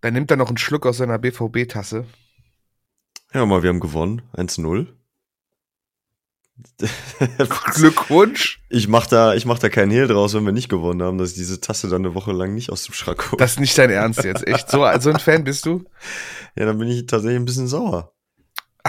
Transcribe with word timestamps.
Dann 0.00 0.14
nimmt 0.14 0.30
er 0.30 0.36
noch 0.36 0.48
einen 0.48 0.58
Schluck 0.58 0.86
aus 0.86 0.98
seiner 0.98 1.18
BVB-Tasse. 1.18 2.04
Ja, 3.34 3.44
mal, 3.46 3.62
wir 3.62 3.68
haben 3.68 3.80
gewonnen. 3.80 4.22
1-0. 4.34 4.86
Glückwunsch. 7.74 8.60
Ich 8.68 8.88
mach 8.88 9.06
da, 9.06 9.34
ich 9.34 9.46
mach 9.46 9.58
da 9.58 9.68
keinen 9.68 9.90
Hehl 9.90 10.08
draus, 10.08 10.34
wenn 10.34 10.44
wir 10.44 10.52
nicht 10.52 10.68
gewonnen 10.68 11.02
haben, 11.02 11.18
dass 11.18 11.30
ich 11.30 11.36
diese 11.36 11.60
Tasse 11.60 11.88
dann 11.88 12.04
eine 12.04 12.14
Woche 12.14 12.32
lang 12.32 12.54
nicht 12.54 12.70
aus 12.70 12.84
dem 12.84 12.94
Schrank 12.94 13.30
hole. 13.30 13.38
Das 13.38 13.52
ist 13.52 13.60
nicht 13.60 13.78
dein 13.78 13.90
Ernst 13.90 14.24
jetzt, 14.24 14.46
echt? 14.46 14.70
So, 14.70 14.84
so 14.98 15.10
ein 15.10 15.20
Fan 15.20 15.44
bist 15.44 15.66
du? 15.66 15.84
Ja, 16.56 16.66
dann 16.66 16.78
bin 16.78 16.88
ich 16.88 17.06
tatsächlich 17.06 17.38
ein 17.38 17.44
bisschen 17.44 17.68
sauer. 17.68 18.12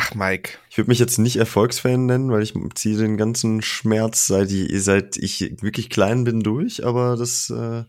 Ach, 0.02 0.16
Mike. 0.16 0.52
Ich 0.70 0.78
würde 0.78 0.90
mich 0.90 1.00
jetzt 1.00 1.18
nicht 1.18 1.36
Erfolgsfan 1.36 2.06
nennen, 2.06 2.32
weil 2.32 2.42
ich 2.42 2.54
ziehe 2.76 2.98
den 2.98 3.18
ganzen 3.18 3.62
Schmerz, 3.62 4.28
seit 4.28 4.50
ich, 4.50 4.82
seit 4.82 5.18
ich 5.18 5.62
wirklich 5.62 5.90
klein 5.90 6.24
bin, 6.24 6.40
durch. 6.40 6.86
Aber 6.86 7.18
das, 7.18 7.50
äh, 7.50 7.84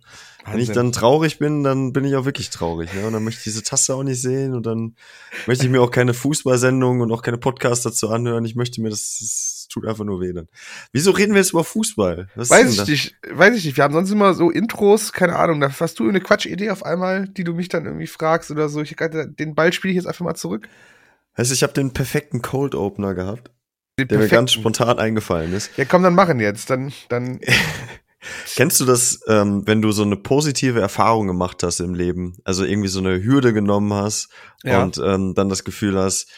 wenn 0.51 0.59
ich 0.59 0.73
dann 0.73 0.91
traurig 0.91 1.39
bin, 1.39 1.63
dann 1.63 1.93
bin 1.93 2.05
ich 2.05 2.17
auch 2.17 2.25
wirklich 2.25 2.51
traurig. 2.51 2.93
Ne? 2.95 3.07
Und 3.07 3.13
dann 3.13 3.23
möchte 3.23 3.39
ich 3.39 3.45
diese 3.45 3.63
Tasse 3.63 3.95
auch 3.95 4.03
nicht 4.03 4.21
sehen 4.21 4.55
und 4.55 4.67
dann 4.67 4.97
möchte 5.47 5.65
ich 5.65 5.71
mir 5.71 5.81
auch 5.81 5.93
keine 5.93 6.13
Fußballsendung 6.13 7.01
und 7.01 7.13
auch 7.13 7.23
keine 7.23 7.39
Podcasts 7.39 7.85
dazu 7.85 8.09
anhören. 8.09 8.45
Ich 8.45 8.57
möchte 8.57 8.81
mir 8.81 8.91
das, 8.91 9.19
das 9.21 9.69
tut 9.71 9.87
einfach 9.87 10.05
nur 10.05 10.21
weh 10.21 10.33
dann. 10.33 10.49
Wieso 10.91 11.13
reden 11.13 11.35
wir 11.35 11.41
jetzt 11.41 11.53
über 11.53 11.63
Fußball? 11.63 12.29
Was 12.35 12.51
weiß 12.51 12.73
ich 12.73 12.89
nicht, 12.89 13.17
weiß 13.31 13.57
ich 13.57 13.65
nicht. 13.67 13.77
Wir 13.77 13.85
haben 13.85 13.95
sonst 13.95 14.11
immer 14.11 14.35
so 14.35 14.51
Intros, 14.51 15.13
keine 15.13 15.37
Ahnung. 15.37 15.61
Da 15.61 15.71
hast 15.79 16.01
du 16.01 16.09
eine 16.09 16.21
Quatschidee 16.21 16.71
auf 16.71 16.85
einmal, 16.85 17.29
die 17.29 17.45
du 17.45 17.55
mich 17.55 17.69
dann 17.69 17.87
irgendwie 17.87 18.09
fragst 18.09 18.51
oder 18.51 18.69
so. 18.69 18.81
Ich 18.83 18.97
den 18.97 19.55
Ball 19.55 19.73
spiele 19.73 19.93
ich 19.93 19.97
jetzt 19.97 20.07
einfach 20.07 20.25
mal 20.25 20.35
zurück. 20.35 20.67
Weißt 21.37 21.51
du, 21.51 21.55
ich 21.55 21.63
habe 21.63 21.73
den 21.73 21.93
perfekten 21.93 22.43
Cold 22.43 22.75
Opener 22.75 23.15
gehabt, 23.15 23.51
den 23.99 24.09
der 24.09 24.17
perfekten. 24.17 24.21
mir 24.21 24.29
ganz 24.29 24.53
spontan 24.53 24.99
eingefallen 24.99 25.53
ist. 25.53 25.71
Ja, 25.77 25.85
komm, 25.85 26.03
dann 26.03 26.15
machen 26.15 26.41
jetzt. 26.41 26.71
Dann, 26.71 26.93
dann. 27.09 27.41
Kennst 28.55 28.81
du 28.81 28.85
das, 28.85 29.21
ähm, 29.29 29.67
wenn 29.67 29.81
du 29.81 29.93
so 29.93 30.03
eine 30.03 30.17
positive 30.17 30.81
Erfahrung 30.81 31.27
gemacht 31.27 31.63
hast 31.63 31.81
im 31.81 31.95
Leben, 31.95 32.37
also 32.45 32.65
irgendwie 32.65 32.89
so 32.89 32.99
eine 32.99 33.23
Hürde 33.23 33.55
genommen 33.55 33.95
hast 33.95 34.29
ja. 34.63 34.83
und 34.83 34.99
ähm, 34.99 35.35
dann 35.35 35.49
das 35.49 35.65
Gefühl 35.65 35.97
hast, 35.97 36.29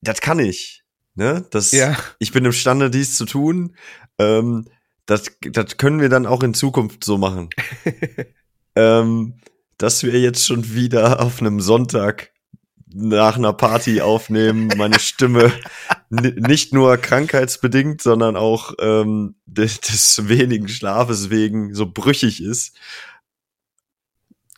das 0.00 0.20
kann 0.20 0.38
ich, 0.38 0.84
ne? 1.14 1.44
Das, 1.50 1.72
ja. 1.72 1.96
ich 2.18 2.32
bin 2.32 2.44
imstande, 2.44 2.88
dies 2.88 3.16
zu 3.16 3.24
tun. 3.24 3.76
Ähm, 4.18 4.68
das, 5.06 5.32
das 5.40 5.76
können 5.76 6.00
wir 6.00 6.08
dann 6.08 6.26
auch 6.26 6.44
in 6.44 6.54
Zukunft 6.54 7.02
so 7.02 7.18
machen. 7.18 7.50
ähm, 8.76 9.40
dass 9.78 10.04
wir 10.04 10.20
jetzt 10.20 10.46
schon 10.46 10.74
wieder 10.74 11.20
auf 11.20 11.40
einem 11.40 11.60
Sonntag 11.60 12.31
nach 12.94 13.36
einer 13.36 13.52
Party 13.52 14.00
aufnehmen, 14.00 14.68
meine 14.76 14.98
Stimme 14.98 15.52
nicht 16.10 16.72
nur 16.72 16.96
krankheitsbedingt, 16.96 18.02
sondern 18.02 18.36
auch 18.36 18.74
ähm, 18.80 19.36
des, 19.46 19.80
des, 19.80 20.28
wenigen 20.28 20.68
Schlafes 20.68 21.30
wegen 21.30 21.74
so 21.74 21.90
brüchig 21.90 22.42
ist. 22.42 22.76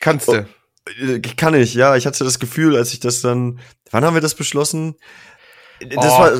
Kannst 0.00 0.28
du? 0.28 0.32
Oh, 0.32 1.02
äh, 1.02 1.20
kann 1.20 1.54
ich, 1.54 1.74
ja. 1.74 1.96
Ich 1.96 2.06
hatte 2.06 2.24
das 2.24 2.38
Gefühl, 2.38 2.76
als 2.76 2.92
ich 2.92 3.00
das 3.00 3.20
dann. 3.20 3.60
Wann 3.90 4.04
haben 4.04 4.14
wir 4.14 4.20
das 4.20 4.34
beschlossen? 4.34 4.96
Das, 5.80 6.12
oh. 6.12 6.18
war, 6.18 6.32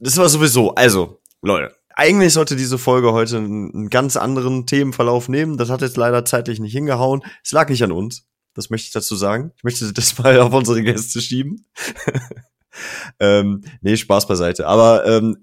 das 0.00 0.16
war 0.16 0.28
sowieso. 0.28 0.74
Also, 0.74 1.20
Leute, 1.42 1.74
eigentlich 1.94 2.32
sollte 2.32 2.56
diese 2.56 2.78
Folge 2.78 3.12
heute 3.12 3.36
einen, 3.38 3.72
einen 3.74 3.90
ganz 3.90 4.16
anderen 4.16 4.66
Themenverlauf 4.66 5.28
nehmen. 5.28 5.58
Das 5.58 5.70
hat 5.70 5.82
jetzt 5.82 5.96
leider 5.96 6.24
zeitlich 6.24 6.58
nicht 6.58 6.72
hingehauen. 6.72 7.22
Es 7.42 7.52
lag 7.52 7.68
nicht 7.68 7.84
an 7.84 7.92
uns. 7.92 8.26
Das 8.54 8.70
möchte 8.70 8.86
ich 8.86 8.92
dazu 8.92 9.16
sagen. 9.16 9.52
Ich 9.56 9.64
möchte 9.64 9.92
das 9.92 10.18
mal 10.22 10.38
auf 10.40 10.52
unsere 10.52 10.82
Gäste 10.82 11.20
schieben. 11.20 11.66
ähm, 13.20 13.62
nee, 13.82 13.96
Spaß 13.96 14.26
beiseite. 14.26 14.66
Aber 14.66 15.06
ähm, 15.06 15.36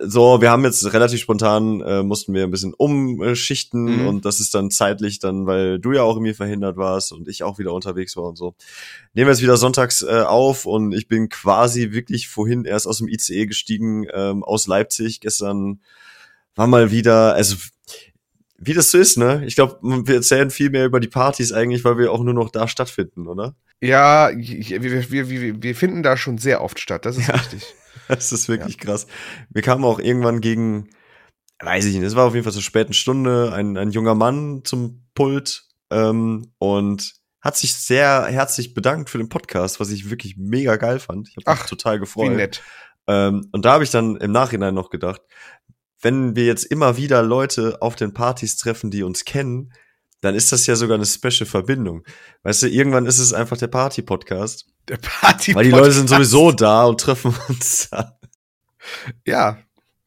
so, 0.00 0.40
wir 0.40 0.50
haben 0.50 0.64
jetzt 0.64 0.92
relativ 0.92 1.20
spontan, 1.20 1.80
äh, 1.80 2.02
mussten 2.02 2.34
wir 2.34 2.44
ein 2.44 2.50
bisschen 2.50 2.74
umschichten 2.74 4.02
mhm. 4.02 4.06
und 4.06 4.24
das 4.24 4.40
ist 4.40 4.54
dann 4.54 4.70
zeitlich 4.70 5.18
dann, 5.18 5.46
weil 5.46 5.78
du 5.78 5.92
ja 5.92 6.02
auch 6.02 6.16
irgendwie 6.16 6.34
verhindert 6.34 6.76
warst 6.76 7.12
und 7.12 7.28
ich 7.28 7.42
auch 7.42 7.58
wieder 7.58 7.72
unterwegs 7.72 8.16
war 8.16 8.24
und 8.24 8.36
so. 8.36 8.54
Nehmen 9.14 9.28
wir 9.28 9.32
jetzt 9.32 9.42
wieder 9.42 9.56
sonntags 9.56 10.02
äh, 10.02 10.22
auf 10.26 10.66
und 10.66 10.92
ich 10.92 11.08
bin 11.08 11.28
quasi 11.28 11.92
wirklich 11.92 12.28
vorhin 12.28 12.64
erst 12.64 12.86
aus 12.86 12.98
dem 12.98 13.08
ICE 13.08 13.46
gestiegen, 13.46 14.06
ähm, 14.12 14.42
aus 14.42 14.66
Leipzig. 14.66 15.20
Gestern 15.20 15.80
war 16.54 16.66
mal 16.66 16.90
wieder, 16.90 17.34
also 17.34 17.56
wie 18.56 18.74
das 18.74 18.90
so 18.90 18.98
ist, 18.98 19.18
ne? 19.18 19.42
Ich 19.46 19.56
glaube, 19.56 19.78
wir 19.82 20.16
erzählen 20.16 20.50
viel 20.50 20.70
mehr 20.70 20.86
über 20.86 21.00
die 21.00 21.08
Partys 21.08 21.52
eigentlich, 21.52 21.84
weil 21.84 21.98
wir 21.98 22.12
auch 22.12 22.22
nur 22.22 22.34
noch 22.34 22.50
da 22.50 22.68
stattfinden, 22.68 23.26
oder? 23.26 23.56
Ja, 23.80 24.30
wir, 24.34 24.82
wir, 24.82 25.28
wir, 25.28 25.62
wir 25.62 25.74
finden 25.74 26.02
da 26.02 26.16
schon 26.16 26.38
sehr 26.38 26.62
oft 26.62 26.80
statt, 26.80 27.04
das 27.04 27.16
ist 27.16 27.28
ja, 27.28 27.34
richtig. 27.34 27.64
Das 28.08 28.32
ist 28.32 28.50
wirklich 28.50 28.76
ja. 28.76 28.84
krass. 28.84 29.06
Wir 29.48 29.62
kamen 29.62 29.82
auch 29.82 29.98
irgendwann 29.98 30.42
gegen, 30.42 30.90
weiß 31.62 31.86
ich 31.86 31.94
nicht, 31.94 32.04
es 32.04 32.14
war 32.14 32.26
auf 32.26 32.34
jeden 32.34 32.44
Fall 32.44 32.52
zur 32.52 32.60
späten 32.60 32.92
Stunde, 32.92 33.52
ein, 33.54 33.78
ein 33.78 33.92
junger 33.92 34.14
Mann 34.14 34.60
zum 34.64 35.06
Pult 35.14 35.64
ähm, 35.90 36.52
und 36.58 37.14
hat 37.40 37.56
sich 37.56 37.74
sehr 37.74 38.26
herzlich 38.26 38.74
bedankt 38.74 39.08
für 39.08 39.18
den 39.18 39.30
Podcast, 39.30 39.80
was 39.80 39.90
ich 39.90 40.10
wirklich 40.10 40.36
mega 40.36 40.76
geil 40.76 40.98
fand. 40.98 41.28
Ich 41.28 41.36
habe 41.36 41.58
mich 41.58 41.68
total 41.68 41.98
gefreut. 41.98 42.30
Wie 42.30 42.36
nett. 42.36 42.62
Ähm, 43.06 43.48
und 43.52 43.64
da 43.64 43.72
habe 43.72 43.84
ich 43.84 43.90
dann 43.90 44.16
im 44.16 44.32
Nachhinein 44.32 44.74
noch 44.74 44.90
gedacht, 44.90 45.20
wenn 46.04 46.36
wir 46.36 46.44
jetzt 46.44 46.64
immer 46.64 46.96
wieder 46.96 47.22
Leute 47.22 47.80
auf 47.80 47.96
den 47.96 48.12
Partys 48.12 48.56
treffen, 48.56 48.90
die 48.90 49.02
uns 49.02 49.24
kennen, 49.24 49.72
dann 50.20 50.34
ist 50.34 50.52
das 50.52 50.66
ja 50.66 50.76
sogar 50.76 50.96
eine 50.96 51.06
special 51.06 51.46
Verbindung. 51.46 52.04
Weißt 52.42 52.62
du, 52.62 52.68
irgendwann 52.68 53.06
ist 53.06 53.18
es 53.18 53.32
einfach 53.32 53.56
der 53.56 53.66
Party-Podcast. 53.66 54.66
Der 54.88 54.98
Party-Podcast. 54.98 55.54
Weil 55.54 55.64
die 55.64 55.70
Leute 55.70 55.92
sind 55.92 56.08
sowieso 56.08 56.52
da 56.52 56.84
und 56.84 57.00
treffen 57.00 57.34
uns 57.48 57.88
da. 57.90 58.18
Ja. 59.26 59.58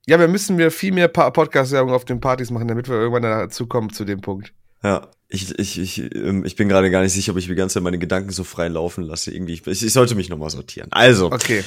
Ja, 0.06 0.20
wir 0.20 0.28
müssen 0.28 0.56
mir 0.56 0.72
viel 0.72 0.94
mehr 0.94 1.08
Podcast-Werbung 1.08 1.94
auf 1.94 2.06
den 2.06 2.22
Partys 2.22 2.50
machen, 2.50 2.68
damit 2.68 2.88
wir 2.88 2.96
irgendwann 2.96 3.24
dazu 3.24 3.68
kommen 3.68 3.92
zu 3.92 4.06
dem 4.06 4.22
Punkt. 4.22 4.54
Ja, 4.84 5.10
ich, 5.28 5.58
ich, 5.60 5.80
ich, 5.80 6.16
ähm, 6.16 6.46
ich 6.46 6.56
bin 6.56 6.70
gerade 6.70 6.90
gar 6.90 7.02
nicht 7.02 7.12
sicher, 7.12 7.34
ob 7.34 7.38
ich 7.38 7.48
die 7.48 7.56
ganze 7.56 7.74
Zeit 7.76 7.84
meine 7.84 8.00
Gedanken 8.00 8.32
so 8.32 8.44
frei 8.44 8.70
laufen 8.70 9.04
lasse. 9.04 9.34
Irgendwie, 9.34 9.54
ich, 9.54 9.68
ich 9.68 9.94
sollte 9.94 10.16
mich 10.16 10.30
nochmal 10.30 10.50
sortieren. 10.50 10.88
Also. 10.92 11.32
Okay. 11.32 11.64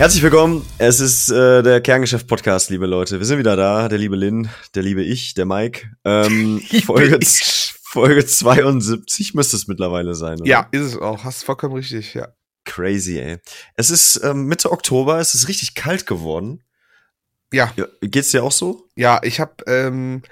Herzlich 0.00 0.22
willkommen. 0.22 0.66
Es 0.78 0.98
ist 0.98 1.28
äh, 1.28 1.62
der 1.62 1.82
Kerngeschäft-Podcast, 1.82 2.70
liebe 2.70 2.86
Leute. 2.86 3.18
Wir 3.18 3.26
sind 3.26 3.38
wieder 3.38 3.54
da. 3.54 3.86
Der 3.86 3.98
liebe 3.98 4.16
Lin, 4.16 4.48
der 4.74 4.82
liebe 4.82 5.02
ich, 5.02 5.34
der 5.34 5.44
Mike. 5.44 5.90
Ähm, 6.06 6.62
Folge, 6.86 7.18
Folge 7.22 8.24
72 8.24 9.34
müsste 9.34 9.56
es 9.56 9.68
mittlerweile 9.68 10.14
sein. 10.14 10.40
Oder? 10.40 10.48
Ja, 10.48 10.68
ist 10.70 10.80
es 10.80 10.96
auch. 10.96 11.24
Hast 11.24 11.44
vollkommen 11.44 11.74
richtig, 11.74 12.14
ja. 12.14 12.28
Crazy, 12.64 13.18
ey. 13.18 13.40
Es 13.74 13.90
ist 13.90 14.18
ähm, 14.24 14.46
Mitte 14.46 14.72
Oktober, 14.72 15.18
es 15.18 15.34
ist 15.34 15.48
richtig 15.48 15.74
kalt 15.74 16.06
geworden. 16.06 16.64
Ja. 17.52 17.70
ja 17.76 17.84
geht's 18.00 18.30
dir 18.30 18.42
auch 18.42 18.52
so? 18.52 18.88
Ja, 18.96 19.20
ich 19.22 19.38
habe 19.38 19.52
ähm, 19.66 20.22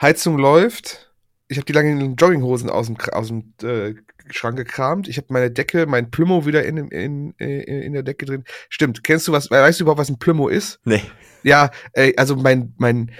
Heizung 0.00 0.38
läuft. 0.38 1.12
Ich 1.48 1.58
habe 1.58 1.66
die 1.66 1.74
langen 1.74 2.16
Jogginghosen 2.16 2.70
aus 2.70 2.86
dem, 2.86 2.96
aus 3.12 3.26
dem 3.28 3.52
äh, 3.62 3.94
Schrank 4.30 4.56
gekramt. 4.56 5.08
Ich 5.08 5.16
habe 5.16 5.28
meine 5.30 5.50
Decke, 5.50 5.86
mein 5.86 6.10
Plümo 6.10 6.46
wieder 6.46 6.64
in, 6.64 6.76
in, 6.76 7.32
in, 7.32 7.60
in 7.60 7.92
der 7.92 8.02
Decke 8.02 8.26
drin. 8.26 8.44
Stimmt. 8.68 9.04
Kennst 9.04 9.28
du 9.28 9.32
was, 9.32 9.50
weißt 9.50 9.80
du 9.80 9.84
überhaupt, 9.84 10.00
was 10.00 10.08
ein 10.08 10.18
Plümo 10.18 10.48
ist? 10.48 10.80
Nee. 10.84 11.02
Ja, 11.42 11.70
äh, 11.92 12.14
also 12.16 12.36
mein, 12.36 12.74
mein, 12.78 13.12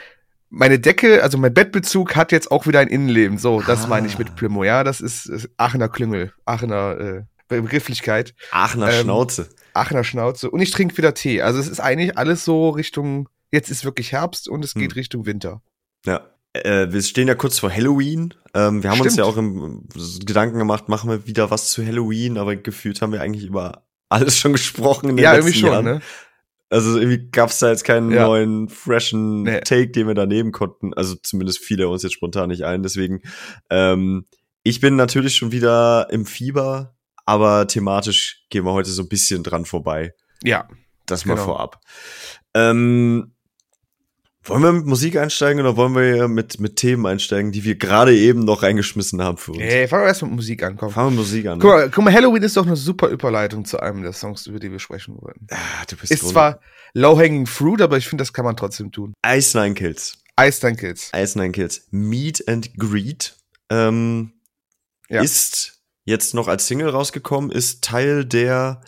meine 0.50 0.78
Decke, 0.78 1.22
also 1.22 1.38
mein 1.38 1.54
Bettbezug 1.54 2.16
hat 2.16 2.32
jetzt 2.32 2.50
auch 2.50 2.66
wieder 2.66 2.80
ein 2.80 2.88
Innenleben. 2.88 3.38
So, 3.38 3.60
das 3.60 3.84
ah. 3.84 3.86
meine 3.88 4.06
ich 4.06 4.18
mit 4.18 4.34
Plümo. 4.36 4.64
Ja, 4.64 4.84
das 4.84 5.00
ist, 5.00 5.26
ist 5.26 5.50
Aachener 5.56 5.88
Klüngel, 5.88 6.32
Aachener 6.44 6.98
äh, 7.00 7.22
Begrifflichkeit. 7.48 8.34
Aachener 8.50 8.92
ähm, 8.92 9.02
Schnauze. 9.02 9.48
Aachener 9.74 10.04
Schnauze. 10.04 10.50
Und 10.50 10.60
ich 10.60 10.70
trinke 10.70 10.96
wieder 10.96 11.14
Tee. 11.14 11.42
Also 11.42 11.58
es 11.58 11.68
ist 11.68 11.80
eigentlich 11.80 12.18
alles 12.18 12.44
so 12.44 12.70
Richtung, 12.70 13.28
jetzt 13.50 13.70
ist 13.70 13.84
wirklich 13.84 14.12
Herbst 14.12 14.48
und 14.48 14.64
es 14.64 14.74
geht 14.74 14.92
hm. 14.92 14.98
Richtung 14.98 15.26
Winter. 15.26 15.62
Ja. 16.04 16.22
Äh, 16.64 16.92
wir 16.92 17.02
stehen 17.02 17.28
ja 17.28 17.34
kurz 17.34 17.58
vor 17.58 17.70
Halloween. 17.70 18.34
Ähm, 18.54 18.82
wir 18.82 18.90
haben 18.90 18.96
Stimmt. 18.96 19.10
uns 19.10 19.16
ja 19.16 19.24
auch 19.24 19.36
im, 19.36 19.88
Gedanken 20.24 20.58
gemacht, 20.58 20.88
machen 20.88 21.10
wir 21.10 21.26
wieder 21.26 21.50
was 21.50 21.70
zu 21.70 21.84
Halloween, 21.84 22.38
aber 22.38 22.56
gefühlt 22.56 23.02
haben 23.02 23.12
wir 23.12 23.20
eigentlich 23.20 23.44
über 23.44 23.86
alles 24.08 24.38
schon 24.38 24.52
gesprochen 24.52 25.10
in 25.10 25.16
den 25.16 25.24
ja, 25.24 25.32
letzten 25.32 25.48
irgendwie 25.48 25.60
schon, 25.60 25.70
Jahren. 25.70 25.84
Ne? 25.84 26.00
Also 26.70 26.98
irgendwie 26.98 27.30
gab 27.30 27.50
es 27.50 27.58
da 27.58 27.70
jetzt 27.70 27.84
keinen 27.84 28.10
ja. 28.10 28.26
neuen, 28.26 28.68
freshen 28.68 29.42
nee. 29.42 29.60
Take, 29.60 29.90
den 29.90 30.06
wir 30.06 30.14
da 30.14 30.26
nehmen 30.26 30.52
konnten. 30.52 30.92
Also 30.94 31.14
zumindest 31.22 31.60
fiel 31.60 31.82
uns 31.84 32.02
jetzt 32.02 32.12
spontan 32.14 32.50
nicht 32.50 32.64
ein. 32.64 32.82
Deswegen, 32.82 33.22
ähm, 33.70 34.26
ich 34.62 34.80
bin 34.80 34.96
natürlich 34.96 35.36
schon 35.36 35.50
wieder 35.50 36.08
im 36.10 36.26
Fieber, 36.26 36.96
aber 37.24 37.66
thematisch 37.66 38.44
gehen 38.50 38.64
wir 38.64 38.72
heute 38.72 38.90
so 38.90 39.02
ein 39.02 39.08
bisschen 39.08 39.42
dran 39.42 39.64
vorbei. 39.64 40.14
Ja. 40.42 40.68
Das 41.06 41.24
mal 41.24 41.34
genau. 41.34 41.46
vorab. 41.46 41.80
Ähm, 42.52 43.34
wollen 44.48 44.62
wir 44.62 44.72
mit 44.72 44.86
Musik 44.86 45.16
einsteigen 45.16 45.60
oder 45.60 45.76
wollen 45.76 45.94
wir 45.94 46.28
mit, 46.28 46.60
mit 46.60 46.76
Themen 46.76 47.06
einsteigen, 47.06 47.52
die 47.52 47.64
wir 47.64 47.76
gerade 47.76 48.16
eben 48.16 48.40
noch 48.40 48.62
reingeschmissen 48.62 49.22
haben 49.22 49.36
für 49.38 49.52
uns? 49.52 49.60
Ey, 49.60 49.86
fangen 49.88 50.04
wir 50.04 50.08
erst 50.08 50.22
mit 50.22 50.32
Musik 50.32 50.62
an, 50.62 50.76
komm. 50.76 50.90
Fangen 50.90 51.08
wir 51.08 51.10
mit 51.10 51.18
Musik 51.20 51.46
an. 51.46 51.58
Guck 51.58 51.70
mal, 51.70 51.90
guck 51.90 52.04
mal, 52.04 52.12
Halloween 52.12 52.42
ist 52.42 52.56
doch 52.56 52.66
eine 52.66 52.76
super 52.76 53.08
Überleitung 53.08 53.64
zu 53.64 53.78
einem 53.80 54.02
der 54.02 54.12
Songs, 54.12 54.46
über 54.46 54.58
die 54.58 54.70
wir 54.70 54.78
sprechen 54.78 55.16
wollen. 55.20 55.46
Ah, 55.50 55.84
du 55.88 55.96
bist 55.96 56.12
ist 56.12 56.28
zwar 56.28 56.60
low-hanging 56.94 57.46
fruit, 57.46 57.80
aber 57.82 57.96
ich 57.98 58.08
finde, 58.08 58.22
das 58.22 58.32
kann 58.32 58.44
man 58.44 58.56
trotzdem 58.56 58.90
tun. 58.92 59.14
Ice 59.26 59.58
Nine 59.58 59.74
Kills. 59.74 60.18
Ice 60.40 60.64
Nine 60.64 60.76
Kills. 60.76 61.10
Ice 61.14 61.38
Nine 61.38 61.52
Kills. 61.52 61.86
Meet 61.90 62.48
and 62.48 62.76
Greet 62.78 63.36
ähm, 63.70 64.32
ja. 65.08 65.20
ist 65.22 65.80
jetzt 66.04 66.34
noch 66.34 66.48
als 66.48 66.66
Single 66.66 66.88
rausgekommen, 66.88 67.50
ist 67.50 67.84
Teil 67.84 68.24
der 68.24 68.80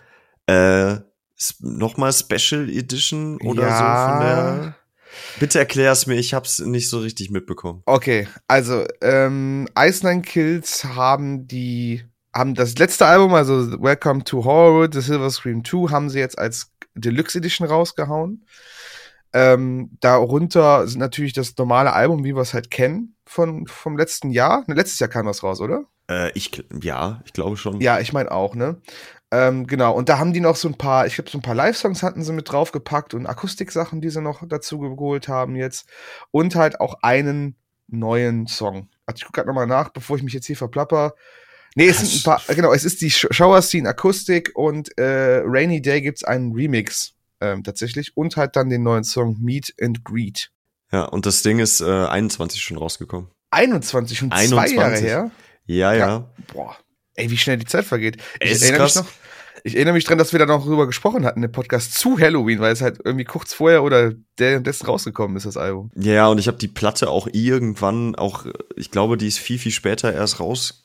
äh, 0.47 0.97
nochmal 1.61 2.13
Special 2.13 2.69
Edition 2.69 3.41
oder 3.43 3.63
Ja. 3.63 3.77
so 3.77 4.13
von 4.13 4.21
der. 4.21 4.77
Bitte 5.39 5.59
erklär's 5.59 6.07
mir, 6.07 6.17
ich 6.17 6.35
hab's 6.35 6.59
nicht 6.59 6.89
so 6.89 6.99
richtig 7.01 7.31
mitbekommen. 7.31 7.83
Okay, 7.87 8.29
also 8.49 8.85
ähm, 9.01 9.69
Ice 9.79 10.07
Nine 10.07 10.23
Kills 10.23 10.85
haben 10.85 11.47
die 11.47 12.05
haben 12.33 12.55
das 12.55 12.79
letzte 12.79 13.07
Album, 13.07 13.35
also 13.35 13.83
Welcome 13.83 14.25
to 14.25 14.45
Horrorwood, 14.45 14.95
The 14.95 15.01
Silver 15.01 15.31
Scream 15.31 15.65
2, 15.65 15.91
haben 15.91 16.11
sie 16.11 16.21
jetzt 16.21 16.39
als 16.39 16.73
Deluxe 16.95 17.39
Edition 17.39 17.67
rausgehauen. 17.67 18.47
Ähm, 19.33 19.97
darunter 20.01 20.87
sind 20.89 20.99
natürlich 20.99 21.33
das 21.33 21.57
normale 21.57 21.93
Album, 21.93 22.25
wie 22.25 22.35
wir 22.35 22.43
es 22.43 22.55
halt 22.55 22.71
kennen, 22.71 23.17
von, 23.27 23.67
vom 23.67 23.97
letzten 23.97 24.31
Jahr. 24.31 24.65
Ne, 24.67 24.75
letztes 24.75 24.99
Jahr 24.99 25.09
kam 25.09 25.27
das 25.27 25.43
raus, 25.43 25.61
oder? 25.61 25.85
Äh, 26.11 26.33
ich, 26.35 26.51
ja, 26.83 27.21
ich 27.25 27.33
glaube 27.33 27.57
schon. 27.57 27.81
Ja, 27.81 28.01
ich 28.01 28.13
meine 28.13 28.33
auch, 28.33 28.55
ne? 28.55 28.81
Ähm, 29.33 29.67
genau, 29.67 29.95
und 29.95 30.09
da 30.09 30.19
haben 30.19 30.33
die 30.33 30.41
noch 30.41 30.57
so 30.57 30.67
ein 30.69 30.75
paar, 30.77 31.07
ich 31.07 31.15
glaube, 31.15 31.31
so 31.31 31.39
ein 31.39 31.43
paar 31.43 31.55
Live-Songs 31.55 32.03
hatten 32.03 32.25
sie 32.25 32.33
mit 32.33 32.51
draufgepackt 32.51 33.15
und 33.15 33.27
Akustiksachen, 33.27 34.01
die 34.01 34.11
sie 34.11 34.21
noch 34.21 34.43
dazu 34.49 34.79
geholt 34.81 35.29
haben 35.29 35.55
jetzt. 35.55 35.89
Und 36.33 36.57
halt 36.57 36.81
auch 36.81 36.95
einen 37.03 37.57
neuen 37.87 38.47
Song. 38.49 38.89
Also 39.07 39.19
ich 39.19 39.25
gucke 39.25 39.37
gerade 39.37 39.49
nochmal 39.49 39.67
nach, 39.67 39.91
bevor 39.91 40.17
ich 40.17 40.23
mich 40.23 40.33
jetzt 40.33 40.47
hier 40.47 40.57
verplapper. 40.57 41.15
Nee, 41.77 41.87
es 41.89 41.99
sind 41.99 42.13
ein 42.15 42.23
paar, 42.25 42.43
genau, 42.55 42.73
es 42.73 42.85
ist 42.85 43.01
die 43.01 43.11
Sh- 43.13 43.33
Shower 43.33 43.63
Scene 43.63 43.89
Akustik 43.89 44.51
und 44.55 44.97
äh, 44.99 45.43
Rainy 45.45 45.81
Day 45.81 46.01
gibt's 46.03 46.25
einen 46.25 46.53
Remix 46.53 47.13
ähm, 47.41 47.63
tatsächlich 47.63 48.17
und 48.17 48.37
halt 48.37 48.57
dann 48.57 48.69
den 48.71 48.83
neuen 48.83 49.05
Song 49.05 49.37
Meet 49.41 49.75
and 49.81 50.05
Greet. 50.05 50.51
Ja, 50.91 51.05
und 51.05 51.27
das 51.27 51.43
Ding 51.43 51.61
ist 51.61 51.81
äh, 51.81 51.85
21 52.07 52.61
schon 52.61 52.77
rausgekommen. 52.77 53.31
21, 53.53 54.19
schon 54.19 54.31
zwei 54.31 54.37
21. 54.39 54.77
Jahre 54.77 54.97
her. 54.99 55.31
Ja, 55.67 55.93
ja. 55.93 55.99
Ja. 56.09 56.31
Boah, 56.53 56.77
ey, 57.21 57.31
wie 57.31 57.37
schnell 57.37 57.59
die 57.59 57.67
Zeit 57.67 57.85
vergeht. 57.85 58.17
Ich 58.41 58.51
ist 58.53 58.63
erinnere 58.63 58.85
mich 58.85 58.95
noch. 58.97 59.07
Ich 59.63 59.75
erinnere 59.77 59.93
mich 59.95 60.05
dran, 60.05 60.17
dass 60.17 60.33
wir 60.33 60.39
da 60.39 60.47
noch 60.47 60.65
drüber 60.65 60.87
gesprochen 60.87 61.27
hatten 61.27 61.43
im 61.43 61.53
Podcast 61.53 61.93
zu 61.99 62.19
Halloween, 62.19 62.61
weil 62.61 62.73
es 62.73 62.81
halt 62.81 62.99
irgendwie 63.05 63.25
kurz 63.27 63.53
vorher 63.53 63.83
oder 63.83 64.13
der 64.39 64.61
dessen 64.61 64.87
rausgekommen 64.87 65.37
ist, 65.37 65.45
das 65.45 65.59
Album. 65.59 65.91
Ja, 65.97 66.29
und 66.29 66.39
ich 66.39 66.47
habe 66.49 66.57
die 66.57 66.69
Platte 66.69 67.11
auch 67.11 67.29
irgendwann, 67.31 68.15
auch, 68.15 68.47
ich 68.77 68.91
glaube, 68.91 69.19
die 69.19 69.27
ist 69.29 69.39
viel, 69.39 69.59
viel 69.59 69.73
später 69.73 70.15
erst 70.15 70.41
raus 70.41 70.83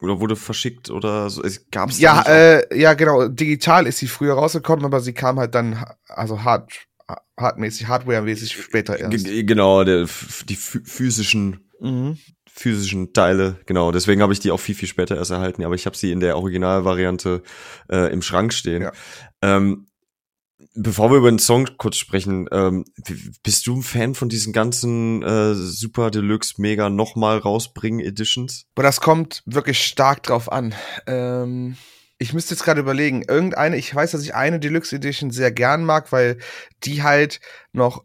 oder 0.00 0.18
wurde 0.18 0.34
verschickt 0.34 0.90
oder 0.90 1.30
so. 1.30 1.44
Es 1.44 1.70
gab's 1.70 2.00
Ja, 2.00 2.22
äh, 2.22 2.76
ja, 2.76 2.94
genau. 2.94 3.28
Digital 3.28 3.86
ist 3.86 3.98
sie 3.98 4.08
früher 4.08 4.34
rausgekommen, 4.34 4.84
aber 4.84 5.00
sie 5.00 5.12
kam 5.12 5.38
halt 5.38 5.54
dann, 5.54 5.84
also 6.08 6.42
hard, 6.42 6.72
ha- 7.08 7.22
hardmäßig, 7.38 7.86
hardware-mäßig 7.86 8.52
später 8.60 8.98
erst. 8.98 9.24
G- 9.26 9.44
Genau, 9.44 9.84
der, 9.84 10.08
die 10.48 10.56
phy- 10.56 10.84
physischen 10.84 11.60
Mhm. 11.80 12.18
Physischen 12.58 13.12
Teile, 13.12 13.56
genau. 13.66 13.92
Deswegen 13.92 14.22
habe 14.22 14.32
ich 14.32 14.40
die 14.40 14.50
auch 14.50 14.60
viel, 14.60 14.74
viel 14.74 14.88
später 14.88 15.16
erst 15.16 15.30
erhalten, 15.30 15.64
aber 15.64 15.74
ich 15.74 15.86
habe 15.86 15.96
sie 15.96 16.10
in 16.10 16.20
der 16.20 16.36
Originalvariante 16.36 17.42
äh, 17.90 18.12
im 18.12 18.22
Schrank 18.22 18.52
stehen. 18.52 18.82
Ja. 18.82 18.92
Ähm, 19.42 19.86
bevor 20.74 21.10
wir 21.10 21.18
über 21.18 21.30
den 21.30 21.38
Song 21.38 21.68
kurz 21.76 21.96
sprechen, 21.96 22.48
ähm, 22.52 22.84
bist 23.42 23.66
du 23.66 23.76
ein 23.76 23.82
Fan 23.82 24.14
von 24.14 24.28
diesen 24.28 24.52
ganzen 24.52 25.22
äh, 25.22 25.54
Super 25.54 26.10
Deluxe 26.10 26.54
Mega 26.58 26.90
nochmal 26.90 27.38
rausbringen 27.38 28.00
Editions? 28.00 28.66
Aber 28.74 28.82
das 28.82 29.00
kommt 29.00 29.42
wirklich 29.46 29.84
stark 29.84 30.22
drauf 30.24 30.50
an. 30.50 30.74
Ähm, 31.06 31.76
ich 32.18 32.32
müsste 32.32 32.54
jetzt 32.54 32.64
gerade 32.64 32.80
überlegen, 32.80 33.22
irgendeine, 33.22 33.76
ich 33.76 33.94
weiß, 33.94 34.10
dass 34.10 34.22
ich 34.22 34.34
eine 34.34 34.58
Deluxe 34.58 34.96
Edition 34.96 35.30
sehr 35.30 35.52
gern 35.52 35.84
mag, 35.84 36.10
weil 36.10 36.38
die 36.82 37.02
halt 37.02 37.40
noch 37.72 38.04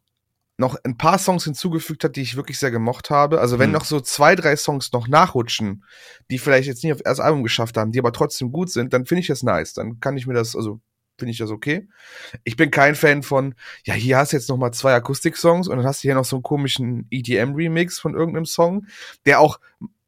noch 0.57 0.77
ein 0.83 0.97
paar 0.97 1.17
Songs 1.17 1.43
hinzugefügt 1.45 2.03
hat, 2.03 2.15
die 2.15 2.21
ich 2.21 2.35
wirklich 2.35 2.59
sehr 2.59 2.71
gemocht 2.71 3.09
habe. 3.09 3.41
Also 3.41 3.57
wenn 3.59 3.69
Hm. 3.69 3.73
noch 3.73 3.85
so 3.85 3.99
zwei, 3.99 4.35
drei 4.35 4.55
Songs 4.55 4.91
noch 4.91 5.07
nachrutschen, 5.07 5.83
die 6.29 6.37
vielleicht 6.37 6.67
jetzt 6.67 6.83
nicht 6.83 6.93
auf 6.93 7.01
das 7.01 7.19
Album 7.19 7.43
geschafft 7.43 7.75
haben, 7.77 7.91
die 7.91 7.99
aber 7.99 8.11
trotzdem 8.11 8.51
gut 8.51 8.69
sind, 8.69 8.93
dann 8.93 9.05
finde 9.05 9.21
ich 9.21 9.27
das 9.27 9.43
nice. 9.43 9.73
Dann 9.73 9.99
kann 9.99 10.15
ich 10.15 10.27
mir 10.27 10.33
das, 10.35 10.55
also 10.55 10.79
finde 11.17 11.31
ich 11.31 11.37
das 11.37 11.49
okay. 11.49 11.87
Ich 12.43 12.55
bin 12.55 12.71
kein 12.71 12.95
Fan 12.95 13.23
von, 13.23 13.55
ja, 13.83 13.93
hier 13.93 14.17
hast 14.17 14.31
du 14.31 14.37
jetzt 14.37 14.49
noch 14.49 14.57
mal 14.57 14.71
zwei 14.71 14.93
Akustik-Songs 14.93 15.67
und 15.67 15.77
dann 15.77 15.85
hast 15.85 16.03
du 16.03 16.07
hier 16.07 16.15
noch 16.15 16.25
so 16.25 16.35
einen 16.37 16.43
komischen 16.43 17.07
EDM-Remix 17.09 17.99
von 17.99 18.13
irgendeinem 18.13 18.45
Song, 18.45 18.87
der 19.25 19.39
auch 19.39 19.59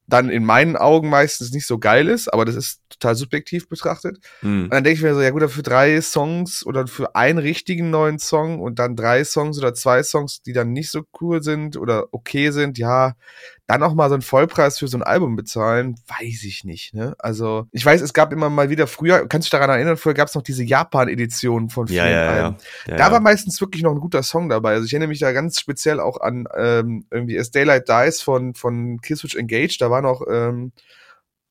dann 0.07 0.29
in 0.29 0.45
meinen 0.45 0.75
Augen 0.75 1.09
meistens 1.09 1.51
nicht 1.51 1.65
so 1.65 1.79
geil 1.79 2.07
ist, 2.07 2.31
aber 2.31 2.45
das 2.45 2.55
ist 2.55 2.81
total 2.89 3.15
subjektiv 3.15 3.67
betrachtet. 3.67 4.17
Hm. 4.41 4.65
Und 4.65 4.73
dann 4.73 4.83
denke 4.83 4.97
ich 4.97 5.03
mir 5.03 5.15
so, 5.15 5.21
ja 5.21 5.31
gut, 5.31 5.49
für 5.49 5.63
drei 5.63 5.99
Songs 6.01 6.65
oder 6.65 6.87
für 6.87 7.15
einen 7.15 7.39
richtigen 7.39 7.89
neuen 7.89 8.19
Song 8.19 8.59
und 8.59 8.79
dann 8.79 8.95
drei 8.95 9.23
Songs 9.23 9.57
oder 9.57 9.73
zwei 9.73 10.03
Songs, 10.03 10.41
die 10.41 10.53
dann 10.53 10.71
nicht 10.73 10.91
so 10.91 11.03
cool 11.19 11.41
sind 11.41 11.77
oder 11.77 12.07
okay 12.11 12.51
sind, 12.51 12.77
ja, 12.77 13.15
dann 13.67 13.81
auch 13.81 13.95
mal 13.95 14.09
so 14.09 14.15
einen 14.15 14.21
Vollpreis 14.21 14.77
für 14.77 14.87
so 14.87 14.97
ein 14.97 15.03
Album 15.03 15.35
bezahlen, 15.35 15.95
weiß 16.07 16.43
ich 16.43 16.63
nicht, 16.65 16.93
ne? 16.93 17.15
Also, 17.17 17.67
ich 17.71 17.83
weiß, 17.83 18.01
es 18.01 18.13
gab 18.13 18.31
immer 18.31 18.49
mal 18.49 18.69
wieder 18.69 18.85
früher, 18.85 19.27
kannst 19.27 19.47
du 19.47 19.49
dich 19.49 19.59
daran 19.59 19.71
erinnern, 19.71 19.97
früher 19.97 20.13
gab 20.13 20.27
es 20.27 20.35
noch 20.35 20.43
diese 20.43 20.63
Japan-Edition 20.63 21.69
von 21.69 21.87
vielen 21.87 22.05
ja, 22.05 22.09
ja. 22.09 22.29
Alben. 22.29 22.57
ja, 22.87 22.95
Da 22.95 23.11
war 23.11 23.19
meistens 23.19 23.59
wirklich 23.59 23.81
noch 23.81 23.91
ein 23.91 23.99
guter 23.99 24.21
Song 24.21 24.49
dabei. 24.49 24.73
Also 24.73 24.85
ich 24.85 24.93
erinnere 24.93 25.09
mich 25.09 25.19
da 25.19 25.31
ganz 25.31 25.59
speziell 25.59 25.99
auch 25.99 26.21
an 26.21 26.47
ähm, 26.55 27.07
irgendwie 27.09 27.39
As 27.39 27.49
Daylight 27.49 27.89
Dies 27.89 28.21
von, 28.21 28.53
von 28.53 29.01
Killswitch 29.01 29.35
Engage. 29.35 29.77
Da 29.79 29.89
war 29.89 30.03
noch 30.03 30.21
ähm, 30.29 30.71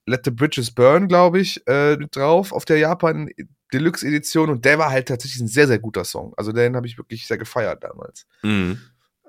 Let 0.06 0.24
the 0.24 0.30
Bridges 0.30 0.70
Burn, 0.70 1.08
glaube 1.08 1.40
ich, 1.40 1.66
äh, 1.66 1.96
drauf 1.96 2.52
auf 2.52 2.64
der 2.64 2.78
Japan 2.78 3.28
Deluxe 3.72 4.06
Edition. 4.06 4.50
Und 4.50 4.64
der 4.64 4.78
war 4.78 4.90
halt 4.90 5.08
tatsächlich 5.08 5.40
ein 5.40 5.48
sehr, 5.48 5.66
sehr 5.66 5.80
guter 5.80 6.04
Song. 6.04 6.32
Also 6.36 6.52
den 6.52 6.76
habe 6.76 6.86
ich 6.86 6.96
wirklich 6.96 7.26
sehr 7.26 7.38
gefeiert 7.38 7.82
damals. 7.82 8.26
Mhm. 8.42 8.78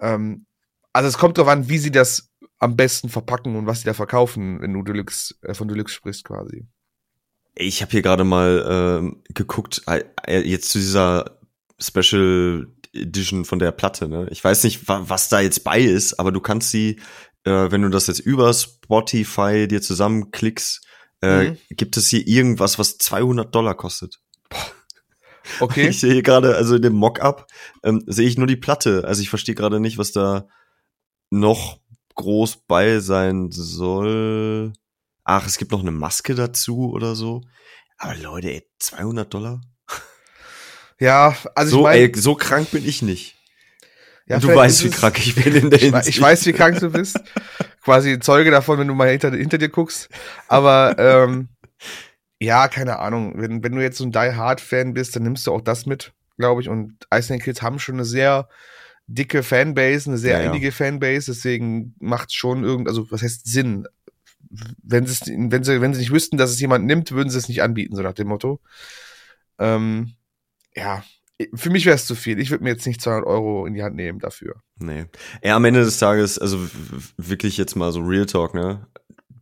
Ähm, 0.01 0.45
also 0.93 1.09
es 1.09 1.17
kommt 1.17 1.37
darauf 1.37 1.51
an, 1.51 1.67
wie 1.67 1.77
sie 1.77 1.91
das 1.91 2.29
am 2.59 2.75
besten 2.75 3.09
verpacken 3.09 3.55
und 3.55 3.65
was 3.65 3.79
sie 3.81 3.85
da 3.85 3.93
verkaufen, 3.93 4.61
wenn 4.61 4.73
du 4.73 4.81
Deluxe, 4.83 5.35
äh, 5.41 5.53
von 5.53 5.67
Deluxe 5.67 5.93
sprichst 5.93 6.23
quasi. 6.23 6.67
Ich 7.55 7.81
habe 7.81 7.91
hier 7.91 8.01
gerade 8.01 8.23
mal 8.23 8.65
ähm, 8.99 9.23
geguckt, 9.33 9.81
äh, 9.87 10.03
äh, 10.27 10.41
jetzt 10.41 10.69
zu 10.69 10.77
dieser 10.77 11.39
Special 11.79 12.67
Edition 12.93 13.45
von 13.45 13.59
der 13.59 13.71
Platte. 13.71 14.07
Ne? 14.07 14.27
Ich 14.31 14.43
weiß 14.43 14.63
nicht, 14.63 14.87
wa 14.87 15.03
was 15.07 15.29
da 15.29 15.41
jetzt 15.41 15.63
bei 15.63 15.81
ist, 15.81 16.19
aber 16.19 16.31
du 16.31 16.39
kannst 16.39 16.71
sie, 16.71 16.99
äh, 17.43 17.71
wenn 17.71 17.81
du 17.81 17.89
das 17.89 18.07
jetzt 18.07 18.19
über 18.19 18.53
Spotify 18.53 19.67
dir 19.67 19.81
zusammenklickst, 19.81 20.85
äh, 21.21 21.51
Mhm. 21.51 21.57
gibt 21.71 21.97
es 21.97 22.07
hier 22.07 22.25
irgendwas, 22.27 22.77
was 22.79 22.97
200 22.97 23.53
Dollar 23.53 23.75
kostet. 23.75 24.19
Okay. 25.59 25.87
Ich 25.89 25.99
sehe 25.99 26.13
hier 26.13 26.23
gerade, 26.23 26.55
also 26.55 26.75
in 26.75 26.81
dem 26.81 26.93
Mockup 26.93 27.47
ähm, 27.83 28.03
sehe 28.07 28.27
ich 28.27 28.37
nur 28.37 28.47
die 28.47 28.55
Platte. 28.55 29.03
Also 29.05 29.21
ich 29.21 29.29
verstehe 29.29 29.55
gerade 29.55 29.79
nicht, 29.79 29.97
was 29.97 30.11
da 30.11 30.47
noch 31.29 31.79
groß 32.15 32.63
bei 32.67 32.99
sein 32.99 33.49
soll. 33.51 34.73
Ach, 35.23 35.45
es 35.45 35.57
gibt 35.57 35.71
noch 35.71 35.81
eine 35.81 35.91
Maske 35.91 36.35
dazu 36.35 36.91
oder 36.91 37.15
so. 37.15 37.41
Aber 37.97 38.15
Leute, 38.15 38.51
ey, 38.51 38.67
200 38.79 39.33
Dollar? 39.33 39.61
ja, 40.99 41.35
also 41.55 41.71
so, 41.71 41.77
ich 41.79 41.83
meine, 41.83 41.99
ey, 41.99 42.11
so 42.15 42.35
krank 42.35 42.71
bin 42.71 42.87
ich 42.87 43.01
nicht. 43.01 43.35
ja, 44.27 44.39
du 44.39 44.53
weißt, 44.53 44.83
wie 44.83 44.89
krank 44.89 45.17
ich 45.19 45.35
bin 45.35 45.55
in 45.55 45.69
der 45.69 45.79
Hinsicht. 45.79 46.09
ich 46.09 46.21
weiß, 46.21 46.45
wie 46.45 46.53
krank 46.53 46.79
du 46.79 46.89
bist. 46.89 47.19
Quasi 47.83 48.19
Zeuge 48.19 48.51
davon, 48.51 48.79
wenn 48.79 48.87
du 48.87 48.95
mal 48.95 49.09
hinter, 49.09 49.31
hinter 49.31 49.57
dir 49.57 49.69
guckst. 49.69 50.09
Aber 50.47 50.95
ähm, 50.97 51.49
ja, 52.39 52.67
keine 52.67 52.99
Ahnung. 52.99 53.33
Wenn, 53.35 53.63
wenn 53.63 53.73
du 53.73 53.81
jetzt 53.81 53.97
so 53.97 54.05
ein 54.05 54.11
Die 54.11 54.35
Hard 54.35 54.61
Fan 54.61 54.93
bist, 54.93 55.15
dann 55.15 55.23
nimmst 55.23 55.47
du 55.47 55.51
auch 55.51 55.61
das 55.61 55.85
mit, 55.85 56.13
glaube 56.37 56.61
ich. 56.61 56.69
Und 56.69 56.97
Iceland 57.13 57.43
Kids 57.43 57.61
haben 57.61 57.79
schon 57.79 57.95
eine 57.95 58.05
sehr 58.05 58.49
dicke 59.07 59.43
Fanbase, 59.43 60.09
eine 60.09 60.17
sehr 60.17 60.37
Ja, 60.37 60.43
ja. 60.43 60.51
einige 60.51 60.71
Fanbase. 60.71 61.31
Deswegen 61.31 61.95
macht 61.99 62.33
schon 62.33 62.63
irgend, 62.63 62.87
also 62.87 63.09
was 63.11 63.21
heißt 63.21 63.47
Sinn? 63.47 63.87
Wenn 64.81 65.05
sie, 65.05 65.35
wenn 65.49 65.63
sie, 65.63 65.81
wenn 65.81 65.93
sie 65.93 65.99
nicht 65.99 66.11
wüssten, 66.11 66.37
dass 66.37 66.51
es 66.51 66.59
jemand 66.59 66.85
nimmt, 66.85 67.11
würden 67.11 67.29
sie 67.29 67.37
es 67.37 67.49
nicht 67.49 67.61
anbieten, 67.61 67.95
so 67.95 68.01
nach 68.01 68.13
dem 68.13 68.27
Motto. 68.27 68.59
Ähm, 69.59 70.13
ja, 70.75 71.03
für 71.53 71.69
mich 71.69 71.85
wäre 71.85 71.95
es 71.95 72.05
zu 72.05 72.15
viel. 72.15 72.39
Ich 72.39 72.51
würde 72.51 72.63
mir 72.63 72.69
jetzt 72.71 72.87
nicht 72.87 73.01
200 73.01 73.27
Euro 73.27 73.65
in 73.65 73.73
die 73.73 73.83
Hand 73.83 73.95
nehmen 73.95 74.19
dafür. 74.19 74.55
Nee. 74.79 75.05
Ja, 75.43 75.57
am 75.57 75.65
Ende 75.65 75.83
des 75.83 75.97
Tages, 75.97 76.39
also 76.39 76.59
wirklich 77.17 77.57
jetzt 77.57 77.75
mal 77.75 77.91
so 77.91 77.99
Real 77.99 78.25
Talk, 78.25 78.53
ne? 78.53 78.87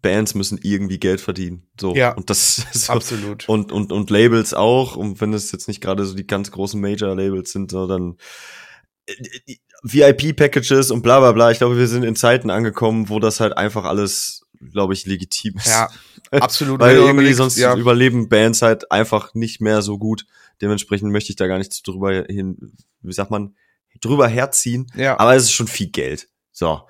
Bands 0.02 0.36
müssen 0.36 0.60
irgendwie 0.62 1.00
Geld 1.00 1.22
verdienen. 1.22 1.64
So. 1.80 1.96
Ja. 1.96 2.14
Und 2.14 2.30
das 2.30 2.60
ist 2.60 2.74
so, 2.86 2.94
Absolut. 2.94 3.48
und, 3.48 3.72
und, 3.72 3.92
und 3.92 4.10
Labels 4.10 4.54
auch. 4.54 4.96
Und 4.96 5.22
wenn 5.22 5.34
es 5.34 5.52
jetzt 5.52 5.68
nicht 5.68 5.82
gerade 5.82 6.06
so 6.06 6.16
die 6.16 6.28
ganz 6.28 6.52
großen 6.52 6.82
Major-Labels 6.82 7.52
sind, 7.52 7.72
so 7.72 7.88
dann 7.88 8.18
VIP-Packages 9.84 10.92
und 10.92 11.02
bla 11.02 11.20
bla 11.20 11.32
bla. 11.32 11.52
Ich 11.52 11.58
glaube, 11.58 11.78
wir 11.78 11.88
sind 11.88 12.04
in 12.04 12.16
Zeiten 12.16 12.50
angekommen, 12.50 13.10
wo 13.10 13.20
das 13.20 13.40
halt 13.40 13.58
einfach 13.58 13.86
alles, 13.86 14.44
glaube 14.72 14.94
ich, 14.94 15.06
legitim 15.06 15.58
ist. 15.58 15.68
Ja, 15.68 15.90
absolut. 16.32 16.80
Weil 16.80 16.96
irgendwie 16.98 17.34
sonst 17.34 17.58
ja, 17.58 17.76
überleben 17.76 18.30
Bands 18.30 18.62
halt 18.62 18.92
einfach 18.92 19.34
nicht 19.34 19.62
mehr 19.62 19.82
so 19.82 19.98
gut. 19.98 20.26
Dementsprechend 20.62 21.12
möchte 21.12 21.32
ich 21.32 21.36
da 21.36 21.48
gar 21.48 21.58
nicht 21.58 21.86
drüber 21.86 22.12
hin, 22.28 22.74
wie 23.02 23.14
sagt 23.14 23.32
man, 23.32 23.56
drüber 24.02 24.28
herziehen. 24.28 24.88
ja. 24.96 25.20
Aber 25.20 25.36
es 25.36 25.44
ist 25.44 25.52
schon 25.52 25.68
viel 25.68 25.90
Geld. 25.90 26.30
So. 26.52 26.82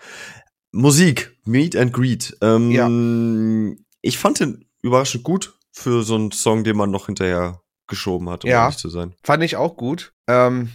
Musik, 0.71 1.37
Meet 1.45 1.75
and 1.75 1.93
Greet. 1.93 2.37
Ähm, 2.41 3.77
Ich 4.01 4.17
fand 4.17 4.39
den 4.39 4.65
überraschend 4.81 5.23
gut 5.23 5.53
für 5.71 6.03
so 6.03 6.15
einen 6.15 6.31
Song, 6.31 6.63
den 6.63 6.75
man 6.77 6.91
noch 6.91 7.05
hinterher 7.07 7.61
geschoben 7.87 8.29
hat, 8.29 8.43
um 8.43 8.49
Ja. 8.49 8.63
ehrlich 8.63 8.77
zu 8.77 8.89
sein. 8.89 9.15
fand 9.23 9.43
ich 9.43 9.55
auch 9.55 9.75
gut. 9.77 10.13
Ähm, 10.27 10.69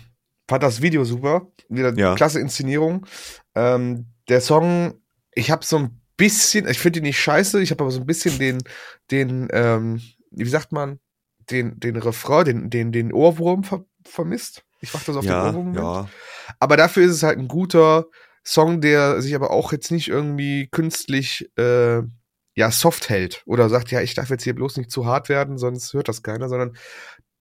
fand 0.49 0.62
das 0.62 0.83
Video 0.83 1.05
super. 1.05 1.47
Wieder 1.69 1.93
Ja. 1.97 2.14
klasse 2.14 2.40
Inszenierung. 2.40 3.07
Ähm, 3.55 4.07
der 4.28 4.40
Song, 4.40 4.95
ich 5.35 5.50
habe 5.50 5.64
so 5.64 5.78
ein 5.78 6.00
bisschen, 6.17 6.67
ich 6.69 6.78
finde 6.78 6.99
ihn 7.00 7.05
nicht 7.05 7.21
scheiße, 7.21 7.61
ich 7.62 7.71
habe 7.71 7.85
aber 7.85 7.90
so 7.90 8.00
ein 8.00 8.07
bisschen 8.07 8.38
den, 8.38 8.59
den, 9.11 9.49
ähm, 9.52 10.00
wie 10.31 10.49
sagt 10.49 10.73
man, 10.73 10.99
den, 11.50 11.78
den 11.78 11.97
Refrain, 11.97 12.45
den, 12.45 12.71
den, 12.71 12.93
den 12.93 13.12
Ohrwurm 13.12 13.64
ver 13.64 13.85
vermisst. 14.05 14.64
Ich 14.81 14.93
warte 14.95 15.07
das 15.09 15.17
auf 15.17 15.25
ja, 15.25 15.50
den 15.50 15.57
Ohrwurm. 15.57 15.75
ja. 15.75 16.09
Aber 16.61 16.76
dafür 16.76 17.05
ist 17.05 17.12
es 17.12 17.23
halt 17.23 17.38
ein 17.38 17.49
guter 17.49 18.07
Song, 18.45 18.81
der 18.81 19.21
sich 19.21 19.35
aber 19.35 19.50
auch 19.50 19.73
jetzt 19.73 19.90
nicht 19.90 20.09
irgendwie 20.09 20.69
künstlich 20.69 21.50
äh, 21.59 22.00
ja 22.55 22.71
soft 22.71 23.09
hält 23.09 23.43
oder 23.47 23.69
sagt, 23.69 23.90
ja, 23.90 24.00
ich 24.00 24.14
darf 24.14 24.31
jetzt 24.31 24.45
hier 24.45 24.55
bloß 24.55 24.76
nicht 24.78 24.90
zu 24.90 25.07
hart 25.07 25.28
werden, 25.28 25.59
sonst 25.59 25.93
hört 25.93 26.09
das 26.09 26.23
keiner, 26.23 26.49
sondern 26.49 26.76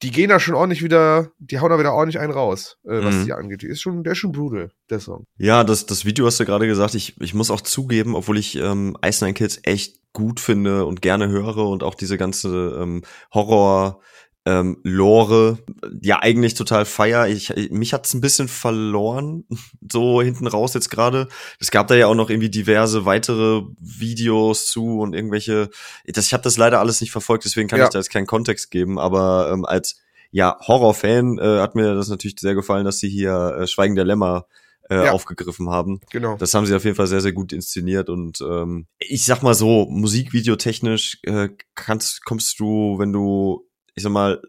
die 0.04 0.12
gehen 0.12 0.30
da 0.30 0.40
schon 0.40 0.54
ordentlich 0.54 0.84
wieder, 0.84 1.32
die 1.40 1.60
hauen 1.60 1.70
da 1.72 1.80
wieder 1.80 1.94
ordentlich 1.94 2.20
einen 2.20 2.32
raus, 2.34 2.78
äh, 2.84 3.04
was 3.04 3.16
Mhm. 3.16 3.26
die 3.26 3.34
angeht. 3.34 3.62
Die 3.64 3.68
ist 3.68 3.82
schon, 3.82 4.04
der 4.04 4.14
ist 4.14 4.20
schon 4.20 4.32
brutal, 4.32 4.72
der 4.90 5.00
Song. 5.00 5.26
Ja, 5.38 5.64
das, 5.64 5.86
das 5.88 6.06
Video 6.06 6.26
hast 6.28 6.40
du 6.40 6.46
gerade 6.46 6.68
gesagt. 6.68 6.94
Ich, 6.96 7.20
ich 7.20 7.34
muss 7.34 7.50
auch 7.50 7.62
zugeben, 7.62 8.16
obwohl 8.16 8.38
ich 8.38 8.56
ähm, 8.58 8.96
Ice 9.04 9.24
Nine 9.24 9.34
Kids 9.34 9.60
echt 9.64 9.98
gut 10.14 10.40
finde 10.40 10.86
und 10.86 11.02
gerne 11.02 11.28
höre 11.30 11.58
und 11.68 11.84
auch 11.84 11.96
diese 11.96 12.18
ganze 12.18 12.78
ähm, 12.80 13.04
Horror 13.34 14.02
ähm, 14.48 14.78
Lore 14.84 15.58
ja 16.02 16.20
eigentlich 16.22 16.54
total 16.54 16.86
feier. 16.86 17.28
Ich, 17.28 17.54
mich 17.70 17.94
hat's 17.94 18.14
ein 18.14 18.22
bisschen 18.22 18.48
verloren, 18.48 19.44
so 19.92 20.22
hinten 20.22 20.48
raus 20.48 20.74
jetzt 20.74 20.90
gerade. 20.90 21.28
Es 21.60 21.70
gab 21.70 21.88
da 21.88 21.96
ja 21.96 22.08
auch 22.08 22.16
noch 22.16 22.30
irgendwie 22.30 22.50
diverse 22.50 23.04
weitere 23.04 23.64
Videos 23.80 24.68
zu 24.68 25.00
und 25.00 25.14
irgendwelche. 25.14 25.70
Das, 26.06 26.28
ich 26.28 26.34
habe 26.34 26.44
das 26.44 26.56
leider 26.58 26.80
alles 26.80 27.02
nicht 27.02 27.12
verfolgt, 27.12 27.44
deswegen 27.44 27.68
kann 27.68 27.80
Ja. 27.80 27.86
ich 27.86 27.92
da 27.92 28.00
jetzt 28.00 28.10
keinen 28.10 28.28
Kontext 28.28 28.72
geben. 28.72 28.98
Aber 29.00 29.50
ähm, 29.52 29.66
als 29.66 30.00
ja 30.32 30.58
Horrorfan 30.66 31.38
äh, 31.40 31.60
hat 31.60 31.76
mir 31.76 31.94
das 31.96 32.08
natürlich 32.08 32.40
sehr 32.40 32.56
gefallen, 32.56 32.86
dass 32.86 33.00
sie 33.00 33.10
hier 33.10 33.58
äh, 33.60 33.68
Schweigen 33.68 33.96
der 33.96 34.06
Lämmer 34.06 34.46
äh, 34.90 35.06
Ja. 35.06 35.12
aufgegriffen 35.12 35.70
haben. 35.70 36.00
Genau. 36.12 36.38
Das 36.38 36.54
haben 36.54 36.66
sie 36.66 36.74
auf 36.76 36.86
jeden 36.86 36.96
Fall 36.96 37.08
sehr, 37.08 37.20
sehr 37.22 37.34
gut 37.34 37.52
inszeniert 37.52 38.10
und 38.10 38.40
ähm, 38.42 38.88
ich 39.00 39.26
sag 39.26 39.44
mal 39.44 39.54
so, 39.54 39.86
musikvideotechnisch 39.90 41.20
äh, 41.24 41.50
kannst, 41.76 42.24
kommst 42.24 42.60
du, 42.60 42.98
wenn 43.00 43.12
du, 43.12 43.67
ich 43.98 44.04
sag 44.04 44.12
mal, 44.12 44.42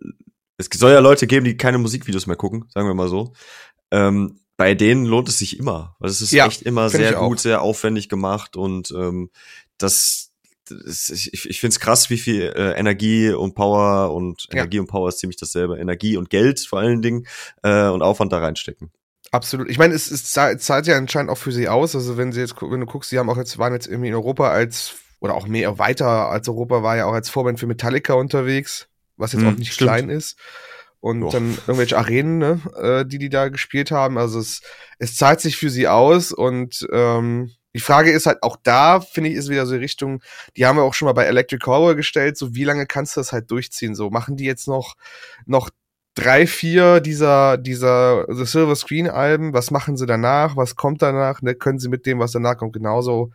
es 0.59 0.69
soll 0.73 0.93
ja 0.93 0.99
Leute 1.01 1.27
geben, 1.27 1.45
die 1.45 1.57
keine 1.57 1.79
Musikvideos 1.79 2.27
mehr 2.27 2.37
gucken, 2.37 2.67
sagen 2.73 2.87
wir 2.87 2.95
mal 2.95 3.09
so. 3.09 3.33
Ähm, 3.91 4.41
bei 4.57 4.75
denen 4.75 5.07
lohnt 5.07 5.29
es 5.29 5.39
sich 5.39 5.59
immer, 5.59 5.97
weil 5.99 6.11
es 6.11 6.21
ist 6.21 6.33
Ja, 6.33 6.47
echt 6.47 6.63
immer 6.63 6.91
sehr 6.91 7.21
auch. 7.21 7.29
gut, 7.29 7.41
sehr 7.41 7.63
aufwendig 7.63 8.09
gemacht 8.09 8.57
und 8.57 8.91
ähm, 8.91 9.31
das, 9.79 10.33
das 10.69 11.09
ich, 11.11 11.49
ich 11.49 11.61
finde 11.61 11.73
es 11.73 11.81
krass, 11.81 12.11
wie 12.11 12.19
viel 12.19 12.43
äh, 12.55 12.73
Energie 12.79 13.31
und 13.31 13.55
Power 13.55 14.13
und 14.13 14.47
Ja. 14.51 14.59
Energie 14.61 14.81
und 14.81 14.89
Power 14.89 15.09
ist 15.09 15.19
ziemlich 15.21 15.39
dasselbe, 15.39 15.79
Energie 15.79 16.17
und 16.17 16.29
Geld 16.29 16.61
vor 16.61 16.81
allen 16.81 17.01
Dingen 17.01 17.27
äh, 17.63 17.89
und 17.89 18.03
Aufwand 18.03 18.33
da 18.33 18.39
reinstecken. 18.39 18.91
Absolut. 19.31 19.71
Ich 19.71 19.79
meine, 19.79 19.95
es, 19.95 20.11
es 20.11 20.25
zahlt 20.33 20.87
ja 20.87 20.97
anscheinend 20.97 21.31
auch 21.31 21.39
für 21.39 21.53
sie 21.53 21.69
aus. 21.69 21.95
Also 21.95 22.17
wenn 22.17 22.33
sie 22.33 22.41
jetzt, 22.41 22.55
wenn 22.61 22.81
du 22.81 22.87
guckst, 22.87 23.11
sie 23.11 23.19
haben 23.19 23.31
auch 23.31 23.37
jetzt, 23.37 23.59
waren 23.59 23.73
jetzt 23.75 23.87
irgendwie 23.87 24.09
in 24.09 24.15
Europa 24.15 24.51
als, 24.51 24.95
oder 25.21 25.35
auch 25.35 25.47
mehr, 25.47 25.79
weiter 25.79 26.29
als 26.31 26.49
Europa, 26.49 26.83
war 26.83 26.97
ja 26.97 27.05
auch 27.07 27.13
als 27.13 27.29
Vorband 27.31 27.61
für 27.61 27.67
Metallica 27.67 28.15
unterwegs, 28.15 28.89
was 29.19 29.33
jetzt 29.33 29.43
Hm, 29.43 29.49
auch 29.55 29.59
nicht 29.59 29.73
stimmt. 29.75 29.91
klein 29.91 30.09
ist. 30.11 30.39
Und 31.01 31.21
Joa. 31.21 31.31
dann 31.31 31.51
irgendwelche 31.67 31.97
Arenen, 31.97 32.39
ne, 32.39 32.61
äh, 32.81 33.07
die 33.07 33.19
die 33.19 33.29
da 33.29 33.49
gespielt 33.49 33.91
haben. 33.93 34.19
Also 34.19 34.41
es, 34.41 34.63
es 34.99 35.17
zahlt 35.17 35.41
sich 35.41 35.57
für 35.57 35.71
sie 35.71 35.87
aus 35.87 36.33
und 36.33 36.87
ähm, 36.93 37.53
die 37.75 37.81
Frage 37.81 38.11
ist 38.11 38.27
halt 38.27 38.43
auch 38.43 38.57
da, 38.63 39.01
finde 39.01 39.31
ich, 39.31 39.37
ist 39.37 39.49
wieder 39.51 39.65
so 39.67 39.75
die 39.75 39.79
Richtung, 39.81 40.21
die 40.57 40.67
haben 40.67 40.77
wir 40.77 40.83
auch 40.83 40.95
schon 40.95 41.07
mal 41.07 41.13
bei 41.13 41.25
Electric 41.27 41.65
Horror 41.65 41.95
gestellt, 41.95 42.37
so 42.37 42.55
wie 42.55 42.65
lange 42.65 42.87
kannst 42.87 43.15
du 43.17 43.21
das 43.21 43.31
halt 43.31 43.51
durchziehen? 43.53 43.95
So, 43.95 44.11
machen 44.11 44.37
die 44.37 44.45
jetzt 44.47 44.67
noch, 44.67 44.97
noch 45.47 45.71
drei, 46.15 46.49
vier 46.49 46.99
dieser, 46.99 47.59
dieser 47.59 48.27
The 48.29 48.45
Silver 48.45 48.75
Screen 48.75 49.09
Alben, 49.09 49.53
was 49.53 49.71
machen 49.71 49.97
sie 49.97 50.07
danach, 50.07 50.57
was 50.57 50.75
kommt 50.75 51.01
danach, 51.03 51.43
ne, 51.43 51.55
können 51.55 51.79
sie 51.79 51.89
mit 51.89 52.07
dem, 52.07 52.19
was 52.19 52.33
danach 52.33 52.57
kommt, 52.57 52.73
genauso 52.73 53.31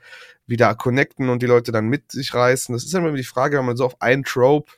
wieder 0.47 0.75
connecten 0.75 1.29
und 1.29 1.41
die 1.41 1.45
Leute 1.47 1.71
dann 1.71 1.87
mit 1.87 2.11
sich 2.11 2.33
reißen. 2.33 2.73
Das 2.73 2.83
ist 2.83 2.93
immer 2.93 3.13
die 3.13 3.23
Frage, 3.23 3.57
wenn 3.57 3.65
man 3.65 3.77
so 3.77 3.85
auf 3.85 4.01
einen 4.01 4.23
Trope 4.25 4.69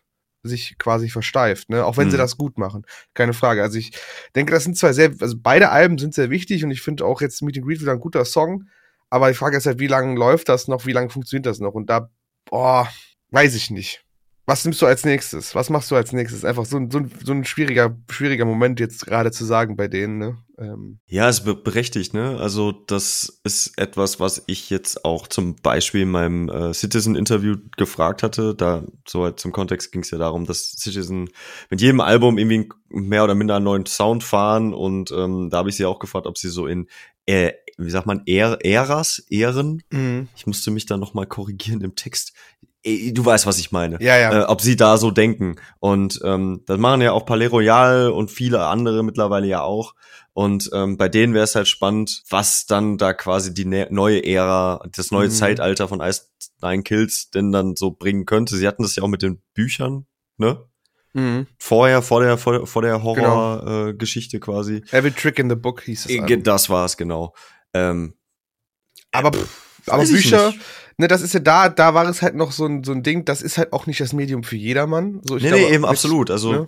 sich 0.48 0.78
quasi 0.78 1.10
versteift, 1.10 1.70
ne, 1.70 1.84
auch 1.86 1.98
wenn 1.98 2.10
sie 2.10 2.18
Mhm. 2.18 2.22
das 2.22 2.38
gut 2.38 2.58
machen. 2.58 2.86
Keine 3.14 3.34
Frage. 3.34 3.62
Also 3.64 3.78
ich 3.78 3.92
denke, 4.36 4.54
das 4.54 4.64
sind 4.64 4.78
zwar 4.78 4.94
sehr, 4.94 5.12
also 5.20 5.36
beide 5.42 5.70
Alben 5.72 5.98
sind 5.98 6.14
sehr 6.14 6.30
wichtig 6.30 6.64
und 6.64 6.72
ich 6.72 6.82
finde 6.82 7.06
auch 7.06 7.22
jetzt 7.22 7.42
Meet 7.42 7.58
and 7.58 7.66
Greet 7.66 7.82
wieder 7.82 7.92
ein 7.94 8.00
guter 8.00 8.24
Song, 8.25 8.66
aber 9.10 9.28
die 9.30 9.34
Frage 9.36 9.58
ist 9.58 9.66
halt, 9.66 9.80
wie 9.80 9.88
lange 9.88 10.18
läuft 10.18 10.48
das 10.50 10.68
noch, 10.68 10.86
wie 10.86 10.92
lange 10.94 11.10
funktioniert 11.10 11.46
das 11.48 11.60
noch 11.60 11.74
und 11.74 11.90
da, 11.90 12.10
boah, 12.46 12.88
weiß 13.32 13.56
ich 13.56 13.72
nicht. 13.72 14.04
Was 14.48 14.64
nimmst 14.64 14.82
du 14.82 14.86
als 14.86 15.04
nächstes? 15.06 15.56
Was 15.56 15.70
machst 15.72 15.90
du 15.90 15.96
als 15.96 16.12
nächstes? 16.14 16.46
Einfach 16.46 16.66
so 16.66 16.78
ein, 16.78 16.92
so 16.92 17.00
ein, 17.00 17.12
so 17.24 17.32
ein 17.32 17.46
schwieriger, 17.46 17.98
schwieriger 18.12 18.46
Moment 18.46 18.80
jetzt 18.80 19.06
gerade 19.08 19.32
zu 19.32 19.44
sagen 19.44 19.75
bei 19.75 19.88
denen, 19.88 20.20
ne? 20.20 20.38
Ähm, 20.60 21.00
Ja, 21.08 21.28
ist 21.28 21.46
be- 21.46 21.56
berechtigt, 21.56 22.14
ne? 22.14 22.38
Also 22.40 22.72
das 22.72 23.42
ist 23.44 23.78
etwas, 23.78 24.20
was 24.20 24.44
ich 24.46 24.70
jetzt 24.70 25.04
auch 25.04 25.28
zum 25.28 25.56
Beispiel 25.56 26.02
in 26.02 26.12
meinem 26.12 26.50
äh, 26.50 26.74
Citizen-Interview 26.74 27.56
gefragt 27.75 28.22
hatte. 28.24 28.54
Da 28.54 28.84
soweit 29.08 29.40
zum 29.40 29.52
Kontext 29.52 29.92
ging 29.92 30.02
es 30.04 30.12
ja 30.12 30.18
darum, 30.20 30.46
dass 30.46 30.72
Citizen 30.78 31.30
mit 31.70 31.82
jedem 31.82 32.00
Album 32.00 32.38
irgendwie 32.38 32.70
mehr 32.90 33.24
oder 33.24 33.34
minder 33.36 33.56
einen 33.56 33.66
neuen 33.66 33.86
Sound 33.88 34.24
fahren 34.24 34.74
und 34.74 35.12
ähm, 35.12 35.50
da 35.50 35.58
habe 35.58 35.70
ich 35.70 35.75
sie 35.75 35.86
auch 35.86 36.00
gefragt, 36.00 36.28
ob 36.28 36.38
sie 36.38 36.50
so 36.50 36.68
in 36.68 36.88
äh, 37.25 37.52
wie 37.78 37.90
sagt 37.90 38.06
man, 38.06 38.22
Ä- 38.25 38.64
Äras, 38.64 39.25
Ehren. 39.30 39.82
Ich 40.36 40.46
musste 40.48 40.70
mich 40.72 40.86
da 40.86 40.96
noch 40.98 41.14
mal 41.16 41.25
korrigieren 41.25 41.82
im 41.82 41.96
Text. 41.96 42.34
Äh, 42.86 43.12
Du 43.12 43.25
weißt, 43.25 43.46
was 43.46 43.58
ich 43.60 43.72
meine 43.72 43.98
Ja, 44.01 44.18
ja. 44.18 44.42
äh, 44.42 44.46
ob 44.46 44.62
sie 44.62 44.75
da 44.75 44.98
so 44.98 45.12
denken. 45.12 45.56
Und 45.80 46.20
ähm, 46.24 46.62
das 46.65 46.77
machen 46.77 47.01
ja 47.01 47.12
auch 47.12 47.25
Palais 47.25 47.48
Royal 47.48 48.10
und 48.12 48.32
viele 48.32 48.65
andere 48.65 49.04
mittlerweile 49.04 49.48
ja 49.48 49.62
auch. 49.62 49.94
Und 50.34 50.70
ähm, 50.74 50.98
bei 50.98 51.08
denen 51.08 51.34
wäre 51.34 51.46
es 51.46 51.56
halt 51.56 51.68
spannend, 51.68 52.24
was 52.30 52.65
dann 52.65 52.98
da 52.98 53.13
quasi 53.13 53.54
die 53.54 53.63
ne 53.65 53.88
neue 53.89 54.24
Ära, 54.25 54.86
das 54.96 55.10
neue 55.12 55.27
Mhm. 55.30 55.32
Zeitalter 55.32 55.88
von 55.88 56.01
Ice 56.01 56.24
Nine 56.62 56.84
Kills 56.84 57.30
denn 57.32 57.51
dann 57.54 57.75
so 57.75 57.92
bringen 57.92 58.25
könnte. 58.25 58.56
Sie 58.58 58.68
hatten 58.68 58.84
das 58.84 58.96
ja 58.98 59.04
auch 59.04 59.08
mit 59.08 59.22
den 59.22 59.42
Büchern, 59.54 60.06
ne? 60.38 60.62
Mhm. 61.13 61.48
Vorher, 61.58 62.01
vor 62.01 62.22
der, 62.22 62.38
vor 62.38 62.51
der, 62.54 62.65
vor 62.65 62.82
der 62.82 62.94
Genau. 62.98 63.04
Horror-Geschichte 63.06 63.89
äh, 63.89 63.94
Geschichte 63.94 64.39
quasi. 64.42 64.84
Every 64.92 65.12
Trick 65.13 65.39
in 65.39 65.50
the 65.50 65.56
Book 65.56 65.82
hieß 65.84 66.06
es. 66.06 66.12
Äh, 66.12 66.20
Album. 66.20 66.44
Das 66.44 66.70
war 66.70 66.84
es, 66.86 66.98
genau. 66.98 67.34
Ähm, 67.74 68.15
Aber, 69.13 69.32
pff, 69.32 69.88
aber 69.88 70.04
Bücher, 70.04 70.48
nicht. 70.48 70.60
Ne, 70.98 71.08
das 71.08 71.22
ist 71.22 71.34
ja 71.34 71.40
da, 71.40 71.70
da 71.70 71.94
war 71.94 72.08
es 72.10 72.22
halt 72.22 72.36
noch 72.36 72.52
so 72.52 72.66
ein, 72.66 72.84
so 72.84 72.92
ein 72.92 73.04
Ding, 73.04 73.25
das 73.25 73.42
ist 73.42 73.58
halt 73.58 73.74
auch 73.74 73.86
nicht 73.88 74.00
das 74.02 74.14
Medium 74.14 74.44
für 74.44 74.56
jedermann. 74.58 75.22
So, 75.24 75.38
ich 75.38 75.44
nee, 75.44 75.50
glaube, 75.50 75.64
nee, 75.66 75.72
eben 75.74 75.82
mit- 75.82 75.90
absolut. 75.90 76.32
Also 76.32 76.52
ne? 76.52 76.68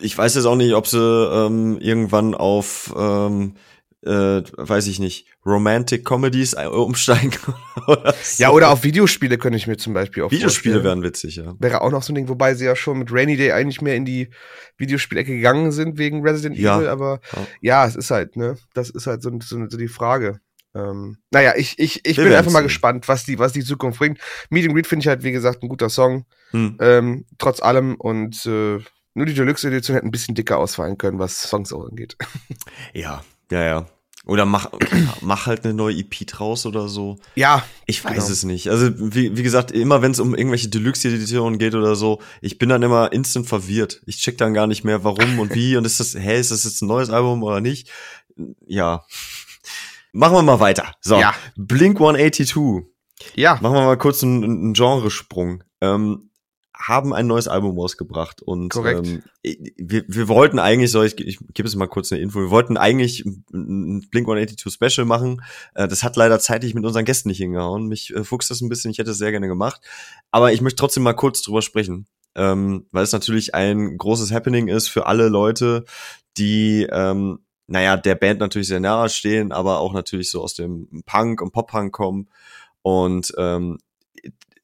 ich 0.00 0.16
weiß 0.16 0.34
jetzt 0.34 0.44
auch 0.46 0.56
nicht, 0.56 0.74
ob 0.74 0.86
sie 0.86 0.98
ähm, 0.98 1.78
irgendwann 1.80 2.34
auf, 2.34 2.92
ähm, 2.96 3.54
äh, 4.02 4.42
weiß 4.56 4.86
ich 4.88 4.98
nicht, 4.98 5.26
Romantic 5.46 6.04
Comedies 6.04 6.54
umsteigen 6.54 7.32
oder 7.86 8.14
so. 8.22 8.42
Ja, 8.42 8.50
oder 8.50 8.70
auf 8.70 8.84
Videospiele 8.84 9.38
könnte 9.38 9.56
ich 9.56 9.66
mir 9.66 9.76
zum 9.78 9.94
Beispiel 9.94 10.22
auch 10.22 10.30
Videospiele 10.30 10.74
vorstellen. 10.74 11.00
wären 11.00 11.02
witzig, 11.08 11.36
ja. 11.36 11.54
Wäre 11.58 11.80
auch 11.80 11.90
noch 11.90 12.02
so 12.02 12.12
ein 12.12 12.16
Ding, 12.16 12.28
wobei 12.28 12.54
sie 12.54 12.66
ja 12.66 12.76
schon 12.76 12.98
mit 12.98 13.10
Rainy 13.12 13.36
Day 13.36 13.52
eigentlich 13.52 13.80
mehr 13.80 13.96
in 13.96 14.04
die 14.04 14.28
Videospielecke 14.76 15.34
gegangen 15.34 15.72
sind 15.72 15.96
wegen 15.98 16.22
Resident 16.26 16.58
Ja. 16.58 16.76
Evil, 16.78 16.88
aber 16.88 17.20
Ja. 17.34 17.46
ja. 17.62 17.86
es 17.86 17.96
ist 17.96 18.10
halt, 18.10 18.36
ne, 18.36 18.56
das 18.74 18.90
ist 18.90 19.06
halt 19.06 19.22
so, 19.22 19.30
so, 19.42 19.58
so 19.68 19.76
die 19.78 19.88
Frage. 19.88 20.38
Ähm, 20.74 21.18
naja, 21.30 21.54
ich, 21.56 21.78
ich, 21.78 22.04
ich 22.04 22.16
Wir 22.16 22.24
bin 22.24 22.32
einfach 22.34 22.50
mal 22.50 22.58
sehen. 22.60 22.66
gespannt, 22.68 23.06
was 23.08 23.24
die, 23.24 23.38
was 23.38 23.52
die 23.52 23.64
Zukunft 23.64 23.98
bringt. 24.00 24.18
Meet 24.50 24.64
and 24.66 24.74
Greet 24.74 24.86
finde 24.86 25.02
ich 25.04 25.08
halt, 25.08 25.22
wie 25.22 25.32
gesagt, 25.32 25.62
ein 25.62 25.68
guter 25.68 25.88
Song, 25.88 26.24
Hm. 26.50 26.76
ähm, 26.80 27.24
trotz 27.38 27.60
allem 27.62 27.94
und 27.96 28.44
äh, 28.46 28.78
nur 29.14 29.26
die 29.26 29.34
Deluxe-Edition 29.34 29.94
hätte 29.94 30.06
ein 30.06 30.10
bisschen 30.10 30.34
dicker 30.34 30.58
ausfallen 30.58 30.98
können, 30.98 31.18
was 31.20 31.42
Songs 31.42 31.72
auch 31.72 31.88
angeht. 31.88 32.16
Ja, 32.92 33.22
ja, 33.50 33.62
ja. 33.64 33.86
Oder 34.26 34.46
mach, 34.46 34.72
mach 35.20 35.46
halt 35.46 35.64
eine 35.64 35.74
neue 35.74 35.96
EP 35.98 36.26
draus 36.26 36.64
oder 36.66 36.88
so. 36.88 37.18
Ja, 37.34 37.62
Ich 37.86 38.02
weiß 38.04 38.12
Genau. 38.14 38.26
es 38.28 38.42
nicht. 38.42 38.68
Also, 38.70 38.90
wie, 39.14 39.36
wie 39.36 39.42
gesagt, 39.42 39.70
immer 39.70 40.00
wenn 40.02 40.12
es 40.12 40.18
um 40.18 40.34
irgendwelche 40.34 40.68
Deluxe-Editionen 40.70 41.58
geht 41.58 41.74
oder 41.74 41.94
so, 41.94 42.20
ich 42.40 42.56
bin 42.58 42.70
dann 42.70 42.82
immer 42.82 43.12
instant 43.12 43.46
verwirrt. 43.46 44.00
Ich 44.06 44.16
check 44.18 44.38
dann 44.38 44.54
gar 44.54 44.66
nicht 44.66 44.82
mehr, 44.82 45.04
warum 45.04 45.38
und 45.38 45.54
wie 45.54 45.76
und 45.76 45.84
ist 45.84 46.00
das, 46.00 46.14
hä, 46.14 46.40
ist 46.40 46.50
das 46.50 46.64
jetzt 46.64 46.80
ein 46.82 46.88
neues 46.88 47.10
Album 47.10 47.42
oder 47.42 47.60
nicht? 47.60 47.90
Ja. 48.66 49.04
Machen 50.16 50.36
wir 50.36 50.42
mal 50.42 50.60
weiter. 50.60 50.94
So, 51.00 51.16
Ja. 51.18 51.34
Blink 51.56 51.96
182. 52.00 52.54
ja, 53.34 53.58
Machen 53.60 53.74
wir 53.74 53.84
mal 53.84 53.98
kurz 53.98 54.22
einen, 54.22 54.44
einen 54.44 54.72
Genresprung. 54.72 55.64
Ähm, 55.80 56.30
haben 56.76 57.14
ein 57.14 57.26
neues 57.28 57.46
Album 57.48 57.78
rausgebracht 57.78 58.42
und 58.42 58.68
Korrekt. 58.70 59.06
ähm, 59.06 59.22
wir, 59.76 60.04
wir 60.08 60.28
wollten 60.28 60.58
eigentlich, 60.58 60.90
so 60.90 61.02
ich, 61.02 61.18
ich 61.20 61.38
gebe 61.54 61.68
es 61.68 61.76
mal 61.76 61.86
kurz 61.86 62.10
eine 62.12 62.20
Info, 62.20 62.40
wir 62.40 62.50
wollten 62.50 62.76
eigentlich 62.76 63.24
ein- 63.24 63.44
ein 63.52 64.08
Blink 64.10 64.26
182 64.28 64.72
Special 64.72 65.06
machen. 65.06 65.40
Äh, 65.74 65.86
das 65.88 66.02
hat 66.02 66.16
leider 66.16 66.40
zeitlich 66.40 66.74
mit 66.74 66.84
unseren 66.84 67.04
Gästen 67.04 67.28
nicht 67.28 67.38
hingehauen. 67.38 67.86
Mich 67.86 68.12
äh, 68.14 68.24
fuchst 68.24 68.50
das 68.50 68.60
ein 68.60 68.68
bisschen, 68.68 68.90
ich 68.90 68.98
hätte 68.98 69.12
es 69.12 69.18
sehr 69.18 69.30
gerne 69.30 69.46
gemacht. 69.48 69.80
Aber 70.32 70.52
ich 70.52 70.60
möchte 70.60 70.76
trotzdem 70.76 71.04
mal 71.04 71.14
kurz 71.14 71.42
drüber 71.42 71.62
sprechen, 71.62 72.06
ähm, 72.34 72.86
weil 72.90 73.04
es 73.04 73.12
natürlich 73.12 73.54
ein 73.54 73.96
großes 73.96 74.32
Happening 74.32 74.66
ist 74.68 74.88
für 74.88 75.06
alle 75.06 75.28
Leute, 75.28 75.84
die 76.36 76.88
ähm, 76.90 77.38
naja, 77.66 77.96
der 77.96 78.14
Band 78.14 78.40
natürlich 78.40 78.68
sehr 78.68 78.80
nahe 78.80 79.08
stehen, 79.08 79.52
aber 79.52 79.78
auch 79.78 79.92
natürlich 79.92 80.30
so 80.30 80.42
aus 80.42 80.54
dem 80.54 81.02
Punk 81.06 81.40
und 81.40 81.52
Pop-Punk 81.52 81.92
kommen. 81.92 82.28
Und 82.82 83.32
ähm, 83.38 83.78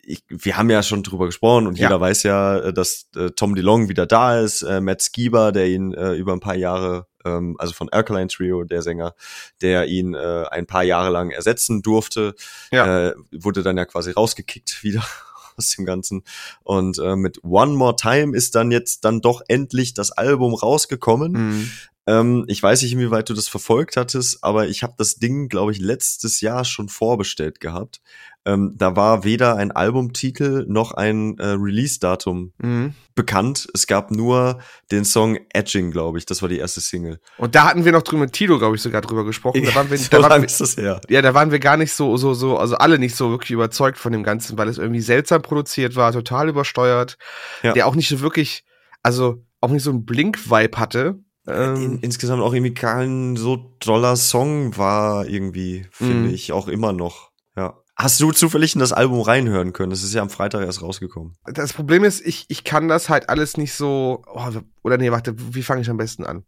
ich, 0.03 0.25
wir 0.29 0.57
haben 0.57 0.71
ja 0.71 0.83
schon 0.83 1.03
drüber 1.03 1.27
gesprochen 1.27 1.67
und 1.67 1.79
Ja. 1.79 1.87
jeder 1.87 2.01
weiß 2.01 2.23
ja, 2.25 2.59
äh, 2.59 2.73
dass 2.73 3.09
äh, 3.17 3.31
Tom 3.31 3.55
DeLong 3.55 3.89
wieder 3.89 4.07
da 4.07 4.41
ist, 4.41 4.63
äh, 4.63 4.81
Matt 4.81 5.03
Skiba, 5.03 5.53
der 5.53 5.69
ihn 5.69 5.95
äh, 5.95 6.13
über 6.15 6.33
ein 6.33 6.41
paar 6.41 6.57
Jahre, 6.57 7.07
ähm, 7.25 7.57
also 7.59 7.75
von 7.75 7.89
Alkaline 7.91 8.29
Trio, 8.29 8.65
der 8.65 8.83
Sänger, 8.83 9.15
der 9.63 9.87
ihn 9.87 10.15
äh, 10.15 10.45
ein 10.51 10.67
paar 10.67 10.83
Jahre 10.83 11.11
lang 11.11 11.31
ersetzen 11.31 11.83
durfte, 11.83 12.35
Ja. 12.73 13.09
äh, 13.09 13.15
wurde 13.33 13.63
dann 13.63 13.77
ja 13.77 13.85
quasi 13.85 14.11
rausgekickt 14.11 14.83
wieder 14.83 15.05
aus 15.57 15.77
dem 15.77 15.85
Ganzen. 15.85 16.25
Und 16.63 16.99
äh, 16.99 17.15
mit 17.17 17.45
One 17.45 17.73
More 17.75 17.95
Time 17.97 18.35
ist 18.37 18.55
dann 18.55 18.71
jetzt 18.73 19.05
dann 19.05 19.21
doch 19.21 19.43
endlich 19.49 19.95
das 19.95 20.11
Album 20.13 20.55
rausgekommen. 20.55 21.33
Mhm. 21.33 21.71
Ähm, 22.07 22.45
ich 22.49 22.63
weiß 22.63 22.83
nicht, 22.83 22.93
inwieweit 22.93 23.29
du 23.29 23.35
das 23.35 23.49
verfolgt 23.49 23.97
hattest, 23.97 24.43
aber 24.43 24.69
ich 24.69 24.83
habe 24.83 24.95
das 24.97 25.17
Ding, 25.17 25.49
glaube 25.49 25.73
ich, 25.73 25.79
letztes 25.79 26.41
Jahr 26.41 26.65
schon 26.65 26.89
vorbestellt 26.89 27.61
gehabt. 27.61 28.01
Ähm, 28.47 28.75
da 28.77 28.97
war 28.97 29.23
weder 29.23 29.57
ein 29.57 29.71
Albumtitel 29.71 30.65
noch 30.67 30.93
ein 30.93 31.37
äh, 31.39 31.47
Release-Datum 31.49 32.55
mhm. 32.57 32.95
bekannt. 33.15 33.69
Es 33.75 33.87
gab 33.87 34.11
nur 34.11 34.61
den 34.91 35.05
Song 35.05 35.39
Edging, 35.53 35.91
glaube 35.91 36.17
ich. 36.17 36.25
Das 36.25 36.41
war 36.41 36.49
die 36.49 36.59
erste 36.59 36.81
Single. 36.81 37.21
Und 37.37 37.55
da 37.55 37.65
hatten 37.65 37.85
wir 37.85 37.93
noch 37.93 38.03
drüber 38.03 38.23
mit 38.23 38.33
Tilo, 38.33 38.59
glaube 38.59 38.77
ich, 38.77 38.83
sogar 38.83 39.03
drüber 39.03 39.27
gesprochen. 39.27 39.63
Da 39.63 39.75
waren 39.75 39.91
wir, 39.91 39.99
da 40.11 40.23
waren 40.23 40.43
wir. 40.43 41.01
Ja, 41.11 41.23
da 41.23 41.35
waren 41.35 41.51
wir 41.51 41.59
gar 41.59 41.77
nicht 41.77 41.93
so, 41.93 42.17
so, 42.17 42.33
so, 42.33 42.57
also 42.57 42.77
alle 42.77 42.99
nicht 42.99 43.15
so 43.15 43.31
wirklich 43.31 43.51
überzeugt 43.51 43.99
von 43.99 44.13
dem 44.13 44.23
Ganzen, 44.23 44.57
weil 44.57 44.69
es 44.69 44.79
irgendwie 44.79 45.03
seltsam 45.03 45.43
produziert 45.43 45.95
war, 45.95 46.11
total 46.13 46.49
übersteuert. 46.49 47.19
Ja. 47.63 47.75
Der 47.75 47.87
auch 47.87 47.95
nicht 47.95 48.09
so 48.09 48.21
wirklich, 48.21 48.65
also 49.03 49.45
auch 49.61 49.71
nicht 49.71 49.83
so 49.83 49.91
einen 49.91 50.07
Blink-Vibe 50.07 50.79
hatte. 50.79 51.19
Ähm, 51.53 51.83
In, 51.83 51.99
insgesamt 52.01 52.43
auch 52.43 52.53
irgendwie 52.53 52.75
kein 52.75 53.37
so 53.37 53.57
toller 53.81 54.17
Song 54.17 54.77
war 54.77 55.27
irgendwie, 55.27 55.87
finde 55.91 56.29
mhm. 56.29 56.35
ich, 56.35 56.53
auch 56.53 56.69
immer 56.69 56.93
noch. 56.93 57.31
Ja. 57.57 57.79
Hast 57.97 58.21
du 58.21 58.33
zufällig 58.33 58.75
in 58.75 58.81
das 58.81 58.93
Album 58.93 59.21
reinhören 59.21 59.73
können? 59.73 59.91
Das 59.91 60.03
ist 60.03 60.15
ja 60.15 60.23
am 60.23 60.31
Freitag 60.31 60.65
erst 60.65 60.81
rausgekommen. 60.81 61.35
Das 61.45 61.73
Problem 61.73 62.03
ist, 62.05 62.25
ich, 62.25 62.47
ich 62.49 62.65
kann 62.65 62.89
das 62.89 63.11
halt 63.11 63.29
alles 63.29 63.57
nicht 63.57 63.75
so. 63.75 64.23
Oh, 64.27 64.49
oder 64.83 64.97
nee, 64.97 65.11
warte, 65.11 65.35
wie 65.37 65.63
fange 65.63 65.83
ich 65.83 65.91
am 65.91 65.99
besten 65.99 66.25
an? 66.25 66.45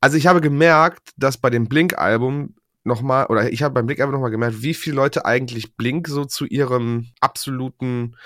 Also 0.00 0.16
ich 0.16 0.28
habe 0.28 0.40
gemerkt, 0.40 1.10
dass 1.16 1.38
bei 1.38 1.50
dem 1.50 1.66
Blink-Album 1.66 2.54
nochmal, 2.84 3.26
oder 3.26 3.52
ich 3.52 3.62
habe 3.62 3.74
beim 3.74 3.86
Blink-Album 3.86 4.14
nochmal 4.14 4.30
gemerkt, 4.30 4.62
wie 4.62 4.74
viele 4.74 4.96
Leute 4.96 5.24
eigentlich 5.24 5.76
Blink 5.76 6.08
so 6.08 6.24
zu 6.24 6.44
ihrem 6.44 7.08
absoluten 7.20 8.16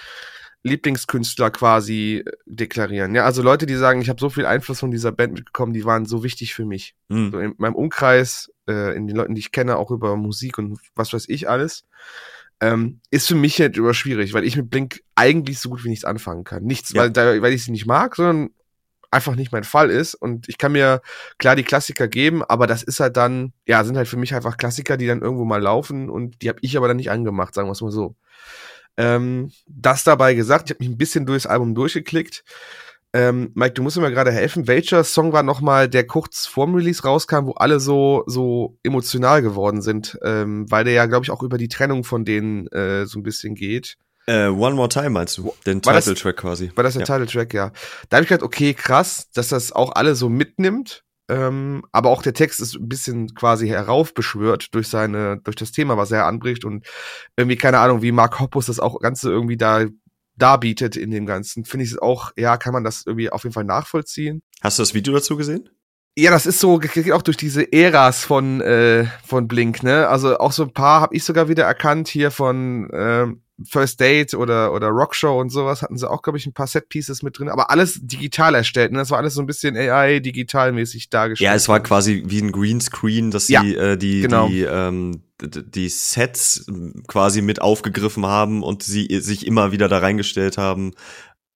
Lieblingskünstler 0.66 1.50
quasi 1.50 2.24
äh, 2.26 2.30
deklarieren. 2.46 3.14
Ja, 3.14 3.24
also 3.24 3.42
Leute, 3.42 3.66
die 3.66 3.76
sagen, 3.76 4.00
ich 4.00 4.08
habe 4.08 4.20
so 4.20 4.30
viel 4.30 4.46
Einfluss 4.46 4.80
von 4.80 4.90
dieser 4.90 5.12
Band 5.12 5.34
mitbekommen, 5.34 5.72
die 5.72 5.84
waren 5.84 6.06
so 6.06 6.22
wichtig 6.22 6.54
für 6.54 6.64
mich. 6.64 6.94
Mhm. 7.08 7.30
So 7.30 7.38
in 7.38 7.54
meinem 7.58 7.74
Umkreis, 7.74 8.52
äh, 8.68 8.96
in 8.96 9.06
den 9.06 9.16
Leuten, 9.16 9.34
die 9.34 9.40
ich 9.40 9.52
kenne, 9.52 9.76
auch 9.76 9.90
über 9.90 10.16
Musik 10.16 10.58
und 10.58 10.78
was 10.94 11.12
weiß 11.12 11.28
ich 11.28 11.48
alles, 11.48 11.84
ähm, 12.60 13.00
ist 13.10 13.28
für 13.28 13.34
mich 13.34 13.60
halt 13.60 13.76
über 13.76 13.94
schwierig, 13.94 14.32
weil 14.32 14.44
ich 14.44 14.56
mit 14.56 14.70
Blink 14.70 15.02
eigentlich 15.14 15.58
so 15.58 15.68
gut 15.68 15.84
wie 15.84 15.90
nichts 15.90 16.04
anfangen 16.04 16.44
kann. 16.44 16.64
Nichts, 16.64 16.92
ja. 16.92 17.14
weil, 17.14 17.42
weil 17.42 17.52
ich 17.52 17.64
sie 17.64 17.70
nicht 17.70 17.86
mag, 17.86 18.16
sondern 18.16 18.50
einfach 19.10 19.34
nicht 19.34 19.52
mein 19.52 19.64
Fall 19.64 19.90
ist. 19.90 20.14
Und 20.14 20.48
ich 20.48 20.58
kann 20.58 20.72
mir 20.72 21.00
klar 21.38 21.56
die 21.56 21.64
Klassiker 21.64 22.08
geben, 22.08 22.42
aber 22.42 22.66
das 22.66 22.82
ist 22.82 23.00
halt 23.00 23.16
dann, 23.16 23.52
ja, 23.66 23.84
sind 23.84 23.96
halt 23.96 24.08
für 24.08 24.16
mich 24.16 24.34
einfach 24.34 24.56
Klassiker, 24.56 24.96
die 24.96 25.06
dann 25.06 25.22
irgendwo 25.22 25.44
mal 25.44 25.62
laufen 25.62 26.10
und 26.10 26.42
die 26.42 26.48
habe 26.48 26.58
ich 26.62 26.76
aber 26.76 26.88
dann 26.88 26.96
nicht 26.96 27.10
angemacht, 27.10 27.54
sagen 27.54 27.68
wir 27.68 27.72
es 27.72 27.80
mal 27.80 27.90
so. 27.90 28.16
Ähm, 28.96 29.50
das 29.66 30.04
dabei 30.04 30.34
gesagt, 30.34 30.70
ich 30.70 30.74
habe 30.74 30.84
mich 30.84 30.92
ein 30.92 30.98
bisschen 30.98 31.26
durchs 31.26 31.46
Album 31.46 31.74
durchgeklickt. 31.74 32.44
Ähm, 33.12 33.50
Mike, 33.54 33.74
du 33.74 33.82
musst 33.82 33.96
mir 33.96 34.10
gerade 34.10 34.32
helfen. 34.32 34.66
Welcher 34.66 35.02
Song 35.04 35.32
war 35.32 35.42
nochmal, 35.42 35.88
der 35.88 36.06
kurz 36.06 36.46
vorm 36.46 36.74
Release 36.74 37.02
rauskam, 37.02 37.46
wo 37.46 37.52
alle 37.52 37.80
so, 37.80 38.24
so 38.26 38.78
emotional 38.82 39.40
geworden 39.40 39.80
sind? 39.80 40.18
Ähm, 40.22 40.70
weil 40.70 40.84
der 40.84 40.92
ja, 40.92 41.06
glaube 41.06 41.24
ich, 41.24 41.30
auch 41.30 41.42
über 41.42 41.56
die 41.56 41.68
Trennung 41.68 42.04
von 42.04 42.24
denen 42.24 42.66
äh, 42.68 43.06
so 43.06 43.18
ein 43.18 43.22
bisschen 43.22 43.54
geht. 43.54 43.96
Äh, 44.26 44.48
One 44.48 44.74
More 44.74 44.88
Time 44.88 45.10
meinst 45.10 45.38
du? 45.38 45.54
Den 45.64 45.80
Title-Track 45.80 46.36
quasi. 46.36 46.72
War 46.74 46.84
das 46.84 46.94
der 46.94 47.06
ja. 47.06 47.06
Title-Track, 47.06 47.54
ja. 47.54 47.72
Da 48.08 48.16
habe 48.16 48.24
ich 48.24 48.28
gedacht, 48.28 48.44
okay, 48.44 48.74
krass, 48.74 49.30
dass 49.32 49.48
das 49.48 49.72
auch 49.72 49.92
alle 49.94 50.14
so 50.14 50.28
mitnimmt. 50.28 51.04
Ähm, 51.28 51.84
aber 51.92 52.10
auch 52.10 52.22
der 52.22 52.34
Text 52.34 52.60
ist 52.60 52.76
ein 52.76 52.88
bisschen 52.88 53.34
quasi 53.34 53.68
heraufbeschwört 53.68 54.74
durch 54.74 54.88
seine, 54.88 55.38
durch 55.38 55.56
das 55.56 55.72
Thema, 55.72 55.96
was 55.96 56.12
er 56.12 56.26
anbricht 56.26 56.64
und 56.64 56.86
irgendwie, 57.36 57.56
keine 57.56 57.78
Ahnung, 57.78 58.02
wie 58.02 58.12
Mark 58.12 58.38
Hoppus 58.38 58.66
das 58.66 58.78
auch 58.78 59.00
Ganze 59.00 59.30
irgendwie 59.30 59.56
da 59.56 59.86
darbietet 60.36 60.96
in 60.96 61.10
dem 61.10 61.26
Ganzen, 61.26 61.64
finde 61.64 61.84
ich 61.84 61.92
es 61.92 61.98
auch, 61.98 62.30
ja, 62.36 62.56
kann 62.58 62.72
man 62.72 62.84
das 62.84 63.04
irgendwie 63.06 63.30
auf 63.30 63.44
jeden 63.44 63.54
Fall 63.54 63.64
nachvollziehen. 63.64 64.42
Hast 64.60 64.78
du 64.78 64.82
das 64.82 64.94
Video 64.94 65.14
dazu 65.14 65.36
gesehen? 65.36 65.68
Ja, 66.18 66.30
das 66.30 66.46
ist 66.46 66.60
so, 66.60 66.78
geht 66.78 67.12
auch 67.12 67.22
durch 67.22 67.36
diese 67.36 67.72
Äras 67.72 68.24
von, 68.24 68.62
äh, 68.62 69.06
von 69.26 69.48
Blink, 69.48 69.82
ne? 69.82 70.08
Also 70.08 70.38
auch 70.38 70.52
so 70.52 70.62
ein 70.62 70.72
paar 70.72 71.02
habe 71.02 71.14
ich 71.14 71.24
sogar 71.24 71.48
wieder 71.48 71.64
erkannt 71.64 72.08
hier 72.08 72.30
von, 72.30 72.88
ähm, 72.92 73.42
First 73.64 74.00
Date 74.00 74.34
oder, 74.34 74.72
oder 74.72 74.88
Rockshow 74.88 75.40
und 75.40 75.48
sowas 75.48 75.80
hatten 75.80 75.96
sie 75.96 76.08
auch, 76.08 76.20
glaube 76.20 76.38
ich, 76.38 76.46
ein 76.46 76.52
paar 76.52 76.66
Set-Pieces 76.66 77.22
mit 77.22 77.38
drin, 77.38 77.48
aber 77.48 77.70
alles 77.70 77.98
digital 78.02 78.54
erstellt. 78.54 78.92
Ne? 78.92 78.98
Das 78.98 79.10
war 79.10 79.18
alles 79.18 79.34
so 79.34 79.40
ein 79.40 79.46
bisschen 79.46 79.76
AI-digitalmäßig 79.76 81.08
dargestellt. 81.08 81.46
Ja, 81.46 81.54
es 81.54 81.68
war 81.68 81.80
quasi 81.80 82.24
wie 82.26 82.42
ein 82.42 82.52
Greenscreen, 82.52 83.30
dass 83.30 83.48
ja, 83.48 83.62
sie 83.62 83.74
äh, 83.74 83.96
die, 83.96 84.22
genau. 84.22 84.48
die, 84.48 84.62
ähm, 84.62 85.22
die 85.40 85.88
Sets 85.88 86.66
quasi 87.06 87.40
mit 87.40 87.62
aufgegriffen 87.62 88.26
haben 88.26 88.62
und 88.62 88.82
sie 88.82 89.08
sich 89.20 89.46
immer 89.46 89.72
wieder 89.72 89.88
da 89.88 89.98
reingestellt 89.98 90.58
haben. 90.58 90.92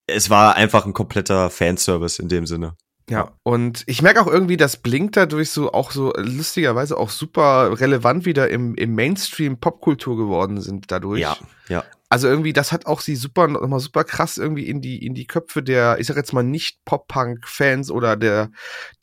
Es 0.07 0.31
war 0.31 0.57
einfach 0.57 0.87
ein 0.87 0.95
kompletter 0.95 1.51
Fanservice 1.51 2.19
in 2.19 2.29
dem 2.29 2.47
Sinne. 2.47 2.77
Ja, 3.11 3.33
und 3.43 3.83
ich 3.87 4.03
merke 4.03 4.23
auch 4.23 4.29
irgendwie, 4.29 4.57
dass 4.57 4.77
Blink 4.77 5.13
dadurch 5.13 5.51
so 5.51 5.73
auch 5.73 5.91
so 5.91 6.13
lustigerweise 6.17 6.97
auch 6.97 7.11
super 7.11 7.81
relevant 7.81 8.25
wieder 8.25 8.49
im, 8.49 8.77
im 8.77 8.95
Mainstream 8.95 9.59
Popkultur 9.59 10.17
geworden 10.17 10.61
sind 10.61 10.93
dadurch. 10.93 11.21
Ja, 11.21 11.37
ja. 11.69 11.85
Also 12.09 12.29
irgendwie, 12.29 12.53
das 12.53 12.71
hat 12.73 12.87
auch 12.87 13.01
sie 13.01 13.15
super, 13.17 13.49
nochmal 13.49 13.81
super 13.81 14.03
krass 14.03 14.37
irgendwie 14.37 14.69
in 14.69 14.81
die, 14.81 15.05
in 15.05 15.15
die 15.15 15.27
Köpfe 15.27 15.63
der, 15.63 15.99
ich 15.99 16.07
sag 16.07 16.17
jetzt 16.17 16.33
mal 16.33 16.43
nicht 16.43 16.85
Pop-Punk-Fans 16.85 17.91
oder 17.91 18.17
der, 18.17 18.51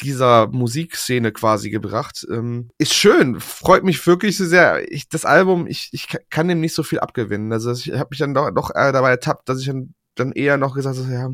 dieser 0.01 0.47
Musikszene 0.47 1.31
quasi 1.31 1.69
gebracht. 1.69 2.25
Ähm, 2.29 2.69
ist 2.77 2.93
schön, 2.93 3.39
freut 3.39 3.85
mich 3.85 4.05
wirklich 4.07 4.35
so 4.35 4.45
sehr. 4.45 4.89
Ich, 4.91 5.07
das 5.07 5.23
Album, 5.23 5.67
ich, 5.67 5.89
ich 5.93 6.07
kann 6.29 6.49
dem 6.49 6.59
nicht 6.59 6.73
so 6.73 6.83
viel 6.83 6.99
abgewinnen. 6.99 7.51
Also 7.53 7.71
ich 7.71 7.91
habe 7.91 8.07
mich 8.09 8.19
dann 8.19 8.33
doch, 8.33 8.51
doch 8.51 8.71
äh, 8.71 8.91
dabei 8.91 9.11
ertappt, 9.11 9.47
dass 9.47 9.59
ich 9.61 9.67
dann, 9.67 9.93
dann 10.15 10.33
eher 10.33 10.57
noch 10.57 10.75
gesagt 10.75 10.97
habe, 10.97 11.11
ja, 11.11 11.29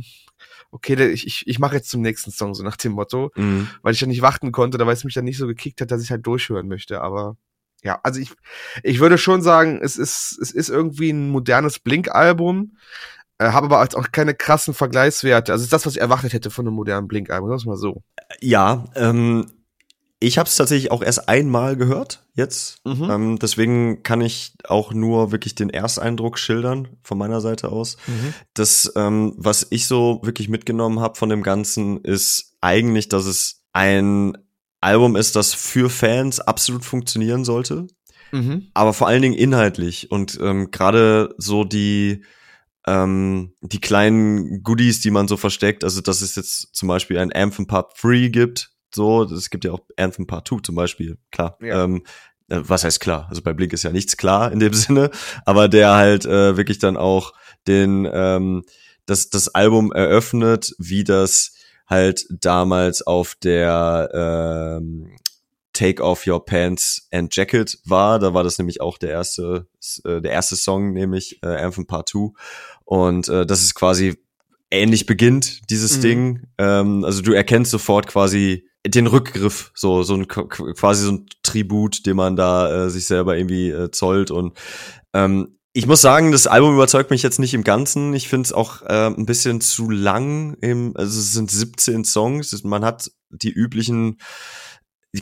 okay, 0.73 1.11
ich, 1.11 1.27
ich, 1.27 1.47
ich 1.47 1.59
mache 1.59 1.75
jetzt 1.75 1.89
zum 1.89 2.01
nächsten 2.01 2.31
Song, 2.31 2.53
so 2.53 2.63
nach 2.63 2.77
dem 2.77 2.93
Motto, 2.93 3.31
mhm. 3.35 3.69
weil 3.81 3.93
ich 3.93 4.01
ja 4.01 4.07
nicht 4.07 4.21
warten 4.21 4.51
konnte, 4.51 4.77
da 4.77 4.85
weil 4.85 4.93
es 4.93 5.03
mich 5.03 5.13
dann 5.13 5.25
nicht 5.25 5.37
so 5.37 5.47
gekickt 5.47 5.79
hat, 5.81 5.91
dass 5.91 6.03
ich 6.03 6.11
halt 6.11 6.25
durchhören 6.25 6.67
möchte. 6.67 7.01
Aber 7.01 7.37
ja, 7.83 7.99
also 8.03 8.19
ich, 8.19 8.31
ich 8.81 8.99
würde 8.99 9.17
schon 9.17 9.41
sagen, 9.41 9.79
es 9.81 9.97
ist, 9.97 10.37
es 10.41 10.51
ist 10.51 10.69
irgendwie 10.69 11.11
ein 11.11 11.29
modernes 11.29 11.79
Blink-Album, 11.79 12.77
äh, 13.37 13.51
habe 13.51 13.65
aber 13.65 13.81
auch 13.81 14.11
keine 14.11 14.33
krassen 14.33 14.73
Vergleichswerte. 14.73 15.51
Also 15.51 15.61
es 15.61 15.67
ist 15.67 15.73
das, 15.73 15.85
was 15.85 15.95
ich 15.95 16.01
erwartet 16.01 16.33
hätte 16.33 16.49
von 16.49 16.65
einem 16.65 16.75
modernen 16.75 17.07
Blink-Album, 17.07 17.49
sagen 17.49 17.65
wir 17.65 17.71
mal 17.71 17.77
so. 17.77 18.01
Ja, 18.39 18.85
ähm, 18.95 19.45
ich 20.23 20.37
habe 20.37 20.47
es 20.47 20.55
tatsächlich 20.55 20.89
auch 20.91 21.03
erst 21.03 21.27
einmal 21.27 21.75
gehört 21.75 22.23
jetzt. 22.33 22.77
Mhm. 22.85 23.09
Ähm, 23.09 23.39
deswegen 23.39 24.03
kann 24.03 24.21
ich 24.21 24.53
auch 24.63 24.93
nur 24.93 25.31
wirklich 25.31 25.53
den 25.53 25.69
Ersteindruck 25.69 26.39
schildern 26.39 26.87
von 27.03 27.17
meiner 27.17 27.41
Seite 27.41 27.69
aus. 27.69 27.97
Mhm. 28.07 28.33
Das, 28.53 28.93
ähm, 28.95 29.33
was 29.37 29.67
ich 29.69 29.85
so 29.85 30.21
wirklich 30.23 30.47
mitgenommen 30.47 31.01
habe 31.01 31.15
von 31.15 31.29
dem 31.29 31.43
Ganzen, 31.43 32.01
ist 32.01 32.55
eigentlich, 32.61 33.09
dass 33.09 33.25
es 33.25 33.63
ein 33.73 34.37
Album 34.79 35.17
ist, 35.17 35.35
das 35.35 35.53
für 35.53 35.89
Fans 35.89 36.39
absolut 36.39 36.85
funktionieren 36.85 37.43
sollte. 37.43 37.87
Mhm. 38.31 38.67
Aber 38.73 38.93
vor 38.93 39.07
allen 39.07 39.21
Dingen 39.21 39.35
inhaltlich. 39.35 40.09
Und 40.09 40.39
ähm, 40.41 40.71
gerade 40.71 41.35
so 41.37 41.65
die 41.65 42.23
ähm, 42.85 43.53
die 43.61 43.79
kleinen 43.79 44.63
Goodies, 44.63 44.99
die 45.01 45.11
man 45.11 45.27
so 45.27 45.37
versteckt, 45.37 45.83
also 45.83 46.01
dass 46.01 46.21
es 46.21 46.35
jetzt 46.35 46.75
zum 46.75 46.87
Beispiel 46.89 47.17
ein 47.17 47.31
Anthem 47.31 47.65
Part 47.65 47.93
3 48.01 48.27
gibt, 48.27 48.72
so, 48.95 49.23
es 49.23 49.49
gibt 49.49 49.65
ja 49.65 49.71
auch 49.71 49.81
Anthem 49.97 50.27
Part 50.27 50.47
2 50.47 50.57
zum 50.63 50.75
Beispiel, 50.75 51.17
klar. 51.31 51.57
Ja. 51.61 51.83
Ähm, 51.83 52.03
äh, 52.49 52.59
was 52.61 52.83
heißt 52.83 52.99
klar? 52.99 53.27
Also 53.29 53.41
bei 53.41 53.53
Blink 53.53 53.73
ist 53.73 53.83
ja 53.83 53.91
nichts 53.91 54.17
klar 54.17 54.51
in 54.51 54.59
dem 54.59 54.73
Sinne, 54.73 55.09
aber 55.45 55.67
der 55.67 55.93
halt 55.93 56.25
äh, 56.25 56.57
wirklich 56.57 56.79
dann 56.79 56.97
auch 56.97 57.33
den 57.67 58.07
ähm, 58.11 58.63
das 59.05 59.29
das 59.29 59.49
Album 59.49 59.91
eröffnet, 59.91 60.73
wie 60.77 61.03
das 61.03 61.53
halt 61.87 62.25
damals 62.29 63.01
auf 63.05 63.35
der 63.35 64.79
ähm, 64.81 65.17
Take 65.73 66.03
Off 66.03 66.25
Your 66.27 66.45
Pants 66.45 67.07
and 67.11 67.35
Jacket 67.35 67.79
war. 67.85 68.19
Da 68.19 68.33
war 68.33 68.43
das 68.43 68.57
nämlich 68.57 68.79
auch 68.79 68.97
der 68.97 69.09
erste 69.09 69.67
äh, 70.05 70.21
der 70.21 70.31
erste 70.31 70.55
Song, 70.55 70.93
nämlich 70.93 71.41
äh, 71.43 71.47
Anthem 71.47 71.85
Part 71.85 72.09
2 72.09 72.29
und 72.85 73.27
äh, 73.27 73.45
das 73.45 73.61
ist 73.61 73.75
quasi 73.75 74.17
ähnlich 74.71 75.05
beginnt 75.05 75.69
dieses 75.69 75.97
mhm. 75.97 76.01
Ding. 76.01 76.47
Ähm, 76.57 77.03
also 77.03 77.21
du 77.21 77.33
erkennst 77.33 77.71
sofort 77.71 78.07
quasi 78.07 78.67
den 78.85 79.07
Rückgriff, 79.07 79.71
so, 79.73 80.03
so 80.03 80.15
ein 80.15 80.27
quasi 80.27 81.05
so 81.05 81.11
ein 81.13 81.25
Tribut, 81.41 82.05
den 82.05 82.17
man 82.17 82.35
da 82.35 82.85
äh, 82.85 82.89
sich 82.89 83.05
selber 83.05 83.37
irgendwie 83.37 83.69
äh, 83.69 83.91
zollt. 83.91 84.29
Und 84.29 84.57
ähm, 85.13 85.57
ich 85.71 85.87
muss 85.87 86.01
sagen, 86.01 86.31
das 86.31 86.47
Album 86.47 86.75
überzeugt 86.75 87.09
mich 87.09 87.23
jetzt 87.23 87.39
nicht 87.39 87.53
im 87.53 87.63
Ganzen. 87.63 88.13
Ich 88.13 88.27
finde 88.27 88.45
es 88.45 88.53
auch 88.53 88.81
äh, 88.83 89.07
ein 89.07 89.25
bisschen 89.25 89.61
zu 89.61 89.89
lang. 89.89 90.55
Im, 90.61 90.95
also 90.95 91.19
es 91.19 91.33
sind 91.33 91.49
17 91.49 92.03
Songs. 92.03 92.63
Man 92.63 92.85
hat 92.85 93.11
die 93.31 93.51
üblichen 93.51 94.17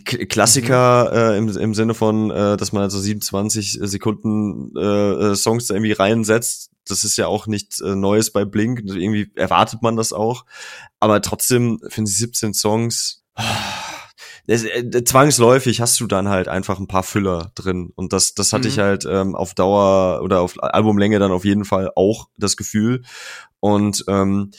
Klassiker 0.04 1.10
mhm. 1.12 1.17
äh, 1.17 1.38
im, 1.38 1.58
im 1.58 1.74
Sinne 1.74 1.93
von, 1.93 2.32
äh, 2.32 2.58
dass 2.58 2.71
man 2.71 2.82
also 2.82 3.00
27 3.00 3.80
Sekunden 3.82 4.76
äh, 4.76 5.32
äh, 5.32 5.36
Songs 5.36 5.67
da 5.67 5.76
irgendwie 5.76 5.91
reinsetzt. 5.91 6.71
Das 6.88 7.04
ist 7.04 7.17
ja 7.17 7.28
auch 7.28 7.45
nichts 7.45 7.80
äh, 7.80 7.95
Neues 7.95 8.32
bei 8.32 8.43
Blink. 8.43 8.82
Irgendwie 8.86 9.32
erwartet 9.36 9.82
man 9.82 9.95
das 9.95 10.13
auch. 10.13 10.45
Aber 11.00 11.21
trotzdem 11.21 11.80
finde 11.88 12.10
ich 12.10 12.17
17 12.17 12.54
Songs 12.54 13.20
das, 14.47 14.63
äh, 14.63 15.04
zwangsläufig 15.04 15.82
hast 15.82 15.99
du 15.99 16.08
dann 16.08 16.30
halt 16.30 16.47
einfach 16.47 16.80
ein 16.80 16.88
paar 16.88 17.04
Füller 17.04 17.51
drin. 17.56 17.91
Und 17.95 18.13
das, 18.13 18.34
das 18.34 18.54
hatte 18.54 18.67
mhm. 18.67 18.73
ich 18.73 18.80
halt 18.80 19.06
ähm, 19.06 19.36
auf 19.36 19.54
Dauer 19.54 20.21
oder 20.23 20.41
auf 20.41 20.62
Albumlänge 20.62 21.19
dann 21.19 21.32
auf 21.32 21.45
jeden 21.45 21.65
Fall 21.65 21.91
auch 21.95 22.27
das 22.38 22.58
Gefühl. 22.58 23.04
Und 23.60 24.04
ähm, 24.08 24.51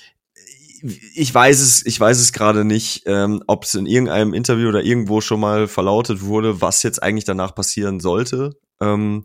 ich 1.14 1.32
weiß 1.32 1.60
es, 1.60 1.86
ich 1.86 1.98
weiß 1.98 2.18
es 2.18 2.32
gerade 2.32 2.64
nicht, 2.64 3.02
ähm, 3.06 3.42
ob 3.46 3.64
es 3.64 3.74
in 3.74 3.86
irgendeinem 3.86 4.34
Interview 4.34 4.68
oder 4.68 4.82
irgendwo 4.82 5.20
schon 5.20 5.40
mal 5.40 5.68
verlautet 5.68 6.22
wurde, 6.22 6.60
was 6.60 6.82
jetzt 6.82 7.02
eigentlich 7.02 7.24
danach 7.24 7.54
passieren 7.54 8.00
sollte. 8.00 8.56
Ähm, 8.80 9.24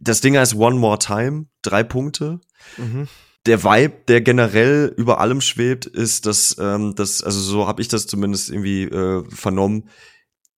das 0.00 0.20
Ding 0.20 0.36
heißt 0.36 0.54
One 0.54 0.76
More 0.76 0.98
Time, 0.98 1.46
drei 1.62 1.82
Punkte. 1.82 2.40
Mhm. 2.76 3.08
Der 3.46 3.62
Vibe, 3.62 3.94
der 4.08 4.20
generell 4.20 4.92
über 4.96 5.20
allem 5.20 5.40
schwebt, 5.40 5.86
ist, 5.86 6.26
dass, 6.26 6.56
ähm, 6.58 6.94
das, 6.94 7.22
also 7.22 7.40
so 7.40 7.66
habe 7.66 7.80
ich 7.80 7.88
das 7.88 8.06
zumindest 8.06 8.50
irgendwie 8.50 8.84
äh, 8.84 9.24
vernommen, 9.30 9.88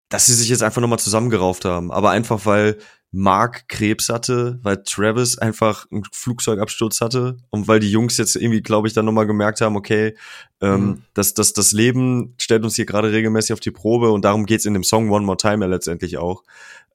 dass 0.09 0.27
sie 0.27 0.35
sich 0.35 0.49
jetzt 0.49 0.63
einfach 0.63 0.81
nochmal 0.81 0.99
zusammengerauft 0.99 1.65
haben. 1.65 1.93
Aber 1.93 2.11
einfach, 2.11 2.47
weil 2.47 2.79
Mark 3.11 3.69
Krebs 3.69 4.11
hatte, 4.11 4.59
weil 4.63 4.83
Travis 4.83 5.39
einfach 5.39 5.87
einen 5.91 6.05
Flugzeugabsturz 6.13 7.01
hatte 7.01 7.39
und 7.49 7.67
weil 7.67 7.81
die 7.81 7.91
Jungs 7.91 8.19
jetzt 8.19 8.37
irgendwie, 8.37 8.61
glaube 8.61 8.87
ich, 8.87 8.95
dann 8.95 9.07
nochmal 9.07 9.27
gemerkt 9.27 9.63
haben, 9.63 9.77
okay, 9.77 10.15
ähm, 10.61 10.81
mhm. 10.81 11.03
dass 11.15 11.33
das, 11.33 11.55
das 11.55 11.73
Leben 11.73 12.35
stellt 12.39 12.65
uns 12.65 12.77
hier 12.77 12.85
gerade 12.85 13.11
regelmäßig 13.11 13.55
auf 13.55 13.61
die 13.61 13.71
Probe 13.71 14.11
und 14.11 14.25
darum 14.25 14.45
geht's 14.45 14.67
in 14.67 14.75
dem 14.75 14.85
Song 14.85 15.11
One 15.11 15.25
More 15.25 15.39
Time 15.39 15.65
ja 15.65 15.71
letztendlich 15.71 16.19
auch. 16.19 16.43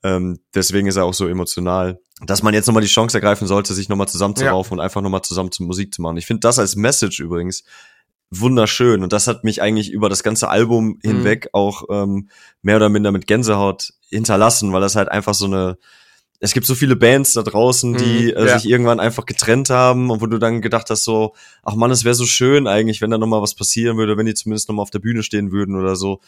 Ähm, 0.04 0.40
deswegen 0.54 0.88
ist 0.88 0.98
er 0.98 1.06
auch 1.06 1.14
so 1.16 1.28
emotional, 1.28 2.00
dass 2.22 2.44
man 2.44 2.54
jetzt 2.54 2.68
nochmal 2.68 2.84
die 2.84 2.90
Chance 2.90 3.18
ergreifen 3.18 3.48
sollte, 3.48 3.74
sich 3.74 3.90
nochmal 3.90 4.08
zusammenzuraufen 4.08 4.78
ja. 4.78 4.82
und 4.82 4.86
einfach 4.86 5.02
nochmal 5.02 5.24
zusammen 5.24 5.52
zu 5.52 5.64
Musik 5.64 5.94
zu 5.94 6.02
machen. 6.02 6.18
Ich 6.18 6.28
finde 6.28 6.42
das 6.42 6.60
als 6.60 6.76
Message 6.76 7.22
übrigens 7.22 7.64
wunderschön 8.30 9.04
und 9.04 9.14
das 9.14 9.28
hat 9.28 9.44
mich 9.44 9.62
eigentlich 9.62 9.92
über 9.92 10.10
das 10.10 10.24
ganze 10.24 10.50
Album 10.50 10.86
mhm. 10.86 11.00
hinweg 11.02 11.46
mhm. 11.46 11.50
auch 11.54 11.84
ähm, 11.90 12.30
mehr 12.62 12.76
oder 12.76 12.90
minder 12.90 13.12
mit 13.12 13.26
Gänsehaut 13.26 13.94
hinterlassen, 14.10 14.74
weil 14.74 14.82
das 14.82 14.96
halt 14.96 15.10
einfach 15.10 15.34
so 15.34 15.46
eine 15.46 15.78
es 16.44 16.52
gibt 16.52 16.66
so 16.66 16.76
viele 16.76 16.98
Bands 16.98 17.32
da 17.32 17.42
draußen, 17.42 17.96
die 17.96 18.24
mhm, 18.24 18.38
äh, 18.38 18.48
ja. 18.48 18.60
sich 18.60 18.70
irgendwann 18.70 19.00
einfach 19.00 19.26
getrennt 19.26 19.70
haben 19.70 20.12
und 20.12 20.20
wo 20.20 20.26
du 20.26 20.40
dann 20.40 20.62
gedacht 20.62 20.90
hast 20.90 21.06
so, 21.06 21.34
ach 21.64 21.76
man, 21.76 21.90
es 21.90 22.04
wäre 22.04 22.16
so 22.16 22.26
schön 22.26 22.68
eigentlich, 22.68 23.00
wenn 23.00 23.12
da 23.12 23.18
noch 23.18 23.28
mal 23.28 23.42
was 23.42 23.56
passieren 23.56 23.96
würde, 23.96 24.18
wenn 24.18 24.26
die 24.26 24.34
zumindest 24.34 24.68
noch 24.68 24.76
mal 24.76 24.82
auf 24.82 24.90
der 24.90 25.00
Bühne 25.00 25.24
stehen 25.24 25.54
würden 25.54 25.78
oder 25.78 25.96
so. 25.96 26.20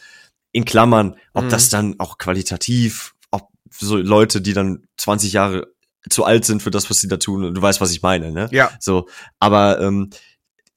In 0.52 0.64
Klammern, 0.64 1.16
ob 1.34 1.44
mhm. 1.44 1.48
das 1.50 1.68
dann 1.68 1.96
auch 2.00 2.16
qualitativ, 2.16 3.14
ob 3.30 3.50
so 3.70 3.98
Leute, 3.98 4.40
die 4.40 4.54
dann 4.54 4.86
20 4.96 5.34
Jahre 5.34 5.66
zu 6.08 6.24
alt 6.24 6.46
sind 6.46 6.62
für 6.62 6.70
das, 6.70 6.88
was 6.88 6.98
sie 6.98 7.08
da 7.08 7.18
tun, 7.18 7.52
du 7.52 7.60
weißt, 7.60 7.82
was 7.82 7.92
ich 7.92 8.00
meine, 8.00 8.32
ne? 8.32 8.48
Ja. 8.52 8.70
So, 8.80 9.08
aber 9.38 9.82
ähm, 9.82 10.08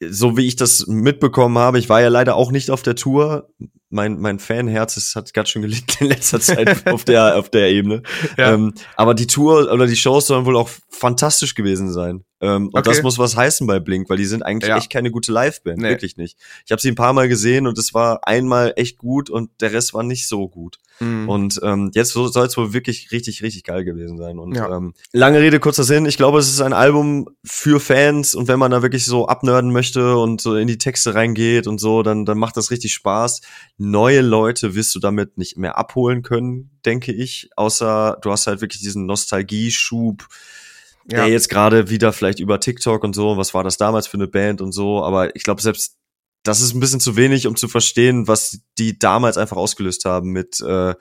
so 0.02 0.36
wie 0.36 0.48
ich 0.48 0.58
das 0.58 0.86
mitbekommen 0.88 1.58
habe, 1.58 1.80
ich 1.80 1.88
war 1.88 2.02
ja 2.02 2.10
leider 2.10 2.36
auch 2.36 2.52
nicht 2.52 2.72
auf 2.72 2.84
der 2.84 2.96
Tour. 2.96 3.48
Mein, 3.90 4.20
mein 4.20 4.40
Fanherz 4.40 4.98
ist, 4.98 5.16
hat 5.16 5.34
ganz 5.34 5.50
schön 5.50 5.62
gelitten 5.62 5.92
in 6.00 6.08
letzter 6.08 6.40
Zeit 6.40 6.86
auf 6.92 7.04
der, 7.06 7.38
auf 7.38 7.50
der 7.50 7.70
Ebene. 7.70 8.04
Ja. 8.38 8.54
Ähm, 8.54 8.74
aber 8.96 9.16
die 9.16 9.28
Tour 9.28 9.72
oder 9.72 9.88
die 9.88 9.96
Shows 9.96 10.28
sollen 10.28 10.46
wohl 10.46 10.58
auch 10.58 10.70
fantastisch 10.90 11.56
gewesen 11.56 11.92
sein. 11.92 12.24
Ähm, 12.42 12.68
und 12.68 12.78
okay. 12.78 12.90
das 12.90 13.04
muss 13.04 13.18
was 13.18 13.36
heißen 13.36 13.68
bei 13.68 13.80
Blink, 13.80 14.10
weil 14.10 14.18
die 14.18 14.26
sind 14.26 14.44
eigentlich 14.44 14.70
ja. 14.70 14.78
echt 14.78 14.90
keine 14.90 15.12
gute 15.12 15.32
Liveband, 15.32 15.80
nee. 15.80 15.90
wirklich 15.90 16.16
nicht. 16.16 16.38
Ich 16.66 16.72
habe 16.72 16.82
sie 16.82 16.90
ein 16.90 16.96
paar 16.96 17.12
Mal 17.12 17.28
gesehen 17.28 17.68
und 17.68 17.78
es 17.78 17.94
war 17.94 18.26
einmal 18.28 18.74
echt 18.78 18.98
gut 18.98 19.30
und 19.30 19.50
der 19.60 19.74
Rest 19.74 19.94
war 19.94 20.04
nicht 20.04 20.28
so 20.28 20.48
gut. 20.48 20.78
Mhm. 21.00 21.28
Und 21.28 21.60
ähm, 21.64 21.92
jetzt 21.94 22.12
soll 22.12 22.46
es 22.46 22.58
wohl 22.58 22.74
wirklich 22.74 23.12
richtig, 23.12 23.42
richtig 23.44 23.64
geil 23.64 23.84
gewesen 23.84 24.18
sein. 24.18 24.40
Und 24.40 24.56
ja. 24.56 24.76
ähm, 24.76 24.94
lange 25.12 25.40
Rede, 25.40 25.60
kurzer 25.60 25.84
Sinn. 25.84 26.06
Ich 26.06 26.18
glaube, 26.18 26.40
es 26.40 26.50
ist 26.50 26.62
ein 26.62 26.74
Album 26.74 27.30
für 27.44 27.80
Fans 27.80 28.36
und 28.36 28.48
wenn 28.48 28.60
man 28.60 28.72
da 28.72 28.82
wirklich 28.82 29.06
so 29.06 29.28
abnörden 29.28 29.72
möchte 29.72 30.18
und 30.18 30.40
so 30.40 30.56
in 30.56 30.68
die 30.68 30.78
Texte 30.78 31.16
reingeht 31.16 31.68
und 31.68 31.80
so, 31.80 32.04
dann, 32.04 32.26
dann 32.26 32.38
macht 32.38 32.56
das 32.56 32.72
richtig 32.72 32.94
Spaß. 32.94 33.42
Neue 33.80 34.22
Leute 34.22 34.76
wirst 34.76 34.94
du 34.94 35.00
damit 35.00 35.38
nicht 35.38 35.58
mehr 35.58 35.78
abholen 35.78 36.22
können, 36.22 36.70
denke 36.86 37.12
ich. 37.12 37.50
Außer 37.56 38.20
du 38.22 38.32
hast 38.32 38.46
halt 38.46 38.62
wirklich 38.62 38.82
diesen 38.82 39.06
Nostalgieschub 39.06 40.28
der 41.12 41.28
jetzt 41.28 41.50
gerade 41.50 41.90
wieder 41.90 42.14
vielleicht 42.14 42.40
über 42.40 42.60
TikTok 42.60 43.04
und 43.04 43.16
so, 43.16 43.38
was 43.38 43.54
war 43.54 43.64
das 43.64 43.78
damals 43.78 44.08
für 44.08 44.18
eine 44.18 44.28
Band 44.28 44.62
und 44.62 44.72
so, 44.72 45.04
aber 45.04 45.36
ich 45.36 45.44
glaube, 45.44 45.62
selbst 45.62 45.98
das 46.44 46.62
ist 46.62 46.74
ein 46.74 46.80
bisschen 46.80 47.00
zu 47.00 47.18
wenig, 47.18 47.48
um 47.48 47.56
zu 47.56 47.68
verstehen, 47.68 48.28
was 48.28 48.62
die 48.78 48.98
damals 48.98 49.38
einfach 49.38 49.58
ausgelöst 49.58 50.06
haben 50.06 50.30
mit 50.30 50.62
äh, 50.62 50.96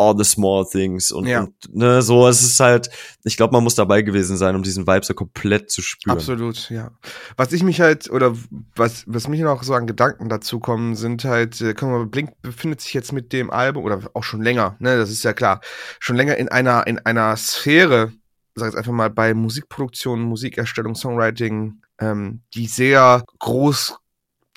All 0.00 0.16
the 0.16 0.24
Small 0.24 0.64
Things 0.64 1.12
und, 1.12 1.26
ja. 1.26 1.40
und 1.40 1.54
ne, 1.74 2.00
so. 2.00 2.26
Es 2.26 2.42
ist 2.42 2.58
halt, 2.58 2.88
ich 3.22 3.36
glaube, 3.36 3.52
man 3.52 3.62
muss 3.62 3.74
dabei 3.74 4.00
gewesen 4.00 4.38
sein, 4.38 4.56
um 4.56 4.62
diesen 4.62 4.86
Vibe 4.86 5.04
so 5.04 5.12
komplett 5.12 5.70
zu 5.70 5.82
spüren. 5.82 6.16
Absolut, 6.16 6.70
ja. 6.70 6.92
Was 7.36 7.52
ich 7.52 7.62
mich 7.62 7.82
halt, 7.82 8.10
oder 8.10 8.34
was, 8.74 9.04
was 9.06 9.28
mich 9.28 9.40
noch 9.40 9.62
so 9.62 9.74
an 9.74 9.86
Gedanken 9.86 10.30
dazu 10.30 10.58
kommen, 10.58 10.96
sind 10.96 11.24
halt, 11.24 11.60
äh, 11.60 11.74
guck 11.74 11.90
mal, 11.90 12.06
Blink 12.06 12.30
befindet 12.40 12.80
sich 12.80 12.94
jetzt 12.94 13.12
mit 13.12 13.34
dem 13.34 13.50
Album, 13.50 13.84
oder 13.84 14.00
auch 14.14 14.24
schon 14.24 14.40
länger, 14.40 14.76
ne, 14.78 14.96
das 14.96 15.10
ist 15.10 15.22
ja 15.22 15.34
klar, 15.34 15.60
schon 15.98 16.16
länger 16.16 16.38
in 16.38 16.48
einer, 16.48 16.86
in 16.86 16.98
einer 17.00 17.36
Sphäre, 17.36 18.10
sag 18.54 18.68
jetzt 18.68 18.76
einfach 18.76 18.92
mal, 18.92 19.10
bei 19.10 19.34
Musikproduktion, 19.34 20.22
Musikerstellung, 20.22 20.94
Songwriting, 20.94 21.82
ähm, 22.00 22.40
die 22.54 22.68
sehr 22.68 23.22
groß 23.38 23.98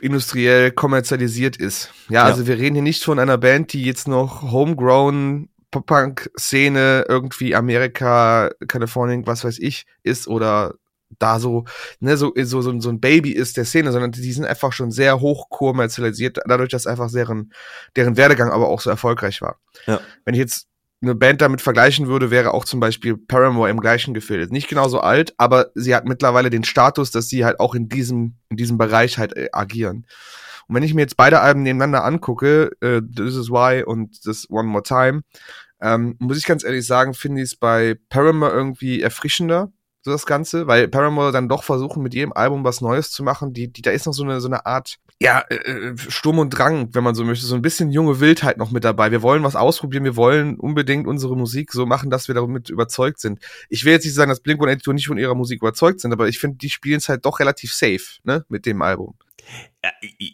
industriell 0.03 0.71
kommerzialisiert 0.71 1.57
ist. 1.57 1.91
Ja, 2.09 2.21
ja, 2.21 2.23
also 2.25 2.45
wir 2.47 2.57
reden 2.57 2.75
hier 2.75 2.83
nicht 2.83 3.03
von 3.03 3.19
einer 3.19 3.37
Band, 3.37 3.73
die 3.73 3.83
jetzt 3.83 4.07
noch 4.07 4.51
homegrown 4.51 5.49
Pop-Punk-Szene 5.71 7.05
irgendwie 7.09 7.55
Amerika, 7.55 8.51
Kalifornien, 8.67 9.25
was 9.25 9.43
weiß 9.43 9.57
ich, 9.59 9.85
ist 10.03 10.27
oder 10.27 10.75
da 11.19 11.39
so, 11.39 11.65
ne, 11.99 12.17
so, 12.17 12.33
so, 12.35 12.61
so, 12.61 12.79
so 12.79 12.89
ein 12.89 12.99
Baby 12.99 13.31
ist 13.31 13.57
der 13.57 13.65
Szene, 13.65 13.91
sondern 13.91 14.11
die 14.11 14.33
sind 14.33 14.45
einfach 14.45 14.73
schon 14.73 14.91
sehr 14.91 15.19
hoch 15.19 15.49
kommerzialisiert, 15.49 16.39
dadurch, 16.47 16.69
dass 16.69 16.87
einfach 16.87 17.11
deren, 17.11 17.53
deren 17.95 18.17
Werdegang 18.17 18.51
aber 18.51 18.67
auch 18.67 18.81
so 18.81 18.89
erfolgreich 18.89 19.41
war. 19.41 19.59
Ja. 19.85 19.99
Wenn 20.25 20.33
ich 20.33 20.39
jetzt 20.39 20.67
eine 21.03 21.15
Band 21.15 21.41
damit 21.41 21.61
vergleichen 21.61 22.07
würde, 22.07 22.31
wäre 22.31 22.53
auch 22.53 22.65
zum 22.65 22.79
Beispiel 22.79 23.17
Paramore 23.17 23.69
im 23.69 23.79
gleichen 23.79 24.13
Gefilde. 24.13 24.51
Nicht 24.51 24.69
genauso 24.69 25.01
alt, 25.01 25.33
aber 25.37 25.67
sie 25.75 25.93
hat 25.93 26.05
mittlerweile 26.05 26.49
den 26.49 26.63
Status, 26.63 27.11
dass 27.11 27.27
sie 27.27 27.45
halt 27.45 27.59
auch 27.59 27.75
in 27.75 27.89
diesem, 27.89 28.37
in 28.49 28.57
diesem 28.57 28.77
Bereich 28.77 29.17
halt 29.17 29.35
äh, 29.35 29.49
agieren. 29.51 30.07
Und 30.67 30.75
wenn 30.75 30.83
ich 30.83 30.93
mir 30.93 31.01
jetzt 31.01 31.17
beide 31.17 31.41
Alben 31.41 31.61
nebeneinander 31.63 32.05
angucke, 32.05 32.71
äh, 32.79 33.01
This 33.01 33.35
Is 33.35 33.49
Why 33.49 33.83
und 33.83 34.21
This 34.23 34.49
One 34.49 34.69
More 34.69 34.83
Time, 34.83 35.21
ähm, 35.81 36.15
muss 36.19 36.37
ich 36.37 36.45
ganz 36.45 36.63
ehrlich 36.63 36.87
sagen, 36.87 37.13
finde 37.13 37.41
ich 37.41 37.51
es 37.51 37.55
bei 37.57 37.97
Paramore 38.09 38.51
irgendwie 38.51 39.01
erfrischender, 39.01 39.71
so 40.03 40.11
das 40.11 40.25
Ganze, 40.25 40.67
weil 40.67 40.89
Paramore 40.89 41.31
dann 41.31 41.47
doch 41.47 41.63
versuchen, 41.63 42.03
mit 42.03 42.13
jedem 42.13 42.33
Album 42.33 42.63
was 42.63 42.81
Neues 42.81 43.09
zu 43.11 43.23
machen. 43.23 43.53
Die, 43.53 43.71
die, 43.71 43.81
da 43.81 43.91
ist 43.91 44.05
noch 44.05 44.13
so 44.13 44.23
eine, 44.23 44.41
so 44.41 44.47
eine 44.49 44.65
Art, 44.65 44.97
ja, 45.21 45.39
äh, 45.49 45.55
äh, 45.55 45.97
Sturm 45.97 46.39
und 46.39 46.49
Drang, 46.49 46.89
wenn 46.93 47.03
man 47.03 47.15
so 47.15 47.23
möchte, 47.23 47.45
so 47.45 47.55
ein 47.55 47.61
bisschen 47.61 47.91
junge 47.91 48.19
Wildheit 48.19 48.57
noch 48.57 48.71
mit 48.71 48.83
dabei. 48.83 49.11
Wir 49.11 49.21
wollen 49.21 49.43
was 49.43 49.55
ausprobieren, 49.55 50.03
wir 50.03 50.17
wollen 50.17 50.59
unbedingt 50.59 51.07
unsere 51.07 51.37
Musik 51.37 51.71
so 51.71 51.85
machen, 51.85 52.09
dass 52.09 52.27
wir 52.27 52.35
damit 52.35 52.69
überzeugt 52.69 53.21
sind. 53.21 53.39
Ich 53.69 53.85
will 53.85 53.93
jetzt 53.93 54.03
nicht 54.03 54.15
sagen, 54.15 54.29
dass 54.29 54.41
Blink-182 54.41 54.93
nicht 54.93 55.07
von 55.07 55.17
ihrer 55.17 55.35
Musik 55.35 55.61
überzeugt 55.61 56.01
sind, 56.01 56.11
aber 56.11 56.27
ich 56.27 56.39
finde, 56.39 56.57
die 56.57 56.69
spielen 56.69 56.97
es 56.97 57.07
halt 57.07 57.25
doch 57.25 57.39
relativ 57.39 57.73
safe, 57.73 58.19
ne, 58.23 58.45
mit 58.49 58.65
dem 58.65 58.81
Album. 58.81 59.15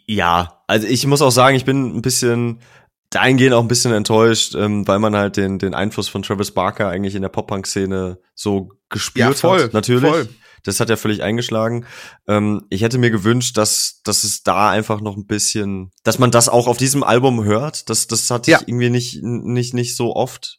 Ja, 0.06 0.62
also 0.66 0.86
ich 0.86 1.06
muss 1.06 1.22
auch 1.22 1.30
sagen, 1.30 1.56
ich 1.56 1.64
bin 1.64 1.96
ein 1.96 2.02
bisschen 2.02 2.60
dahingehend 3.10 3.54
auch 3.54 3.62
ein 3.62 3.68
bisschen 3.68 3.92
enttäuscht, 3.92 4.54
ähm, 4.54 4.86
weil 4.86 5.00
man 5.00 5.16
halt 5.16 5.36
den, 5.36 5.58
den 5.58 5.74
Einfluss 5.74 6.08
von 6.08 6.22
Travis 6.22 6.52
Barker 6.52 6.88
eigentlich 6.88 7.14
in 7.14 7.22
der 7.22 7.28
Pop-Punk-Szene 7.28 8.18
so 8.34 8.70
gespürt 8.88 9.28
ja, 9.28 9.32
voll, 9.32 9.64
hat. 9.64 9.74
Natürlich. 9.74 10.10
Voll. 10.10 10.28
Das 10.62 10.78
hat 10.78 10.90
ja 10.90 10.96
völlig 10.96 11.22
eingeschlagen. 11.22 11.86
Ähm, 12.28 12.66
ich 12.68 12.82
hätte 12.82 12.98
mir 12.98 13.10
gewünscht, 13.10 13.56
dass, 13.56 14.02
dass 14.04 14.24
es 14.24 14.42
da 14.42 14.70
einfach 14.70 15.00
noch 15.00 15.16
ein 15.16 15.26
bisschen, 15.26 15.90
dass 16.04 16.18
man 16.18 16.30
das 16.30 16.48
auch 16.48 16.66
auf 16.66 16.76
diesem 16.76 17.02
Album 17.02 17.44
hört. 17.44 17.88
Das, 17.88 18.06
das 18.06 18.30
hatte 18.30 18.50
ja. 18.50 18.58
ich 18.60 18.68
irgendwie 18.68 18.90
nicht, 18.90 19.22
nicht, 19.22 19.74
nicht 19.74 19.96
so 19.96 20.14
oft. 20.14 20.58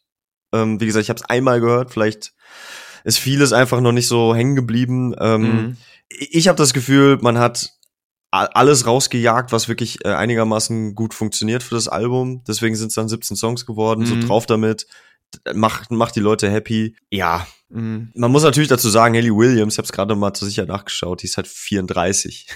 Ähm, 0.52 0.80
wie 0.80 0.86
gesagt, 0.86 1.04
ich 1.04 1.08
habe 1.08 1.20
es 1.20 1.28
einmal 1.28 1.60
gehört. 1.60 1.92
Vielleicht 1.92 2.32
ist 3.04 3.18
vieles 3.18 3.52
einfach 3.52 3.80
noch 3.80 3.92
nicht 3.92 4.08
so 4.08 4.34
hängen 4.34 4.56
geblieben. 4.56 5.14
Ähm, 5.20 5.42
mhm. 5.42 5.76
Ich 6.08 6.48
habe 6.48 6.58
das 6.58 6.72
Gefühl, 6.72 7.18
man 7.22 7.38
hat 7.38 7.70
alles 8.32 8.86
rausgejagt, 8.86 9.52
was 9.52 9.68
wirklich 9.68 10.04
äh, 10.04 10.08
einigermaßen 10.08 10.94
gut 10.94 11.12
funktioniert 11.12 11.62
für 11.62 11.74
das 11.74 11.86
Album. 11.86 12.42
Deswegen 12.48 12.74
sind 12.74 12.88
es 12.88 12.94
dann 12.94 13.08
17 13.08 13.36
Songs 13.36 13.66
geworden. 13.66 14.00
Mhm. 14.00 14.06
So 14.06 14.26
drauf 14.26 14.46
damit. 14.46 14.86
Macht, 15.54 15.90
macht 15.90 16.16
die 16.16 16.20
Leute 16.20 16.50
happy. 16.50 16.96
Ja. 17.10 17.46
Mhm. 17.68 18.10
Man 18.14 18.32
muss 18.32 18.42
natürlich 18.42 18.68
dazu 18.68 18.88
sagen, 18.88 19.14
Haley 19.14 19.34
Williams, 19.34 19.74
ich 19.74 19.78
habe 19.78 19.86
es 19.86 19.92
gerade 19.92 20.16
mal 20.16 20.32
zur 20.34 20.48
Sicherheit 20.48 20.68
nachgeschaut, 20.68 21.22
die 21.22 21.26
ist 21.26 21.36
halt 21.36 21.46
34. 21.46 22.46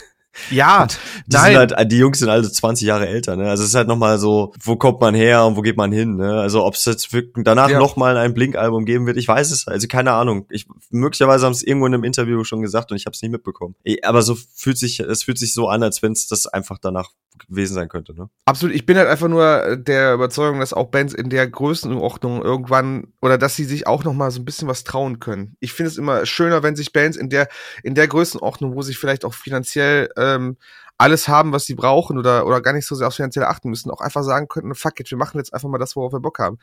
Ja, 0.50 0.86
die 1.26 1.36
nein. 1.36 1.52
Sind 1.52 1.76
halt, 1.76 1.92
die 1.92 1.98
Jungs 1.98 2.18
sind 2.18 2.28
also 2.28 2.48
20 2.48 2.86
Jahre 2.86 3.06
älter, 3.06 3.36
ne? 3.36 3.48
Also 3.48 3.62
es 3.62 3.70
ist 3.70 3.74
halt 3.74 3.88
nochmal 3.88 4.18
so, 4.18 4.52
wo 4.62 4.76
kommt 4.76 5.00
man 5.00 5.14
her 5.14 5.44
und 5.46 5.56
wo 5.56 5.62
geht 5.62 5.76
man 5.76 5.92
hin, 5.92 6.16
ne? 6.16 6.40
Also 6.40 6.64
ob 6.64 6.74
es 6.74 6.84
jetzt 6.84 7.08
danach 7.36 7.70
ja. 7.70 7.78
nochmal 7.78 8.16
ein 8.16 8.34
Blink-Album 8.34 8.84
geben 8.84 9.06
wird, 9.06 9.16
ich 9.16 9.28
weiß 9.28 9.50
es, 9.50 9.66
also 9.66 9.86
keine 9.88 10.12
Ahnung. 10.12 10.46
Ich, 10.50 10.66
möglicherweise 10.90 11.46
haben 11.46 11.52
es 11.52 11.62
irgendwo 11.62 11.86
in 11.86 11.94
einem 11.94 12.04
Interview 12.04 12.44
schon 12.44 12.62
gesagt 12.62 12.90
und 12.90 12.96
ich 12.96 13.06
habe 13.06 13.14
es 13.14 13.22
nicht 13.22 13.32
mitbekommen. 13.32 13.74
Aber 14.02 14.22
so 14.22 14.36
fühlt 14.54 14.78
sich, 14.78 15.00
es 15.00 15.22
fühlt 15.22 15.38
sich 15.38 15.54
so 15.54 15.68
an, 15.68 15.82
als 15.82 16.02
wenn 16.02 16.12
es 16.12 16.26
das 16.26 16.46
einfach 16.46 16.78
danach 16.78 17.10
gewesen 17.48 17.74
sein 17.74 17.88
könnte, 17.88 18.14
ne? 18.14 18.28
Absolut. 18.44 18.74
Ich 18.74 18.86
bin 18.86 18.96
halt 18.96 19.08
einfach 19.08 19.28
nur 19.28 19.76
der 19.76 20.14
Überzeugung, 20.14 20.60
dass 20.60 20.72
auch 20.72 20.86
Bands 20.86 21.14
in 21.14 21.30
der 21.30 21.46
Größenordnung 21.46 22.42
irgendwann 22.42 23.12
oder 23.20 23.38
dass 23.38 23.56
sie 23.56 23.64
sich 23.64 23.86
auch 23.86 24.04
noch 24.04 24.14
mal 24.14 24.30
so 24.30 24.40
ein 24.40 24.44
bisschen 24.44 24.68
was 24.68 24.84
trauen 24.84 25.20
können. 25.20 25.56
Ich 25.60 25.72
finde 25.72 25.90
es 25.90 25.98
immer 25.98 26.26
schöner, 26.26 26.62
wenn 26.62 26.76
sich 26.76 26.92
Bands 26.92 27.16
in 27.16 27.28
der 27.28 27.48
in 27.82 27.94
der 27.94 28.08
Größenordnung, 28.08 28.74
wo 28.74 28.82
sie 28.82 28.94
vielleicht 28.94 29.24
auch 29.24 29.34
finanziell 29.34 30.08
ähm, 30.34 30.56
alles 30.98 31.28
haben, 31.28 31.52
was 31.52 31.64
sie 31.64 31.74
brauchen 31.74 32.18
oder, 32.18 32.46
oder 32.46 32.60
gar 32.60 32.72
nicht 32.72 32.86
so 32.86 32.94
sehr 32.94 33.06
aufs 33.06 33.16
Finanzielle 33.16 33.48
achten 33.48 33.68
müssen, 33.68 33.90
auch 33.90 34.00
einfach 34.00 34.22
sagen 34.22 34.48
könnten, 34.48 34.74
fuck 34.74 34.98
it, 35.00 35.10
wir 35.10 35.18
machen 35.18 35.38
jetzt 35.38 35.52
einfach 35.52 35.68
mal 35.68 35.78
das, 35.78 35.94
worauf 35.94 36.12
wir 36.12 36.20
Bock 36.20 36.38
haben. 36.38 36.58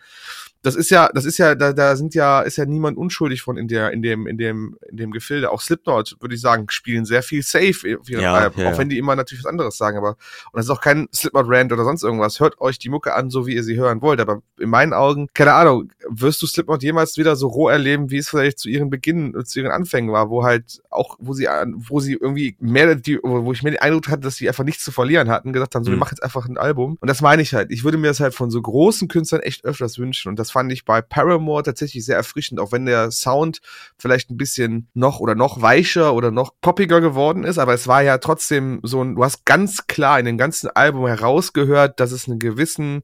Das 0.64 0.76
ist 0.76 0.90
ja, 0.90 1.10
das 1.14 1.26
ist 1.26 1.38
ja, 1.38 1.56
da, 1.56 1.74
da 1.74 1.96
sind 1.96 2.16
ja, 2.16 2.42
ist 2.42 2.58
ja 2.58 2.66
niemand 2.66 2.98
unschuldig 2.98 3.42
von 3.42 3.58
in 3.58 3.68
der, 3.68 3.92
in 3.92 4.02
dem, 4.02 4.28
in 4.28 4.38
dem, 4.38 4.78
in 4.90 4.98
dem 4.98 5.12
Gefilde. 5.12 5.52
Auch 5.52 5.62
Slipknot, 5.62 6.16
würde 6.22 6.36
ich 6.36 6.42
sagen, 6.42 6.68
spielen 6.70 7.06
sehr 7.06 7.22
viel 7.22 7.44
safe, 7.44 8.00
auf 8.00 8.10
ja, 8.10 8.34
Alben, 8.34 8.62
ja, 8.62 8.72
auch 8.72 8.78
wenn 8.78 8.88
die 8.88 8.98
immer 8.98 9.16
natürlich 9.16 9.44
was 9.44 9.50
anderes 9.50 9.78
sagen, 9.78 9.98
aber, 9.98 10.12
und 10.12 10.56
das 10.56 10.66
ist 10.66 10.72
auch 10.72 10.82
kein 10.82 11.08
Slipknot-Rant 11.14 11.74
oder 11.74 11.84
sonst 11.84 12.04
irgendwas. 12.04 12.40
Hört 12.40 12.62
euch 12.62 12.80
die 12.80 12.90
Mucke 12.90 13.14
an, 13.14 13.30
so 13.30 13.46
wie 13.46 13.56
ihr 13.56 13.64
sie 13.64 13.76
hören 13.76 14.02
wollt, 14.02 14.22
aber 14.22 14.42
in 14.58 14.70
meinen 14.70 14.94
Augen, 14.94 15.28
keine 15.34 15.54
Ahnung, 15.54 15.92
wirst 16.08 16.42
du 16.42 16.48
Slipknot 16.48 16.82
jemals 16.82 17.18
wieder 17.18 17.36
so 17.36 17.48
roh 17.48 17.68
erleben, 17.68 18.10
wie 18.10 18.18
es 18.18 18.30
vielleicht 18.30 18.58
zu 18.58 18.70
ihren 18.70 18.90
Beginn, 18.90 19.36
zu 19.44 19.60
ihren 19.60 19.72
Anfängen 19.72 20.14
war, 20.14 20.30
wo 20.30 20.44
halt 20.44 20.82
auch, 20.90 21.18
wo 21.20 21.34
sie, 21.34 21.48
wo 21.76 22.00
sie 22.00 22.14
irgendwie 22.14 22.56
mehr, 22.60 22.96
die, 22.96 23.20
wo 23.22 23.52
ich 23.52 23.64
mir 23.64 23.72
den 23.72 23.82
Eindruck 23.82 24.08
hatte, 24.08 24.22
dass 24.22 24.38
sie 24.38 24.48
einfach 24.48 24.64
nichts 24.64 24.86
zu 24.86 24.94
verlieren 24.94 25.30
hatten, 25.30 25.52
gesagt 25.52 25.76
haben, 25.76 25.84
so, 25.84 25.92
mhm. 25.92 25.96
wir 25.96 26.00
machen 26.00 26.16
jetzt 26.16 26.24
einfach 26.24 26.48
ein 26.48 26.58
Album. 26.58 26.98
Und 27.02 27.10
das 27.10 27.22
meine 27.22 27.42
ich 27.42 27.54
halt. 27.54 27.72
Ich 27.72 27.84
würde 27.84 27.98
mir 27.98 28.08
das 28.08 28.22
halt 28.22 28.34
von 28.34 28.50
so 28.50 28.62
großen 28.62 29.10
Künstlern 29.10 29.42
echt 29.42 29.66
öfters 29.66 30.00
wünschen. 30.00 30.30
Und 30.30 30.40
das 30.40 30.53
fand 30.54 30.72
ich 30.72 30.86
bei 30.86 31.02
Paramore 31.02 31.64
tatsächlich 31.64 32.06
sehr 32.06 32.16
erfrischend, 32.16 32.60
auch 32.60 32.72
wenn 32.72 32.86
der 32.86 33.12
Sound 33.12 33.60
vielleicht 33.98 34.30
ein 34.30 34.38
bisschen 34.38 34.88
noch 34.94 35.20
oder 35.20 35.36
noch 35.36 35.62
weicher 35.62 36.14
oder 36.14 36.32
noch 36.32 36.54
poppiger 36.62 37.02
geworden 37.02 37.44
ist, 37.44 37.58
aber 37.58 37.74
es 37.74 37.88
war 37.88 38.04
ja 38.04 38.20
trotzdem 38.20 38.80
so 38.84 39.04
ein, 39.04 39.16
du 39.16 39.24
hast 39.24 39.46
ganz 39.46 39.88
klar 39.88 40.20
in 40.20 40.26
dem 40.26 40.38
ganzen 40.38 40.70
Album 40.70 41.08
herausgehört, 41.08 42.00
dass 42.00 42.12
es 42.12 42.30
einen 42.30 42.40
gewissen 42.40 43.04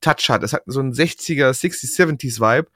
Touch 0.00 0.28
hat. 0.28 0.42
Es 0.42 0.52
hat 0.52 0.62
so 0.66 0.80
einen 0.80 0.92
60er, 0.92 1.50
60s, 1.50 1.96
70s 1.98 2.40
Vibe. 2.40 2.68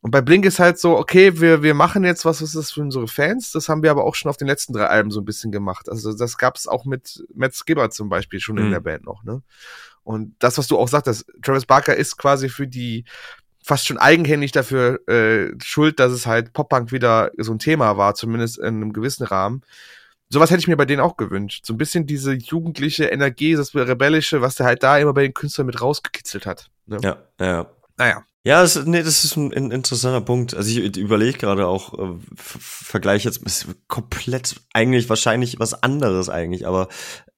Und 0.00 0.12
bei 0.12 0.20
Blink 0.20 0.44
ist 0.44 0.60
halt 0.60 0.78
so, 0.78 0.96
okay, 0.96 1.40
wir, 1.40 1.64
wir 1.64 1.74
machen 1.74 2.04
jetzt 2.04 2.24
was, 2.24 2.40
was 2.40 2.54
ist 2.54 2.70
für 2.72 2.80
unsere 2.80 3.08
Fans. 3.08 3.50
Das 3.50 3.68
haben 3.68 3.82
wir 3.82 3.90
aber 3.90 4.04
auch 4.04 4.14
schon 4.14 4.28
auf 4.28 4.36
den 4.36 4.46
letzten 4.46 4.72
drei 4.72 4.86
Alben 4.86 5.10
so 5.10 5.20
ein 5.20 5.24
bisschen 5.24 5.50
gemacht. 5.50 5.88
Also 5.88 6.16
das 6.16 6.38
gab 6.38 6.56
es 6.56 6.68
auch 6.68 6.84
mit 6.84 7.24
Matt 7.34 7.54
Skipper 7.54 7.90
zum 7.90 8.08
Beispiel 8.08 8.38
schon 8.38 8.54
mhm. 8.54 8.66
in 8.66 8.70
der 8.70 8.80
Band 8.80 9.04
noch, 9.04 9.24
ne? 9.24 9.42
Und 10.06 10.36
das, 10.38 10.56
was 10.56 10.68
du 10.68 10.78
auch 10.78 10.86
sagtest, 10.86 11.26
Travis 11.42 11.66
Barker 11.66 11.96
ist 11.96 12.16
quasi 12.16 12.48
für 12.48 12.68
die 12.68 13.04
fast 13.66 13.88
schon 13.88 13.98
eigenhändig 13.98 14.52
dafür 14.52 15.00
äh, 15.08 15.52
schuld, 15.60 15.98
dass 15.98 16.12
es 16.12 16.24
halt 16.24 16.52
Pop-Punk 16.52 16.92
wieder 16.92 17.32
so 17.36 17.52
ein 17.52 17.58
Thema 17.58 17.96
war, 17.96 18.14
zumindest 18.14 18.58
in 18.58 18.66
einem 18.66 18.92
gewissen 18.92 19.24
Rahmen. 19.26 19.62
Sowas 20.28 20.50
hätte 20.50 20.60
ich 20.60 20.68
mir 20.68 20.76
bei 20.76 20.84
denen 20.84 21.00
auch 21.00 21.16
gewünscht. 21.16 21.66
So 21.66 21.74
ein 21.74 21.76
bisschen 21.76 22.06
diese 22.06 22.32
jugendliche 22.32 23.06
Energie, 23.06 23.54
das 23.54 23.74
Rebellische, 23.74 24.40
was 24.40 24.54
der 24.54 24.66
halt 24.66 24.84
da 24.84 24.98
immer 24.98 25.12
bei 25.12 25.22
den 25.22 25.34
Künstlern 25.34 25.66
mit 25.66 25.80
rausgekitzelt 25.80 26.46
hat. 26.46 26.70
Ne? 26.86 26.98
Ja, 27.02 27.16
ja. 27.40 27.66
Naja. 27.96 28.24
Ja, 28.44 28.62
das, 28.62 28.76
nee, 28.84 29.02
das 29.02 29.24
ist 29.24 29.36
ein, 29.36 29.52
ein 29.52 29.72
interessanter 29.72 30.20
Punkt. 30.20 30.54
Also 30.54 30.70
ich 30.70 30.96
überlege 30.96 31.36
gerade 31.36 31.66
auch, 31.66 31.98
äh, 31.98 32.16
Vergleich 32.36 33.24
jetzt 33.24 33.44
komplett 33.88 34.60
eigentlich 34.72 35.08
wahrscheinlich 35.08 35.58
was 35.58 35.82
anderes 35.82 36.28
eigentlich, 36.28 36.68
aber 36.68 36.86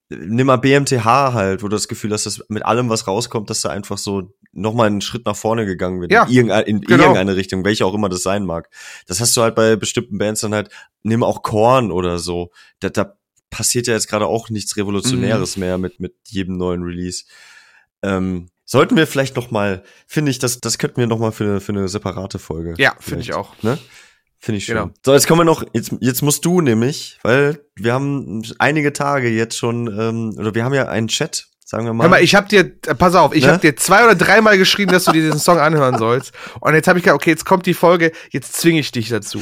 nimm 0.08 0.46
mal 0.46 0.56
BMTH 0.56 1.04
halt, 1.04 1.62
wo 1.62 1.68
du 1.68 1.76
das 1.76 1.88
Gefühl 1.88 2.12
hast, 2.12 2.26
dass 2.26 2.42
mit 2.48 2.64
allem, 2.64 2.88
was 2.88 3.06
rauskommt, 3.06 3.50
dass 3.50 3.60
da 3.60 3.70
einfach 3.70 3.98
so 3.98 4.34
nochmal 4.52 4.86
einen 4.86 5.00
Schritt 5.00 5.26
nach 5.26 5.36
vorne 5.36 5.66
gegangen 5.66 6.00
wird. 6.00 6.10
Ja, 6.10 6.24
in, 6.24 6.30
irgendeine, 6.30 6.66
in 6.66 6.80
genau. 6.80 7.02
irgendeine 7.02 7.36
Richtung, 7.36 7.64
welche 7.64 7.84
auch 7.84 7.94
immer 7.94 8.08
das 8.08 8.22
sein 8.22 8.46
mag. 8.46 8.70
Das 9.06 9.20
hast 9.20 9.36
du 9.36 9.42
halt 9.42 9.54
bei 9.54 9.76
bestimmten 9.76 10.18
Bands 10.18 10.40
dann 10.40 10.54
halt, 10.54 10.70
nimm 11.02 11.22
auch 11.22 11.42
Korn 11.42 11.92
oder 11.92 12.18
so. 12.18 12.50
Da, 12.80 12.88
da 12.88 13.16
passiert 13.50 13.86
ja 13.86 13.94
jetzt 13.94 14.08
gerade 14.08 14.26
auch 14.26 14.50
nichts 14.50 14.76
Revolutionäres 14.76 15.56
mhm. 15.56 15.60
mehr 15.60 15.78
mit, 15.78 16.00
mit 16.00 16.14
jedem 16.26 16.56
neuen 16.56 16.82
Release. 16.82 17.24
Ähm, 18.02 18.48
Sollten 18.70 18.96
wir 18.96 19.06
vielleicht 19.06 19.34
noch 19.34 19.50
mal, 19.50 19.82
finde 20.06 20.30
ich, 20.30 20.38
das, 20.38 20.60
das 20.60 20.76
könnten 20.76 20.98
wir 20.98 21.06
noch 21.06 21.18
mal 21.18 21.32
für, 21.32 21.58
für 21.58 21.72
eine 21.72 21.88
separate 21.88 22.38
Folge. 22.38 22.74
Ja, 22.76 22.94
finde 23.00 23.22
ich 23.22 23.32
auch. 23.32 23.54
Ne? 23.62 23.78
Finde 24.38 24.58
ich 24.58 24.64
schön. 24.64 24.76
Genau. 24.76 24.90
So, 25.04 25.14
jetzt 25.14 25.26
kommen 25.26 25.40
wir 25.40 25.44
noch, 25.44 25.64
jetzt, 25.72 25.94
jetzt 26.00 26.22
musst 26.22 26.44
du 26.44 26.60
nämlich, 26.60 27.18
weil 27.22 27.60
wir 27.74 27.92
haben 27.92 28.42
einige 28.58 28.92
Tage 28.92 29.28
jetzt 29.28 29.56
schon, 29.56 29.88
ähm, 29.88 30.34
oder 30.38 30.54
wir 30.54 30.64
haben 30.64 30.74
ja 30.74 30.88
einen 30.88 31.08
Chat 31.08 31.48
sagen 31.68 31.84
wir 31.84 31.92
mal. 31.92 32.04
Hör 32.04 32.10
mal, 32.10 32.22
ich 32.22 32.34
hab 32.34 32.48
dir, 32.48 32.60
äh, 32.60 32.94
pass 32.94 33.14
auf, 33.14 33.34
ich 33.34 33.44
ne? 33.44 33.52
hab 33.52 33.60
dir 33.60 33.76
zwei 33.76 34.02
oder 34.04 34.14
dreimal 34.14 34.56
geschrieben, 34.56 34.90
dass 34.90 35.04
du 35.04 35.12
dir 35.12 35.22
diesen 35.22 35.38
Song 35.38 35.58
anhören 35.58 35.98
sollst. 35.98 36.32
Und 36.60 36.74
jetzt 36.74 36.88
habe 36.88 36.98
ich 36.98 37.04
gedacht, 37.04 37.16
okay, 37.16 37.30
jetzt 37.30 37.44
kommt 37.44 37.66
die 37.66 37.74
Folge, 37.74 38.12
jetzt 38.30 38.54
zwinge 38.54 38.80
ich 38.80 38.90
dich 38.90 39.10
dazu. 39.10 39.38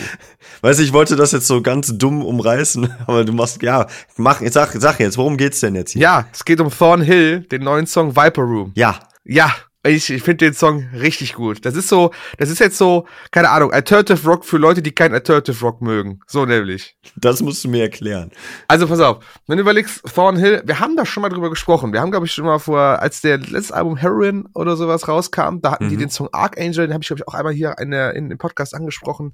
Weißt 0.61 0.81
du, 0.81 0.83
ich 0.83 0.93
wollte 0.93 1.15
das 1.15 1.31
jetzt 1.31 1.47
so 1.47 1.63
ganz 1.63 1.97
dumm 1.97 2.25
umreißen, 2.25 2.93
aber 3.07 3.25
du 3.25 3.33
machst, 3.33 3.63
ja, 3.63 3.87
mach, 4.17 4.41
jetzt 4.41 4.55
sag, 4.55 4.73
sag 4.73 4.99
jetzt, 4.99 5.17
worum 5.17 5.37
geht's 5.37 5.61
denn 5.61 5.77
jetzt 5.77 5.93
hier? 5.93 6.03
Ja, 6.03 6.27
es 6.33 6.45
geht 6.45 6.61
um 6.61 6.69
Thornhill, 6.69 7.41
den 7.43 7.63
neuen 7.63 7.87
Song 7.87 8.17
Viper 8.17 8.43
Room. 8.43 8.73
Ja. 8.75 8.99
Ja, 9.25 9.55
ich, 9.87 10.11
ich 10.11 10.23
finde 10.23 10.47
den 10.47 10.55
Song 10.55 10.89
richtig 10.95 11.35
gut. 11.35 11.65
Das 11.65 11.77
ist 11.77 11.89
so, 11.89 12.13
das 12.39 12.51
ist 12.51 12.59
jetzt 12.59 12.79
so, 12.79 13.07
keine 13.31 13.51
Ahnung, 13.51 13.73
Alternative 13.73 14.29
Rock 14.29 14.45
für 14.45 14.59
Leute, 14.59 14.83
die 14.83 14.93
kein 14.93 15.13
Alternative 15.13 15.59
Rock 15.65 15.83
mögen. 15.83 16.21
So 16.27 16.45
nämlich. 16.47 16.97
Das 17.17 17.41
musst 17.41 17.65
du 17.65 17.69
mir 17.69 17.83
erklären. 17.83 18.31
Also 18.69 18.87
pass 18.87 19.01
auf, 19.01 19.25
wenn 19.47 19.57
du 19.57 19.63
überlegst, 19.63 20.03
Thornhill, 20.15 20.63
wir 20.65 20.81
haben 20.81 20.97
da 20.97 21.07
schon 21.07 21.23
mal 21.23 21.29
drüber 21.29 21.51
gesprochen. 21.51 21.93
Wir 21.93 22.01
haben, 22.01 22.11
glaube 22.11 22.27
ich, 22.27 22.33
schon 22.33 22.45
mal 22.45 22.59
vor, 22.59 22.81
als 22.81 23.21
der 23.21 23.39
letzte 23.39 23.75
Album 23.75 23.97
Heroin 23.97 24.47
oder 24.55 24.77
sowas 24.77 25.09
rauskam, 25.09 25.61
da 25.61 25.73
hatten 25.73 25.87
mhm. 25.87 25.91
die 25.91 25.97
den 25.97 26.11
Song 26.11 26.29
Archangel, 26.33 26.87
den 26.87 26.93
habe 26.93 27.03
ich, 27.03 27.09
glaube 27.09 27.21
ich, 27.21 27.29
auch 27.29 27.35
einmal 27.35 27.53
hier 27.53 27.77
in, 27.79 27.91
der, 27.91 28.15
in 28.15 28.29
dem 28.29 28.39
Podcast 28.39 28.75
angesprochen. 28.75 29.33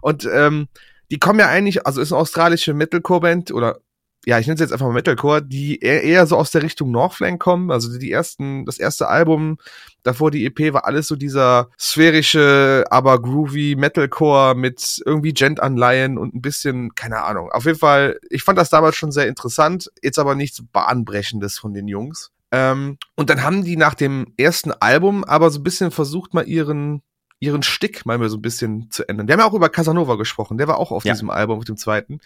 Und 0.00 0.28
ähm, 0.32 0.68
die 1.10 1.18
kommen 1.18 1.38
ja 1.38 1.48
eigentlich, 1.48 1.86
also 1.86 2.00
ist 2.00 2.12
eine 2.12 2.20
australische 2.20 2.72
Metalcore-Band 2.72 3.52
oder 3.52 3.80
ja, 4.24 4.38
ich 4.38 4.46
nenne 4.46 4.54
es 4.54 4.60
jetzt 4.60 4.72
einfach 4.72 4.86
mal 4.86 4.92
Metalcore, 4.92 5.42
die 5.42 5.80
eher, 5.80 6.02
eher 6.02 6.26
so 6.26 6.36
aus 6.36 6.52
der 6.52 6.62
Richtung 6.62 6.92
Northflank 6.92 7.40
kommen. 7.40 7.70
Also 7.72 7.98
die 7.98 8.12
ersten, 8.12 8.64
das 8.66 8.78
erste 8.78 9.08
Album, 9.08 9.58
davor 10.04 10.30
die 10.30 10.46
EP 10.46 10.72
war 10.72 10.84
alles 10.84 11.08
so 11.08 11.16
dieser 11.16 11.70
sphärische, 11.78 12.84
aber 12.90 13.20
groovy 13.20 13.74
Metalcore 13.76 14.54
mit 14.54 15.02
irgendwie 15.04 15.34
Gent-Anleihen 15.34 16.18
und 16.18 16.34
ein 16.34 16.40
bisschen, 16.40 16.94
keine 16.94 17.22
Ahnung. 17.22 17.50
Auf 17.50 17.64
jeden 17.64 17.78
Fall, 17.78 18.20
ich 18.30 18.44
fand 18.44 18.58
das 18.58 18.70
damals 18.70 18.96
schon 18.96 19.10
sehr 19.10 19.26
interessant, 19.26 19.90
jetzt 20.02 20.18
aber 20.20 20.36
nichts 20.36 20.62
Bahnbrechendes 20.72 21.58
von 21.58 21.74
den 21.74 21.88
Jungs. 21.88 22.30
Ähm, 22.52 22.98
und 23.16 23.28
dann 23.30 23.42
haben 23.42 23.64
die 23.64 23.76
nach 23.76 23.94
dem 23.94 24.26
ersten 24.36 24.72
Album 24.72 25.24
aber 25.24 25.50
so 25.50 25.58
ein 25.58 25.64
bisschen 25.64 25.90
versucht, 25.90 26.32
mal 26.32 26.46
ihren 26.46 27.02
ihren 27.42 27.64
Stick 27.64 28.06
mal 28.06 28.28
so 28.28 28.36
ein 28.36 28.42
bisschen 28.42 28.88
zu 28.92 29.08
ändern. 29.08 29.26
Wir 29.26 29.32
haben 29.32 29.40
ja 29.40 29.46
auch 29.46 29.54
über 29.54 29.68
Casanova 29.68 30.14
gesprochen, 30.14 30.58
der 30.58 30.68
war 30.68 30.78
auch 30.78 30.92
auf 30.92 31.04
ja. 31.04 31.12
diesem 31.12 31.28
Album, 31.28 31.58
auf 31.58 31.64
dem 31.64 31.76
zweiten. 31.76 32.20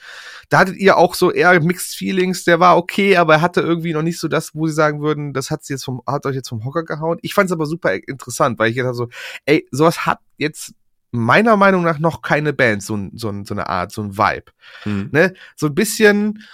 Da 0.50 0.58
hattet 0.58 0.76
ihr 0.76 0.98
auch 0.98 1.14
so 1.14 1.32
eher 1.32 1.58
Mixed 1.58 1.96
Feelings, 1.96 2.44
der 2.44 2.60
war 2.60 2.76
okay, 2.76 3.16
aber 3.16 3.36
er 3.36 3.40
hatte 3.40 3.62
irgendwie 3.62 3.94
noch 3.94 4.02
nicht 4.02 4.20
so 4.20 4.28
das, 4.28 4.54
wo 4.54 4.66
sie 4.66 4.74
sagen 4.74 5.00
würden, 5.00 5.32
das 5.32 5.50
hat 5.50 5.64
sie 5.64 5.72
jetzt 5.72 5.86
vom, 5.86 6.02
hat 6.06 6.26
euch 6.26 6.34
jetzt 6.34 6.50
vom 6.50 6.66
Hocker 6.66 6.84
gehauen. 6.84 7.16
Ich 7.22 7.32
fand 7.32 7.46
es 7.46 7.52
aber 7.52 7.64
super 7.64 7.94
interessant, 7.94 8.58
weil 8.58 8.68
ich 8.68 8.76
jetzt 8.76 8.94
so, 8.94 9.08
ey, 9.46 9.66
sowas 9.70 10.04
hat 10.04 10.18
jetzt 10.36 10.74
meiner 11.12 11.56
Meinung 11.56 11.82
nach 11.82 11.98
noch 11.98 12.20
keine 12.20 12.52
Band, 12.52 12.82
so, 12.82 13.08
so, 13.14 13.32
so 13.42 13.54
eine 13.54 13.70
Art, 13.70 13.92
so 13.92 14.02
ein 14.02 14.18
Vibe. 14.18 14.52
Mhm. 14.84 15.08
Ne? 15.12 15.32
So 15.56 15.68
ein 15.68 15.74
bisschen, 15.74 16.44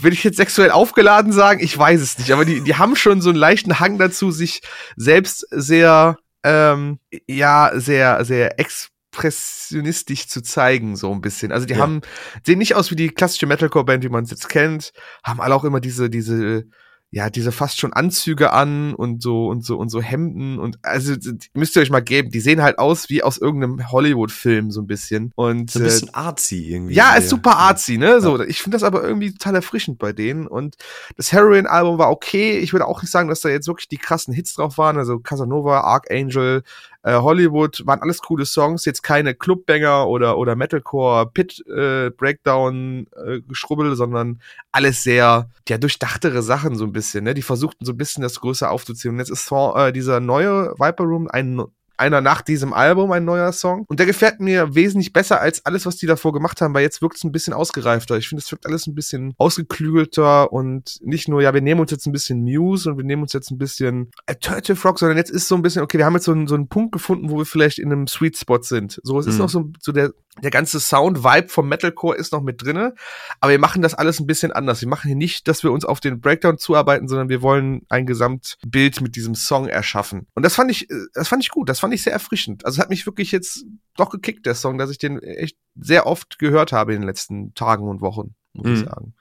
will 0.00 0.12
ich 0.12 0.24
jetzt 0.24 0.38
sexuell 0.38 0.72
aufgeladen 0.72 1.30
sagen? 1.30 1.60
Ich 1.62 1.78
weiß 1.78 2.00
es 2.00 2.18
nicht, 2.18 2.32
aber 2.32 2.44
die, 2.44 2.60
die 2.62 2.74
haben 2.74 2.96
schon 2.96 3.20
so 3.20 3.30
einen 3.30 3.38
leichten 3.38 3.78
Hang 3.78 3.98
dazu, 3.98 4.32
sich 4.32 4.62
selbst 4.96 5.46
sehr 5.52 6.18
ähm, 6.44 6.98
ja 7.26 7.72
sehr, 7.74 8.24
sehr 8.24 8.60
expressionistisch 8.60 10.28
zu 10.28 10.42
zeigen, 10.42 10.96
so 10.96 11.10
ein 11.12 11.20
bisschen. 11.20 11.50
Also 11.50 11.66
die 11.66 11.74
ja. 11.74 11.80
haben, 11.80 12.02
sehen 12.44 12.58
nicht 12.58 12.74
aus 12.74 12.90
wie 12.90 12.96
die 12.96 13.08
klassische 13.08 13.46
Metalcore-Band, 13.46 14.04
wie 14.04 14.08
man 14.08 14.24
es 14.24 14.30
jetzt 14.30 14.48
kennt, 14.48 14.92
haben 15.24 15.40
alle 15.40 15.54
auch 15.54 15.64
immer 15.64 15.80
diese, 15.80 16.10
diese 16.10 16.66
ja, 17.14 17.30
diese 17.30 17.52
fast 17.52 17.78
schon 17.78 17.92
Anzüge 17.92 18.52
an 18.52 18.92
und 18.92 19.22
so 19.22 19.46
und 19.46 19.64
so 19.64 19.78
und 19.78 19.88
so 19.88 20.02
Hemden 20.02 20.58
und 20.58 20.80
also 20.82 21.14
müsst 21.52 21.76
ihr 21.76 21.82
euch 21.82 21.90
mal 21.90 22.02
geben, 22.02 22.32
die 22.32 22.40
sehen 22.40 22.60
halt 22.60 22.80
aus 22.80 23.08
wie 23.08 23.22
aus 23.22 23.38
irgendeinem 23.38 23.92
Hollywood-Film 23.92 24.72
so 24.72 24.80
ein 24.80 24.88
bisschen. 24.88 25.30
Und, 25.36 25.70
so 25.70 25.78
ein 25.78 25.84
bisschen 25.84 26.08
äh, 26.08 26.14
artsy 26.14 26.72
irgendwie. 26.72 26.94
Ja, 26.94 27.14
ist 27.14 27.28
super 27.28 27.56
artsy, 27.56 27.98
ne? 27.98 28.20
So, 28.20 28.38
ja. 28.38 28.44
ich 28.44 28.60
finde 28.60 28.74
das 28.74 28.82
aber 28.82 29.04
irgendwie 29.04 29.30
total 29.30 29.54
erfrischend 29.54 30.00
bei 30.00 30.12
denen. 30.12 30.48
Und 30.48 30.74
das 31.16 31.30
Heroin-Album 31.30 31.98
war 31.98 32.10
okay. 32.10 32.58
Ich 32.58 32.72
würde 32.72 32.84
auch 32.84 33.00
nicht 33.00 33.12
sagen, 33.12 33.28
dass 33.28 33.42
da 33.42 33.48
jetzt 33.48 33.68
wirklich 33.68 33.88
die 33.88 33.98
krassen 33.98 34.34
Hits 34.34 34.54
drauf 34.54 34.76
waren. 34.76 34.98
Also 34.98 35.20
Casanova, 35.20 35.82
Archangel, 35.82 36.64
äh, 37.04 37.20
Hollywood 37.20 37.86
waren 37.86 38.00
alles 38.00 38.20
coole 38.20 38.46
Songs, 38.46 38.86
jetzt 38.86 39.02
keine 39.02 39.34
Clubbanger 39.34 40.08
oder 40.08 40.38
oder 40.38 40.56
Metalcore 40.56 41.30
Pit 41.32 41.62
äh, 41.68 42.10
Breakdown 42.10 43.06
äh, 43.26 43.40
Geschrubbel, 43.42 43.94
sondern 43.94 44.40
alles 44.72 45.02
sehr 45.02 45.50
ja 45.68 45.78
durchdachtere 45.78 46.42
Sachen 46.42 46.76
so 46.76 46.84
ein 46.84 46.92
bisschen, 46.92 47.24
ne? 47.24 47.34
Die 47.34 47.42
versuchten 47.42 47.84
so 47.84 47.92
ein 47.92 47.98
bisschen 47.98 48.22
das 48.22 48.40
größer 48.40 48.70
aufzuziehen. 48.70 49.12
Und 49.12 49.18
jetzt 49.18 49.30
ist 49.30 49.52
äh, 49.52 49.92
dieser 49.92 50.20
neue 50.20 50.72
Viper 50.78 51.04
Room 51.04 51.28
ein 51.28 51.62
einer 51.96 52.20
nach 52.20 52.42
diesem 52.42 52.72
Album, 52.72 53.12
ein 53.12 53.24
neuer 53.24 53.52
Song. 53.52 53.84
Und 53.88 53.98
der 53.98 54.06
gefällt 54.06 54.40
mir 54.40 54.74
wesentlich 54.74 55.12
besser 55.12 55.40
als 55.40 55.64
alles, 55.64 55.86
was 55.86 55.96
die 55.96 56.06
davor 56.06 56.32
gemacht 56.32 56.60
haben, 56.60 56.74
weil 56.74 56.82
jetzt 56.82 57.02
wirkt 57.02 57.16
es 57.16 57.24
ein 57.24 57.32
bisschen 57.32 57.52
ausgereifter. 57.52 58.16
Ich 58.16 58.28
finde, 58.28 58.42
es 58.42 58.50
wirkt 58.50 58.66
alles 58.66 58.86
ein 58.86 58.94
bisschen 58.94 59.34
ausgeklügelter 59.38 60.52
und 60.52 60.98
nicht 61.02 61.28
nur, 61.28 61.42
ja, 61.42 61.54
wir 61.54 61.60
nehmen 61.60 61.80
uns 61.80 61.90
jetzt 61.90 62.06
ein 62.06 62.12
bisschen 62.12 62.42
Muse 62.42 62.90
und 62.90 62.98
wir 62.98 63.04
nehmen 63.04 63.22
uns 63.22 63.32
jetzt 63.32 63.50
ein 63.50 63.58
bisschen 63.58 64.10
Alternative 64.26 64.80
Rock, 64.82 64.98
sondern 64.98 65.18
jetzt 65.18 65.30
ist 65.30 65.48
so 65.48 65.54
ein 65.54 65.62
bisschen, 65.62 65.82
okay, 65.82 65.98
wir 65.98 66.06
haben 66.06 66.14
jetzt 66.14 66.24
so 66.24 66.32
einen, 66.32 66.46
so 66.46 66.54
einen 66.54 66.68
Punkt 66.68 66.92
gefunden, 66.92 67.30
wo 67.30 67.38
wir 67.38 67.46
vielleicht 67.46 67.78
in 67.78 67.92
einem 67.92 68.06
Sweet 68.06 68.36
Spot 68.36 68.62
sind. 68.62 69.00
So, 69.02 69.18
es 69.18 69.26
mhm. 69.26 69.32
ist 69.32 69.38
noch 69.38 69.48
so, 69.48 69.70
so 69.80 69.92
der, 69.92 70.12
der 70.42 70.50
ganze 70.50 70.80
Sound-Vibe 70.80 71.48
vom 71.48 71.68
Metalcore 71.68 72.16
ist 72.16 72.32
noch 72.32 72.42
mit 72.42 72.62
drinne, 72.62 72.94
aber 73.40 73.52
wir 73.52 73.58
machen 73.58 73.82
das 73.82 73.94
alles 73.94 74.20
ein 74.20 74.26
bisschen 74.26 74.52
anders. 74.52 74.80
Wir 74.80 74.88
machen 74.88 75.06
hier 75.06 75.16
nicht, 75.16 75.46
dass 75.48 75.62
wir 75.62 75.72
uns 75.72 75.84
auf 75.84 76.00
den 76.00 76.20
Breakdown 76.20 76.58
zuarbeiten, 76.58 77.08
sondern 77.08 77.28
wir 77.28 77.42
wollen 77.42 77.82
ein 77.88 78.06
Gesamtbild 78.06 79.00
mit 79.00 79.16
diesem 79.16 79.34
Song 79.34 79.68
erschaffen. 79.68 80.26
Und 80.34 80.44
das 80.44 80.54
fand 80.54 80.70
ich, 80.70 80.90
äh, 80.90 81.06
das 81.14 81.28
fand 81.28 81.42
ich 81.42 81.50
gut. 81.50 81.68
Das 81.68 81.80
fand 81.80 81.94
ich 81.94 82.02
sehr 82.02 82.12
erfrischend. 82.12 82.64
Also 82.64 82.76
es 82.76 82.82
hat 82.82 82.90
mich 82.90 83.06
wirklich 83.06 83.32
jetzt 83.32 83.64
doch 83.96 84.10
gekickt, 84.10 84.46
der 84.46 84.54
Song, 84.54 84.78
dass 84.78 84.90
ich 84.90 84.98
den 84.98 85.20
echt 85.22 85.56
sehr 85.76 86.06
oft 86.06 86.38
gehört 86.38 86.72
habe 86.72 86.94
in 86.94 87.02
den 87.02 87.06
letzten 87.06 87.54
Tagen 87.54 87.88
und 87.88 88.00
Wochen. 88.00 88.34
Muss 88.54 88.66
mhm. 88.66 88.74
ich 88.74 88.80
sagen. 88.80 89.14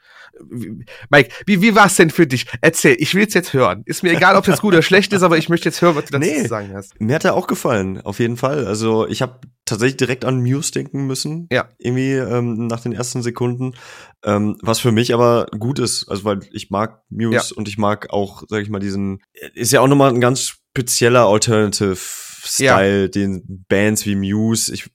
Mike, 1.10 1.32
wie, 1.46 1.62
wie 1.62 1.76
war 1.76 1.86
es 1.86 1.96
denn 1.96 2.10
für 2.10 2.26
dich? 2.26 2.48
Erzähl, 2.62 2.96
ich 3.00 3.14
will 3.14 3.26
es 3.28 3.34
jetzt 3.34 3.54
hören. 3.54 3.84
Ist 3.86 4.04
mir 4.04 4.14
egal, 4.14 4.36
ob 4.36 4.46
das 4.46 4.62
gut 4.62 4.74
oder 4.74 4.82
schlecht 4.82 5.14
ist, 5.14 5.22
aber 5.22 5.38
ich 5.38 5.50
möchte 5.50 5.70
jetzt 5.70 5.82
hören, 5.82 5.96
was 5.96 6.06
du 6.06 6.14
dazu 6.14 6.28
nee, 6.28 6.42
zu 6.42 6.48
sagen 6.48 6.74
hast. 6.74 7.00
Mir 7.00 7.16
hat 7.16 7.26
er 7.26 7.36
auch 7.36 7.48
gefallen, 7.48 8.02
auf 8.02 8.20
jeden 8.20 8.38
Fall. 8.38 8.66
Also 8.66 9.08
ich 9.08 9.22
habe 9.22 9.40
tatsächlich 9.66 9.98
direkt 9.98 10.26
an 10.26 10.42
Muse 10.42 10.72
denken 10.72 11.06
müssen. 11.06 11.48
Ja. 11.52 11.70
Irgendwie 11.78 12.14
ähm, 12.14 12.68
nach 12.68 12.82
den 12.82 12.94
ersten 12.94 13.22
Sekunden. 13.22 13.76
Ähm, 14.24 14.58
was 14.62 14.80
für 14.80 14.92
mich 14.92 15.14
aber 15.14 15.48
gut 15.58 15.80
ist, 15.80 16.08
also 16.10 16.24
weil 16.24 16.40
ich 16.52 16.70
mag 16.70 17.02
Muse 17.10 17.36
ja. 17.36 17.44
und 17.56 17.68
ich 17.68 17.78
mag 17.78 18.10
auch, 18.10 18.44
sag 18.48 18.62
ich 18.64 18.70
mal, 18.70 18.80
diesen, 18.80 19.22
ist 19.54 19.72
ja 19.72 19.82
auch 19.82 19.88
nochmal 19.88 20.12
ein 20.12 20.22
ganz 20.22 20.42
spezieller 20.42 21.26
Alternative 21.26 21.96
Style, 21.96 23.02
ja. 23.04 23.08
den 23.08 23.66
Bands 23.70 24.06
wie 24.06 24.16
Muse, 24.16 24.74
ich 24.74 24.90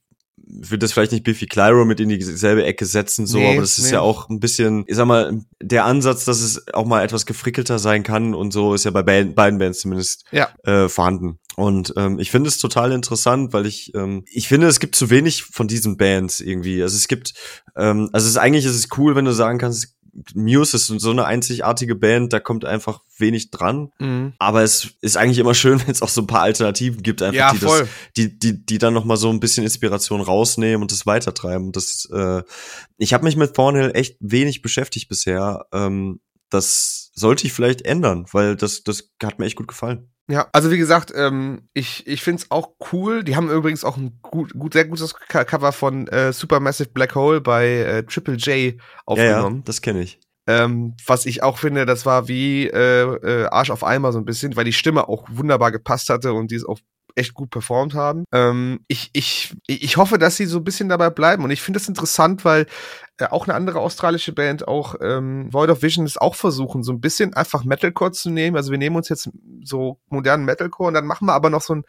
würde 0.49 0.79
das 0.79 0.93
vielleicht 0.93 1.11
nicht 1.11 1.23
Biffy 1.23 1.45
Clyro 1.45 1.85
mit 1.85 1.99
in 1.99 2.09
dieselbe 2.09 2.65
Ecke 2.65 2.85
setzen, 2.85 3.27
so, 3.27 3.37
nee, 3.37 3.51
aber 3.51 3.61
das 3.61 3.77
ist 3.77 3.85
nee. 3.85 3.93
ja 3.93 4.01
auch 4.01 4.29
ein 4.29 4.39
bisschen, 4.39 4.83
ich 4.87 4.95
sag 4.95 5.05
mal, 5.05 5.41
der 5.61 5.85
Ansatz, 5.85 6.25
dass 6.25 6.41
es 6.41 6.67
auch 6.73 6.85
mal 6.85 7.03
etwas 7.03 7.25
gefrickelter 7.25 7.77
sein 7.79 8.03
kann 8.03 8.33
und 8.33 8.51
so, 8.51 8.73
ist 8.73 8.85
ja 8.85 8.91
bei 8.91 9.03
beiden 9.03 9.59
Bands 9.59 9.81
zumindest 9.81 10.25
ja. 10.31 10.49
äh, 10.63 10.89
vorhanden. 10.89 11.39
Und 11.55 11.93
ähm, 11.97 12.19
ich 12.19 12.31
finde 12.31 12.47
es 12.47 12.57
total 12.57 12.93
interessant, 12.93 13.51
weil 13.51 13.65
ich, 13.65 13.93
ähm, 13.93 14.23
ich 14.31 14.47
finde, 14.47 14.67
es 14.67 14.79
gibt 14.79 14.95
zu 14.95 15.09
wenig 15.09 15.43
von 15.43 15.67
diesen 15.67 15.97
Bands 15.97 16.39
irgendwie. 16.39 16.81
Also 16.81 16.95
es 16.95 17.09
gibt, 17.09 17.33
ähm, 17.75 18.09
also 18.13 18.25
es 18.25 18.31
ist 18.31 18.37
eigentlich 18.37 18.65
ist 18.65 18.75
es 18.75 18.87
cool, 18.97 19.15
wenn 19.15 19.25
du 19.25 19.33
sagen 19.33 19.59
kannst, 19.59 19.98
Muse 20.33 20.77
ist 20.77 20.87
so 20.87 21.09
eine 21.11 21.25
einzigartige 21.25 21.95
Band, 21.95 22.33
da 22.33 22.39
kommt 22.39 22.65
einfach 22.65 23.01
wenig 23.17 23.51
dran. 23.51 23.91
Mhm. 23.99 24.33
Aber 24.39 24.63
es 24.63 24.89
ist 25.01 25.17
eigentlich 25.17 25.39
immer 25.39 25.53
schön, 25.53 25.79
wenn 25.85 25.91
es 25.91 26.01
auch 26.01 26.09
so 26.09 26.21
ein 26.21 26.27
paar 26.27 26.41
Alternativen 26.41 27.03
gibt, 27.03 27.21
einfach 27.21 27.37
ja, 27.37 27.53
die, 27.53 27.59
das, 27.59 27.87
die, 28.17 28.39
die, 28.39 28.65
die 28.65 28.77
dann 28.77 28.93
noch 28.93 29.05
mal 29.05 29.17
so 29.17 29.29
ein 29.29 29.39
bisschen 29.39 29.63
Inspiration 29.63 30.21
rausnehmen 30.21 30.81
und 30.81 30.91
das 30.91 31.05
weitertreiben. 31.05 31.67
Und 31.67 31.75
das, 31.75 32.07
äh, 32.11 32.43
ich 32.97 33.13
habe 33.13 33.23
mich 33.23 33.35
mit 33.35 33.53
Thornhill 33.53 33.91
echt 33.93 34.17
wenig 34.19 34.61
beschäftigt 34.61 35.09
bisher. 35.09 35.65
Ähm, 35.73 36.19
das 36.49 37.11
sollte 37.13 37.45
ich 37.45 37.53
vielleicht 37.53 37.83
ändern, 37.83 38.25
weil 38.31 38.55
das, 38.55 38.83
das 38.83 39.11
hat 39.21 39.39
mir 39.39 39.45
echt 39.45 39.55
gut 39.55 39.67
gefallen. 39.67 40.09
Ja, 40.29 40.47
also 40.53 40.69
wie 40.69 40.77
gesagt, 40.77 41.11
ähm, 41.15 41.67
ich, 41.73 42.05
ich 42.05 42.21
finde 42.21 42.43
es 42.43 42.51
auch 42.51 42.69
cool. 42.93 43.23
Die 43.23 43.35
haben 43.35 43.49
übrigens 43.49 43.83
auch 43.83 43.97
ein 43.97 44.19
gut, 44.21 44.53
gut 44.53 44.73
sehr 44.73 44.85
gutes 44.85 45.15
Cover 45.15 45.71
von 45.71 46.07
äh, 46.07 46.31
Supermassive 46.31 46.89
Black 46.89 47.15
Hole 47.15 47.41
bei 47.41 47.67
äh, 47.67 48.03
Triple 48.03 48.35
J 48.35 48.79
aufgenommen. 49.07 49.55
Ja, 49.55 49.59
ja 49.59 49.63
das 49.65 49.81
kenne 49.81 50.01
ich. 50.01 50.19
Ähm, 50.45 50.95
was 51.05 51.25
ich 51.25 51.41
auch 51.41 51.57
finde, 51.57 51.87
das 51.87 52.05
war 52.05 52.27
wie 52.27 52.67
äh, 52.67 53.01
äh, 53.01 53.45
Arsch 53.45 53.71
auf 53.71 53.83
Eimer 53.83 54.11
so 54.11 54.19
ein 54.19 54.25
bisschen, 54.25 54.55
weil 54.55 54.65
die 54.65 54.73
Stimme 54.73 55.09
auch 55.09 55.25
wunderbar 55.29 55.71
gepasst 55.71 56.09
hatte 56.09 56.33
und 56.33 56.51
die 56.51 56.55
ist 56.55 56.65
auch 56.65 56.79
echt 57.15 57.33
gut 57.33 57.49
performt 57.49 57.93
haben. 57.93 58.25
Ähm, 58.31 58.81
ich, 58.87 59.09
ich, 59.13 59.55
ich 59.67 59.97
hoffe, 59.97 60.17
dass 60.17 60.37
sie 60.37 60.45
so 60.45 60.57
ein 60.59 60.63
bisschen 60.63 60.89
dabei 60.89 61.09
bleiben. 61.09 61.43
Und 61.43 61.51
ich 61.51 61.61
finde 61.61 61.79
das 61.79 61.87
interessant, 61.87 62.45
weil 62.45 62.65
äh, 63.17 63.25
auch 63.25 63.47
eine 63.47 63.55
andere 63.55 63.79
australische 63.79 64.33
Band, 64.33 64.67
auch 64.67 64.95
ähm, 65.01 65.51
Void 65.51 65.69
of 65.69 65.81
Vision, 65.81 66.05
ist 66.05 66.21
auch 66.21 66.35
versuchen, 66.35 66.83
so 66.83 66.91
ein 66.91 67.01
bisschen 67.01 67.33
einfach 67.33 67.63
Metalcore 67.63 68.11
zu 68.11 68.29
nehmen. 68.29 68.55
Also 68.55 68.71
wir 68.71 68.77
nehmen 68.77 68.95
uns 68.95 69.09
jetzt 69.09 69.29
so 69.63 69.99
modernen 70.09 70.45
Metalcore 70.45 70.87
und 70.87 70.93
dann 70.93 71.05
machen 71.05 71.25
wir 71.25 71.33
aber 71.33 71.49
noch 71.49 71.61
so 71.61 71.75
ein 71.75 71.83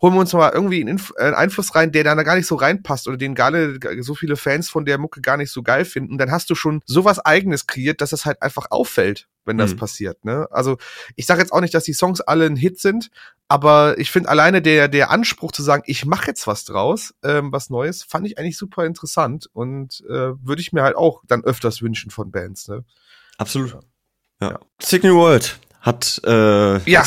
holen 0.00 0.14
wir 0.14 0.20
uns 0.20 0.32
mal 0.32 0.52
irgendwie 0.52 0.80
einen, 0.80 0.88
Inf 0.88 1.12
einen 1.16 1.34
Einfluss 1.34 1.74
rein, 1.74 1.92
der 1.92 2.04
da 2.04 2.14
gar 2.22 2.36
nicht 2.36 2.46
so 2.46 2.56
reinpasst 2.56 3.08
oder 3.08 3.16
den 3.16 3.34
gar 3.34 3.52
so 4.00 4.14
viele 4.14 4.36
Fans 4.36 4.68
von 4.68 4.84
der 4.84 4.98
Mucke 4.98 5.20
gar 5.20 5.36
nicht 5.36 5.50
so 5.50 5.62
geil 5.62 5.84
finden. 5.84 6.12
Und 6.12 6.18
dann 6.18 6.30
hast 6.30 6.50
du 6.50 6.54
schon 6.54 6.82
sowas 6.84 7.18
eigenes 7.18 7.66
kreiert, 7.66 8.00
dass 8.00 8.12
es 8.12 8.26
halt 8.26 8.42
einfach 8.42 8.66
auffällt, 8.70 9.28
wenn 9.44 9.58
das 9.58 9.72
mhm. 9.72 9.78
passiert. 9.78 10.24
Ne? 10.24 10.46
Also 10.50 10.76
ich 11.14 11.26
sage 11.26 11.40
jetzt 11.40 11.52
auch 11.52 11.60
nicht, 11.60 11.74
dass 11.74 11.84
die 11.84 11.94
Songs 11.94 12.20
alle 12.20 12.46
ein 12.46 12.56
Hit 12.56 12.80
sind, 12.80 13.10
aber 13.48 13.98
ich 13.98 14.10
finde 14.10 14.28
alleine 14.28 14.60
der, 14.60 14.88
der 14.88 15.10
Anspruch 15.10 15.52
zu 15.52 15.62
sagen, 15.62 15.84
ich 15.86 16.04
mache 16.04 16.26
jetzt 16.26 16.46
was 16.46 16.64
draus, 16.64 17.14
ähm, 17.22 17.52
was 17.52 17.70
Neues, 17.70 18.02
fand 18.02 18.26
ich 18.26 18.38
eigentlich 18.38 18.58
super 18.58 18.84
interessant 18.84 19.48
und 19.52 20.02
äh, 20.08 20.32
würde 20.42 20.60
ich 20.60 20.72
mir 20.72 20.82
halt 20.82 20.96
auch 20.96 21.22
dann 21.26 21.44
öfters 21.44 21.80
wünschen 21.82 22.10
von 22.10 22.30
Bands. 22.30 22.68
Ne? 22.68 22.84
Absolut. 23.38 23.76
Ja. 24.40 24.50
ja. 24.50 24.60
Signal 24.80 25.14
World 25.14 25.58
hat 25.80 26.20
äh, 26.24 26.78
ja. 26.90 27.04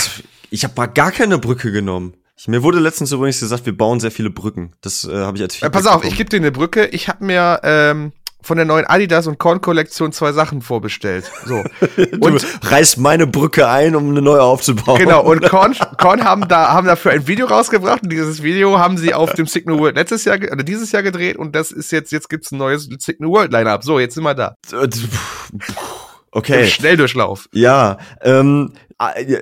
ich 0.50 0.64
habe 0.64 0.74
mal 0.78 0.86
gar 0.88 1.12
keine 1.12 1.38
Brücke 1.38 1.72
genommen. 1.72 2.16
Mir 2.48 2.64
wurde 2.64 2.80
letztens 2.80 3.12
übrigens 3.12 3.42
gesagt, 3.42 3.66
wir 3.66 3.78
bauen 3.78 4.00
sehr 4.00 4.12
viele 4.12 4.30
Brücken. 4.30 4.74
Das 4.80 5.04
äh, 5.04 5.14
habe 5.14 5.36
ich 5.36 5.44
als 5.44 5.62
äh, 5.62 5.70
Pass 5.70 5.86
auf, 5.86 5.96
bekommen. 5.96 6.12
ich 6.12 6.18
gebe 6.18 6.30
dir 6.30 6.38
eine 6.38 6.54
Brücke. 6.54 6.86
Ich 6.86 7.10
habe 7.10 7.26
mir 7.26 7.60
ähm, 7.64 8.14
von 8.42 8.58
der 8.58 8.66
neuen 8.66 8.86
Adidas 8.86 9.28
und 9.28 9.38
Korn 9.38 9.62
Kollektion 9.62 10.12
zwei 10.12 10.32
Sachen 10.32 10.62
vorbestellt. 10.62 11.30
So. 11.46 11.64
Und 12.20 12.46
reißt 12.64 12.98
meine 12.98 13.28
Brücke 13.28 13.68
ein, 13.68 13.96
um 13.96 14.10
eine 14.10 14.22
neue 14.22 14.42
aufzubauen. 14.42 14.98
Genau. 14.98 15.24
Und 15.24 15.42
Korn, 15.50 15.76
Korn 15.98 16.24
haben 16.24 16.48
da 16.48 16.70
haben 16.70 16.88
dafür 16.88 17.12
ein 17.12 17.28
Video 17.28 17.48
rausgebracht 17.48 18.04
und 18.04 18.12
dieses 18.12 18.42
Video 18.42 18.80
haben 18.80 18.98
sie 18.98 19.14
auf 19.14 19.34
dem 19.34 19.46
Signal 19.46 19.80
World 19.80 19.96
letztes 19.96 20.26
Jahr 20.26 20.38
oder 20.38 20.64
dieses 20.64 20.92
Jahr 20.92 21.04
gedreht 21.04 21.38
und 21.38 21.56
das 21.56 21.72
ist 21.72 21.92
jetzt 21.92 22.12
jetzt 22.12 22.30
gibt's 22.30 22.52
ein 22.52 22.58
neues 22.58 22.90
Signal 23.00 23.30
World 23.30 23.52
Lineup. 23.52 23.84
So, 23.84 24.00
jetzt 24.00 24.16
sind 24.16 24.24
wir 24.24 24.34
da. 24.34 24.56
Okay. 26.32 26.64
Im 26.64 26.68
Schnelldurchlauf. 26.68 27.50
Ja, 27.52 27.98
ähm, 28.22 28.74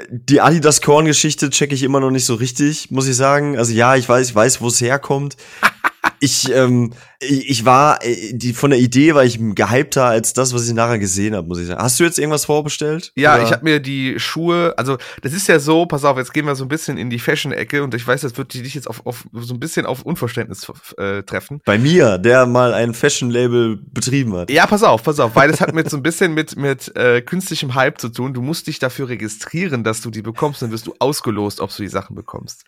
die 0.10 0.40
Adidas 0.40 0.82
Korn 0.82 1.06
Geschichte 1.06 1.50
checke 1.50 1.74
ich 1.74 1.84
immer 1.84 2.00
noch 2.00 2.12
nicht 2.12 2.26
so 2.26 2.36
richtig, 2.36 2.92
muss 2.92 3.08
ich 3.08 3.16
sagen. 3.16 3.58
Also 3.58 3.74
ja, 3.74 3.96
ich 3.96 4.08
weiß, 4.08 4.30
ich 4.30 4.36
weiß, 4.36 4.62
wo 4.62 4.68
es 4.68 4.82
herkommt. 4.82 5.36
ich, 6.20 6.52
ähm, 6.54 6.94
ich 7.20 7.66
war, 7.66 8.04
äh, 8.04 8.34
die, 8.34 8.54
von 8.54 8.70
der 8.70 8.80
Idee 8.80 9.16
war 9.16 9.26
ich 9.26 9.40
gehypter 9.40 10.06
als 10.06 10.34
das, 10.34 10.54
was 10.54 10.68
ich 10.68 10.74
nachher 10.74 11.00
gesehen 11.00 11.36
habe, 11.36 11.48
muss 11.48 11.60
ich 11.60 11.68
sagen. 11.68 11.82
Hast 11.82 12.00
du 12.00 12.04
jetzt 12.04 12.20
irgendwas 12.20 12.46
vorbestellt? 12.46 13.12
Ja, 13.16 13.36
oder? 13.36 13.44
ich 13.44 13.52
habe 13.52 13.64
mir 13.64 13.80
die 13.80 14.20
Schuhe, 14.20 14.74
also 14.78 14.98
das 15.22 15.34
ist 15.34 15.48
ja 15.48 15.60
so, 15.60 15.86
pass 15.86 16.06
auf, 16.06 16.18
jetzt 16.18 16.34
gehen 16.34 16.46
wir 16.46 16.56
so 16.56 16.66
ein 16.66 16.68
bisschen 16.68 16.98
in 16.98 17.10
die 17.10 17.20
Fashion-Ecke 17.20 17.84
und 17.84 17.94
ich 17.96 18.06
weiß, 18.06 18.22
das 18.22 18.38
wird 18.38 18.54
dich 18.54 18.74
jetzt 18.76 18.88
auf, 18.88 19.06
auf 19.06 19.26
so 19.34 19.54
ein 19.54 19.60
bisschen 19.60 19.86
auf 19.86 20.04
Unverständnis 20.04 20.72
äh, 20.98 21.24
treffen. 21.24 21.62
Bei 21.66 21.78
mir, 21.78 22.18
der 22.18 22.46
mal 22.46 22.74
ein 22.74 22.94
Fashion-Label 22.94 23.78
betrieben 23.78 24.36
hat. 24.36 24.52
Ja, 24.52 24.68
pass 24.68 24.84
auf, 24.84 25.04
pass 25.04 25.20
auf, 25.20 25.36
weil 25.36 25.50
das 25.50 25.60
hat 25.60 25.74
mit 25.74 25.90
so 25.90 25.98
ein 25.98 26.04
bisschen 26.04 26.34
mit, 26.34 26.56
mit 26.56 26.96
äh, 26.96 27.22
künstlichem 27.22 27.74
Hype 27.76 28.00
zu 28.00 28.10
tun. 28.10 28.34
Du 28.34 28.42
musst 28.42 28.68
dich 28.68 28.80
dafür 28.80 29.10
registrieren, 29.10 29.84
dass 29.84 30.02
du 30.02 30.12
die 30.12 30.22
bekommst, 30.22 30.62
dann 30.62 30.72
wirst 30.72 30.88
du 30.88 30.96
ausgelost, 31.00 31.62
ob 31.62 31.76
du 31.76 31.82
die 31.82 31.90
Sachen 31.90 32.16
bekommst. 32.16 32.64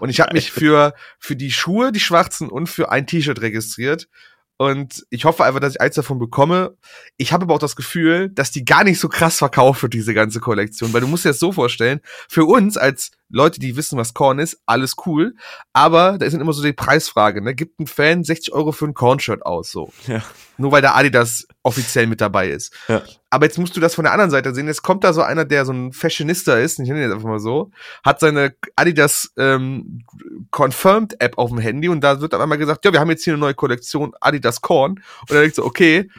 Und 0.00 0.08
ich 0.08 0.20
habe 0.20 0.32
mich 0.32 0.50
für, 0.50 0.94
für 1.18 1.36
die 1.36 1.50
Schuhe, 1.50 1.92
die 1.92 2.00
schwarzen 2.00 2.48
und 2.48 2.68
für 2.68 2.81
ein 2.86 3.06
T-Shirt 3.06 3.40
registriert 3.40 3.52
registriert. 3.52 4.08
Und 4.58 5.04
ich 5.10 5.24
hoffe 5.24 5.44
einfach, 5.44 5.58
dass 5.58 5.74
ich 5.74 5.80
eins 5.80 5.96
davon 5.96 6.20
bekomme. 6.20 6.76
Ich 7.16 7.32
habe 7.32 7.44
aber 7.44 7.54
auch 7.54 7.58
das 7.58 7.74
Gefühl, 7.74 8.28
dass 8.28 8.52
die 8.52 8.64
gar 8.64 8.84
nicht 8.84 9.00
so 9.00 9.08
krass 9.08 9.38
verkauft 9.38 9.82
wird, 9.82 9.94
diese 9.94 10.14
ganze 10.14 10.38
Kollektion. 10.38 10.92
Weil 10.92 11.00
du 11.00 11.08
musst 11.08 11.24
dir 11.24 11.30
das 11.30 11.40
so 11.40 11.50
vorstellen, 11.50 12.00
für 12.28 12.44
uns 12.44 12.76
als 12.76 13.10
Leute, 13.28 13.58
die 13.58 13.76
wissen, 13.76 13.98
was 13.98 14.14
Korn 14.14 14.38
ist, 14.38 14.60
alles 14.66 14.94
cool. 15.06 15.34
Aber 15.72 16.16
da 16.18 16.26
ist 16.26 16.32
dann 16.32 16.40
immer 16.40 16.52
so 16.52 16.62
die 16.62 16.72
Preisfrage, 16.72 17.42
ne? 17.42 17.56
Gibt 17.56 17.80
ein 17.80 17.88
Fan 17.88 18.22
60 18.22 18.52
Euro 18.52 18.70
für 18.70 18.84
ein 18.84 18.94
Korn-Shirt 18.94 19.44
aus, 19.44 19.72
so. 19.72 19.92
Ja. 20.06 20.22
Nur 20.58 20.70
weil 20.70 20.82
der 20.82 20.94
Adidas 20.94 21.46
offiziell 21.64 22.06
mit 22.06 22.20
dabei 22.20 22.50
ist. 22.50 22.72
Ja. 22.86 23.02
Aber 23.32 23.46
jetzt 23.46 23.58
musst 23.58 23.74
du 23.74 23.80
das 23.80 23.94
von 23.94 24.04
der 24.04 24.12
anderen 24.12 24.30
Seite 24.30 24.54
sehen. 24.54 24.66
Jetzt 24.66 24.82
kommt 24.82 25.04
da 25.04 25.14
so 25.14 25.22
einer, 25.22 25.46
der 25.46 25.64
so 25.64 25.72
ein 25.72 25.94
Fashionista 25.94 26.58
ist, 26.58 26.78
ich 26.78 26.86
nenne 26.86 27.00
ihn 27.00 27.04
jetzt 27.04 27.14
einfach 27.14 27.30
mal 27.30 27.38
so, 27.38 27.70
hat 28.04 28.20
seine 28.20 28.54
Adidas 28.76 29.32
ähm, 29.38 30.04
Confirmed 30.50 31.18
App 31.18 31.38
auf 31.38 31.48
dem 31.48 31.58
Handy 31.58 31.88
und 31.88 32.02
da 32.02 32.20
wird 32.20 32.34
dann 32.34 32.42
einmal 32.42 32.58
gesagt, 32.58 32.84
ja, 32.84 32.92
wir 32.92 33.00
haben 33.00 33.08
jetzt 33.08 33.24
hier 33.24 33.32
eine 33.32 33.40
neue 33.40 33.54
Kollektion 33.54 34.12
Adidas 34.20 34.60
Korn. 34.60 35.00
Und 35.22 35.30
er 35.30 35.40
denkt 35.40 35.56
so, 35.56 35.64
okay, 35.64 36.10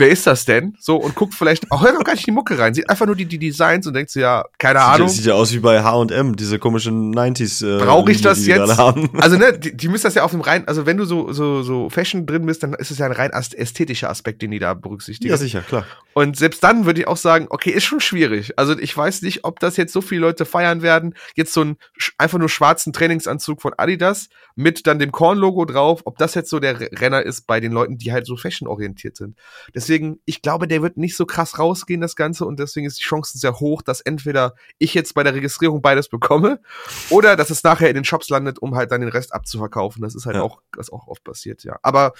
wer 0.00 0.08
ist 0.08 0.26
das 0.26 0.44
denn? 0.44 0.76
So, 0.80 0.96
und 0.96 1.14
guckt 1.14 1.34
vielleicht, 1.34 1.70
auch 1.70 1.82
hört 1.82 1.94
doch 1.94 2.04
gar 2.04 2.14
nicht 2.14 2.26
die 2.26 2.32
Mucke 2.32 2.58
rein, 2.58 2.74
sieht 2.74 2.88
einfach 2.90 3.06
nur 3.06 3.14
die, 3.14 3.26
die 3.26 3.38
Designs 3.38 3.86
und 3.86 3.94
denkt 3.94 4.10
so, 4.10 4.18
ja, 4.18 4.44
keine 4.58 4.80
sieht 4.80 4.88
Ahnung. 4.88 5.08
Sieht 5.08 5.26
ja 5.26 5.34
aus 5.34 5.52
wie 5.52 5.60
bei 5.60 5.82
H&M, 5.82 6.34
diese 6.34 6.58
komischen 6.58 7.14
90s. 7.14 7.64
Äh, 7.64 7.84
Brauche 7.84 8.10
ich 8.10 8.20
das 8.20 8.42
die 8.42 8.50
jetzt? 8.50 8.70
Also, 9.20 9.36
ne, 9.36 9.58
die, 9.58 9.76
die 9.76 9.88
müssen 9.88 10.04
das 10.04 10.14
ja 10.14 10.24
auf 10.24 10.30
dem 10.30 10.40
rein, 10.40 10.66
also 10.66 10.86
wenn 10.86 10.96
du 10.96 11.04
so, 11.04 11.32
so, 11.32 11.62
so 11.62 11.90
Fashion 11.90 12.26
drin 12.26 12.46
bist, 12.46 12.62
dann 12.62 12.72
ist 12.74 12.90
es 12.90 12.98
ja 12.98 13.06
ein 13.06 13.12
rein 13.12 13.30
ästhetischer 13.30 14.08
Aspekt, 14.08 14.42
den 14.42 14.50
die 14.50 14.58
da 14.58 14.74
berücksichtigen. 14.74 15.30
Ja, 15.30 15.36
sicher, 15.36 15.60
klar. 15.60 15.84
Und 16.12 16.36
selbst 16.36 16.62
dann 16.64 16.86
würde 16.86 17.00
ich 17.00 17.06
auch 17.06 17.16
sagen, 17.16 17.46
okay, 17.50 17.70
ist 17.70 17.84
schon 17.84 18.00
schwierig. 18.00 18.58
Also 18.58 18.76
ich 18.78 18.96
weiß 18.96 19.22
nicht, 19.22 19.44
ob 19.44 19.60
das 19.60 19.76
jetzt 19.76 19.92
so 19.92 20.00
viele 20.00 20.22
Leute 20.22 20.44
feiern 20.44 20.82
werden. 20.82 21.14
Jetzt 21.34 21.52
so 21.52 21.62
ein 21.62 21.76
einfach 22.18 22.38
nur 22.38 22.48
schwarzen 22.48 22.92
Trainingsanzug 22.92 23.62
von 23.62 23.74
Adidas 23.76 24.28
mit 24.56 24.86
dann 24.86 24.98
dem 24.98 25.12
Korn-Logo 25.12 25.64
drauf, 25.64 26.02
ob 26.04 26.18
das 26.18 26.34
jetzt 26.34 26.50
so 26.50 26.58
der 26.58 26.80
Renner 26.80 27.22
ist 27.22 27.46
bei 27.46 27.60
den 27.60 27.72
Leuten, 27.72 27.98
die 27.98 28.12
halt 28.12 28.26
so 28.26 28.36
fashion-orientiert 28.36 29.16
sind. 29.16 29.36
Deswegen, 29.74 29.89
ich 30.24 30.42
glaube, 30.42 30.68
der 30.68 30.82
wird 30.82 30.96
nicht 30.96 31.16
so 31.16 31.26
krass 31.26 31.58
rausgehen, 31.58 32.00
das 32.00 32.16
Ganze, 32.16 32.44
und 32.44 32.58
deswegen 32.58 32.86
ist 32.86 32.98
die 32.98 33.04
Chance 33.04 33.38
sehr 33.38 33.58
hoch, 33.60 33.82
dass 33.82 34.00
entweder 34.00 34.54
ich 34.78 34.94
jetzt 34.94 35.14
bei 35.14 35.22
der 35.22 35.34
Registrierung 35.34 35.82
beides 35.82 36.08
bekomme 36.08 36.60
oder 37.10 37.36
dass 37.36 37.50
es 37.50 37.62
nachher 37.62 37.88
in 37.88 37.94
den 37.94 38.04
Shops 38.04 38.28
landet, 38.28 38.58
um 38.58 38.74
halt 38.74 38.92
dann 38.92 39.00
den 39.00 39.10
Rest 39.10 39.34
abzuverkaufen. 39.34 40.02
Das 40.02 40.14
ist 40.14 40.26
halt 40.26 40.36
ja. 40.36 40.42
auch, 40.42 40.60
was 40.76 40.90
auch 40.90 41.08
oft 41.08 41.24
passiert, 41.24 41.64
ja. 41.64 41.78
Aber 41.82 42.12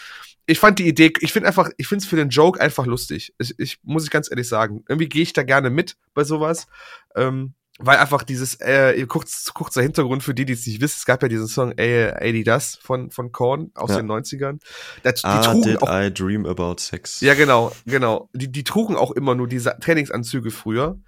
ich 0.46 0.58
fand 0.58 0.78
die 0.78 0.88
Idee, 0.88 1.12
ich 1.20 1.32
finde 1.32 1.48
einfach, 1.48 1.70
ich 1.76 1.86
finde 1.86 2.02
es 2.02 2.08
für 2.08 2.16
den 2.16 2.30
Joke 2.30 2.60
einfach 2.60 2.86
lustig. 2.86 3.34
Ich, 3.38 3.58
ich 3.58 3.78
muss 3.82 4.04
ich 4.04 4.10
ganz 4.10 4.30
ehrlich 4.30 4.48
sagen. 4.48 4.84
Irgendwie 4.88 5.08
gehe 5.08 5.22
ich 5.22 5.32
da 5.32 5.42
gerne 5.42 5.70
mit 5.70 5.96
bei 6.14 6.24
sowas. 6.24 6.66
Ähm, 7.14 7.54
weil 7.82 7.98
einfach 7.98 8.22
dieses, 8.22 8.54
äh, 8.60 9.04
kurz, 9.06 9.52
kurzer 9.54 9.82
Hintergrund 9.82 10.22
für 10.22 10.34
die, 10.34 10.44
die 10.44 10.52
es 10.52 10.66
nicht 10.66 10.80
wissen, 10.80 10.96
es 10.98 11.06
gab 11.06 11.22
ja 11.22 11.28
diesen 11.28 11.48
Song 11.48 11.72
äh, 11.78 12.12
Adidas 12.12 12.78
von, 12.80 13.10
von 13.10 13.32
Korn 13.32 13.70
aus 13.74 13.90
ja. 13.90 13.96
den 13.96 14.10
90ern. 14.10 14.60
Das, 15.02 15.22
die 15.22 15.26
ah, 15.26 15.40
trugen 15.40 15.62
did 15.62 15.82
auch, 15.82 15.88
I 15.90 16.12
dream 16.12 16.46
about 16.46 16.76
sex. 16.78 17.20
Ja, 17.20 17.34
genau, 17.34 17.72
genau. 17.86 18.28
Die, 18.32 18.52
die 18.52 18.64
trugen 18.64 18.96
auch 18.96 19.10
immer 19.10 19.34
nur 19.34 19.48
diese 19.48 19.76
Trainingsanzüge 19.80 20.50
früher. 20.50 20.98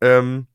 Ähm, 0.00 0.46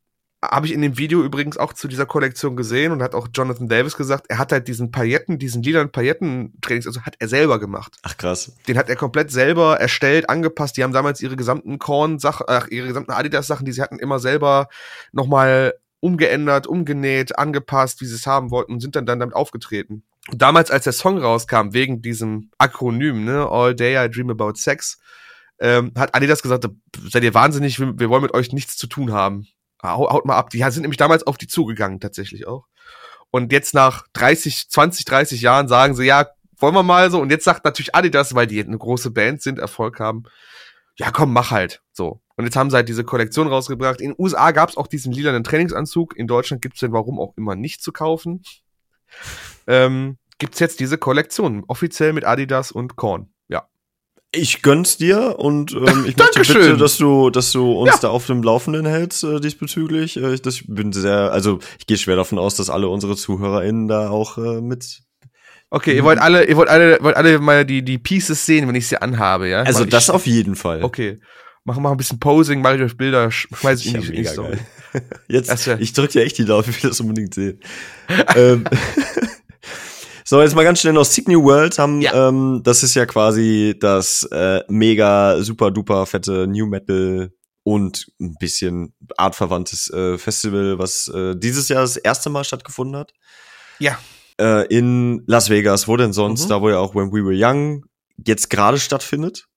habe 0.44 0.66
ich 0.66 0.74
in 0.74 0.82
dem 0.82 0.98
Video 0.98 1.22
übrigens 1.24 1.58
auch 1.58 1.74
zu 1.74 1.88
dieser 1.88 2.08
Kollektion 2.08 2.56
gesehen 2.56 2.92
und 2.92 3.04
hat 3.04 3.14
auch 3.14 3.28
Jonathan 3.32 3.68
Davis 3.68 3.96
gesagt, 3.96 4.26
er 4.28 4.39
hat 4.39 4.52
halt 4.52 4.68
diesen 4.68 4.89
Pailletten, 4.89 5.38
diesen 5.38 5.62
lilanen 5.62 5.92
Pailletten-Trainings, 5.92 6.88
also 6.88 7.02
hat 7.04 7.16
er 7.20 7.28
selber 7.28 7.60
gemacht. 7.60 7.98
Ach 8.02 8.18
krass. 8.18 8.56
Den 8.68 8.78
hat 8.78 8.89
er 8.89 8.96
komplett 8.96 9.32
selber 9.32 9.80
erstellt, 9.80 10.30
angepasst. 10.30 10.78
Die 10.78 10.84
haben 10.84 10.94
damals 10.94 11.22
ihre 11.22 11.36
gesamten 11.36 11.78
Korn-Sachen, 11.78 12.46
ach, 12.50 12.68
ihre 12.70 12.88
gesamten 12.88 13.12
Adidas-Sachen, 13.12 13.66
die 13.66 13.72
sie 13.72 13.82
hatten, 13.84 14.00
immer 14.00 14.20
selber 14.20 14.68
nochmal 15.12 15.76
umgeändert, 16.00 16.66
umgenäht, 16.66 17.38
angepasst, 17.38 18.02
wie 18.02 18.06
sie 18.06 18.16
es 18.16 18.26
haben 18.26 18.50
wollten 18.50 18.74
und 18.74 18.80
sind 18.80 18.96
dann, 18.96 19.06
dann 19.06 19.20
damit 19.20 19.36
aufgetreten. 19.36 20.04
Und 20.32 20.42
damals, 20.42 20.72
als 20.72 20.86
der 20.86 20.94
Song 20.94 21.20
rauskam, 21.20 21.74
wegen 21.74 22.02
diesem 22.02 22.50
Akronym, 22.58 23.26
ne, 23.26 23.48
All 23.48 23.76
Day 23.76 24.04
I 24.04 24.10
Dream 24.10 24.32
About 24.32 24.56
Sex, 24.56 25.00
ähm, 25.60 25.92
hat 25.96 26.16
Adidas 26.16 26.42
gesagt, 26.42 26.68
seid 27.10 27.24
ihr 27.24 27.36
wahnsinnig, 27.36 27.80
wir, 27.80 28.00
wir 28.00 28.10
wollen 28.10 28.24
mit 28.24 28.34
euch 28.34 28.52
nichts 28.52 28.78
zu 28.78 28.88
tun 28.88 29.14
haben. 29.14 29.46
Haut 29.84 30.26
mal 30.26 30.38
ab. 30.38 30.50
Die 30.50 30.60
sind 30.60 30.82
nämlich 30.82 30.98
damals 30.98 31.26
auf 31.26 31.38
die 31.38 31.48
zugegangen, 31.48 32.00
tatsächlich 32.00 32.48
auch. 32.48 32.68
Und 33.32 33.52
jetzt 33.52 33.74
nach 33.74 34.06
30, 34.14 34.70
20, 34.70 35.06
30 35.06 35.42
Jahren 35.42 35.68
sagen 35.68 35.96
sie, 35.96 36.06
ja, 36.06 36.28
wollen 36.58 36.76
wir 36.76 36.84
mal 36.84 37.10
so. 37.10 37.20
Und 37.20 37.32
jetzt 37.32 37.46
sagt 37.46 37.66
natürlich 37.66 37.96
Adidas, 37.96 38.36
weil 38.36 38.48
die 38.48 38.64
eine 38.64 38.78
große 38.78 39.12
Band 39.12 39.42
sind, 39.42 39.58
Erfolg 39.58 40.00
haben, 40.00 40.24
ja 40.96 41.12
komm, 41.12 41.34
mach 41.34 41.52
halt. 41.52 41.82
So. 41.94 42.22
Und 42.36 42.46
jetzt 42.46 42.56
haben 42.56 42.70
sie 42.70 42.76
halt 42.76 42.90
diese 42.90 43.04
Kollektion 43.04 43.48
rausgebracht. 43.48 44.02
In 44.02 44.12
den 44.12 44.16
USA 44.18 44.52
gab 44.52 44.70
es 44.70 44.78
auch 44.78 44.88
diesen 44.88 45.12
lilanen 45.12 45.44
Trainingsanzug. 45.44 46.16
In 46.18 46.28
Deutschland 46.28 46.62
gibt 46.62 46.76
es 46.76 46.82
den 46.82 46.92
warum 46.92 47.20
auch 47.20 47.34
immer 47.38 47.56
nicht 47.56 47.82
zu 47.82 47.92
kaufen. 47.92 48.44
Ähm, 49.68 50.18
gibt 50.38 50.56
es 50.56 50.60
jetzt 50.60 50.80
diese 50.80 50.98
Kollektion, 50.98 51.64
offiziell 51.68 52.14
mit 52.14 52.26
Adidas 52.26 52.72
und 52.72 52.96
Korn. 52.96 53.32
Ja. 54.34 54.42
Ich 54.42 54.62
gönn's 54.62 54.98
dir 54.98 55.40
und 55.40 55.74
ähm, 55.74 56.06
ich 56.08 56.16
möchte 56.18 56.40
bitte, 56.40 56.78
dass 56.78 56.98
du, 56.98 57.30
dass 57.30 57.52
du 57.52 57.74
uns 57.74 57.92
ja. 57.92 57.98
da 58.02 58.10
auf 58.10 58.28
dem 58.28 58.42
Laufenden 58.44 58.86
hältst 58.86 59.26
äh, 59.26 59.42
diesbezüglich. 59.42 60.16
Äh, 60.16 60.36
ich 60.36 60.42
das 60.42 60.64
bin 60.66 60.94
sehr, 60.94 61.32
also 61.34 61.60
ich 61.80 61.86
gehe 61.86 61.98
schwer 61.98 62.16
davon 62.16 62.40
aus, 62.40 62.56
dass 62.56 62.70
alle 62.70 62.88
unsere 62.88 63.18
ZuhörerInnen 63.18 63.90
da 63.90 64.10
auch 64.10 64.38
äh, 64.38 64.62
mit 64.62 65.04
Okay, 65.74 65.96
ihr 65.96 66.04
wollt 66.04 66.20
alle, 66.20 66.46
ihr 66.46 66.58
wollt 66.58 66.68
alle, 66.68 66.98
wollt 67.02 67.16
alle 67.16 67.40
mal 67.40 67.66
die, 67.66 67.82
die 67.82 67.98
Pieces 67.98 68.46
sehen, 68.46 68.68
wenn 68.68 68.76
ich 68.76 68.88
sie 68.88 69.02
anhabe, 69.02 69.48
ja? 69.48 69.62
Also 69.62 69.86
das 69.86 70.10
auf 70.10 70.28
jeden 70.28 70.58
Fall. 70.58 70.84
Okay. 70.84 71.20
Machen 71.64 71.82
wir 71.84 71.92
ein 71.92 71.98
bisschen 71.98 72.20
Posing, 72.20 72.62
mache 72.62 72.76
ich 72.76 72.82
euch 72.82 72.98
Bilder, 72.98 73.32
schmeiß 73.32 73.86
ich 73.86 73.96
in 73.96 74.02
die 74.02 74.26
Story. 74.26 74.58
Jetzt, 75.30 75.66
ja 75.66 75.78
ich 75.80 75.94
drück 75.94 76.12
dir 76.12 76.24
echt 76.24 76.38
die 76.38 76.46
Daumen, 76.46 76.66
ich 76.70 76.84
will 76.84 76.90
das 76.90 77.00
unbedingt 77.00 77.34
sehen. 77.34 77.60
ähm, 78.36 78.66
so, 80.32 80.42
jetzt 80.42 80.56
mal 80.56 80.64
ganz 80.64 80.80
schnell 80.80 80.94
noch 80.94 81.04
Sick 81.04 81.28
New 81.28 81.44
World 81.44 81.78
haben, 81.78 82.00
ja. 82.00 82.30
ähm, 82.30 82.62
das 82.64 82.84
ist 82.84 82.96
ja 82.96 83.06
quasi 83.06 83.76
das 83.78 84.24
äh, 84.32 84.64
mega 84.70 85.42
super 85.42 85.72
duper 85.72 86.06
fette 86.06 86.48
New 86.48 86.68
Metal 86.68 87.34
und 87.64 88.10
ein 88.18 88.38
bisschen 88.40 88.96
artverwandtes 89.18 89.90
äh, 89.90 90.18
Festival, 90.18 90.80
was 90.80 91.10
äh, 91.10 91.36
dieses 91.36 91.68
Jahr 91.68 91.82
das 91.82 91.98
erste 91.98 92.30
Mal 92.30 92.46
stattgefunden 92.46 92.96
hat. 92.96 93.12
Ja. 93.80 94.00
Äh, 94.40 94.68
in 94.68 95.22
Las 95.28 95.50
Vegas, 95.50 95.90
wo 95.90 95.98
denn 95.98 96.14
sonst, 96.14 96.46
mhm. 96.46 96.50
da 96.50 96.62
wo 96.62 96.70
ja 96.70 96.78
auch 96.78 96.96
When 96.96 97.12
We 97.12 97.26
Were 97.26 97.36
Young 97.36 97.84
jetzt 98.26 98.50
gerade 98.50 98.80
stattfindet. 98.80 99.50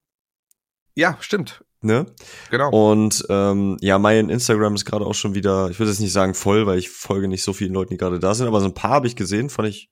Ja, 0.97 1.17
stimmt. 1.21 1.63
Ne? 1.83 2.07
Genau. 2.51 2.71
Und 2.71 3.25
ähm, 3.29 3.77
ja, 3.81 4.01
mein 4.01 4.29
Instagram 4.29 4.75
ist 4.75 4.87
gerade 4.87 5.07
auch 5.07 5.15
schon 5.15 5.37
wieder, 5.37 5.71
ich 5.71 5.79
würde 5.79 5.93
jetzt 5.93 6.01
nicht 6.01 6.13
sagen 6.13 6.35
voll, 6.35 6.67
weil 6.67 6.81
ich 6.81 6.91
folge 6.91 7.29
nicht 7.29 7.45
so 7.45 7.53
vielen 7.53 7.75
Leuten, 7.75 7.91
die 7.91 7.97
gerade 7.97 8.19
da 8.19 8.35
sind, 8.35 8.49
aber 8.49 8.59
so 8.59 8.67
ein 8.67 8.75
paar 8.75 8.91
habe 8.91 9.07
ich 9.07 9.15
gesehen, 9.15 9.51
fand 9.51 9.69
ich 9.69 9.89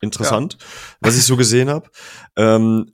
interessant, 0.00 0.56
ja. 0.58 0.66
was 1.00 1.16
ich 1.16 1.24
so 1.24 1.36
gesehen 1.36 1.68
habe. 1.68 1.88
Ähm, 2.36 2.92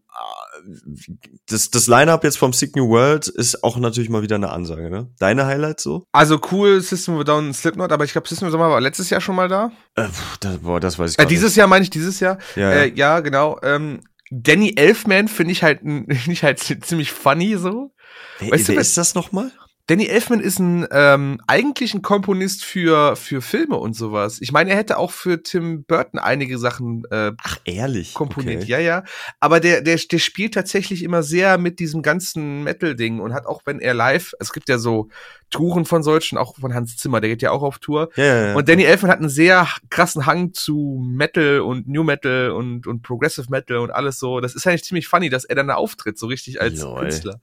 das, 1.46 1.70
das 1.70 1.86
Line-Up 1.86 2.24
jetzt 2.24 2.38
vom 2.38 2.52
Sick 2.52 2.76
New 2.76 2.88
World 2.88 3.26
ist 3.28 3.62
auch 3.64 3.76
natürlich 3.76 4.08
mal 4.08 4.22
wieder 4.22 4.36
eine 4.36 4.50
Ansage, 4.50 4.88
ne? 4.88 5.10
Deine 5.18 5.46
Highlights 5.46 5.82
so? 5.82 6.06
Also 6.12 6.40
cool, 6.52 6.80
System 6.80 7.16
of 7.16 7.24
Down 7.24 7.52
Slipknot, 7.52 7.92
aber 7.92 8.04
ich 8.04 8.12
glaube, 8.12 8.28
System 8.28 8.48
of 8.48 8.52
Down 8.52 8.60
war 8.60 8.80
letztes 8.80 9.10
Jahr 9.10 9.20
schon 9.20 9.36
mal 9.36 9.48
da. 9.48 9.72
Äh, 9.94 10.08
das, 10.40 10.58
boah, 10.58 10.80
das 10.80 10.98
weiß 10.98 11.12
ich 11.12 11.18
äh, 11.18 11.26
Dieses 11.26 11.50
nicht. 11.50 11.56
Jahr 11.56 11.66
meine 11.66 11.82
ich 11.82 11.90
dieses 11.90 12.20
Jahr. 12.20 12.38
Ja, 12.56 12.70
äh, 12.70 12.92
ja 12.94 13.20
genau. 13.20 13.58
Ähm, 13.62 14.00
Danny 14.30 14.74
Elfman 14.76 15.28
finde 15.28 15.52
ich 15.52 15.62
halt, 15.62 15.80
finde 15.80 16.14
ich 16.32 16.42
halt 16.42 16.60
ziemlich 16.60 17.12
funny 17.12 17.56
so. 17.56 17.92
Wer, 18.38 18.52
weißt 18.52 18.68
wer 18.68 18.74
du, 18.76 18.80
ist 18.80 18.96
das 18.96 19.14
nochmal? 19.14 19.52
Danny 19.86 20.06
Elfman 20.06 20.40
ist 20.40 20.58
ein 20.60 20.86
ähm, 20.90 21.40
eigentlich 21.46 21.92
ein 21.92 22.00
Komponist 22.00 22.64
für 22.64 23.16
für 23.16 23.42
Filme 23.42 23.76
und 23.76 23.94
sowas. 23.94 24.38
Ich 24.40 24.50
meine, 24.50 24.70
er 24.70 24.76
hätte 24.76 24.96
auch 24.96 25.10
für 25.10 25.42
Tim 25.42 25.84
Burton 25.84 26.18
einige 26.18 26.58
Sachen 26.58 27.04
äh, 27.10 27.32
Ach 27.42 27.58
ehrlich 27.66 28.14
komponiert. 28.14 28.62
Okay. 28.62 28.72
Ja, 28.72 28.78
ja. 28.78 29.04
Aber 29.40 29.60
der 29.60 29.82
der 29.82 29.98
der 29.98 30.18
spielt 30.18 30.54
tatsächlich 30.54 31.02
immer 31.02 31.22
sehr 31.22 31.58
mit 31.58 31.80
diesem 31.80 32.00
ganzen 32.00 32.62
Metal 32.62 32.96
Ding 32.96 33.20
und 33.20 33.34
hat 33.34 33.44
auch 33.44 33.60
wenn 33.66 33.78
er 33.78 33.92
live, 33.92 34.32
es 34.40 34.54
gibt 34.54 34.70
ja 34.70 34.78
so 34.78 35.10
Touren 35.50 35.84
von 35.84 36.02
solchen, 36.02 36.38
auch 36.38 36.56
von 36.56 36.72
Hans 36.72 36.96
Zimmer, 36.96 37.20
der 37.20 37.28
geht 37.28 37.42
ja 37.42 37.50
auch 37.50 37.62
auf 37.62 37.78
Tour. 37.78 38.08
Ja, 38.16 38.24
ja, 38.24 38.46
ja. 38.46 38.54
Und 38.54 38.66
Danny 38.68 38.84
Elfman 38.84 39.10
hat 39.10 39.18
einen 39.18 39.28
sehr 39.28 39.68
krassen 39.90 40.24
Hang 40.24 40.54
zu 40.54 41.04
Metal 41.06 41.60
und 41.60 41.88
New 41.88 42.04
Metal 42.04 42.52
und 42.52 42.86
und 42.86 43.02
Progressive 43.02 43.48
Metal 43.50 43.76
und 43.76 43.90
alles 43.90 44.18
so. 44.18 44.40
Das 44.40 44.54
ist 44.54 44.66
eigentlich 44.66 44.84
ziemlich 44.84 45.08
funny, 45.08 45.28
dass 45.28 45.44
er 45.44 45.56
dann 45.56 45.68
da 45.68 45.74
auftritt, 45.74 46.18
so 46.18 46.26
richtig 46.26 46.62
als 46.62 46.80
Lol. 46.80 47.00
Künstler. 47.00 47.40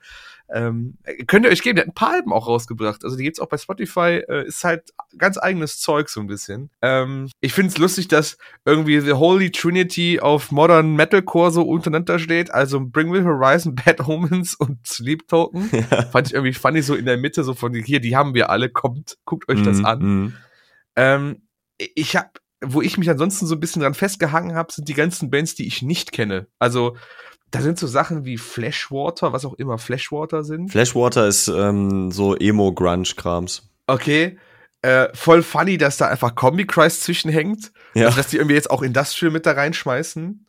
Ähm, 0.54 0.98
könnt 1.28 1.46
ihr 1.46 1.52
euch 1.52 1.62
geben, 1.62 1.78
der 1.78 1.86
hat 1.86 1.92
ein 1.92 1.96
paar 1.96 2.14
Alben 2.14 2.34
auch 2.34 2.48
rausgebracht. 2.48 3.04
Also 3.04 3.16
die 3.16 3.24
gibt's 3.24 3.40
auch 3.40 3.48
bei 3.48 3.58
Spotify, 3.58 4.22
äh, 4.28 4.46
ist 4.46 4.64
halt 4.64 4.92
ganz 5.18 5.38
eigenes 5.38 5.80
Zeug 5.80 6.10
so 6.10 6.20
ein 6.20 6.28
bisschen. 6.28 6.70
Ähm, 6.82 7.30
ich 7.40 7.54
find's 7.54 7.78
lustig, 7.78 8.10
dass 8.10 8.38
irgendwie 8.66 9.00
The 9.00 9.14
Holy 9.14 9.52
Trinity 9.52 10.20
of 10.20 10.52
Modern 10.52 10.96
Metalcore 10.96 11.52
so 11.52 11.64
untereinander 11.64 12.20
steht. 12.20 12.54
Also 12.54 12.82
Bring 12.82 13.10
Me 13.10 13.24
Horizon, 13.24 13.76
Bad 13.86 14.06
Omens 14.08 14.54
und 14.56 14.86
Sleep 14.86 15.28
Token. 15.28 15.70
Ja. 15.72 16.04
Fand 16.04 16.28
ich 16.28 16.34
irgendwie 16.34 16.54
funny 16.54 16.82
so 16.82 16.96
in 16.96 17.06
der 17.06 17.18
Mitte, 17.18 17.44
so 17.44 17.54
von 17.54 17.74
hier, 17.74 18.02
die 18.02 18.16
haben 18.16 18.34
wir 18.34 18.50
alle, 18.50 18.70
kommt, 18.70 19.18
guckt 19.26 19.50
euch 19.50 19.62
das 19.64 19.80
mm, 19.80 19.86
an. 19.86 20.00
Mm. 20.00 20.34
Ähm, 20.98 21.42
ich 21.78 22.16
hab, 22.16 22.40
wo 22.64 22.82
ich 22.82 22.98
mich 22.98 23.10
ansonsten 23.10 23.46
so 23.48 23.56
ein 23.56 23.60
bisschen 23.60 23.82
dran 23.82 23.94
festgehangen 23.94 24.56
habe, 24.56 24.72
sind 24.72 24.90
die 24.90 24.94
ganzen 24.94 25.30
Bands, 25.30 25.56
die 25.56 25.66
ich 25.66 25.82
nicht 25.82 26.12
kenne. 26.12 26.48
Also 26.60 26.98
da 27.52 27.62
sind 27.62 27.78
so 27.78 27.86
Sachen 27.86 28.26
wie 28.26 28.38
Flashwater, 28.38 29.34
was 29.34 29.46
auch 29.46 29.54
immer 29.56 29.78
Flashwater 29.78 30.44
sind. 30.44 30.72
Flashwater 30.72 31.28
ist 31.28 31.50
ähm, 31.50 32.12
so 32.12 32.36
Emo-Grunge-Krams. 32.36 33.70
Okay. 33.88 34.38
Äh, 34.82 35.10
voll 35.14 35.44
funny, 35.44 35.78
dass 35.78 35.98
da 35.98 36.08
einfach 36.08 36.34
Combi 36.34 36.66
Christ 36.66 37.04
zwischenhängt. 37.04 37.72
Ja. 37.94 38.06
Also, 38.06 38.18
dass 38.18 38.28
die 38.28 38.38
irgendwie 38.38 38.56
jetzt 38.56 38.72
auch 38.72 38.82
Industrial 38.82 39.32
mit 39.32 39.46
da 39.46 39.52
reinschmeißen. 39.52 40.48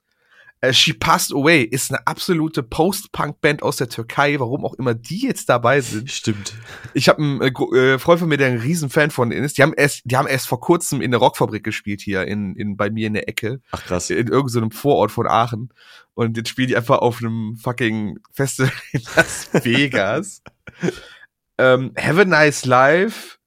Äh, 0.63 0.73
She 0.73 0.93
Passed 0.93 1.33
Away 1.33 1.63
ist 1.63 1.91
eine 1.91 2.07
absolute 2.07 2.63
Post-Punk-Band 2.63 3.65
aus 3.65 3.79
der 3.79 3.89
Türkei, 3.89 4.39
warum 4.39 4.65
auch 4.65 4.75
immer 4.75 4.95
die 4.95 5.23
jetzt 5.23 5.49
dabei 5.49 5.81
sind. 5.81 6.09
Stimmt. 6.09 6.55
Ich 6.95 7.09
habe 7.09 7.21
einen 7.21 7.41
äh, 7.43 7.49
äh, 7.49 7.99
Freund 7.99 8.21
von 8.21 8.29
mir, 8.29 8.37
der 8.37 8.47
ein 8.47 8.59
Riesenfan 8.59 9.11
von 9.11 9.33
ihnen 9.33 9.43
ist. 9.43 9.59
Die 9.59 9.63
haben 9.63 9.75
erst, 9.75 10.03
die 10.05 10.17
haben 10.17 10.29
erst 10.29 10.47
vor 10.47 10.61
kurzem 10.61 11.01
in 11.01 11.11
der 11.11 11.19
Rockfabrik 11.19 11.65
gespielt 11.65 12.01
hier 12.01 12.29
in, 12.29 12.55
in 12.55 12.77
bei 12.77 12.91
mir 12.91 13.09
in 13.09 13.15
der 13.15 13.29
Ecke. 13.29 13.61
Ach 13.73 13.85
krass. 13.85 14.09
In 14.09 14.29
irgendeinem 14.29 14.71
so 14.71 14.79
Vorort 14.79 15.11
von 15.11 15.27
Aachen. 15.27 15.71
Und 16.15 16.37
jetzt 16.37 16.49
spielen 16.49 16.69
die 16.69 16.77
einfach 16.77 16.99
auf 16.99 17.21
einem 17.21 17.57
fucking 17.57 18.21
Festival 18.31 18.73
in 18.93 19.03
Las 19.17 19.49
Vegas. 19.65 20.43
ähm, 21.59 21.93
Have 21.99 22.21
a 22.21 22.25
Nice 22.25 22.65
Life. 22.67 23.39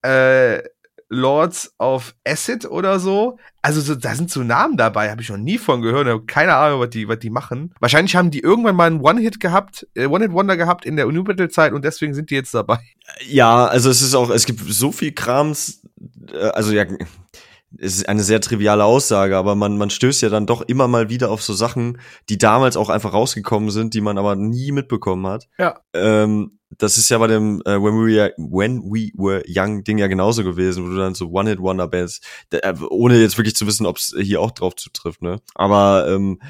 Äh, 0.00 0.62
Lords 1.08 1.74
of 1.78 2.14
Acid 2.26 2.66
oder 2.66 2.98
so. 2.98 3.38
Also 3.62 3.80
so, 3.80 3.94
da 3.94 4.14
sind 4.14 4.30
so 4.30 4.42
Namen 4.42 4.76
dabei, 4.76 5.10
habe 5.10 5.22
ich 5.22 5.30
noch 5.30 5.36
nie 5.36 5.58
von 5.58 5.80
gehört, 5.80 6.06
habe 6.06 6.24
keine 6.26 6.54
Ahnung, 6.54 6.80
was 6.80 6.90
die, 6.90 7.08
was 7.08 7.18
die 7.18 7.30
machen. 7.30 7.72
Wahrscheinlich 7.80 8.16
haben 8.16 8.30
die 8.30 8.40
irgendwann 8.40 8.76
mal 8.76 8.86
einen 8.86 9.00
One-Hit 9.00 9.40
gehabt, 9.40 9.86
äh, 9.94 10.06
One-Hit-Wonder 10.06 10.56
gehabt 10.56 10.84
in 10.84 10.96
der 10.96 11.06
New 11.06 11.24
Battle-Zeit 11.24 11.72
und 11.72 11.84
deswegen 11.84 12.14
sind 12.14 12.30
die 12.30 12.34
jetzt 12.34 12.52
dabei. 12.54 12.78
Ja, 13.26 13.66
also 13.66 13.90
es 13.90 14.02
ist 14.02 14.14
auch, 14.14 14.30
es 14.30 14.46
gibt 14.46 14.60
so 14.60 14.92
viel 14.92 15.12
Krams, 15.12 15.82
äh, 16.32 16.48
also 16.48 16.72
ja, 16.72 16.84
es 17.78 17.96
ist 17.96 18.08
eine 18.08 18.22
sehr 18.22 18.40
triviale 18.40 18.84
Aussage, 18.84 19.36
aber 19.36 19.54
man, 19.54 19.76
man 19.76 19.90
stößt 19.90 20.22
ja 20.22 20.28
dann 20.28 20.46
doch 20.46 20.62
immer 20.62 20.88
mal 20.88 21.08
wieder 21.08 21.30
auf 21.30 21.42
so 21.42 21.52
Sachen, 21.52 21.98
die 22.28 22.38
damals 22.38 22.76
auch 22.76 22.88
einfach 22.88 23.12
rausgekommen 23.12 23.70
sind, 23.70 23.94
die 23.94 24.00
man 24.00 24.18
aber 24.18 24.36
nie 24.36 24.72
mitbekommen 24.72 25.26
hat. 25.26 25.48
Ja. 25.58 25.80
Ähm, 25.94 26.58
das 26.78 26.98
ist 26.98 27.08
ja 27.08 27.18
bei 27.18 27.28
dem 27.28 27.62
äh, 27.64 27.80
When, 27.80 27.94
We 27.94 28.16
Were, 28.16 28.34
When 28.36 28.82
We 28.82 29.10
Were 29.14 29.42
Young 29.46 29.84
Ding 29.84 29.98
ja 29.98 30.06
genauso 30.06 30.44
gewesen, 30.44 30.84
wo 30.84 30.88
du 30.88 30.96
dann 30.96 31.14
so 31.14 31.28
One-Hit-Wonder-Bands, 31.30 32.20
äh, 32.50 32.74
ohne 32.90 33.20
jetzt 33.20 33.38
wirklich 33.38 33.56
zu 33.56 33.66
wissen, 33.66 33.86
ob 33.86 33.98
es 33.98 34.14
hier 34.18 34.40
auch 34.40 34.50
drauf 34.50 34.74
zutrifft, 34.76 35.22
ne? 35.22 35.40
Aber 35.54 36.06
ähm, 36.08 36.40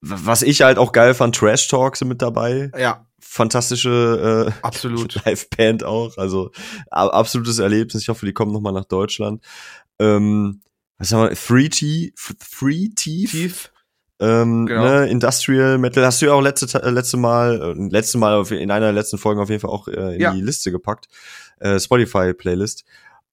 was 0.00 0.42
ich 0.42 0.60
halt 0.60 0.76
auch 0.76 0.92
geil 0.92 1.14
fand, 1.14 1.34
Trash 1.34 1.66
Talks 1.68 2.00
sind 2.00 2.08
mit 2.08 2.20
dabei. 2.20 2.70
Ja. 2.78 3.06
Fantastische 3.20 4.52
äh, 4.52 4.66
Absolut. 4.66 5.14
Live-Band 5.24 5.82
auch. 5.82 6.18
Also 6.18 6.50
absolutes 6.90 7.58
Erlebnis. 7.58 8.02
Ich 8.02 8.08
hoffe, 8.10 8.26
die 8.26 8.34
kommen 8.34 8.52
noch 8.52 8.60
mal 8.60 8.72
nach 8.72 8.84
Deutschland. 8.84 9.42
Ähm, 9.98 10.60
was 10.98 11.12
haben 11.12 11.28
wir? 11.28 11.36
Three 11.36 11.68
T, 11.68 12.12
Three 12.38 12.90
Teeth. 12.94 13.30
Teeth. 13.30 13.70
Ähm, 14.20 14.66
genau. 14.66 14.84
ne, 14.84 15.06
Industrial 15.08 15.76
Metal 15.76 16.04
hast 16.04 16.22
du 16.22 16.26
ja 16.26 16.32
auch 16.32 16.40
letzte, 16.40 16.82
äh, 16.82 16.90
letzte 16.90 17.16
Mal, 17.16 17.60
äh, 17.76 17.88
letzte 17.90 18.16
Mal 18.16 18.34
auf, 18.34 18.52
in 18.52 18.70
einer 18.70 18.86
der 18.86 18.92
letzten 18.92 19.18
Folgen 19.18 19.40
auf 19.40 19.50
jeden 19.50 19.60
Fall 19.60 19.70
auch 19.70 19.88
äh, 19.88 20.14
in 20.14 20.20
ja. 20.20 20.32
die 20.32 20.40
Liste 20.40 20.70
gepackt. 20.70 21.08
Äh, 21.58 21.80
Spotify 21.80 22.32
Playlist. 22.32 22.84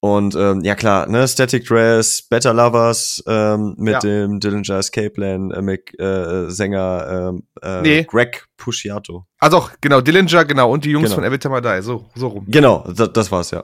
Und 0.04 0.34
ähm, 0.36 0.62
ja 0.62 0.74
klar, 0.74 1.08
ne, 1.08 1.28
Static 1.28 1.68
Dress, 1.68 2.24
Better 2.24 2.56
Lovers 2.56 3.24
ähm, 3.28 3.76
mit 3.78 3.94
ja. 3.94 4.00
dem 4.00 4.40
Dillinger 4.40 4.80
Escape 4.80 5.12
Plan 5.12 5.52
äh, 5.52 5.62
mit, 5.62 6.00
äh, 6.00 6.50
Sänger 6.50 7.42
äh, 7.62 7.68
äh, 7.68 7.82
nee. 7.84 8.04
Greg 8.04 8.48
Pusciato. 8.58 9.28
Ah 9.40 9.50
doch, 9.50 9.74
genau, 9.80 10.02
Dillinger, 10.02 10.46
genau, 10.46 10.72
und 10.72 10.86
die 10.86 10.90
Jungs 10.90 11.10
genau. 11.10 11.16
von 11.18 11.24
Every 11.24 11.38
Time 11.38 11.60
I 11.60 11.62
Die, 11.62 11.84
so, 11.84 12.10
so 12.16 12.30
rum. 12.30 12.46
Genau, 12.48 12.84
das, 12.92 13.14
das 13.14 13.32
war's 13.32 13.52
ja. 13.52 13.64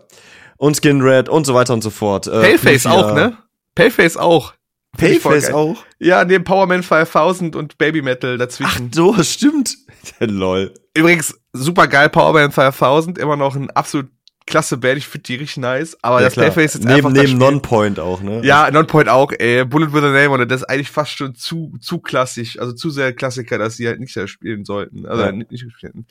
Und 0.57 0.75
Skin 0.77 1.01
Red 1.01 1.29
und 1.29 1.45
so 1.45 1.53
weiter 1.53 1.73
und 1.73 1.81
so 1.81 1.89
fort. 1.89 2.27
Äh, 2.27 2.31
Paleface 2.31 2.83
Lufia. 2.83 2.91
auch, 2.91 3.13
ne? 3.15 3.37
Paleface 3.75 4.17
auch. 4.17 4.53
Paleface 4.97 5.51
auch? 5.53 5.77
Ja, 5.99 6.25
neben 6.25 6.43
Powerman 6.43 6.83
5000 6.83 7.55
und 7.55 7.77
Baby 7.77 8.01
Metal 8.01 8.33
Ach 8.35 8.39
dazwischen. 8.39 8.91
so, 8.93 9.15
stimmt. 9.21 9.75
Lol. 10.19 10.73
Übrigens, 10.95 11.39
super 11.53 11.87
geil, 11.87 12.09
Powerman 12.09 12.51
5000, 12.51 13.17
immer 13.17 13.35
noch 13.35 13.55
ein 13.55 13.69
absolut 13.71 14.09
klasse 14.47 14.77
Band, 14.77 14.97
ich 14.97 15.07
finde 15.07 15.23
die 15.23 15.35
richtig 15.35 15.57
nice, 15.57 15.95
aber 16.01 16.17
Ja, 16.21 16.25
das. 16.25 16.33
Playface 16.33 16.75
ist 16.75 16.83
neben 16.85 17.07
einfach 17.07 17.11
neben 17.11 17.37
Non-Point 17.37 17.99
auch, 17.99 18.21
ne? 18.21 18.41
Ja, 18.43 18.71
Non-Point 18.71 19.09
auch, 19.09 19.31
ey. 19.37 19.63
Bullet 19.65 19.93
with 19.93 20.03
a 20.03 20.11
Name, 20.11 20.29
und 20.31 20.49
das 20.49 20.61
ist 20.61 20.69
eigentlich 20.69 20.89
fast 20.89 21.11
schon 21.11 21.35
zu, 21.35 21.73
zu 21.79 21.99
klassisch, 21.99 22.57
also 22.59 22.73
zu 22.73 22.89
sehr 22.89 23.13
Klassiker, 23.13 23.57
dass 23.59 23.75
sie 23.75 23.87
halt 23.87 23.99
nicht 23.99 24.15
mehr 24.15 24.27
spielen 24.27 24.65
sollten. 24.65 25.05
Also 25.05 25.23
Ja. 25.23 25.31
nicht, 25.31 25.51
nicht 25.51 25.65
spielen. 25.71 26.07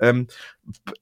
Ähm, 0.00 0.26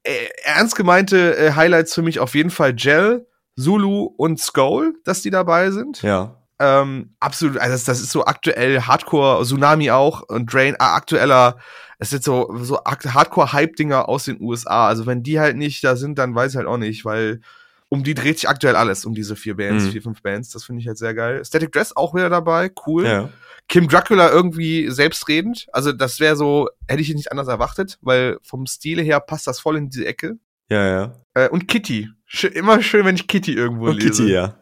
äh, 0.04 0.10
ernst 0.44 0.76
gemeinte 0.76 1.36
äh, 1.36 1.52
Highlights 1.52 1.94
für 1.94 2.02
mich 2.02 2.20
auf 2.20 2.34
jeden 2.34 2.50
Fall 2.50 2.74
Gel, 2.74 3.26
Zulu 3.58 4.04
und 4.16 4.38
Skull, 4.40 4.94
dass 5.04 5.22
die 5.22 5.30
dabei 5.30 5.70
sind. 5.70 6.02
Ja. 6.02 6.36
Ähm, 6.60 7.14
absolut, 7.18 7.58
also 7.58 7.72
das, 7.72 7.84
das 7.84 8.00
ist 8.00 8.12
so 8.12 8.24
aktuell 8.26 8.82
Hardcore, 8.82 9.44
Tsunami 9.44 9.90
auch 9.90 10.22
und 10.22 10.52
Drain, 10.52 10.74
äh, 10.74 10.78
aktueller, 10.78 11.58
es 12.04 12.10
sind 12.10 12.22
so, 12.22 12.54
so 12.62 12.78
Hardcore-Hype-Dinger 12.84 14.08
aus 14.08 14.24
den 14.24 14.40
USA. 14.40 14.86
Also 14.88 15.06
wenn 15.06 15.22
die 15.22 15.40
halt 15.40 15.56
nicht 15.56 15.82
da 15.82 15.96
sind, 15.96 16.18
dann 16.18 16.34
weiß 16.34 16.52
ich 16.52 16.56
halt 16.58 16.66
auch 16.66 16.76
nicht, 16.76 17.04
weil 17.04 17.40
um 17.88 18.02
die 18.04 18.14
dreht 18.14 18.38
sich 18.38 18.48
aktuell 18.48 18.76
alles, 18.76 19.04
um 19.04 19.14
diese 19.14 19.36
vier 19.36 19.56
Bands, 19.56 19.84
Mhm. 19.84 19.90
vier, 19.90 20.02
fünf 20.02 20.22
Bands. 20.22 20.50
Das 20.50 20.64
finde 20.64 20.80
ich 20.82 20.86
halt 20.88 20.98
sehr 20.98 21.14
geil. 21.14 21.44
Static 21.44 21.72
Dress 21.72 21.96
auch 21.96 22.14
wieder 22.14 22.28
dabei, 22.28 22.70
cool. 22.86 23.04
Ja. 23.06 23.28
Kim 23.68 23.88
Dracula 23.88 24.30
irgendwie 24.30 24.90
selbstredend. 24.90 25.66
Also 25.72 25.92
das 25.92 26.20
wäre 26.20 26.36
so, 26.36 26.68
hätte 26.88 27.00
ich 27.02 27.14
nicht 27.14 27.30
anders 27.32 27.48
erwartet, 27.48 27.98
weil 28.02 28.38
vom 28.42 28.66
Stile 28.66 29.02
her 29.02 29.20
passt 29.20 29.46
das 29.46 29.60
voll 29.60 29.76
in 29.76 29.88
diese 29.90 30.06
Ecke. 30.06 30.36
Ja, 30.68 30.86
ja. 30.86 31.14
Äh, 31.34 31.48
und 31.48 31.68
Kitty. 31.68 32.10
Schö 32.26 32.48
immer 32.48 32.82
schön, 32.82 33.04
wenn 33.06 33.14
ich 33.14 33.26
Kitty 33.28 33.54
irgendwo 33.54 33.86
Und 33.88 33.96
lese. 34.02 34.22
Kitty, 34.24 34.32
ja. 34.32 34.56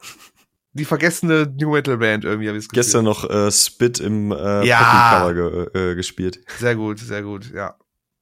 Die 0.75 0.85
vergessene 0.85 1.53
New 1.59 1.73
Metal 1.73 1.99
Band 1.99 2.25
irgendwie, 2.25 2.49
habe 2.49 2.59
ich 2.59 2.68
Gestern 2.68 3.05
noch 3.05 3.29
äh, 3.29 3.51
Spit 3.51 4.01
im 4.01 4.33
äh, 4.33 4.64
Ja. 4.66 5.31
Ge 5.33 5.68
äh, 5.75 5.95
gespielt. 5.95 6.41
Sehr 6.59 6.77
gut, 6.77 6.99
sehr 6.99 7.23
gut, 7.23 7.53
ja. 7.53 7.77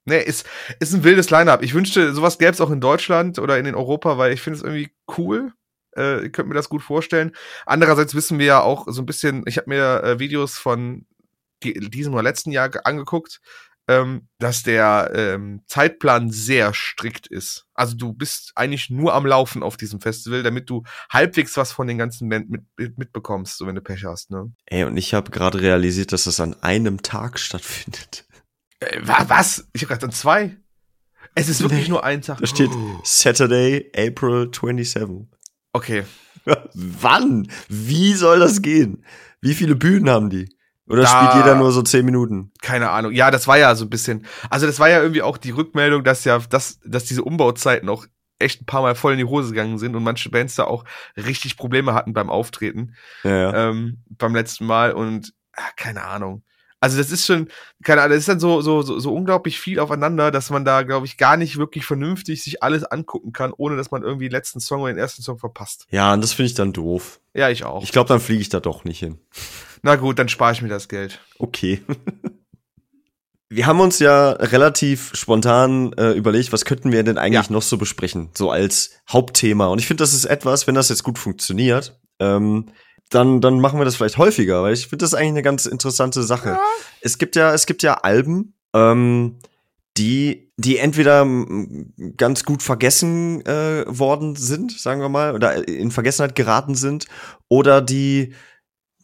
Nee, 0.04 0.22
ist, 0.22 0.46
ist 0.80 0.92
ein 0.94 1.04
wildes 1.04 1.30
Line-Up. 1.30 1.62
Ich 1.62 1.74
wünschte, 1.74 2.12
sowas 2.14 2.38
gäbe 2.38 2.50
es 2.52 2.60
auch 2.60 2.70
in 2.70 2.80
Deutschland 2.80 3.38
oder 3.38 3.58
in 3.58 3.72
Europa, 3.74 4.18
weil 4.18 4.32
ich 4.32 4.40
finde 4.40 4.56
es 4.58 4.64
irgendwie 4.64 4.90
cool. 5.16 5.52
Äh, 5.96 6.26
ich 6.26 6.32
könnte 6.32 6.48
mir 6.48 6.54
das 6.54 6.68
gut 6.68 6.82
vorstellen. 6.82 7.32
Andererseits 7.66 8.14
wissen 8.14 8.38
wir 8.38 8.46
ja 8.46 8.60
auch 8.62 8.86
so 8.88 9.02
ein 9.02 9.06
bisschen, 9.06 9.44
ich 9.46 9.56
habe 9.56 9.68
mir 9.70 10.02
äh, 10.02 10.18
Videos 10.18 10.56
von 10.58 11.06
die, 11.62 11.74
diesem 11.74 12.14
oder 12.14 12.22
letzten 12.22 12.50
Jahr 12.50 12.70
ge- 12.70 12.80
angeguckt, 12.84 13.40
ähm, 13.90 14.28
dass 14.38 14.62
der 14.62 15.10
ähm, 15.14 15.62
Zeitplan 15.66 16.30
sehr 16.30 16.72
strikt 16.74 17.26
ist. 17.26 17.66
Also 17.74 17.96
du 17.96 18.12
bist 18.12 18.52
eigentlich 18.54 18.88
nur 18.88 19.14
am 19.14 19.26
Laufen 19.26 19.62
auf 19.62 19.76
diesem 19.76 20.00
Festival, 20.00 20.42
damit 20.42 20.70
du 20.70 20.84
halbwegs 21.10 21.56
was 21.56 21.72
von 21.72 21.86
den 21.88 21.98
ganzen 21.98 22.28
Band 22.28 22.48
mit, 22.50 22.62
mit, 22.76 22.98
mitbekommst, 22.98 23.58
so 23.58 23.66
wenn 23.66 23.74
du 23.74 23.80
Pech 23.80 24.04
hast, 24.04 24.30
ne? 24.30 24.52
Ey, 24.66 24.84
und 24.84 24.96
ich 24.96 25.12
habe 25.12 25.30
gerade 25.30 25.60
realisiert, 25.60 26.12
dass 26.12 26.24
das 26.24 26.38
an 26.40 26.54
einem 26.62 27.02
Tag 27.02 27.38
stattfindet. 27.38 28.26
Äh, 28.80 29.00
wa- 29.02 29.24
was? 29.28 29.68
Ich 29.72 29.82
habe 29.82 29.88
gerade 29.94 30.06
an 30.06 30.12
zwei. 30.12 30.56
Es 31.34 31.48
ist 31.48 31.60
wirklich 31.60 31.82
Nee. 31.84 31.88
nur 31.90 32.04
ein 32.04 32.22
Tag. 32.22 32.38
Da 32.38 32.46
steht 32.46 32.70
Oh. 32.70 33.00
Saturday, 33.04 33.90
April 33.96 34.50
27. 34.52 35.26
Okay. 35.72 36.04
Wann? 36.74 37.50
Wie 37.68 38.14
soll 38.14 38.38
das 38.40 38.62
gehen? 38.62 39.04
Wie 39.40 39.54
viele 39.54 39.74
Bühnen 39.76 40.08
haben 40.10 40.30
die? 40.30 40.48
Oder 40.90 41.02
Da- 41.02 41.08
spielt 41.08 41.34
jeder 41.44 41.54
nur 41.56 41.72
so 41.72 41.82
10 41.82 42.04
Minuten? 42.04 42.52
Keine 42.62 42.90
Ahnung. 42.90 43.12
Ja, 43.12 43.30
das 43.30 43.46
war 43.46 43.56
ja 43.58 43.74
so 43.74 43.84
ein 43.84 43.90
bisschen. 43.90 44.26
Also, 44.50 44.66
das 44.66 44.78
war 44.80 44.88
ja 44.88 45.00
irgendwie 45.00 45.22
auch 45.22 45.38
die 45.38 45.50
Rückmeldung, 45.52 46.04
dass 46.04 46.24
ja, 46.24 46.38
dass, 46.38 46.80
dass 46.84 47.04
diese 47.04 47.22
Umbauzeiten 47.22 47.88
auch 47.88 48.06
echt 48.38 48.62
ein 48.62 48.66
paar 48.66 48.82
Mal 48.82 48.94
voll 48.94 49.12
in 49.12 49.18
die 49.18 49.24
Hose 49.24 49.50
gegangen 49.50 49.78
sind 49.78 49.94
und 49.94 50.02
manche 50.02 50.30
Bands 50.30 50.54
da 50.54 50.64
auch 50.64 50.84
richtig 51.16 51.56
Probleme 51.56 51.92
hatten 51.94 52.12
beim 52.14 52.30
Auftreten 52.30 52.94
Ja, 53.22 53.30
ja. 53.30 53.68
ähm, 53.70 54.02
beim 54.08 54.34
letzten 54.34 54.64
Mal 54.66 54.92
und 54.92 55.32
ah, 55.56 55.62
keine 55.76 56.04
Ahnung. 56.04 56.42
Also 56.80 56.96
das 56.96 57.10
ist 57.10 57.26
schon, 57.26 57.48
keine 57.82 58.00
Ahnung, 58.00 58.12
das 58.12 58.20
ist 58.20 58.28
dann 58.28 58.40
so, 58.40 58.62
so, 58.62 58.80
so, 58.82 58.98
so 58.98 59.12
unglaublich 59.14 59.60
viel 59.60 59.78
aufeinander, 59.78 60.30
dass 60.30 60.48
man 60.48 60.64
da, 60.64 60.82
glaube 60.82 61.04
ich, 61.06 61.18
gar 61.18 61.36
nicht 61.36 61.58
wirklich 61.58 61.84
vernünftig 61.84 62.42
sich 62.42 62.62
alles 62.62 62.84
angucken 62.84 63.32
kann, 63.34 63.52
ohne 63.56 63.76
dass 63.76 63.90
man 63.90 64.02
irgendwie 64.02 64.28
den 64.28 64.32
letzten 64.32 64.60
Song 64.60 64.80
oder 64.82 64.92
den 64.92 64.98
ersten 64.98 65.22
Song 65.22 65.38
verpasst. 65.38 65.86
ja, 65.90 66.12
und 66.14 66.22
das 66.22 66.32
finde 66.32 66.46
ich 66.46 66.54
dann 66.54 66.72
doof. 66.72 67.20
Ja, 67.34 67.50
ich 67.50 67.64
auch. 67.64 67.82
Ich 67.82 67.92
glaube, 67.92 68.08
dann 68.08 68.18
fliege 68.20 68.40
ich 68.40 68.48
da 68.48 68.60
doch 68.60 68.84
nicht 68.84 68.98
hin. 68.98 69.18
Na 69.82 69.96
gut, 69.96 70.18
dann 70.18 70.28
spare 70.30 70.52
ich 70.52 70.62
mir 70.62 70.68
das 70.68 70.88
Geld. 70.88 71.20
Okay. 71.38 71.82
Wir 73.52 73.66
haben 73.66 73.80
uns 73.80 73.98
ja 73.98 74.30
relativ 74.30 75.10
spontan 75.14 75.92
äh, 75.94 76.12
überlegt, 76.12 76.52
was 76.52 76.64
könnten 76.64 76.92
wir 76.92 77.02
denn 77.02 77.18
eigentlich 77.18 77.46
Ja. 77.48 77.52
noch 77.52 77.62
so 77.62 77.78
besprechen, 77.78 78.28
so 78.32 78.50
als 78.52 78.92
Hauptthema. 79.10 79.66
Und 79.66 79.80
ich 79.80 79.88
finde, 79.88 80.02
das 80.04 80.14
ist 80.14 80.24
etwas, 80.24 80.68
wenn 80.68 80.76
das 80.76 80.88
jetzt 80.88 81.02
gut 81.02 81.18
funktioniert, 81.18 81.98
ähm, 82.20 82.66
dann, 83.10 83.40
dann 83.40 83.60
machen 83.60 83.78
wir 83.78 83.84
das 83.84 83.96
vielleicht 83.96 84.18
häufiger, 84.18 84.62
weil 84.62 84.72
ich 84.72 84.86
finde 84.86 85.04
das 85.04 85.14
eigentlich 85.14 85.28
eine 85.30 85.42
ganz 85.42 85.66
interessante 85.66 86.22
Sache. 86.22 86.50
Ja. 86.50 86.60
Es 87.00 87.18
gibt 87.18 87.36
ja, 87.36 87.52
es 87.52 87.66
gibt 87.66 87.82
ja 87.82 87.94
Alben, 87.94 88.54
ähm, 88.74 89.38
die, 89.96 90.52
die 90.56 90.78
entweder 90.78 91.26
ganz 92.16 92.44
gut 92.44 92.62
vergessen 92.62 93.44
äh, 93.44 93.84
worden 93.86 94.36
sind, 94.36 94.78
sagen 94.78 95.00
wir 95.00 95.08
mal, 95.08 95.34
oder 95.34 95.66
in 95.68 95.90
Vergessenheit 95.90 96.36
geraten 96.36 96.76
sind, 96.76 97.06
oder 97.48 97.82
die, 97.82 98.34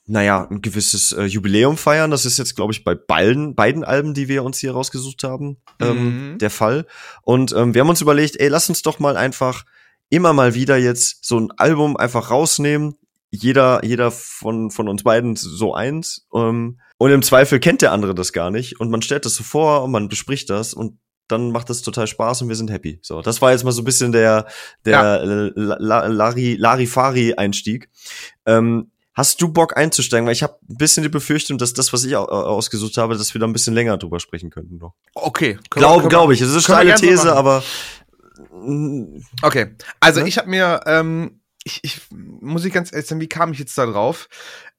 naja, 0.06 0.46
ein 0.48 0.62
gewisses 0.62 1.12
äh, 1.12 1.24
Jubiläum 1.24 1.76
feiern. 1.76 2.12
Das 2.12 2.24
ist 2.24 2.38
jetzt, 2.38 2.54
glaube 2.54 2.72
ich, 2.72 2.84
bei 2.84 2.94
beiden, 2.94 3.56
beiden 3.56 3.82
Alben, 3.82 4.14
die 4.14 4.28
wir 4.28 4.44
uns 4.44 4.58
hier 4.58 4.72
rausgesucht 4.72 5.24
haben, 5.24 5.56
ähm, 5.80 6.32
Mhm. 6.34 6.38
der 6.38 6.50
Fall. 6.50 6.86
Und 7.22 7.52
ähm, 7.52 7.74
wir 7.74 7.80
haben 7.80 7.88
uns 7.90 8.00
überlegt, 8.00 8.36
ey, 8.38 8.48
lass 8.48 8.68
uns 8.68 8.82
doch 8.82 9.00
mal 9.00 9.16
einfach 9.16 9.64
immer 10.08 10.32
mal 10.32 10.54
wieder 10.54 10.76
jetzt 10.76 11.24
so 11.24 11.38
ein 11.40 11.50
Album 11.56 11.96
einfach 11.96 12.30
rausnehmen. 12.30 12.94
Jeder, 13.30 13.84
jeder 13.84 14.10
von, 14.10 14.70
von 14.70 14.88
uns 14.88 15.02
beiden 15.02 15.36
so 15.36 15.74
eins. 15.74 16.26
Ähm, 16.34 16.80
und 16.98 17.10
im 17.10 17.22
Zweifel 17.22 17.60
kennt 17.60 17.82
der 17.82 17.92
andere 17.92 18.14
das 18.14 18.32
gar 18.32 18.50
nicht. 18.50 18.80
Und 18.80 18.90
man 18.90 19.02
stellt 19.02 19.24
das 19.26 19.34
so 19.34 19.44
vor 19.44 19.82
und 19.84 19.90
man 19.90 20.08
bespricht 20.08 20.48
das 20.50 20.72
und 20.74 20.98
dann 21.28 21.50
macht 21.50 21.68
das 21.68 21.82
total 21.82 22.06
Spaß 22.06 22.42
und 22.42 22.48
wir 22.48 22.54
sind 22.54 22.70
happy. 22.70 23.00
So, 23.02 23.20
das 23.20 23.42
war 23.42 23.50
jetzt 23.50 23.64
mal 23.64 23.72
so 23.72 23.82
ein 23.82 23.84
bisschen 23.84 24.12
der, 24.12 24.46
der 24.84 25.20
äh, 25.22 25.50
La- 25.56 25.76
La- 25.80 26.06
Lari, 26.06 26.54
Larifari-Einstieg. 26.54 27.88
Ähm, 28.46 28.92
hast 29.12 29.42
du 29.42 29.48
Bock 29.52 29.76
einzusteigen? 29.76 30.26
Weil 30.26 30.34
ich 30.34 30.44
habe 30.44 30.56
ein 30.70 30.76
bisschen 30.76 31.02
die 31.02 31.08
Befürchtung, 31.08 31.58
dass 31.58 31.74
das, 31.74 31.92
was 31.92 32.04
ich 32.04 32.14
au- 32.16 32.26
ausgesucht 32.26 32.96
habe, 32.96 33.16
dass 33.18 33.34
wir 33.34 33.40
da 33.40 33.46
ein 33.48 33.52
bisschen 33.52 33.74
länger 33.74 33.98
drüber 33.98 34.20
sprechen 34.20 34.50
könnten 34.50 34.78
noch. 34.78 34.94
Okay. 35.14 35.58
Glaube, 35.70 36.06
glaube 36.08 36.32
ich. 36.32 36.40
Es 36.40 36.54
ist 36.54 36.70
eine 36.70 36.96
so 36.96 37.04
These, 37.04 37.34
aber 37.34 37.64
Okay, 39.42 39.74
also 40.00 40.20
Ne? 40.20 40.28
ich 40.28 40.38
habe 40.38 40.48
mir, 40.48 40.80
ähm, 40.86 41.40
ich, 41.66 41.80
ich 41.82 42.00
muss 42.12 42.64
ich 42.64 42.72
ganz 42.72 42.92
ehrlich 42.92 43.08
sagen, 43.08 43.20
wie 43.20 43.28
kam 43.28 43.52
ich 43.52 43.58
jetzt 43.58 43.76
da 43.76 43.86
drauf? 43.86 44.28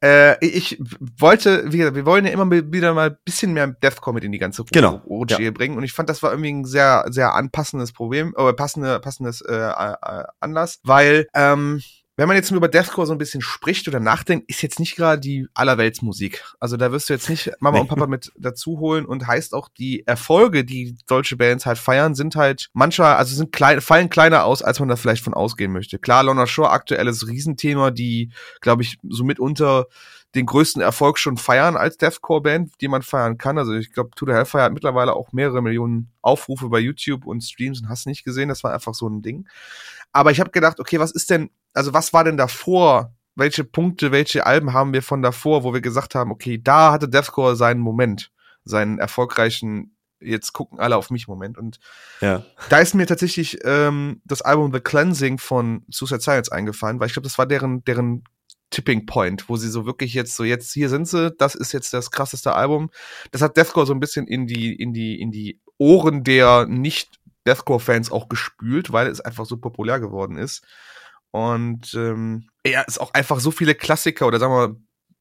Äh, 0.01 0.43
ich 0.43 0.81
wollte, 1.19 1.71
wir, 1.71 1.93
wir 1.95 2.05
wollen 2.05 2.25
ja 2.25 2.31
immer 2.31 2.49
wieder 2.49 2.93
mal 2.93 3.09
ein 3.09 3.17
bisschen 3.25 3.51
mehr 3.51 3.67
Deathcore 3.67 4.13
mit 4.13 4.23
in 4.23 4.31
die 4.31 4.37
ganze 4.37 4.63
Genau, 4.71 5.01
OG 5.05 5.53
bringen 5.53 5.77
und 5.77 5.83
ich 5.83 5.91
fand, 5.91 6.09
das 6.09 6.23
war 6.23 6.31
irgendwie 6.31 6.53
ein 6.53 6.65
sehr, 6.65 7.05
sehr 7.09 7.33
anpassendes 7.33 7.91
Problem, 7.91 8.33
oder 8.37 8.53
passende, 8.53 9.01
passendes 9.01 9.41
äh, 9.41 9.53
äh, 9.53 10.23
Anlass, 10.39 10.79
weil, 10.83 11.27
ähm, 11.33 11.81
wenn 12.17 12.27
man 12.27 12.35
jetzt 12.35 12.49
nur 12.49 12.57
über 12.57 12.67
Deathcore 12.67 13.05
so 13.05 13.13
ein 13.13 13.19
bisschen 13.19 13.41
spricht 13.41 13.87
oder 13.87 13.99
nachdenkt, 13.99 14.49
ist 14.49 14.63
jetzt 14.63 14.79
nicht 14.79 14.95
gerade 14.95 15.21
die 15.21 15.47
allerweltsmusik. 15.53 16.43
Also 16.59 16.75
da 16.75 16.91
wirst 16.91 17.09
du 17.09 17.13
jetzt 17.13 17.29
nicht 17.29 17.51
Mama 17.59 17.79
und 17.79 17.87
Papa 17.87 18.07
mit 18.07 18.31
dazu 18.35 18.79
holen 18.79 19.05
und 19.05 19.27
heißt 19.27 19.53
auch 19.53 19.69
die 19.69 20.05
Erfolge, 20.07 20.65
die 20.65 20.95
solche 21.07 21.37
Bands 21.37 21.67
halt 21.67 21.77
feiern, 21.77 22.15
sind 22.15 22.35
halt 22.35 22.69
manchmal, 22.73 23.15
also 23.17 23.35
sind 23.35 23.51
klein, 23.51 23.81
fallen 23.81 24.09
kleiner 24.09 24.45
aus, 24.45 24.63
als 24.63 24.79
man 24.79 24.89
da 24.89 24.95
vielleicht 24.95 25.23
von 25.23 25.35
ausgehen 25.35 25.71
möchte. 25.71 25.99
Klar, 25.99 26.23
Lorna 26.23 26.47
Shore 26.47 26.71
aktuelles 26.71 27.27
Riesenthema, 27.27 27.91
die, 27.91 28.31
glaube 28.61 28.81
ich, 28.81 28.97
so 29.07 29.23
mitunter 29.23 29.85
den 30.35 30.45
größten 30.45 30.81
Erfolg 30.81 31.17
schon 31.17 31.37
feiern 31.37 31.77
als 31.77 31.97
Deathcore-Band, 31.97 32.73
die 32.81 32.87
man 32.87 33.01
feiern 33.01 33.37
kann. 33.37 33.57
Also 33.57 33.73
ich 33.73 33.91
glaube, 33.91 34.11
To 34.15 34.25
the 34.25 34.33
Hellfire 34.33 34.63
hat 34.63 34.73
mittlerweile 34.73 35.13
auch 35.13 35.31
mehrere 35.31 35.61
Millionen 35.61 36.11
Aufrufe 36.21 36.69
bei 36.69 36.79
YouTube 36.79 37.25
und 37.25 37.41
Streams 37.41 37.81
und 37.81 37.89
hast 37.89 38.05
nicht 38.05 38.23
gesehen. 38.23 38.49
Das 38.49 38.63
war 38.63 38.73
einfach 38.73 38.93
so 38.93 39.07
ein 39.07 39.21
Ding. 39.21 39.47
Aber 40.11 40.31
ich 40.31 40.39
habe 40.39 40.51
gedacht, 40.51 40.79
okay, 40.79 40.99
was 40.99 41.11
ist 41.11 41.29
denn, 41.29 41.49
also 41.73 41.93
was 41.93 42.13
war 42.13 42.23
denn 42.23 42.37
davor? 42.37 43.13
Welche 43.35 43.63
Punkte, 43.63 44.11
welche 44.11 44.45
Alben 44.45 44.73
haben 44.73 44.93
wir 44.93 45.03
von 45.03 45.21
davor, 45.21 45.63
wo 45.63 45.73
wir 45.73 45.81
gesagt 45.81 46.15
haben, 46.15 46.31
okay, 46.31 46.59
da 46.61 46.91
hatte 46.91 47.07
Deathcore 47.07 47.55
seinen 47.55 47.79
Moment, 47.79 48.31
seinen 48.65 48.99
erfolgreichen, 48.99 49.95
jetzt 50.19 50.53
gucken 50.53 50.79
alle 50.79 50.97
auf 50.97 51.09
mich 51.09 51.27
Moment. 51.27 51.57
Und 51.57 51.79
ja. 52.21 52.43
da 52.69 52.79
ist 52.79 52.95
mir 52.95 53.05
tatsächlich 53.05 53.59
ähm, 53.63 54.21
das 54.25 54.41
Album 54.41 54.73
The 54.73 54.79
Cleansing 54.79 55.37
von 55.37 55.85
Suicide 55.89 56.21
Science 56.21 56.49
eingefallen, 56.49 56.99
weil 56.99 57.07
ich 57.07 57.13
glaube, 57.13 57.27
das 57.27 57.37
war 57.37 57.45
deren, 57.45 57.83
deren 57.85 58.23
Tipping 58.69 59.05
Point, 59.05 59.47
wo 59.49 59.55
sie 59.55 59.69
so 59.69 59.85
wirklich 59.85 60.13
jetzt 60.13 60.35
so 60.35 60.43
jetzt 60.43 60.73
hier 60.73 60.89
sind 60.89 61.07
sie, 61.07 61.31
das 61.31 61.55
ist 61.55 61.71
jetzt 61.71 61.93
das 61.93 62.11
krasseste 62.11 62.53
Album. 62.53 62.89
Das 63.31 63.41
hat 63.41 63.55
Deathcore 63.55 63.85
so 63.85 63.93
ein 63.93 63.99
bisschen 63.99 64.27
in 64.27 64.45
die 64.47 64.75
in 64.75 64.93
die 64.93 65.19
in 65.19 65.31
die 65.31 65.61
Ohren 65.77 66.23
der 66.23 66.65
nicht 66.65 67.19
Deathcore 67.45 67.79
Fans 67.79 68.11
auch 68.11 68.27
gespült, 68.27 68.91
weil 68.91 69.07
es 69.07 69.21
einfach 69.21 69.45
so 69.45 69.57
populär 69.57 69.99
geworden 69.99 70.37
ist. 70.37 70.65
Und 71.31 71.93
ähm, 71.93 72.49
ja, 72.65 72.83
es 72.87 72.97
auch 72.97 73.13
einfach 73.13 73.39
so 73.39 73.51
viele 73.51 73.75
Klassiker 73.75 74.27
oder 74.27 74.39
sagen 74.39 74.53
wir 74.53 74.67
mal 74.67 74.75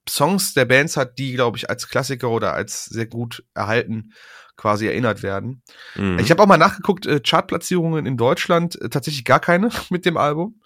Songs 0.08 0.54
der 0.54 0.64
Bands 0.64 0.96
hat, 0.96 1.18
die 1.18 1.32
glaube 1.34 1.56
ich 1.56 1.70
als 1.70 1.88
Klassiker 1.88 2.30
oder 2.30 2.54
als 2.54 2.84
sehr 2.84 3.06
gut 3.06 3.44
erhalten 3.54 4.12
quasi 4.56 4.86
erinnert 4.86 5.22
werden. 5.22 5.62
Mhm. 5.94 6.18
Ich 6.18 6.30
habe 6.30 6.42
auch 6.42 6.46
mal 6.46 6.56
nachgeguckt, 6.56 7.06
äh, 7.06 7.20
Chartplatzierungen 7.20 8.06
in 8.06 8.16
Deutschland, 8.16 8.80
äh, 8.80 8.88
tatsächlich 8.88 9.24
gar 9.24 9.40
keine 9.40 9.68
mit 9.90 10.06
dem 10.06 10.16
Album. 10.16 10.60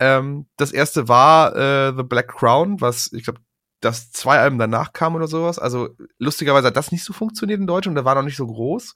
Ähm, 0.00 0.46
das 0.56 0.72
erste 0.72 1.08
war 1.08 1.56
äh, 1.56 1.92
The 1.96 2.02
Black 2.02 2.28
Crown, 2.28 2.80
was 2.80 3.12
ich 3.12 3.24
glaube, 3.24 3.40
das 3.80 4.10
zwei 4.10 4.38
Alben 4.38 4.58
danach 4.58 4.92
kam 4.92 5.14
oder 5.14 5.28
sowas. 5.28 5.58
Also 5.58 5.90
lustigerweise 6.18 6.68
hat 6.68 6.76
das 6.76 6.92
nicht 6.92 7.04
so 7.04 7.12
funktioniert 7.12 7.60
in 7.60 7.66
Deutschland 7.66 7.96
der 7.96 8.04
war 8.04 8.14
noch 8.14 8.22
nicht 8.22 8.36
so 8.36 8.46
groß. 8.46 8.94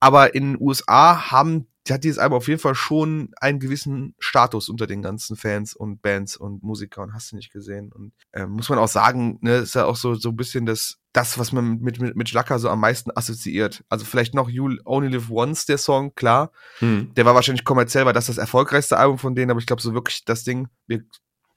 Aber 0.00 0.34
in 0.34 0.52
den 0.52 0.60
USA 0.60 1.30
haben 1.30 1.68
hat 1.92 2.04
dieses 2.04 2.18
Album 2.18 2.38
auf 2.38 2.48
jeden 2.48 2.60
Fall 2.60 2.74
schon 2.74 3.30
einen 3.40 3.60
gewissen 3.60 4.14
Status 4.18 4.68
unter 4.68 4.86
den 4.86 5.02
ganzen 5.02 5.36
Fans 5.36 5.74
und 5.74 6.02
Bands 6.02 6.36
und 6.36 6.62
Musikern, 6.62 7.14
hast 7.14 7.32
du 7.32 7.36
nicht 7.36 7.52
gesehen. 7.52 7.92
Und 7.92 8.12
äh, 8.32 8.46
muss 8.46 8.68
man 8.68 8.78
auch 8.78 8.88
sagen, 8.88 9.38
ne, 9.40 9.56
ist 9.56 9.74
ja 9.74 9.84
auch 9.84 9.96
so, 9.96 10.14
so 10.14 10.30
ein 10.30 10.36
bisschen 10.36 10.66
das, 10.66 10.98
das, 11.12 11.38
was 11.38 11.52
man 11.52 11.78
mit, 11.78 12.00
mit, 12.00 12.16
mit 12.16 12.28
Schlacker 12.28 12.58
so 12.58 12.68
am 12.68 12.80
meisten 12.80 13.10
assoziiert. 13.14 13.84
Also 13.88 14.04
vielleicht 14.04 14.34
noch 14.34 14.48
You 14.48 14.76
Only 14.84 15.08
Live 15.08 15.30
Once, 15.30 15.66
der 15.66 15.78
Song, 15.78 16.14
klar. 16.14 16.50
Hm. 16.78 17.12
Der 17.14 17.24
war 17.24 17.34
wahrscheinlich 17.34 17.64
kommerziell, 17.64 18.04
weil 18.04 18.12
das 18.12 18.26
das 18.26 18.38
erfolgreichste 18.38 18.98
Album 18.98 19.18
von 19.18 19.34
denen, 19.34 19.50
aber 19.50 19.60
ich 19.60 19.66
glaube 19.66 19.82
so 19.82 19.94
wirklich 19.94 20.24
das 20.24 20.44
Ding, 20.44 20.68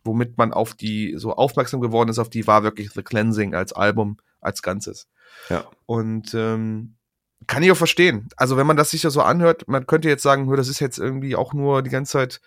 womit 0.03 0.38
man 0.38 0.53
auf 0.53 0.75
die 0.75 1.15
so 1.17 1.34
aufmerksam 1.34 1.82
geworden 1.82 2.09
ist, 2.09 2.19
auf 2.19 2.30
die 2.30 2.47
war 2.47 2.63
wirklich 2.63 2.91
The 2.91 3.03
Cleansing 3.03 3.55
als 3.55 3.73
Album, 3.73 4.17
als 4.41 4.61
Ganzes. 4.61 5.07
Ja. 5.49 5.65
Und 5.86 6.34
ähm, 6.34 6.95
kann 7.48 7.64
ich 7.64 7.72
auch 7.72 7.78
verstehen. 7.78 8.30
Also 8.38 8.58
wenn 8.58 8.68
man 8.68 8.78
das 8.78 8.92
sich 8.92 9.04
ja 9.04 9.10
so 9.10 9.22
anhört, 9.22 9.68
man 9.68 9.88
könnte 9.88 10.10
jetzt 10.10 10.24
sagen, 10.24 10.50
das 10.56 10.68
ist 10.68 10.80
jetzt 10.80 11.00
irgendwie 11.00 11.36
auch 11.36 11.54
nur 11.54 11.82
die 11.82 11.90
ganze 11.90 12.14
Zeit 12.14 12.42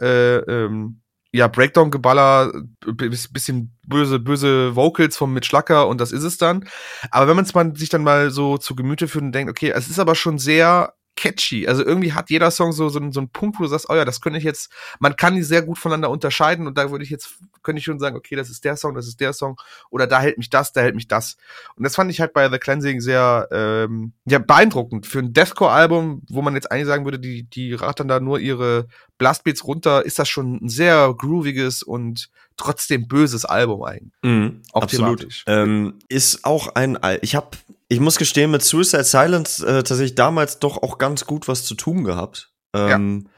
äh, 0.00 0.36
ähm, 0.36 1.00
ja 1.32 1.48
Breakdown-Geballer, 1.48 2.52
bisschen 2.84 3.76
böse 3.86 4.18
böse 4.18 4.76
Vocals 4.76 5.16
von 5.16 5.32
Mitch 5.32 5.48
Schlacker 5.48 5.88
und 5.88 6.00
das 6.00 6.12
ist 6.12 6.24
es 6.24 6.38
dann. 6.38 6.68
Aber 7.10 7.28
wenn 7.28 7.36
man 7.36 7.72
es 7.72 7.78
sich 7.78 7.88
dann 7.88 8.04
mal 8.04 8.30
so 8.30 8.58
zu 8.58 8.76
Gemüte 8.76 9.08
führt 9.08 9.24
und 9.24 9.32
denkt, 9.32 9.50
okay, 9.50 9.70
es 9.70 9.88
ist 9.88 9.98
aber 9.98 10.14
schon 10.14 10.38
sehr 10.38 10.94
catchy. 11.22 11.68
Also 11.68 11.84
irgendwie 11.84 12.12
hat 12.12 12.30
jeder 12.30 12.50
Song 12.50 12.72
so, 12.72 12.88
so, 12.88 13.00
so 13.12 13.20
einen 13.20 13.28
Punkt, 13.28 13.58
wo 13.58 13.62
du 13.62 13.68
sagst, 13.68 13.88
oh 13.88 13.94
ja, 13.94 14.04
das 14.04 14.20
könnte 14.20 14.38
ich 14.38 14.44
jetzt, 14.44 14.72
man 14.98 15.14
kann 15.14 15.36
die 15.36 15.42
sehr 15.42 15.62
gut 15.62 15.78
voneinander 15.78 16.10
unterscheiden 16.10 16.66
und 16.66 16.76
da 16.76 16.90
würde 16.90 17.04
ich 17.04 17.10
jetzt, 17.10 17.38
könnte 17.62 17.78
ich 17.78 17.84
schon 17.84 18.00
sagen, 18.00 18.16
okay, 18.16 18.34
das 18.34 18.50
ist 18.50 18.64
der 18.64 18.76
Song, 18.76 18.94
das 18.94 19.06
ist 19.06 19.20
der 19.20 19.32
Song 19.32 19.56
oder 19.90 20.08
da 20.08 20.20
hält 20.20 20.36
mich 20.36 20.50
das, 20.50 20.72
da 20.72 20.80
hält 20.80 20.96
mich 20.96 21.06
das. 21.06 21.36
Und 21.76 21.84
das 21.84 21.94
fand 21.94 22.10
ich 22.10 22.20
halt 22.20 22.32
bei 22.32 22.50
The 22.50 22.58
Cleansing 22.58 23.00
sehr 23.00 23.48
ähm, 23.52 24.12
ja, 24.24 24.40
beeindruckend. 24.40 25.06
Für 25.06 25.20
ein 25.20 25.32
Deathcore-Album, 25.32 26.22
wo 26.28 26.42
man 26.42 26.54
jetzt 26.54 26.72
eigentlich 26.72 26.88
sagen 26.88 27.04
würde, 27.04 27.20
die, 27.20 27.44
die 27.44 27.74
rattern 27.74 28.08
da 28.08 28.18
nur 28.18 28.40
ihre 28.40 28.88
Blastbeats 29.18 29.64
runter, 29.64 30.04
ist 30.04 30.18
das 30.18 30.28
schon 30.28 30.56
ein 30.56 30.68
sehr 30.68 31.14
grooviges 31.16 31.84
und 31.84 32.30
trotzdem 32.56 33.06
böses 33.06 33.44
Album 33.44 33.84
eigentlich. 33.84 34.12
Mhm, 34.22 34.62
auch 34.72 34.82
absolut. 34.82 35.44
Ähm, 35.46 35.94
ist 36.08 36.44
auch 36.44 36.74
ein, 36.74 36.98
ich 37.20 37.36
habe 37.36 37.50
ich 37.92 38.00
muss 38.00 38.16
gestehen, 38.16 38.50
mit 38.50 38.62
Suicide 38.62 39.04
Silence 39.04 39.64
äh, 39.66 39.82
tatsächlich 39.82 40.14
damals 40.14 40.58
doch 40.58 40.82
auch 40.82 40.96
ganz 40.96 41.26
gut 41.26 41.46
was 41.46 41.64
zu 41.64 41.74
tun 41.74 42.04
gehabt. 42.04 42.50
Ähm, 42.74 43.24
ja. 43.24 43.30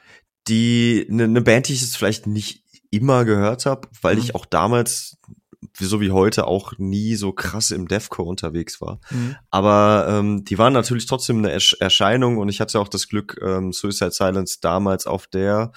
Die 0.46 1.06
eine 1.10 1.26
ne 1.26 1.40
Band, 1.40 1.68
die 1.68 1.72
ich 1.72 1.80
jetzt 1.80 1.96
vielleicht 1.96 2.28
nicht 2.28 2.62
immer 2.90 3.24
gehört 3.24 3.66
habe, 3.66 3.88
weil 4.00 4.14
mhm. 4.14 4.22
ich 4.22 4.34
auch 4.36 4.46
damals 4.46 5.16
so 5.76 6.00
wie 6.00 6.12
heute 6.12 6.46
auch 6.46 6.74
nie 6.78 7.16
so 7.16 7.32
krass 7.32 7.72
im 7.72 7.88
Deathcore 7.88 8.28
unterwegs 8.28 8.80
war. 8.80 9.00
Mhm. 9.10 9.34
Aber 9.50 10.06
ähm, 10.08 10.44
die 10.44 10.56
waren 10.56 10.72
natürlich 10.72 11.06
trotzdem 11.06 11.38
eine 11.38 11.50
Ersch 11.50 11.76
Erscheinung 11.80 12.38
und 12.38 12.48
ich 12.48 12.60
hatte 12.60 12.78
auch 12.78 12.88
das 12.88 13.08
Glück, 13.08 13.40
ähm, 13.42 13.72
Suicide 13.72 14.12
Silence 14.12 14.58
damals 14.60 15.08
auf 15.08 15.26
der 15.26 15.72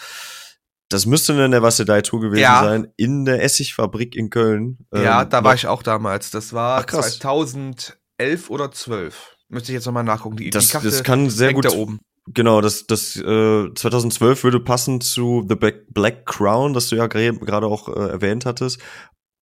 das 0.89 1.05
müsste 1.05 1.34
eine 1.34 1.49
Never 1.49 1.69
Die 1.69 2.01
Tour 2.01 2.21
gewesen 2.21 2.43
ja. 2.43 2.63
sein, 2.63 2.88
in 2.95 3.25
der 3.25 3.43
Essigfabrik 3.43 4.15
in 4.15 4.30
Köln. 4.30 4.78
Ja, 4.93 5.23
ähm, 5.23 5.30
da 5.30 5.43
war 5.43 5.53
ich 5.53 5.67
auch 5.67 5.84
damals. 5.84 6.32
Das 6.32 6.53
war 6.53 6.80
Ach, 6.80 6.86
2000 6.86 7.97
elf 8.18 8.49
oder 8.49 8.72
zwölf. 8.72 9.36
Müsste 9.49 9.72
ich 9.72 9.76
jetzt 9.76 9.86
nochmal 9.86 10.03
nachgucken. 10.03 10.38
Die, 10.38 10.49
das, 10.49 10.70
die 10.70 10.78
das 10.84 11.03
kann 11.03 11.30
sehr 11.30 11.53
gut. 11.53 11.65
Da 11.65 11.72
oben. 11.72 11.99
Genau, 12.34 12.59
das, 12.59 12.88
das 12.88 13.15
äh, 13.15 13.74
2012 13.74 14.43
würde 14.43 14.59
passen 14.59 14.99
zu 14.99 15.45
The 15.47 15.55
Black 15.55 16.26
Crown, 16.26 16.74
das 16.74 16.89
du 16.89 16.97
ja 16.97 17.07
gerade 17.07 17.68
auch 17.68 17.88
äh, 17.88 18.09
erwähnt 18.09 18.45
hattest. 18.45 18.82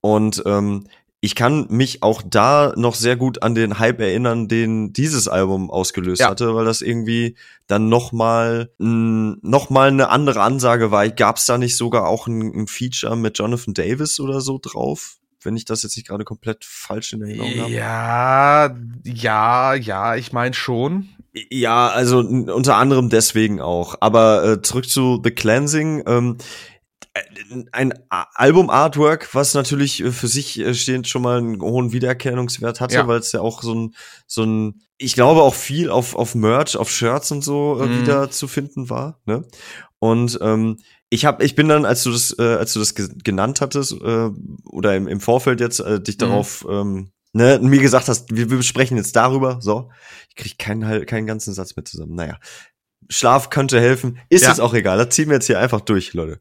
Und 0.02 0.44
ähm, 0.46 0.88
ich 1.20 1.34
kann 1.34 1.66
mich 1.72 2.04
auch 2.04 2.22
da 2.24 2.74
noch 2.76 2.94
sehr 2.94 3.16
gut 3.16 3.42
an 3.42 3.56
den 3.56 3.80
Hype 3.80 4.00
erinnern, 4.00 4.48
den 4.48 4.94
dieses 4.94 5.28
Album 5.28 5.72
ausgelöst 5.72 6.22
ja. 6.22 6.30
hatte, 6.30 6.54
weil 6.54 6.66
das 6.66 6.84
irgendwie 6.84 7.36
dann 7.66 7.90
noch 7.90 8.12
mal 8.12 8.70
noch 8.78 9.72
mal 9.72 9.88
eine 9.88 10.10
andere 10.10 10.42
Ansage 10.42 10.92
war. 10.92 11.10
Gab 11.10 11.38
es 11.38 11.48
da 11.48 11.58
nicht 11.58 11.78
sogar 11.78 12.08
auch 12.08 12.28
ein, 12.28 12.54
ein 12.54 12.68
Feature 12.68 13.16
mit 13.16 13.40
Jonathan 13.40 13.74
Davis 13.74 14.20
oder 14.20 14.42
so 14.42 14.60
drauf? 14.62 15.18
Wenn 15.46 15.56
ich 15.56 15.66
das 15.66 15.84
jetzt 15.84 15.96
nicht 15.96 16.08
gerade 16.08 16.26
komplett 16.26 16.66
falsch 16.66 17.14
in 17.14 17.22
Erinnerung 17.22 17.62
habe. 17.62 17.72
Ja, 17.72 18.76
ja, 19.04 19.74
ja, 19.74 20.16
ich 20.16 20.34
meine 20.34 20.54
schon. 20.54 21.10
Ja, 21.50 21.90
also 21.90 22.20
unter 22.20 22.78
anderem 22.78 23.10
deswegen 23.10 23.62
auch. 23.62 23.96
Aber 24.00 24.44
äh, 24.44 24.62
zurück 24.62 24.90
zu 24.90 25.22
The 25.24 25.32
Cleansing. 25.32 26.04
Ähm, 26.08 26.38
äh, 27.14 27.22
ein 27.72 27.94
Album-Artwork, 28.10 29.34
was 29.34 29.54
natürlich 29.54 30.04
äh, 30.04 30.12
für 30.12 30.28
sich 30.28 30.60
äh, 30.60 30.74
stehend 30.74 31.08
schon 31.08 31.22
mal 31.22 31.38
einen 31.38 31.62
hohen 31.62 31.92
Wiedererkennungswert 31.92 32.82
hatte, 32.82 32.96
ja. 32.96 33.08
weil 33.08 33.20
es 33.20 33.32
ja 33.32 33.42
auch 33.42 33.64
so 33.64 33.74
ein, 33.74 33.96
so 34.28 34.44
ein, 34.44 34.82
ich 34.98 35.14
glaube 35.14 35.42
auch 35.42 35.56
viel 35.56 35.90
auf, 35.90 36.16
auf 36.16 36.36
Merch, 36.36 36.78
auf 36.78 36.90
Shirts 36.90 37.32
und 37.32 37.44
so 37.44 37.82
äh, 37.82 37.86
mhm. 37.86 38.02
wieder 38.02 38.32
zu 38.32 38.48
finden 38.48 38.90
war. 38.90 39.20
Ne? 39.26 39.46
Und 40.00 40.40
ähm, 40.42 40.78
ich 41.10 41.26
habe, 41.26 41.44
ich 41.44 41.56
bin 41.56 41.68
dann, 41.68 41.86
als 41.86 42.04
du 42.04 42.12
das, 42.12 42.36
äh, 42.38 42.44
als 42.44 42.74
du 42.74 42.80
das 42.80 42.96
genannt 42.96 43.62
hattest 43.62 43.94
äh, 43.94 44.30
oder 44.66 44.96
im, 44.96 45.08
im 45.08 45.20
Vorfeld 45.20 45.60
jetzt 45.60 45.80
äh, 45.80 46.02
dich 46.02 46.16
mhm. 46.16 46.20
darauf 46.20 46.66
ähm, 46.70 47.12
ne, 47.34 47.60
mir 47.62 47.82
gesagt 47.82 48.08
hast, 48.08 48.36
wir, 48.36 48.50
wir 48.50 48.58
besprechen 48.58 48.98
jetzt 48.98 49.16
darüber, 49.16 49.60
so, 49.62 49.92
ich 50.30 50.36
krieg 50.36 50.58
keinen 50.58 51.06
keinen 51.06 51.28
ganzen 51.28 51.54
Satz 51.54 51.76
mehr 51.76 51.86
zusammen. 51.86 52.16
Naja, 52.16 52.40
Schlaf 53.10 53.50
könnte 53.50 53.80
helfen, 53.80 54.20
ist 54.30 54.46
ja. 54.46 54.52
es 54.52 54.60
auch 54.60 54.74
egal. 54.74 54.98
Das 54.98 55.10
ziehen 55.10 55.28
wir 55.28 55.36
jetzt 55.36 55.48
hier 55.48 55.60
einfach 55.60 55.82
durch, 55.82 56.14
Leute. 56.14 56.40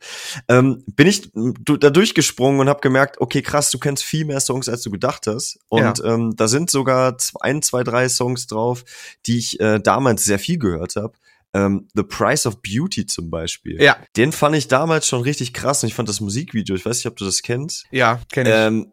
Ähm, 0.49 0.83
bin 0.87 1.07
ich 1.07 1.31
da 1.35 1.91
durchgesprungen 1.91 2.61
und 2.61 2.69
habe 2.69 2.81
gemerkt, 2.81 3.21
okay, 3.21 3.43
krass, 3.43 3.71
du 3.71 3.79
kennst 3.79 4.03
viel 4.03 4.25
mehr 4.25 4.41
Songs, 4.41 4.69
als 4.69 4.83
du 4.83 4.91
gedacht 4.91 5.27
hast. 5.27 5.59
Und 5.69 5.99
ja. 5.99 6.15
ähm, 6.15 6.35
da 6.37 6.49
sind 6.49 6.71
sogar 6.71 7.17
ein, 7.41 7.61
zwei, 7.61 7.85
drei 7.85 8.09
Songs 8.09 8.47
drauf, 8.47 8.85
die 9.27 9.39
ich 9.39 9.61
äh, 9.61 9.79
damals 9.81 10.25
sehr 10.25 10.39
viel 10.39 10.59
gehört 10.59 10.97
habe. 10.97 11.15
Ähm, 11.55 11.89
The 11.95 12.03
Price 12.03 12.47
of 12.47 12.61
Beauty 12.63 13.07
zum 13.07 13.31
Beispiel. 13.31 13.81
Ja. 13.81 13.97
Den 14.17 14.33
fand 14.33 14.57
ich 14.57 14.69
damals 14.69 15.07
schon 15.07 15.23
richtig 15.23 15.55
krass 15.55 15.83
und 15.83 15.89
ich 15.89 15.95
fand 15.95 16.09
das 16.09 16.21
Musikvideo, 16.21 16.75
ich 16.75 16.85
weiß 16.85 16.99
nicht, 16.99 17.07
ob 17.07 17.17
du 17.17 17.25
das 17.25 17.43
kennst. 17.43 17.87
Ja, 17.91 18.21
kenn 18.33 18.47
ich. 18.47 18.53
Ähm, 18.53 18.93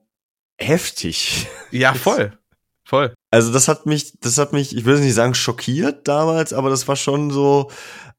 heftig. 0.58 1.48
Ja, 1.72 1.94
voll. 1.96 2.38
Voll. 2.84 3.14
Also 3.32 3.52
das 3.54 3.68
hat 3.68 3.86
mich, 3.86 4.20
das 4.20 4.38
hat 4.38 4.54
mich, 4.54 4.76
ich 4.76 4.86
will 4.86 5.00
nicht 5.00 5.14
sagen 5.14 5.34
schockiert 5.34 6.08
damals, 6.08 6.54
aber 6.54 6.70
das 6.70 6.88
war 6.88 6.96
schon 6.96 7.32
so, 7.32 7.72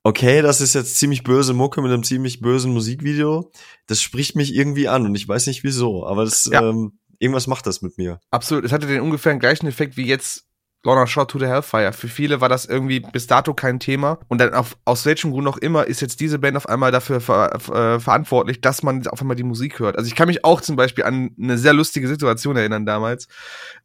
okay, 0.02 0.42
das 0.42 0.60
ist 0.60 0.74
jetzt 0.74 0.96
ziemlich 0.96 1.22
böse 1.22 1.52
Mucke 1.52 1.82
mit 1.82 1.92
einem 1.92 2.04
ziemlich 2.04 2.40
bösen 2.40 2.72
Musikvideo. 2.72 3.52
Das 3.86 4.00
spricht 4.00 4.34
mich 4.34 4.54
irgendwie 4.54 4.88
an 4.88 5.06
und 5.06 5.14
ich 5.14 5.28
weiß 5.28 5.46
nicht 5.46 5.62
wieso, 5.62 6.06
aber 6.06 6.24
das, 6.24 6.48
ja. 6.50 6.68
ähm, 6.68 6.98
irgendwas 7.18 7.46
macht 7.46 7.66
das 7.66 7.82
mit 7.82 7.98
mir. 7.98 8.20
Absolut. 8.30 8.64
Es 8.64 8.72
hatte 8.72 8.86
den 8.86 9.00
ungefähr 9.00 9.36
gleichen 9.36 9.66
Effekt 9.66 9.96
wie 9.96 10.06
jetzt 10.06 10.46
Lorna 10.84 11.06
Shore 11.06 11.26
to 11.26 11.38
the 11.38 11.46
Hellfire. 11.46 11.92
Für 11.92 12.08
viele 12.08 12.40
war 12.40 12.48
das 12.48 12.64
irgendwie 12.64 13.00
bis 13.00 13.28
dato 13.28 13.54
kein 13.54 13.78
Thema. 13.78 14.18
Und 14.28 14.40
dann 14.40 14.52
auf, 14.52 14.76
aus 14.84 15.06
welchem 15.06 15.30
Grund 15.30 15.46
auch 15.46 15.56
immer 15.58 15.86
ist 15.86 16.00
jetzt 16.00 16.18
diese 16.20 16.40
Band 16.40 16.56
auf 16.56 16.68
einmal 16.68 16.90
dafür 16.90 17.20
ver, 17.20 17.54
äh, 17.54 18.00
verantwortlich, 18.00 18.60
dass 18.60 18.82
man 18.82 19.06
auf 19.06 19.20
einmal 19.20 19.36
die 19.36 19.44
Musik 19.44 19.78
hört. 19.78 19.96
Also 19.96 20.08
ich 20.08 20.16
kann 20.16 20.26
mich 20.26 20.44
auch 20.44 20.60
zum 20.60 20.74
Beispiel 20.74 21.04
an 21.04 21.30
eine 21.40 21.56
sehr 21.56 21.72
lustige 21.72 22.08
Situation 22.08 22.56
erinnern 22.56 22.84
damals, 22.84 23.28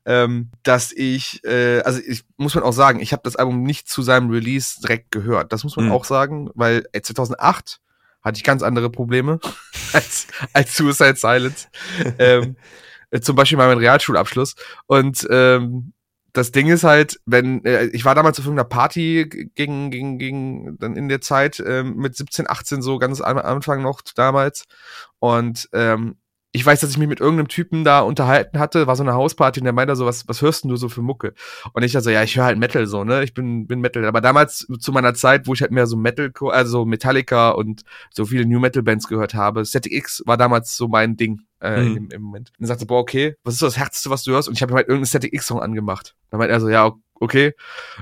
ähm, 0.05 0.49
dass 0.63 0.91
ich, 0.91 1.43
äh, 1.43 1.81
also 1.81 1.99
ich 2.05 2.23
muss 2.37 2.55
man 2.55 2.63
auch 2.63 2.73
sagen, 2.73 2.99
ich 2.99 3.13
habe 3.13 3.21
das 3.23 3.35
Album 3.35 3.61
nicht 3.61 3.87
zu 3.87 4.01
seinem 4.01 4.31
Release 4.31 4.81
direkt 4.81 5.11
gehört. 5.11 5.53
Das 5.53 5.63
muss 5.63 5.75
man 5.75 5.85
mhm. 5.85 5.91
auch 5.91 6.05
sagen, 6.05 6.49
weil 6.55 6.85
ey, 6.93 7.03
2008 7.03 7.79
hatte 8.23 8.37
ich 8.37 8.43
ganz 8.43 8.63
andere 8.63 8.89
Probleme 8.89 9.39
als, 9.93 10.27
als 10.51 10.75
Suicide 10.75 11.15
Silence. 11.15 11.67
ähm, 12.17 12.55
äh, 13.11 13.19
zum 13.19 13.35
Beispiel 13.35 13.57
meinen 13.57 13.77
Realschulabschluss. 13.77 14.55
Und 14.87 15.27
ähm, 15.29 15.93
das 16.37 16.51
Ding 16.51 16.67
ist 16.67 16.83
halt, 16.83 17.19
wenn, 17.25 17.65
äh, 17.65 17.85
ich 17.87 18.05
war 18.05 18.13
damals 18.13 18.39
auf 18.39 18.45
irgendeiner 18.45 18.69
Party 18.69 19.27
gegen, 19.55 19.89
gegen, 19.89 20.19
gegen, 20.19 20.77
dann 20.77 20.95
in 20.95 21.09
der 21.09 21.19
Zeit 21.19 21.59
äh, 21.59 21.83
mit 21.83 22.15
17, 22.15 22.47
18 22.47 22.81
so 22.81 22.99
ganz 22.99 23.21
am 23.21 23.37
Anfang 23.39 23.81
noch 23.81 24.01
damals. 24.15 24.65
Und 25.19 25.67
ähm, 25.73 26.17
ich 26.57 26.65
weiß, 26.65 26.79
dass 26.79 26.89
ich 26.89 26.97
mich 26.97 27.07
mit 27.07 27.19
irgendeinem 27.19 27.49
Typen 27.49 27.83
da 27.83 27.99
unterhalten 27.99 28.57
hatte, 28.57 28.87
war 28.87 28.95
so 28.95 29.03
eine 29.03 29.13
Hausparty 29.13 29.59
und 29.59 29.65
der 29.65 29.73
meinte 29.73 29.95
so, 29.95 30.07
was, 30.07 30.27
was 30.27 30.41
hörst 30.41 30.63
denn 30.63 30.69
du 30.69 30.75
so 30.75 30.89
für 30.89 31.03
Mucke? 31.03 31.35
Und 31.73 31.83
ich 31.83 31.95
also, 31.95 32.09
ja, 32.09 32.23
ich 32.23 32.35
höre 32.35 32.45
halt 32.45 32.57
Metal 32.57 32.87
so, 32.87 33.03
ne? 33.03 33.23
Ich 33.23 33.35
bin, 33.35 33.67
bin 33.67 33.79
Metal. 33.79 34.03
Aber 34.05 34.21
damals 34.21 34.65
zu 34.79 34.91
meiner 34.91 35.13
Zeit, 35.13 35.45
wo 35.45 35.53
ich 35.53 35.61
halt 35.61 35.69
mehr 35.69 35.85
so 35.85 35.95
Metal, 35.97 36.31
also 36.49 36.83
Metallica 36.83 37.51
und 37.51 37.83
so 38.09 38.25
viele 38.25 38.47
New 38.47 38.59
Metal 38.59 38.81
Bands 38.81 39.07
gehört 39.07 39.35
habe, 39.35 39.65
Static 39.65 39.93
X 39.93 40.23
war 40.25 40.35
damals 40.35 40.75
so 40.75 40.87
mein 40.87 41.15
Ding 41.15 41.41
äh, 41.61 41.79
mhm. 41.79 41.97
im, 41.97 42.09
im 42.09 42.21
Moment. 42.23 42.51
Und 42.57 42.65
er 42.65 42.67
sagte, 42.69 42.87
boah, 42.87 42.99
okay, 42.99 43.35
was 43.43 43.53
ist 43.53 43.61
das 43.61 43.77
Härteste, 43.77 44.09
was 44.09 44.23
du 44.23 44.31
hörst? 44.31 44.47
Und 44.47 44.55
ich 44.55 44.63
habe 44.63 44.73
ihm 44.73 44.77
halt 44.77 44.87
irgendeinen 44.87 45.05
Static 45.05 45.33
X 45.33 45.45
Song 45.45 45.59
angemacht. 45.59 46.15
Dann 46.31 46.39
meinte 46.39 46.53
er 46.53 46.59
so, 46.59 46.69
ja, 46.69 46.91
okay, 47.19 47.53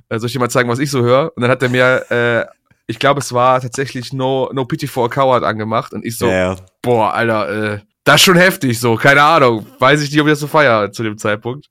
äh, 0.08 0.18
soll 0.18 0.28
ich 0.28 0.34
dir 0.34 0.39
mal 0.39 0.49
zeigen, 0.49 0.70
was 0.70 0.80
ich 0.80 0.91
so 0.91 1.01
höre? 1.01 1.34
Und 1.36 1.41
dann 1.41 1.51
hat 1.51 1.62
er 1.62 1.70
mir, 1.70 2.10
äh, 2.10 2.45
ich 2.88 2.99
glaube, 2.99 3.20
es 3.20 3.34
war 3.34 3.60
tatsächlich 3.62 4.14
No, 4.14 4.49
no 4.53 4.66
Pity 4.66 4.88
for 4.88 5.06
a 5.06 5.10
Coward 5.10 5.43
angemacht 5.43 5.93
und 5.93 6.06
ich 6.06 6.18
so, 6.18 6.28
yeah. 6.28 6.56
boah, 6.82 7.14
Alter, 7.14 7.74
äh, 7.74 7.80
das 8.06 8.22
ist 8.22 8.26
schon 8.26 8.38
heftig, 8.38 8.80
so, 8.80 8.95
keine 8.95 9.24
Ahnung. 9.24 9.66
Weiß 9.80 10.01
ich 10.01 10.12
nicht, 10.12 10.22
ob 10.22 10.28
ich 10.28 10.34
das 10.34 10.39
so 10.39 10.47
feier 10.47 10.91
zu 10.91 11.03
dem 11.03 11.18
Zeitpunkt. 11.18 11.68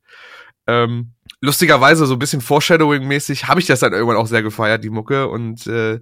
Ähm, 0.66 1.12
lustigerweise 1.40 2.06
so 2.06 2.14
ein 2.14 2.18
bisschen 2.18 2.40
Foreshadowing-mäßig 2.40 3.44
habe 3.44 3.60
ich 3.60 3.66
das 3.66 3.80
dann 3.80 3.92
irgendwann 3.92 4.16
auch 4.16 4.26
sehr 4.26 4.42
gefeiert, 4.42 4.82
die 4.82 4.90
Mucke. 4.90 5.28
Und 5.28 5.66
äh, 5.68 6.00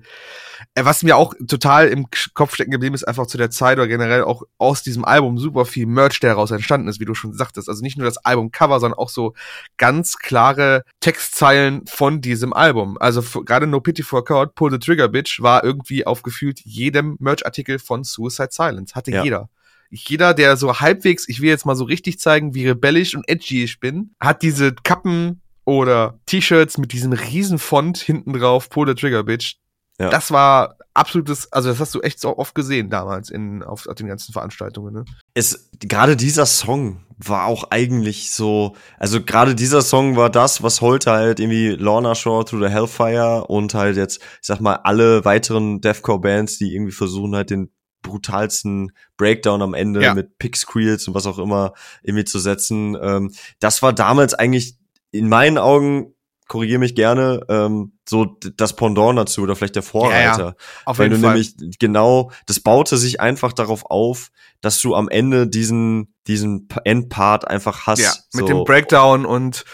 was 0.74 1.02
mir 1.02 1.18
auch 1.18 1.34
total 1.46 1.88
im 1.88 2.06
Kopf 2.32 2.54
stecken 2.54 2.70
geblieben 2.70 2.94
ist, 2.94 3.04
einfach 3.04 3.26
zu 3.26 3.36
der 3.36 3.50
Zeit 3.50 3.76
oder 3.76 3.88
generell 3.88 4.24
auch 4.24 4.44
aus 4.56 4.82
diesem 4.82 5.04
Album 5.04 5.36
super 5.36 5.66
viel 5.66 5.84
Merch, 5.84 6.18
der 6.20 6.30
daraus 6.30 6.50
entstanden 6.50 6.88
ist, 6.88 6.98
wie 6.98 7.04
du 7.04 7.14
schon 7.14 7.34
sagtest. 7.34 7.68
Also 7.68 7.82
nicht 7.82 7.98
nur 7.98 8.06
das 8.06 8.16
Albumcover, 8.18 8.80
sondern 8.80 8.98
auch 8.98 9.10
so 9.10 9.34
ganz 9.76 10.16
klare 10.16 10.84
Textzeilen 11.00 11.84
von 11.86 12.22
diesem 12.22 12.54
Album. 12.54 12.96
Also 12.98 13.20
gerade 13.42 13.66
No 13.66 13.80
Pity 13.80 14.02
for 14.02 14.24
Coward, 14.24 14.54
Pull 14.54 14.70
the 14.70 14.78
Trigger 14.78 15.08
Bitch 15.08 15.42
war 15.42 15.62
irgendwie 15.62 16.06
auf 16.06 16.22
gefühlt 16.22 16.60
jedem 16.60 17.16
Merch-Artikel 17.18 17.78
von 17.78 18.02
Suicide 18.02 18.48
Silence. 18.50 18.94
Hatte 18.94 19.10
ja. 19.10 19.24
jeder 19.24 19.50
jeder, 19.92 20.32
der 20.32 20.56
so 20.56 20.80
halbwegs, 20.80 21.28
ich 21.28 21.42
will 21.42 21.50
jetzt 21.50 21.66
mal 21.66 21.76
so 21.76 21.84
richtig 21.84 22.18
zeigen, 22.18 22.54
wie 22.54 22.66
rebellisch 22.66 23.14
und 23.14 23.28
edgy 23.28 23.62
ich 23.62 23.78
bin, 23.78 24.14
hat 24.18 24.42
diese 24.42 24.74
Kappen 24.74 25.42
oder 25.64 26.18
T-Shirts 26.26 26.78
mit 26.78 26.92
diesem 26.92 27.12
riesen 27.12 27.58
Font 27.58 27.98
hinten 27.98 28.32
drauf, 28.32 28.70
Pull 28.70 28.88
the 28.88 28.94
Trigger 28.94 29.22
Bitch. 29.22 29.56
Ja. 30.00 30.08
Das 30.08 30.30
war 30.30 30.76
absolutes, 30.94 31.52
also 31.52 31.68
das 31.68 31.78
hast 31.78 31.94
du 31.94 32.00
echt 32.00 32.20
so 32.20 32.38
oft 32.38 32.54
gesehen 32.54 32.88
damals 32.88 33.30
in, 33.30 33.62
auf, 33.62 33.86
auf 33.86 33.94
den 33.94 34.06
ganzen 34.06 34.32
Veranstaltungen. 34.32 34.94
Ne? 34.94 35.04
Es, 35.34 35.70
gerade 35.78 36.16
dieser 36.16 36.46
Song 36.46 37.04
war 37.18 37.46
auch 37.46 37.64
eigentlich 37.70 38.32
so, 38.32 38.74
also 38.98 39.22
gerade 39.22 39.54
dieser 39.54 39.82
Song 39.82 40.16
war 40.16 40.30
das, 40.30 40.62
was 40.62 40.80
heute 40.80 41.12
halt 41.12 41.38
irgendwie 41.38 41.68
Lorna 41.68 42.14
Shore 42.14 42.46
Through 42.46 42.64
the 42.66 42.72
Hellfire 42.72 43.44
und 43.46 43.74
halt 43.74 43.96
jetzt, 43.96 44.20
ich 44.20 44.46
sag 44.46 44.60
mal, 44.60 44.76
alle 44.76 45.24
weiteren 45.26 45.82
Deathcore-Bands, 45.82 46.58
die 46.58 46.74
irgendwie 46.74 46.92
versuchen 46.92 47.36
halt 47.36 47.50
den 47.50 47.70
brutalsten 48.02 48.92
Breakdown 49.16 49.62
am 49.62 49.74
Ende 49.74 50.02
ja. 50.02 50.14
mit 50.14 50.38
Pick 50.38 50.56
Squeals 50.56 51.08
und 51.08 51.14
was 51.14 51.26
auch 51.26 51.38
immer 51.38 51.72
irgendwie 52.02 52.24
zu 52.24 52.38
setzen. 52.38 52.96
Ähm, 53.00 53.32
das 53.60 53.82
war 53.82 53.92
damals 53.92 54.34
eigentlich 54.34 54.76
in 55.12 55.28
meinen 55.28 55.58
Augen 55.58 56.14
korrigiere 56.52 56.80
mich 56.80 56.94
gerne, 56.94 57.40
ähm, 57.48 57.92
so 58.06 58.36
das 58.58 58.76
Pendant 58.76 59.18
dazu 59.18 59.40
oder 59.40 59.56
vielleicht 59.56 59.74
der 59.74 59.82
Vorreiter. 59.82 60.38
Ja, 60.38 60.48
ja. 60.48 60.54
Auf 60.84 60.98
Weil 60.98 61.06
jeden 61.06 61.22
du 61.22 61.26
Fall. 61.26 61.36
nämlich 61.36 61.78
genau, 61.78 62.30
das 62.44 62.60
baute 62.60 62.98
sich 62.98 63.22
einfach 63.22 63.54
darauf 63.54 63.86
auf, 63.86 64.30
dass 64.60 64.78
du 64.82 64.94
am 64.94 65.08
Ende 65.08 65.48
diesen, 65.48 66.14
diesen 66.26 66.68
Endpart 66.84 67.48
einfach 67.48 67.86
hast. 67.86 68.00
Ja, 68.00 68.12
mit 68.34 68.46
so. 68.46 68.46
dem 68.46 68.64
Breakdown 68.64 69.24
und 69.24 69.64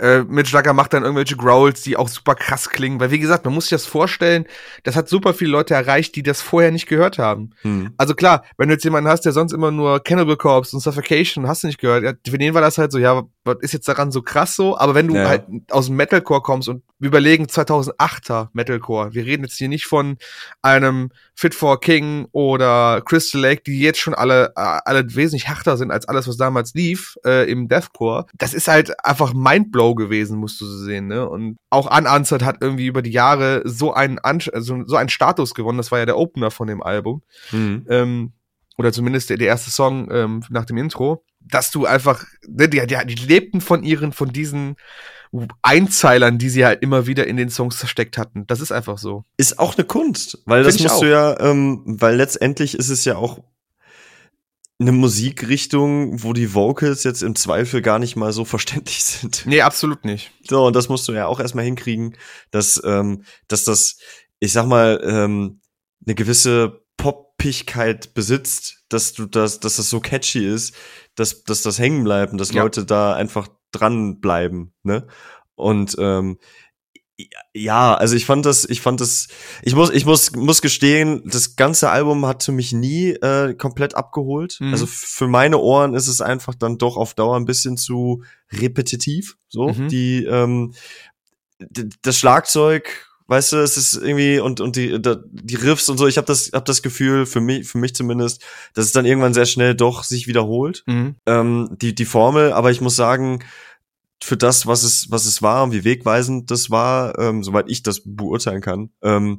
äh, 0.00 0.24
Mitch 0.26 0.52
Jagger 0.52 0.72
macht 0.72 0.92
dann 0.92 1.02
irgendwelche 1.02 1.36
Growls, 1.36 1.82
die 1.82 1.96
auch 1.96 2.08
super 2.08 2.34
krass 2.34 2.70
klingen. 2.70 3.00
Weil, 3.00 3.10
wie 3.10 3.18
gesagt, 3.18 3.44
man 3.44 3.54
muss 3.54 3.64
sich 3.64 3.70
das 3.70 3.86
vorstellen, 3.86 4.46
das 4.82 4.96
hat 4.96 5.08
super 5.08 5.34
viele 5.34 5.50
Leute 5.50 5.74
erreicht, 5.74 6.16
die 6.16 6.22
das 6.22 6.40
vorher 6.40 6.70
nicht 6.70 6.86
gehört 6.86 7.18
haben. 7.18 7.50
Hm. 7.62 7.92
Also 7.96 8.14
klar, 8.14 8.44
wenn 8.56 8.68
du 8.68 8.74
jetzt 8.74 8.84
jemanden 8.84 9.10
hast, 9.10 9.22
der 9.22 9.32
sonst 9.32 9.52
immer 9.52 9.70
nur 9.70 10.02
Cannibal 10.02 10.36
Corpse 10.36 10.74
und 10.74 10.80
Suffocation 10.80 11.46
hast 11.46 11.62
du 11.62 11.66
nicht 11.66 11.78
gehört, 11.78 12.02
ja, 12.04 12.12
für 12.28 12.38
den 12.38 12.54
war 12.54 12.62
das 12.62 12.78
halt 12.78 12.92
so, 12.92 12.98
ja, 12.98 13.22
was 13.44 13.56
ist 13.60 13.72
jetzt 13.72 13.88
daran 13.88 14.12
so 14.12 14.22
krass 14.22 14.54
so? 14.54 14.76
Aber 14.76 14.94
wenn 14.94 15.08
du 15.08 15.14
ja. 15.14 15.28
halt 15.28 15.44
aus 15.70 15.86
dem 15.86 15.96
Metalcore 15.96 16.42
kommst 16.42 16.68
und 16.68 16.82
wir 16.98 17.08
überlegen 17.08 17.46
2008er 17.46 18.48
Metalcore, 18.52 19.14
wir 19.14 19.24
reden 19.24 19.44
jetzt 19.44 19.56
hier 19.56 19.68
nicht 19.68 19.86
von 19.86 20.18
einem 20.60 21.10
Fit 21.34 21.54
for 21.54 21.80
King 21.80 22.26
oder 22.32 23.00
Crystal 23.04 23.40
Lake, 23.40 23.62
die 23.66 23.80
jetzt 23.80 23.98
schon 23.98 24.14
alle, 24.14 24.52
äh, 24.56 24.80
alle 24.84 25.14
wesentlich 25.14 25.48
härter 25.48 25.78
sind 25.78 25.90
als 25.90 26.06
alles, 26.06 26.28
was 26.28 26.36
damals 26.36 26.74
lief 26.74 27.16
äh, 27.24 27.50
im 27.50 27.68
Deathcore. 27.68 28.26
Das 28.34 28.52
ist 28.52 28.68
halt 28.68 29.04
einfach 29.04 29.32
Mindblow 29.32 29.94
gewesen, 29.94 30.38
musst 30.38 30.60
du 30.60 30.66
so 30.66 30.84
sehen, 30.84 31.06
ne? 31.06 31.28
Und 31.28 31.56
auch 31.70 31.90
Unanswered 31.90 32.42
hat 32.42 32.58
irgendwie 32.60 32.86
über 32.86 33.00
die 33.00 33.12
Jahre 33.12 33.62
so 33.64 33.94
einen, 33.94 34.18
An 34.18 34.40
also 34.52 34.82
so 34.86 34.96
einen 34.96 35.08
Status 35.08 35.54
gewonnen, 35.54 35.78
das 35.78 35.90
war 35.90 35.98
ja 35.98 36.06
der 36.06 36.18
Opener 36.18 36.50
von 36.50 36.68
dem 36.68 36.82
Album. 36.82 37.22
Mhm. 37.52 37.86
Ähm, 37.88 38.32
oder 38.76 38.92
zumindest 38.92 39.30
der, 39.30 39.36
der 39.36 39.48
erste 39.48 39.70
Song 39.70 40.08
ähm, 40.10 40.42
nach 40.48 40.64
dem 40.64 40.78
Intro, 40.78 41.22
dass 41.40 41.70
du 41.70 41.86
einfach, 41.86 42.24
ne, 42.46 42.68
die, 42.68 42.86
die, 42.86 43.14
die 43.14 43.26
lebten 43.26 43.60
von 43.60 43.82
ihren, 43.82 44.12
von 44.12 44.32
diesen 44.32 44.76
Einzeilern, 45.62 46.38
die 46.38 46.50
sie 46.50 46.64
halt 46.64 46.82
immer 46.82 47.06
wieder 47.06 47.26
in 47.26 47.36
den 47.36 47.50
Songs 47.50 47.76
versteckt 47.76 48.18
hatten. 48.18 48.46
Das 48.46 48.60
ist 48.60 48.72
einfach 48.72 48.98
so. 48.98 49.24
Ist 49.36 49.58
auch 49.58 49.76
eine 49.76 49.86
Kunst, 49.86 50.38
weil 50.44 50.64
Find 50.64 50.74
das 50.74 50.82
musst 50.82 50.94
auch. 50.96 51.00
du 51.00 51.10
ja, 51.10 51.40
ähm, 51.40 51.82
weil 51.84 52.16
letztendlich 52.16 52.74
ist 52.74 52.88
es 52.88 53.04
ja 53.04 53.16
auch 53.16 53.40
eine 54.80 54.92
Musikrichtung, 54.92 56.22
wo 56.22 56.32
die 56.32 56.54
Vocals 56.54 57.04
jetzt 57.04 57.22
im 57.22 57.36
Zweifel 57.36 57.82
gar 57.82 57.98
nicht 57.98 58.16
mal 58.16 58.32
so 58.32 58.44
verständlich 58.44 59.04
sind. 59.04 59.44
Nee, 59.46 59.60
absolut 59.60 60.04
nicht. 60.04 60.32
So, 60.48 60.66
und 60.66 60.74
das 60.74 60.88
musst 60.88 61.06
du 61.06 61.12
ja 61.12 61.26
auch 61.26 61.38
erstmal 61.38 61.64
hinkriegen, 61.64 62.16
dass, 62.50 62.80
ähm, 62.84 63.24
dass 63.46 63.64
das, 63.64 63.98
ich 64.40 64.52
sag 64.52 64.66
mal, 64.66 65.00
ähm, 65.04 65.60
eine 66.04 66.14
gewisse 66.14 66.82
Poppigkeit 66.96 68.14
besitzt, 68.14 68.84
dass 68.88 69.12
du 69.12 69.26
das, 69.26 69.60
dass 69.60 69.76
das 69.76 69.90
so 69.90 70.00
catchy 70.00 70.46
ist, 70.46 70.74
dass, 71.14 71.44
dass 71.44 71.62
das 71.62 71.78
hängen 71.78 72.04
bleibt 72.04 72.32
und 72.32 72.38
dass 72.38 72.52
ja. 72.52 72.62
Leute 72.62 72.84
da 72.84 73.14
einfach 73.14 73.48
dranbleiben, 73.72 74.72
ne? 74.82 75.06
Und 75.54 75.96
ähm, 75.98 76.38
ja, 77.52 77.94
also 77.94 78.16
ich 78.16 78.24
fand 78.24 78.46
das, 78.46 78.64
ich 78.64 78.80
fand 78.80 79.00
das, 79.00 79.28
ich 79.62 79.74
muss, 79.74 79.90
ich 79.90 80.06
muss, 80.06 80.32
muss 80.32 80.62
gestehen, 80.62 81.22
das 81.26 81.56
ganze 81.56 81.90
Album 81.90 82.24
hat 82.26 82.42
für 82.42 82.52
mich 82.52 82.72
nie 82.72 83.10
äh, 83.10 83.54
komplett 83.54 83.94
abgeholt. 83.94 84.56
Mhm. 84.60 84.72
Also 84.72 84.86
für 84.86 85.28
meine 85.28 85.58
Ohren 85.58 85.94
ist 85.94 86.08
es 86.08 86.20
einfach 86.20 86.54
dann 86.54 86.78
doch 86.78 86.96
auf 86.96 87.14
Dauer 87.14 87.36
ein 87.36 87.44
bisschen 87.44 87.76
zu 87.76 88.22
repetitiv. 88.52 89.36
So 89.48 89.68
mhm. 89.68 89.88
die, 89.88 90.24
ähm, 90.24 90.72
das 92.02 92.16
Schlagzeug 92.16 93.09
Weißt 93.30 93.52
du, 93.52 93.58
es 93.58 93.76
ist 93.76 93.94
irgendwie 93.94 94.40
und 94.40 94.60
und 94.60 94.74
die 94.74 95.00
die 95.00 95.54
Riffs 95.54 95.88
und 95.88 95.98
so. 95.98 96.08
Ich 96.08 96.16
habe 96.16 96.26
das 96.26 96.50
hab 96.52 96.64
das 96.64 96.82
Gefühl 96.82 97.26
für 97.26 97.40
mich 97.40 97.68
für 97.68 97.78
mich 97.78 97.94
zumindest, 97.94 98.44
dass 98.74 98.86
es 98.86 98.90
dann 98.90 99.06
irgendwann 99.06 99.34
sehr 99.34 99.46
schnell 99.46 99.76
doch 99.76 100.02
sich 100.02 100.26
wiederholt. 100.26 100.82
Mhm. 100.86 101.14
Ähm, 101.26 101.68
die 101.80 101.94
die 101.94 102.06
Formel, 102.06 102.52
aber 102.52 102.72
ich 102.72 102.80
muss 102.80 102.96
sagen, 102.96 103.44
für 104.20 104.36
das, 104.36 104.66
was 104.66 104.82
es 104.82 105.12
was 105.12 105.26
es 105.26 105.42
war 105.42 105.62
und 105.62 105.70
wie 105.70 105.84
wegweisend 105.84 106.50
das 106.50 106.70
war, 106.70 107.16
ähm, 107.20 107.44
soweit 107.44 107.70
ich 107.70 107.84
das 107.84 108.02
beurteilen 108.04 108.62
kann, 108.62 108.90
ähm, 109.00 109.38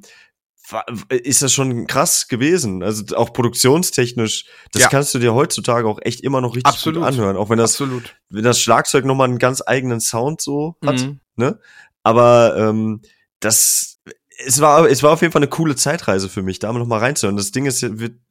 ist 1.10 1.42
das 1.42 1.52
schon 1.52 1.86
krass 1.86 2.30
gewesen. 2.30 2.84
Also 2.84 3.18
auch 3.18 3.34
produktionstechnisch, 3.34 4.46
das 4.72 4.84
ja. 4.84 4.88
kannst 4.88 5.14
du 5.14 5.20
dir 5.20 5.34
heutzutage 5.34 5.86
auch 5.86 6.00
echt 6.02 6.22
immer 6.22 6.40
noch 6.40 6.56
richtig 6.56 6.74
Absolut. 6.74 7.00
gut 7.00 7.10
anhören, 7.10 7.36
auch 7.36 7.50
wenn 7.50 7.58
das 7.58 7.74
Absolut. 7.74 8.16
wenn 8.30 8.46
das 8.46 8.62
Schlagzeug 8.62 9.04
nochmal 9.04 9.28
einen 9.28 9.38
ganz 9.38 9.62
eigenen 9.66 10.00
Sound 10.00 10.40
so 10.40 10.78
hat, 10.82 11.02
mhm. 11.02 11.20
ne? 11.36 11.60
Aber 12.04 12.56
ähm, 12.58 13.02
das 13.42 14.00
es 14.44 14.60
war, 14.60 14.90
es 14.90 15.04
war 15.04 15.12
auf 15.12 15.22
jeden 15.22 15.32
Fall 15.32 15.42
eine 15.42 15.50
coole 15.50 15.76
Zeitreise 15.76 16.28
für 16.28 16.42
mich, 16.42 16.58
da 16.58 16.74
mal 16.74 16.80
noch 16.80 16.88
mal 16.88 16.98
reinzuhören. 16.98 17.38
Das 17.38 17.52
Ding 17.52 17.68
ist, 17.68 17.84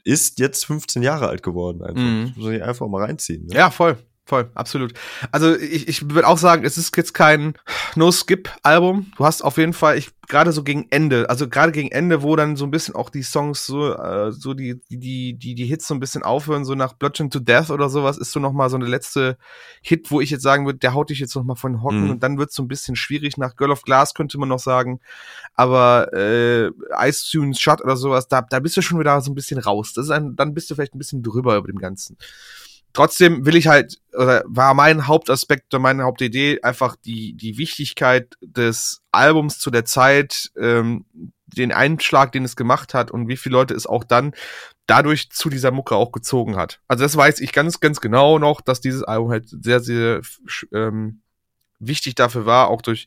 ist 0.03 0.41
jetzt 0.41 0.67
15 0.67 1.03
Jahre 1.03 1.29
alt 1.29 1.45
geworden. 1.45 1.83
Einfach. 1.83 2.03
Mhm. 2.03 2.27
Das 2.29 2.37
muss 2.37 2.53
ich 2.53 2.63
einfach 2.65 2.89
mal 2.89 3.05
reinziehen. 3.05 3.47
Ne? 3.47 3.55
Ja, 3.55 3.71
voll 3.71 3.97
voll, 4.27 4.51
absolut. 4.55 4.95
Also 5.33 5.57
ich, 5.57 5.89
ich 5.89 6.11
würde 6.11 6.29
auch 6.29 6.39
sagen, 6.39 6.65
es 6.65 6.79
ist 6.79 6.97
jetzt 6.97 7.15
kein 7.15 7.55
No-Skip-Album. 7.97 9.13
Du 9.17 9.25
hast 9.25 9.43
auf 9.43 9.59
jeden 9.59 9.73
Fall, 9.73 9.99
ich 9.99 10.11
gerade 10.31 10.53
so 10.53 10.63
gegen 10.63 10.87
Ende, 10.91 11.29
also 11.29 11.49
gerade 11.49 11.73
gegen 11.73 11.91
Ende, 11.91 12.23
wo 12.23 12.37
dann 12.37 12.57
so 12.57 12.65
ein 12.65 12.71
bisschen 12.71 12.95
auch 12.95 13.11
die 13.11 13.23
Songs 13.23 13.67
so, 13.67 13.93
äh, 13.93 14.33
so 14.33 14.55
die, 14.55 14.81
die, 14.89 15.35
die, 15.35 15.55
die 15.55 15.65
Hits 15.67 15.87
so 15.87 15.95
ein 15.95 16.01
bisschen 16.01 16.23
aufhören, 16.23 16.65
so 16.65 16.75
nach 16.75 16.95
Bludgeon 16.95 17.31
to 17.31 17.41
Death 17.41 17.71
oder 17.71 17.91
sowas, 17.91 18.17
ist 18.17 18.33
so 18.33 18.41
noch 18.41 18.53
mal 18.53 18.71
so 18.71 18.77
eine 18.77 18.87
letzte 18.87 19.37
Hit, 19.83 20.11
wo 20.11 20.21
ich 20.21 20.31
jetzt 20.31 20.43
sagen 20.43 20.65
würde, 20.65 20.79
der 20.79 20.95
haut 20.95 21.11
dich 21.11 21.19
jetzt 21.19 21.35
noch 21.35 21.45
mal 21.45 21.57
von 21.57 21.83
Hocken 21.83 22.05
mhm. 22.05 22.11
und 22.11 22.23
dann 22.23 22.39
wird 22.39 22.51
es 22.51 22.57
so 22.57 22.63
ein 22.63 22.69
bisschen 22.69 22.97
schwierig. 22.97 23.37
Nach 23.37 23.57
Girl 23.57 23.73
of 23.73 23.83
Glass 23.83 24.15
könnte 24.15 24.39
man 24.39 24.49
noch 24.49 24.61
sagen, 24.61 25.01
aber 25.55 26.13
äh, 26.15 26.71
Ice 27.07 27.29
Tunes 27.31 27.61
Shut 27.61 27.83
oder 27.83 27.97
sowas, 27.97 28.29
da, 28.29 28.41
da 28.41 28.61
bist 28.61 28.77
du 28.77 28.83
schon 28.83 29.01
wieder 29.01 29.21
so 29.21 29.33
ein 29.33 29.35
bisschen 29.35 29.59
raus. 29.59 29.93
Das 29.95 30.07
ist 30.07 30.11
ein, 30.11 30.37
dann 30.37 30.55
bist 30.55 30.71
du 30.71 30.77
vielleicht 30.77 30.95
ein 30.95 30.99
bisschen 30.99 31.23
drüber 31.23 31.57
über 31.57 31.67
dem 31.67 31.79
Ganzen 31.79 32.17
trotzdem 32.93 33.47
will 33.47 33.57
ich 33.57 33.69
halt, 33.69 34.01
oder 34.13 34.43
war 34.47 34.75
mein 34.75 35.07
Hauptaspekt 35.07 35.73
oder 35.73 35.81
meine 35.81 36.05
Hauptidee 36.05 36.61
einfach 36.63 36.97
die, 36.97 37.35
die 37.35 37.59
Wichtigkeit 37.59 38.35
des 38.41 39.03
Albums 39.13 39.59
zu 39.59 39.71
der 39.71 39.85
Zeit, 39.85 40.51
ähm, 40.61 41.05
den 41.47 41.73
Einschlag, 41.73 42.33
den 42.33 42.45
es 42.45 42.57
gemacht 42.57 42.95
hat 42.95 43.11
und 43.11 43.29
wie 43.29 43.37
viele 43.37 43.55
Leute 43.55 43.75
es 43.75 43.87
auch 43.87 44.05
dann 44.05 44.33
dadurch 44.87 45.31
zu 45.31 45.51
dieser 45.51 45.71
Mucke 45.71 45.97
auch 45.97 46.13
gezogen 46.13 46.57
hat. 46.57 46.81
Also 46.89 47.05
das 47.05 47.17
weiß 47.17 47.41
ich 47.41 47.53
ganz, 47.53 47.81
ganz 47.81 48.01
genau 48.01 48.39
noch, 48.39 48.61
dass 48.61 48.81
dieses 48.81 49.03
Album 49.03 49.31
halt 49.31 49.49
sehr, 49.49 49.81
sehr 49.81 50.21
ähm, 50.73 51.23
wichtig 51.79 52.15
dafür 52.15 52.47
war, 52.47 52.69
auch 52.69 52.83
durch 52.83 53.07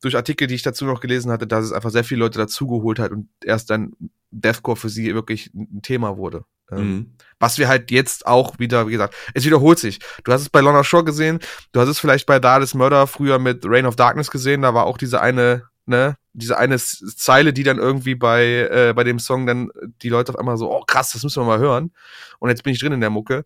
durch 0.00 0.16
Artikel, 0.16 0.46
die 0.46 0.54
ich 0.54 0.62
dazu 0.62 0.84
noch 0.84 1.00
gelesen 1.00 1.32
hatte, 1.32 1.46
dass 1.46 1.64
es 1.64 1.72
einfach 1.72 1.90
sehr 1.90 2.04
viele 2.04 2.20
Leute 2.20 2.38
dazugeholt 2.38 2.98
hat 2.98 3.10
und 3.10 3.28
erst 3.42 3.70
dann 3.70 3.94
Deathcore 4.30 4.76
für 4.76 4.88
sie 4.88 5.12
wirklich 5.14 5.50
ein 5.54 5.82
Thema 5.82 6.16
wurde. 6.16 6.44
Ähm, 6.70 6.78
mhm. 6.78 7.12
Was 7.38 7.58
wir 7.58 7.68
halt 7.68 7.90
jetzt 7.90 8.26
auch 8.26 8.58
wieder, 8.58 8.88
wie 8.88 8.92
gesagt, 8.92 9.14
es 9.34 9.44
wiederholt 9.44 9.78
sich. 9.78 10.00
Du 10.24 10.32
hast 10.32 10.42
es 10.42 10.50
bei 10.50 10.60
Lorna 10.60 10.84
Shore 10.84 11.04
gesehen, 11.04 11.38
du 11.72 11.80
hast 11.80 11.88
es 11.88 11.98
vielleicht 11.98 12.26
bei 12.26 12.38
Dades 12.38 12.74
Murder 12.74 13.06
früher 13.06 13.38
mit 13.38 13.64
Reign 13.64 13.86
of 13.86 13.96
Darkness 13.96 14.30
gesehen, 14.30 14.62
da 14.62 14.74
war 14.74 14.86
auch 14.86 14.98
diese 14.98 15.20
eine, 15.20 15.64
ne, 15.86 16.16
diese 16.32 16.58
eine 16.58 16.78
Zeile, 16.78 17.52
die 17.52 17.62
dann 17.62 17.78
irgendwie 17.78 18.14
bei, 18.14 18.68
äh, 18.70 18.92
bei 18.94 19.04
dem 19.04 19.18
Song 19.18 19.46
dann 19.46 19.70
die 20.02 20.08
Leute 20.08 20.32
auf 20.32 20.38
einmal 20.38 20.56
so, 20.56 20.70
oh 20.70 20.82
krass, 20.86 21.12
das 21.12 21.22
müssen 21.22 21.42
wir 21.42 21.46
mal 21.46 21.58
hören. 21.58 21.92
Und 22.38 22.50
jetzt 22.50 22.62
bin 22.62 22.72
ich 22.72 22.80
drin 22.80 22.92
in 22.92 23.00
der 23.00 23.10
Mucke. 23.10 23.44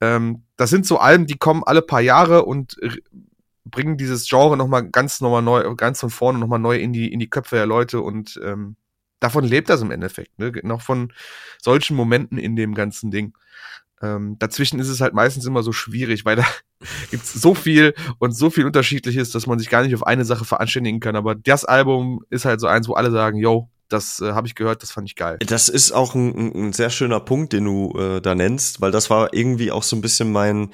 Ähm, 0.00 0.44
das 0.56 0.70
sind 0.70 0.86
so 0.86 0.98
Alben, 0.98 1.26
die 1.26 1.36
kommen 1.36 1.62
alle 1.64 1.82
paar 1.82 2.00
Jahre 2.00 2.44
und 2.44 2.76
bringen 3.64 3.96
dieses 3.96 4.28
Genre 4.28 4.56
nochmal 4.56 4.88
ganz 4.88 5.20
nochmal 5.20 5.42
neu, 5.42 5.74
ganz 5.74 6.00
von 6.00 6.10
vorne 6.10 6.38
nochmal 6.38 6.58
neu 6.58 6.76
in 6.76 6.92
die, 6.92 7.12
in 7.12 7.20
die 7.20 7.30
Köpfe 7.30 7.56
der 7.56 7.66
Leute 7.66 8.00
und 8.00 8.40
ähm, 8.42 8.76
davon 9.20 9.44
lebt 9.44 9.68
das 9.68 9.82
im 9.82 9.90
Endeffekt, 9.90 10.38
ne? 10.38 10.52
Noch 10.62 10.82
von 10.82 11.12
solchen 11.62 11.96
Momenten 11.96 12.38
in 12.38 12.56
dem 12.56 12.74
ganzen 12.74 13.10
Ding. 13.10 13.34
Ähm, 14.02 14.36
dazwischen 14.38 14.80
ist 14.80 14.88
es 14.88 15.02
halt 15.02 15.12
meistens 15.12 15.44
immer 15.44 15.62
so 15.62 15.72
schwierig, 15.72 16.24
weil 16.24 16.36
da 16.36 16.46
gibt's 17.10 17.34
so 17.34 17.54
viel 17.54 17.94
und 18.18 18.32
so 18.32 18.50
viel 18.50 18.64
Unterschiedliches, 18.64 19.30
dass 19.30 19.46
man 19.46 19.58
sich 19.58 19.68
gar 19.68 19.82
nicht 19.82 19.94
auf 19.94 20.06
eine 20.06 20.24
Sache 20.24 20.44
veranständigen 20.44 21.00
kann. 21.00 21.16
Aber 21.16 21.34
das 21.34 21.64
Album 21.64 22.24
ist 22.30 22.46
halt 22.46 22.60
so 22.60 22.66
eins, 22.66 22.88
wo 22.88 22.94
alle 22.94 23.10
sagen, 23.10 23.38
yo, 23.38 23.68
das 23.88 24.20
äh, 24.20 24.32
habe 24.32 24.46
ich 24.46 24.54
gehört, 24.54 24.82
das 24.82 24.90
fand 24.90 25.08
ich 25.08 25.16
geil. 25.16 25.38
Das 25.46 25.68
ist 25.68 25.92
auch 25.92 26.14
ein, 26.14 26.54
ein 26.54 26.72
sehr 26.72 26.90
schöner 26.90 27.20
Punkt, 27.20 27.52
den 27.52 27.64
du 27.64 27.98
äh, 27.98 28.20
da 28.20 28.34
nennst, 28.34 28.80
weil 28.80 28.90
das 28.90 29.10
war 29.10 29.34
irgendwie 29.34 29.70
auch 29.70 29.82
so 29.82 29.96
ein 29.96 30.00
bisschen 30.00 30.32
mein 30.32 30.70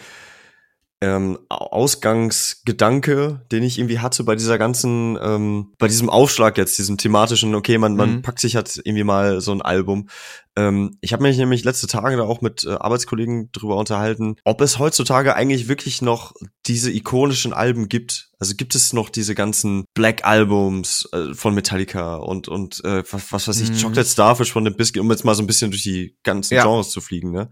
ähm, 1.03 1.39
Ausgangsgedanke, 1.51 3.43
den 3.53 3.63
ich 3.63 3.79
irgendwie 3.79 3.99
hatte 3.99 4.25
bei 4.25 4.35
dieser 4.35 4.57
ganzen, 4.57 5.19
ähm, 5.21 5.75
bei 5.79 5.89
diesem 5.89 6.09
Aufschlag 6.09 6.57
jetzt, 6.57 6.79
diesem 6.79 6.97
thematischen, 6.97 7.55
okay, 7.55 7.77
man, 7.77 7.97
man 7.97 8.17
mhm. 8.17 8.23
packt 8.23 8.41
sich 8.41 8.57
halt 8.57 8.81
irgendwie 8.83 9.05
mal 9.05 9.43
so 9.43 9.53
ein 9.53 9.61
Album. 9.61 10.09
Ähm, 10.57 10.97
ich 11.03 11.13
habe 11.13 11.23
mich 11.23 11.37
nämlich 11.37 11.65
letzte 11.65 11.87
Tage 11.87 12.17
da 12.17 12.23
auch 12.23 12.41
mit 12.41 12.65
äh, 12.65 12.71
Arbeitskollegen 12.71 13.53
drüber 13.53 13.77
unterhalten, 13.77 14.37
ob 14.45 14.63
es 14.63 14.79
heutzutage 14.79 15.37
eigentlich 15.37 15.69
wirklich 15.69 16.01
noch 16.01 16.33
diese 16.67 16.91
ikonischen 16.91 17.53
Alben 17.53 17.91
gibt. 17.91 18.31
Also 18.39 18.55
gibt 18.55 18.75
es 18.75 18.95
noch 18.95 19.11
diese 19.11 19.35
ganzen 19.35 19.85
Black 19.93 20.25
Albums 20.25 21.07
äh, 21.13 21.35
von 21.35 21.55
Metallica 21.55 22.17
und 22.17 22.49
und 22.49 22.83
äh, 22.87 23.05
was, 23.11 23.33
was 23.33 23.49
weiß 23.49 23.61
ich, 23.61 23.71
mhm. 23.71 23.83
Chocolate 23.83 24.09
Starfish 24.09 24.51
von 24.51 24.65
dem 24.65 24.77
Biscuit, 24.77 25.03
um 25.03 25.11
jetzt 25.11 25.27
mal 25.27 25.35
so 25.35 25.43
ein 25.43 25.47
bisschen 25.47 25.71
durch 25.71 25.83
die 25.83 26.17
ganzen 26.23 26.55
ja. 26.55 26.63
Genres 26.63 26.89
zu 26.89 27.03
fliegen. 27.03 27.33
Ne? 27.33 27.51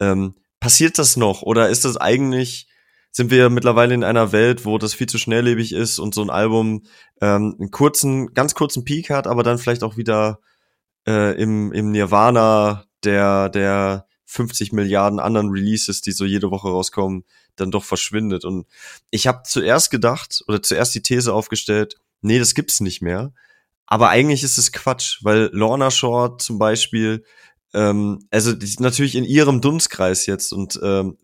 Ähm, 0.00 0.34
passiert 0.58 0.98
das 0.98 1.16
noch 1.16 1.42
oder 1.42 1.68
ist 1.68 1.84
das 1.84 1.96
eigentlich 1.96 2.66
sind 3.12 3.30
wir 3.30 3.50
mittlerweile 3.50 3.94
in 3.94 4.04
einer 4.04 4.32
Welt, 4.32 4.64
wo 4.64 4.78
das 4.78 4.94
viel 4.94 5.08
zu 5.08 5.18
schnelllebig 5.18 5.72
ist 5.72 5.98
und 5.98 6.14
so 6.14 6.22
ein 6.22 6.30
Album 6.30 6.84
ähm, 7.20 7.56
einen 7.58 7.70
kurzen, 7.70 8.34
ganz 8.34 8.54
kurzen 8.54 8.84
Peak 8.84 9.10
hat, 9.10 9.26
aber 9.26 9.42
dann 9.42 9.58
vielleicht 9.58 9.82
auch 9.82 9.96
wieder 9.96 10.40
äh, 11.06 11.40
im, 11.40 11.72
im 11.72 11.90
Nirvana 11.90 12.84
der, 13.04 13.48
der 13.48 14.06
50 14.26 14.72
Milliarden 14.72 15.18
anderen 15.18 15.50
Releases, 15.50 16.02
die 16.02 16.12
so 16.12 16.24
jede 16.24 16.50
Woche 16.50 16.68
rauskommen, 16.68 17.24
dann 17.56 17.72
doch 17.72 17.84
verschwindet. 17.84 18.44
Und 18.44 18.66
ich 19.10 19.26
habe 19.26 19.42
zuerst 19.44 19.90
gedacht 19.90 20.42
oder 20.46 20.62
zuerst 20.62 20.94
die 20.94 21.02
These 21.02 21.34
aufgestellt, 21.34 21.96
nee, 22.20 22.38
das 22.38 22.54
gibt's 22.54 22.80
nicht 22.80 23.02
mehr. 23.02 23.32
Aber 23.86 24.08
eigentlich 24.08 24.44
ist 24.44 24.56
es 24.56 24.70
Quatsch, 24.70 25.18
weil 25.22 25.50
Lorna 25.52 25.90
Shore 25.90 26.36
zum 26.36 26.60
Beispiel, 26.60 27.24
ähm, 27.74 28.20
also 28.30 28.52
die 28.52 28.66
sind 28.66 28.80
natürlich 28.80 29.16
in 29.16 29.24
ihrem 29.24 29.60
Dunstkreis 29.60 30.26
jetzt 30.26 30.52
und 30.52 30.78
ähm, 30.80 31.18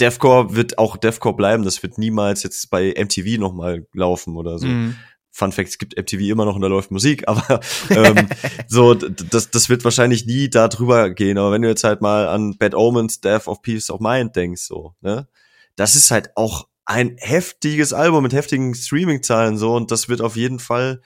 Deathcore 0.00 0.54
wird 0.54 0.78
auch 0.78 0.96
Deathcore 0.96 1.36
bleiben. 1.36 1.64
Das 1.64 1.82
wird 1.82 1.98
niemals 1.98 2.42
jetzt 2.42 2.70
bei 2.70 2.94
MTV 2.96 3.38
nochmal 3.40 3.86
laufen 3.92 4.36
oder 4.36 4.58
so. 4.58 4.66
Mm. 4.66 4.96
Fun 5.30 5.52
Fact, 5.52 5.68
es 5.68 5.78
gibt 5.78 5.98
MTV 5.98 6.30
immer 6.30 6.46
noch 6.46 6.54
und 6.54 6.62
da 6.62 6.68
läuft 6.68 6.90
Musik, 6.90 7.28
aber 7.28 7.60
ähm, 7.90 8.28
so, 8.68 8.94
das, 8.94 9.50
das 9.50 9.68
wird 9.68 9.84
wahrscheinlich 9.84 10.24
nie 10.24 10.48
da 10.48 10.68
drüber 10.68 11.10
gehen. 11.10 11.36
Aber 11.36 11.52
wenn 11.52 11.60
du 11.60 11.68
jetzt 11.68 11.84
halt 11.84 12.00
mal 12.00 12.28
an 12.28 12.56
Bad 12.56 12.74
Omens, 12.74 13.20
Death 13.20 13.46
of 13.46 13.60
Peace 13.60 13.90
of 13.90 14.00
Mind 14.00 14.34
denkst, 14.34 14.62
so, 14.62 14.94
ne? 15.02 15.28
Das 15.74 15.94
ist 15.94 16.10
halt 16.10 16.30
auch 16.36 16.68
ein 16.86 17.16
heftiges 17.18 17.92
Album 17.92 18.22
mit 18.22 18.32
heftigen 18.32 18.74
Streaming-Zahlen 18.74 19.58
so 19.58 19.74
und 19.74 19.90
das 19.90 20.08
wird 20.08 20.22
auf 20.22 20.36
jeden 20.36 20.58
Fall 20.58 21.02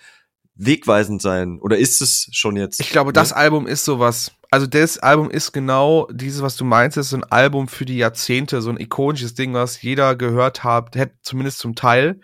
wegweisend 0.55 1.23
sein. 1.23 1.59
Oder 1.61 1.79
ist 1.79 2.01
es 2.01 2.29
schon 2.33 2.57
jetzt? 2.57 2.81
Ich 2.81 2.91
glaube, 2.91 3.09
ne? 3.09 3.15
das 3.15 3.33
Album 3.33 3.67
ist 3.67 3.85
sowas. 3.85 4.33
Also 4.53 4.67
das 4.67 4.99
Album 4.99 5.31
ist 5.31 5.53
genau 5.53 6.09
dieses, 6.11 6.43
was 6.43 6.57
du 6.57 6.65
meinst, 6.65 6.97
ist 6.97 7.11
so 7.11 7.17
ein 7.17 7.25
Album 7.25 7.69
für 7.69 7.85
die 7.85 7.99
Jahrzehnte, 7.99 8.61
so 8.61 8.71
ein 8.71 8.81
ikonisches 8.81 9.35
Ding, 9.35 9.55
was 9.55 9.81
jeder 9.81 10.17
gehört 10.17 10.65
hat, 10.65 10.97
hätte 10.97 11.15
zumindest 11.23 11.61
zum 11.61 11.77
Teil. 11.77 12.21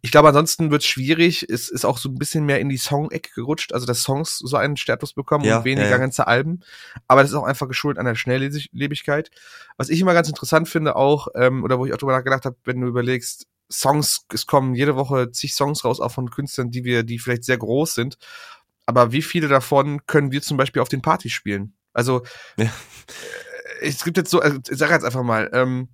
Ich 0.00 0.10
glaube, 0.10 0.28
ansonsten 0.28 0.70
wird 0.70 0.80
es 0.80 0.88
schwierig. 0.88 1.46
Es 1.46 1.68
ist 1.68 1.84
auch 1.84 1.98
so 1.98 2.08
ein 2.08 2.14
bisschen 2.14 2.46
mehr 2.46 2.60
in 2.60 2.70
die 2.70 2.78
Song-Ecke 2.78 3.32
gerutscht, 3.34 3.74
also 3.74 3.84
dass 3.84 4.02
Songs 4.02 4.38
so 4.38 4.56
einen 4.56 4.78
Status 4.78 5.12
bekommen 5.12 5.44
ja, 5.44 5.58
und 5.58 5.64
weniger 5.64 5.90
ja. 5.90 5.98
ganze 5.98 6.26
Alben. 6.26 6.60
Aber 7.06 7.20
das 7.20 7.32
ist 7.32 7.36
auch 7.36 7.44
einfach 7.44 7.68
geschuldet 7.68 7.98
an 7.98 8.06
der 8.06 8.14
Schnelllebigkeit. 8.14 9.30
Was 9.76 9.90
ich 9.90 10.00
immer 10.00 10.14
ganz 10.14 10.28
interessant 10.28 10.70
finde 10.70 10.96
auch, 10.96 11.28
ähm, 11.34 11.64
oder 11.64 11.78
wo 11.78 11.84
ich 11.84 11.92
auch 11.92 11.98
drüber 11.98 12.16
nachgedacht 12.16 12.46
habe, 12.46 12.56
wenn 12.64 12.80
du 12.80 12.88
überlegst, 12.88 13.46
Songs, 13.70 14.24
es 14.32 14.46
kommen 14.46 14.74
jede 14.74 14.96
Woche 14.96 15.30
zig 15.30 15.54
Songs 15.54 15.84
raus, 15.84 16.00
auch 16.00 16.12
von 16.12 16.30
Künstlern, 16.30 16.70
die 16.70 16.84
wir, 16.84 17.02
die 17.02 17.18
vielleicht 17.18 17.44
sehr 17.44 17.58
groß 17.58 17.94
sind. 17.94 18.16
Aber 18.88 19.12
wie 19.12 19.20
viele 19.20 19.48
davon 19.48 20.06
können 20.06 20.32
wir 20.32 20.40
zum 20.40 20.56
Beispiel 20.56 20.80
auf 20.80 20.88
den 20.88 21.02
Partys 21.02 21.32
spielen? 21.32 21.74
Also, 21.92 22.22
ja. 22.56 22.64
Äh, 22.64 22.68
es 23.82 24.02
gibt 24.02 24.16
jetzt 24.16 24.30
so, 24.30 24.40
also, 24.40 24.58
ich 24.66 24.78
sag 24.78 24.90
jetzt 24.90 25.04
einfach 25.04 25.22
mal, 25.22 25.50
ähm, 25.52 25.88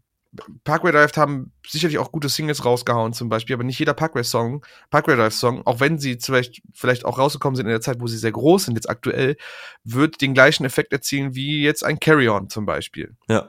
Parkway 0.63 0.93
Drive 0.93 1.17
haben 1.17 1.53
sicherlich 1.67 1.99
auch 1.99 2.13
gute 2.13 2.29
Singles 2.29 2.65
rausgehauen 2.65 3.13
zum 3.13 3.29
Beispiel, 3.29 3.55
aber 3.55 3.65
nicht 3.65 3.81
jeder 3.81 3.95
Parkway-Song, 3.95 4.65
Parkway 4.91 5.17
Drive-Song, 5.17 5.67
auch 5.67 5.81
wenn 5.81 5.99
sie 5.99 6.19
vielleicht, 6.21 6.63
vielleicht 6.73 7.05
auch 7.05 7.19
rausgekommen 7.19 7.57
sind 7.57 7.67
in 7.67 7.73
der 7.73 7.81
Zeit, 7.81 8.01
wo 8.01 8.07
sie 8.07 8.17
sehr 8.17 8.33
groß 8.33 8.67
sind, 8.67 8.77
jetzt 8.77 8.89
aktuell, 8.89 9.37
wird 9.83 10.21
den 10.21 10.33
gleichen 10.33 10.65
Effekt 10.65 10.93
erzielen 10.93 11.35
wie 11.35 11.63
jetzt 11.63 11.85
ein 11.85 11.99
Carry-On 11.99 12.49
zum 12.49 12.65
Beispiel. 12.65 13.17
Ja. 13.29 13.49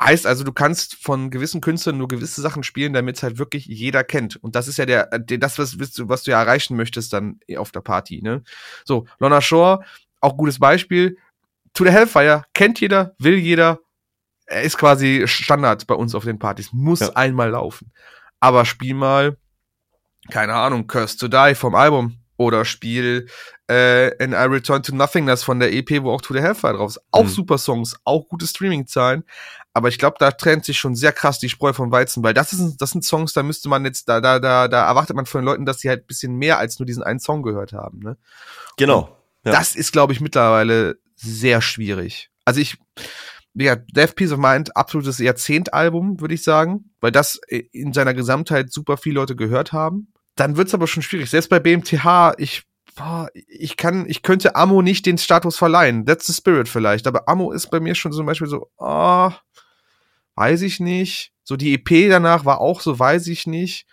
Heißt 0.00 0.26
also, 0.26 0.44
du 0.44 0.52
kannst 0.52 0.94
von 0.96 1.30
gewissen 1.30 1.62
Künstlern 1.62 1.96
nur 1.96 2.08
gewisse 2.08 2.42
Sachen 2.42 2.62
spielen, 2.62 2.92
damit 2.92 3.16
es 3.16 3.22
halt 3.22 3.38
wirklich 3.38 3.64
jeder 3.64 4.04
kennt. 4.04 4.36
Und 4.36 4.54
das 4.54 4.68
ist 4.68 4.76
ja 4.76 4.84
der, 4.84 5.06
der 5.18 5.38
das, 5.38 5.58
was, 5.58 5.78
was 5.78 6.22
du 6.22 6.30
ja 6.32 6.40
erreichen 6.40 6.76
möchtest 6.76 7.12
dann 7.14 7.40
auf 7.56 7.72
der 7.72 7.80
Party, 7.80 8.20
ne? 8.22 8.42
So, 8.84 9.06
Lona 9.18 9.40
Shore, 9.40 9.84
auch 10.20 10.36
gutes 10.36 10.58
Beispiel. 10.58 11.16
To 11.72 11.84
the 11.84 11.90
Hellfire 11.90 12.44
kennt 12.52 12.80
jeder, 12.80 13.14
will 13.18 13.36
jeder. 13.36 13.80
Er 14.46 14.62
ist 14.62 14.76
quasi 14.76 15.24
Standard 15.26 15.86
bei 15.86 15.94
uns 15.94 16.14
auf 16.14 16.24
den 16.24 16.38
Partys. 16.38 16.72
Muss 16.72 17.00
ja. 17.00 17.10
einmal 17.14 17.50
laufen. 17.50 17.90
Aber 18.38 18.64
spiel 18.64 18.94
mal, 18.94 19.36
keine 20.30 20.54
Ahnung, 20.54 20.86
Curse 20.86 21.16
to 21.16 21.28
Die 21.28 21.54
vom 21.54 21.74
Album. 21.74 22.18
Oder 22.36 22.66
spiel 22.66 23.28
äh, 23.70 24.08
in 24.22 24.32
I 24.32 24.46
Return 24.46 24.82
to 24.82 24.94
Nothingness 24.94 25.42
von 25.42 25.58
der 25.58 25.72
EP, 25.72 26.02
wo 26.02 26.12
auch 26.12 26.20
To 26.20 26.34
the 26.34 26.40
Hellfire 26.40 26.74
drauf 26.74 26.90
ist. 26.90 27.00
Auch 27.10 27.24
mhm. 27.24 27.28
super 27.28 27.58
Songs, 27.58 27.96
auch 28.04 28.28
gute 28.28 28.46
Streaming-Zahlen. 28.46 29.24
Aber 29.72 29.88
ich 29.88 29.98
glaube, 29.98 30.16
da 30.18 30.30
trennt 30.30 30.64
sich 30.64 30.78
schon 30.78 30.94
sehr 30.94 31.12
krass 31.12 31.38
die 31.38 31.48
Spreu 31.48 31.72
vom 31.72 31.90
Weizen, 31.90 32.22
weil 32.22 32.32
das, 32.32 32.52
ist, 32.52 32.78
das 32.78 32.92
sind 32.92 33.04
Songs, 33.04 33.32
da 33.32 33.42
müsste 33.42 33.68
man 33.68 33.84
jetzt, 33.84 34.08
da, 34.08 34.20
da, 34.20 34.38
da, 34.38 34.68
da 34.68 34.86
erwartet 34.86 35.16
man 35.16 35.26
von 35.26 35.42
den 35.42 35.46
Leuten, 35.46 35.66
dass 35.66 35.80
sie 35.80 35.88
halt 35.88 36.04
ein 36.04 36.06
bisschen 36.06 36.36
mehr 36.36 36.58
als 36.58 36.78
nur 36.78 36.86
diesen 36.86 37.02
einen 37.02 37.18
Song 37.18 37.42
gehört 37.42 37.72
haben. 37.72 37.98
Ne? 37.98 38.16
Genau. 38.78 39.16
Ja. 39.44 39.52
Das 39.52 39.74
ist, 39.74 39.92
glaube 39.92 40.12
ich, 40.12 40.20
mittlerweile 40.20 40.98
sehr 41.14 41.60
schwierig. 41.60 42.30
Also 42.44 42.60
ich, 42.60 42.78
ja, 43.54 43.76
Death 43.76 44.14
Piece 44.14 44.32
of 44.32 44.38
Mind, 44.38 44.76
absolutes 44.76 45.18
Jahrzehntalbum, 45.18 46.20
würde 46.20 46.34
ich 46.34 46.42
sagen, 46.42 46.90
weil 47.00 47.12
das 47.12 47.40
in 47.48 47.92
seiner 47.92 48.14
Gesamtheit 48.14 48.72
super 48.72 48.96
viele 48.96 49.16
Leute 49.16 49.36
gehört 49.36 49.72
haben. 49.72 50.12
Dann 50.36 50.56
wird's 50.56 50.74
aber 50.74 50.86
schon 50.86 51.02
schwierig. 51.02 51.30
Selbst 51.30 51.48
bei 51.48 51.58
BMTH, 51.58 52.34
ich 52.38 52.64
boah, 52.96 53.28
ich 53.34 53.76
kann, 53.76 54.06
ich 54.08 54.22
könnte 54.22 54.56
Ammo 54.56 54.82
nicht 54.82 55.06
den 55.06 55.18
Status 55.18 55.56
verleihen. 55.56 56.04
That's 56.04 56.26
the 56.26 56.32
Spirit 56.32 56.68
vielleicht. 56.68 57.06
Aber 57.06 57.28
Ammo 57.28 57.52
ist 57.52 57.70
bei 57.70 57.78
mir 57.78 57.94
schon 57.94 58.12
zum 58.12 58.26
Beispiel 58.26 58.48
so, 58.48 58.70
ah, 58.78 59.28
oh, 59.28 59.32
weiß 60.34 60.62
ich 60.62 60.80
nicht. 60.80 61.32
So 61.44 61.56
die 61.56 61.74
EP 61.74 62.10
danach 62.10 62.44
war 62.44 62.60
auch 62.60 62.80
so, 62.80 62.98
weiß 62.98 63.28
ich 63.28 63.46
nicht. 63.46 63.86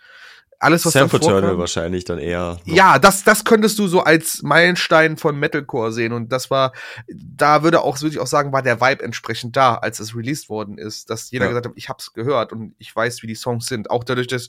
Alles, 0.58 0.86
was 0.86 0.94
Sample 0.94 1.20
Turtle 1.20 1.58
wahrscheinlich 1.58 2.04
dann 2.04 2.18
eher. 2.18 2.58
Noch. 2.64 2.74
Ja, 2.74 2.98
das, 2.98 3.22
das 3.22 3.44
könntest 3.44 3.78
du 3.78 3.86
so 3.86 4.00
als 4.00 4.42
Meilenstein 4.42 5.18
von 5.18 5.38
Metalcore 5.38 5.92
sehen. 5.92 6.14
Und 6.14 6.32
das 6.32 6.50
war, 6.50 6.72
da 7.06 7.62
würde 7.62 7.82
auch, 7.82 8.00
würde 8.00 8.14
ich 8.14 8.20
auch 8.20 8.26
sagen, 8.26 8.52
war 8.52 8.62
der 8.62 8.80
Vibe 8.80 9.04
entsprechend 9.04 9.56
da, 9.56 9.74
als 9.74 10.00
es 10.00 10.16
released 10.16 10.48
worden 10.48 10.78
ist, 10.78 11.10
dass 11.10 11.30
jeder 11.30 11.44
ja. 11.44 11.50
gesagt 11.50 11.66
hat, 11.66 11.72
ich 11.76 11.90
hab's 11.90 12.14
gehört 12.14 12.52
und 12.52 12.74
ich 12.78 12.94
weiß, 12.96 13.22
wie 13.22 13.26
die 13.26 13.34
Songs 13.34 13.66
sind. 13.66 13.90
Auch 13.90 14.04
dadurch, 14.04 14.28
dass 14.28 14.48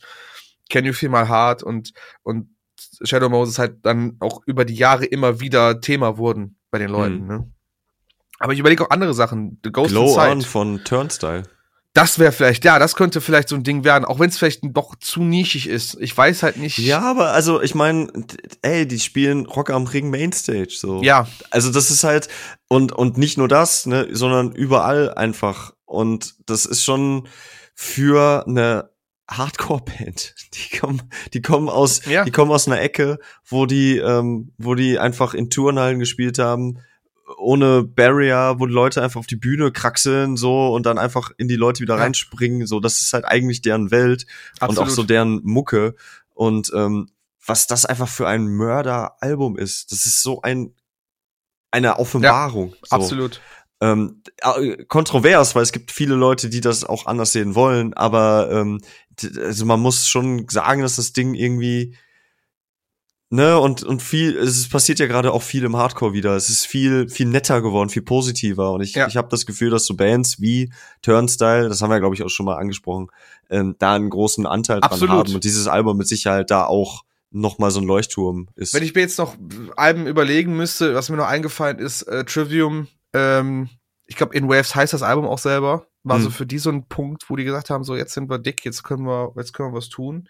Can 0.69 0.85
You 0.85 0.93
Feel 0.93 1.09
My 1.09 1.27
Heart 1.27 1.63
und, 1.63 1.91
und 2.23 2.54
Shadow 3.03 3.29
Moses 3.29 3.59
halt 3.59 3.85
dann 3.85 4.17
auch 4.19 4.41
über 4.45 4.65
die 4.65 4.75
Jahre 4.75 5.05
immer 5.05 5.39
wieder 5.39 5.81
Thema 5.81 6.17
wurden 6.17 6.57
bei 6.71 6.79
den 6.79 6.89
Leuten. 6.89 7.21
Mhm. 7.21 7.27
Ne? 7.27 7.51
Aber 8.39 8.53
ich 8.53 8.59
überlege 8.59 8.83
auch 8.83 8.89
andere 8.89 9.13
Sachen. 9.13 9.59
The 9.63 9.71
Ghost 9.71 9.91
Glow 9.91 10.07
Inside. 10.07 10.29
On 10.29 10.41
von 10.41 10.83
Turnstyle. 10.83 11.43
Das 11.93 12.19
wäre 12.19 12.33
vielleicht, 12.33 12.65
ja, 12.65 12.77
das 12.77 12.97
könnte 12.97 13.21
vielleicht 13.21 13.47
so 13.47 13.55
ein 13.55 13.63
Ding 13.63 13.85
werden, 13.85 14.03
auch 14.03 14.19
wenn 14.19 14.27
es 14.27 14.37
vielleicht 14.37 14.59
doch 14.63 14.95
zu 14.99 15.23
nischig 15.23 15.69
ist. 15.69 15.95
Ich 16.01 16.15
weiß 16.15 16.43
halt 16.43 16.57
nicht. 16.57 16.77
Ja, 16.77 16.99
aber 16.99 17.31
also 17.31 17.61
ich 17.61 17.73
meine, 17.73 18.11
ey, 18.61 18.85
die 18.85 18.99
spielen 18.99 19.45
Rock 19.45 19.69
am 19.69 19.87
Ring 19.87 20.09
Mainstage 20.09 20.75
so. 20.77 21.01
Ja. 21.01 21.25
Also 21.51 21.71
das 21.71 21.91
ist 21.91 22.03
halt 22.03 22.27
und 22.67 22.91
und 22.91 23.17
nicht 23.17 23.37
nur 23.37 23.47
das, 23.47 23.85
ne, 23.85 24.09
sondern 24.11 24.51
überall 24.51 25.13
einfach 25.13 25.73
und 25.85 26.35
das 26.45 26.65
ist 26.65 26.83
schon 26.83 27.29
für 27.75 28.45
eine 28.45 28.89
Hardcore-Band. 29.29 30.35
Die 30.53 30.77
kommen, 30.77 31.01
die 31.33 31.41
kommen 31.41 31.69
aus, 31.69 32.05
ja. 32.05 32.23
die 32.23 32.31
kommen 32.31 32.51
aus 32.51 32.67
einer 32.67 32.81
Ecke, 32.81 33.19
wo 33.45 33.65
die, 33.65 33.97
ähm, 33.97 34.51
wo 34.57 34.75
die 34.75 34.99
einfach 34.99 35.33
in 35.33 35.49
Turnhallen 35.49 35.99
gespielt 35.99 36.39
haben, 36.39 36.79
ohne 37.37 37.83
Barrier, 37.83 38.55
wo 38.59 38.67
die 38.67 38.73
Leute 38.73 39.01
einfach 39.01 39.19
auf 39.19 39.27
die 39.27 39.35
Bühne 39.35 39.71
kraxeln 39.71 40.37
so 40.37 40.73
und 40.73 40.85
dann 40.85 40.99
einfach 40.99 41.31
in 41.37 41.47
die 41.47 41.55
Leute 41.55 41.81
wieder 41.81 41.95
ja. 41.95 42.03
reinspringen. 42.03 42.67
So, 42.67 42.79
das 42.79 43.01
ist 43.01 43.13
halt 43.13 43.25
eigentlich 43.25 43.61
deren 43.61 43.91
Welt 43.91 44.25
Absolut. 44.59 44.77
und 44.77 44.83
auch 44.83 44.89
so 44.89 45.03
deren 45.03 45.41
Mucke. 45.43 45.95
Und 46.33 46.71
ähm, 46.75 47.09
was 47.45 47.67
das 47.67 47.85
einfach 47.85 48.07
für 48.07 48.27
ein 48.27 48.47
Mörder-Album 48.47 49.57
ist, 49.57 49.91
das 49.91 50.05
ist 50.05 50.21
so 50.21 50.41
ein 50.41 50.73
eine 51.71 51.99
Offenbarung. 51.99 52.69
Ja, 52.69 52.77
so. 52.83 52.95
Absolut 52.95 53.41
ähm, 53.81 54.21
kontrovers, 54.87 55.55
weil 55.55 55.63
es 55.63 55.71
gibt 55.71 55.91
viele 55.91 56.15
Leute, 56.15 56.49
die 56.49 56.61
das 56.61 56.83
auch 56.83 57.05
anders 57.05 57.33
sehen 57.33 57.55
wollen, 57.55 57.93
aber 57.93 58.49
ähm, 58.51 58.81
also 59.37 59.65
man 59.65 59.79
muss 59.79 60.07
schon 60.07 60.47
sagen, 60.49 60.81
dass 60.81 60.95
das 60.97 61.13
Ding 61.13 61.33
irgendwie 61.33 61.95
ne, 63.29 63.59
und, 63.59 63.83
und 63.83 64.01
viel, 64.01 64.37
es 64.37 64.67
passiert 64.69 64.99
ja 64.99 65.07
gerade 65.07 65.31
auch 65.33 65.41
viel 65.41 65.63
im 65.63 65.75
Hardcore 65.75 66.13
wieder. 66.13 66.35
Es 66.35 66.49
ist 66.49 66.65
viel, 66.65 67.09
viel 67.09 67.27
netter 67.27 67.61
geworden, 67.61 67.89
viel 67.89 68.01
positiver. 68.01 68.71
Und 68.71 68.81
ich, 68.81 68.93
Ja. 68.95 69.07
ich 69.07 69.17
habe 69.17 69.27
das 69.29 69.45
Gefühl, 69.45 69.69
dass 69.69 69.85
so 69.85 69.95
Bands 69.95 70.39
wie 70.39 70.71
Turnstyle, 71.01 71.69
das 71.69 71.81
haben 71.81 71.89
wir, 71.89 71.99
glaube 71.99 72.15
ich, 72.15 72.23
auch 72.23 72.29
schon 72.29 72.45
mal 72.45 72.57
angesprochen, 72.57 73.07
ähm, 73.49 73.75
da 73.79 73.95
einen 73.95 74.09
großen 74.09 74.45
Anteil 74.45 74.79
dran 74.79 74.91
Absolut. 74.91 75.15
haben. 75.15 75.35
Und 75.35 75.43
dieses 75.43 75.67
Album 75.67 75.97
mit 75.97 76.07
Sicherheit 76.07 76.51
da 76.51 76.65
auch 76.65 77.03
noch 77.31 77.57
mal 77.57 77.71
so 77.71 77.81
ein 77.81 77.85
Leuchtturm 77.85 78.47
ist. 78.55 78.73
Wenn 78.73 78.83
ich 78.83 78.95
mir 78.95 79.01
jetzt 79.01 79.17
noch 79.17 79.35
Alben 79.75 80.07
überlegen 80.07 80.55
müsste, 80.55 80.95
was 80.95 81.09
mir 81.09 81.17
noch 81.17 81.27
eingefallen 81.27 81.79
ist, 81.79 82.03
äh, 82.03 82.23
Trivium, 82.23 82.87
ähm, 83.13 83.69
ich 84.05 84.15
glaube, 84.15 84.35
In 84.35 84.47
Waves 84.47 84.75
heißt 84.75 84.93
das 84.93 85.03
Album 85.03 85.25
auch 85.25 85.39
selber, 85.39 85.87
war 86.05 86.19
so 86.19 86.29
Mhm. 86.29 86.33
für 86.33 86.45
die 86.45 86.57
so 86.59 86.69
ein 86.71 86.87
Punkt, 86.87 87.29
wo 87.29 87.35
die 87.35 87.43
gesagt 87.43 87.69
haben, 87.69 87.83
so 87.83 87.95
jetzt 87.95 88.13
sind 88.13 88.29
wir 88.29 88.39
dick, 88.39 88.63
jetzt 88.65 88.83
können 88.83 89.05
wir, 89.05 89.33
jetzt 89.35 89.53
können 89.53 89.71
wir 89.73 89.77
was 89.77 89.89
tun. 89.89 90.29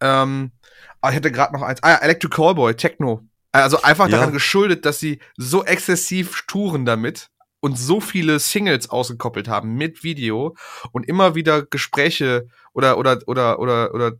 Ähm, 0.00 0.52
aber 1.00 1.10
ich 1.12 1.16
hätte 1.16 1.32
gerade 1.32 1.52
noch 1.52 1.62
eins, 1.62 1.82
ah, 1.82 1.90
ja, 1.90 1.96
Electric 1.96 2.34
Callboy, 2.34 2.74
Techno. 2.74 3.22
Also 3.52 3.82
einfach 3.82 4.06
Ja. 4.08 4.18
daran 4.18 4.32
geschuldet, 4.32 4.84
dass 4.84 5.00
sie 5.00 5.18
so 5.36 5.64
exzessiv 5.64 6.44
touren 6.46 6.84
damit 6.84 7.30
und 7.60 7.78
so 7.78 8.00
viele 8.00 8.38
Singles 8.38 8.90
ausgekoppelt 8.90 9.48
haben 9.48 9.74
mit 9.74 10.04
Video 10.04 10.56
und 10.92 11.08
immer 11.08 11.34
wieder 11.34 11.62
Gespräche 11.62 12.48
oder 12.72 12.98
oder 12.98 13.18
oder 13.26 13.58
oder 13.58 13.94
oder 13.94 14.12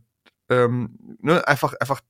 ähm, 0.49 0.97
ne, 1.21 1.47
einfach 1.47 1.73
einfach 1.79 2.01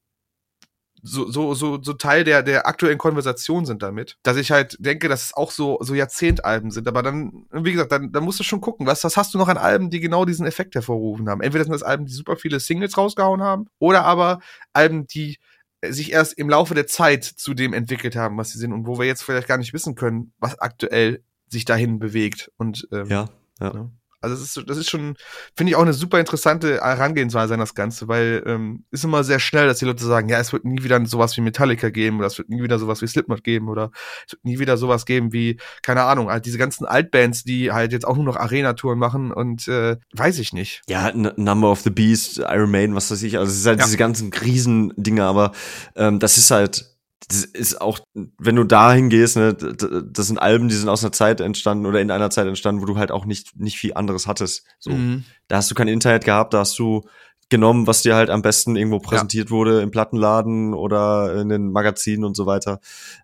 so, 1.01 1.29
so, 1.31 1.53
so, 1.53 1.81
so 1.81 1.93
Teil 1.93 2.23
der, 2.23 2.43
der 2.43 2.67
aktuellen 2.67 2.97
Konversation 2.97 3.65
sind 3.65 3.81
damit, 3.83 4.17
dass 4.23 4.37
ich 4.37 4.51
halt 4.51 4.77
denke, 4.79 5.07
dass 5.07 5.25
es 5.25 5.33
auch 5.33 5.51
so, 5.51 5.77
so 5.81 5.95
Jahrzehntalben 5.95 6.71
sind. 6.71 6.87
Aber 6.87 7.03
dann, 7.03 7.45
wie 7.51 7.71
gesagt, 7.71 7.91
dann, 7.91 8.11
dann 8.11 8.23
musst 8.23 8.39
du 8.39 8.43
schon 8.43 8.61
gucken, 8.61 8.85
was, 8.85 9.03
was 9.03 9.17
hast 9.17 9.33
du 9.33 9.37
noch 9.37 9.47
an 9.47 9.57
Alben, 9.57 9.89
die 9.89 9.99
genau 9.99 10.25
diesen 10.25 10.45
Effekt 10.45 10.75
hervorrufen 10.75 11.29
haben. 11.29 11.41
Entweder 11.41 11.63
sind 11.63 11.73
das 11.73 11.83
Alben, 11.83 12.05
die 12.05 12.13
super 12.13 12.35
viele 12.35 12.59
Singles 12.59 12.97
rausgehauen 12.97 13.41
haben, 13.41 13.67
oder 13.79 14.05
aber 14.05 14.39
Alben, 14.73 15.07
die 15.07 15.37
sich 15.85 16.11
erst 16.11 16.33
im 16.37 16.49
Laufe 16.49 16.75
der 16.75 16.87
Zeit 16.87 17.23
zu 17.23 17.53
dem 17.53 17.73
entwickelt 17.73 18.15
haben, 18.15 18.37
was 18.37 18.51
sie 18.51 18.59
sind 18.59 18.73
und 18.73 18.85
wo 18.85 18.99
wir 18.99 19.05
jetzt 19.05 19.23
vielleicht 19.23 19.47
gar 19.47 19.57
nicht 19.57 19.73
wissen 19.73 19.95
können, 19.95 20.33
was 20.39 20.59
aktuell 20.59 21.23
sich 21.47 21.65
dahin 21.65 21.99
bewegt. 21.99 22.51
Und 22.57 22.87
ähm, 22.91 23.05
ja, 23.07 23.29
ja. 23.59 23.73
Ne? 23.73 23.91
Also 24.21 24.35
das 24.35 24.43
ist, 24.43 24.69
das 24.69 24.77
ist 24.77 24.89
schon, 24.89 25.15
finde 25.55 25.71
ich 25.71 25.75
auch 25.75 25.81
eine 25.81 25.93
super 25.93 26.19
interessante 26.19 26.81
Herangehensweise 26.81 27.53
an 27.53 27.59
das 27.59 27.73
Ganze, 27.73 28.07
weil 28.07 28.43
ähm, 28.45 28.83
ist 28.91 29.03
immer 29.03 29.23
sehr 29.23 29.39
schnell, 29.39 29.67
dass 29.67 29.79
die 29.79 29.85
Leute 29.85 30.03
sagen, 30.05 30.27
ja, 30.29 30.39
es 30.39 30.51
wird 30.53 30.65
nie 30.65 30.83
wieder 30.83 31.03
sowas 31.05 31.37
wie 31.37 31.41
Metallica 31.41 31.89
geben 31.89 32.17
oder 32.17 32.27
es 32.27 32.37
wird 32.37 32.49
nie 32.49 32.61
wieder 32.61 32.79
sowas 32.79 33.01
wie 33.01 33.07
Slipknot 33.07 33.43
geben 33.43 33.69
oder 33.69 33.91
es 34.25 34.33
wird 34.33 34.43
nie 34.45 34.59
wieder 34.59 34.77
sowas 34.77 35.05
geben 35.05 35.31
wie, 35.31 35.57
keine 35.81 36.03
Ahnung, 36.03 36.29
halt 36.29 36.45
diese 36.45 36.57
ganzen 36.57 36.85
Altbands, 36.85 37.43
die 37.43 37.71
halt 37.71 37.91
jetzt 37.93 38.05
auch 38.05 38.15
nur 38.15 38.25
noch 38.25 38.35
Arena-Touren 38.35 38.99
machen 38.99 39.31
und 39.31 39.67
äh, 39.67 39.97
weiß 40.13 40.39
ich 40.39 40.53
nicht. 40.53 40.81
Ja, 40.89 41.09
N 41.09 41.31
Number 41.37 41.71
of 41.71 41.81
the 41.81 41.89
Beast, 41.89 42.39
Iron 42.39 42.71
Maiden, 42.71 42.95
was 42.95 43.09
weiß 43.11 43.23
ich. 43.23 43.37
Also 43.37 43.51
es 43.51 43.59
ist 43.59 43.65
halt 43.65 43.79
Ja. 43.79 43.85
diese 43.85 43.97
ganzen 43.97 44.31
Riesendinger, 44.33 45.25
aber 45.25 45.51
ähm, 45.95 46.19
das 46.19 46.37
ist 46.37 46.51
halt, 46.51 46.85
das 47.27 47.43
ist 47.43 47.81
auch, 47.81 47.99
wenn 48.37 48.55
du 48.55 48.63
dahin 48.63 49.09
gehst, 49.09 49.35
ne, 49.35 49.53
das 49.53 50.27
sind 50.27 50.37
Alben, 50.37 50.69
die 50.69 50.75
sind 50.75 50.89
aus 50.89 51.03
einer 51.03 51.11
Zeit 51.11 51.41
entstanden 51.41 51.85
oder 51.85 51.99
in 52.01 52.11
einer 52.11 52.29
Zeit 52.29 52.47
entstanden, 52.47 52.81
wo 52.81 52.85
du 52.85 52.97
halt 52.97 53.11
auch 53.11 53.25
nicht 53.25 53.59
nicht 53.59 53.77
viel 53.77 53.93
anderes 53.93 54.25
hattest. 54.25 54.63
So, 54.79 54.91
Mhm. 54.91 55.25
da 55.47 55.57
hast 55.57 55.69
du 55.69 55.75
kein 55.75 55.87
Internet 55.89 56.23
gehabt, 56.25 56.53
da 56.53 56.59
hast 56.59 56.79
du 56.79 57.03
genommen, 57.49 57.87
was 57.87 58.03
dir 58.03 58.15
halt 58.15 58.29
am 58.29 58.43
besten 58.43 58.75
irgendwo 58.75 58.99
präsentiert 58.99 59.49
wurde 59.49 59.81
im 59.81 59.89
Plattenladen 59.89 60.75
oder 60.75 61.33
in 61.41 61.49
den 61.49 61.71
Magazinen 61.71 62.23
und 62.23 62.35
so 62.37 62.45
weiter. 62.45 62.79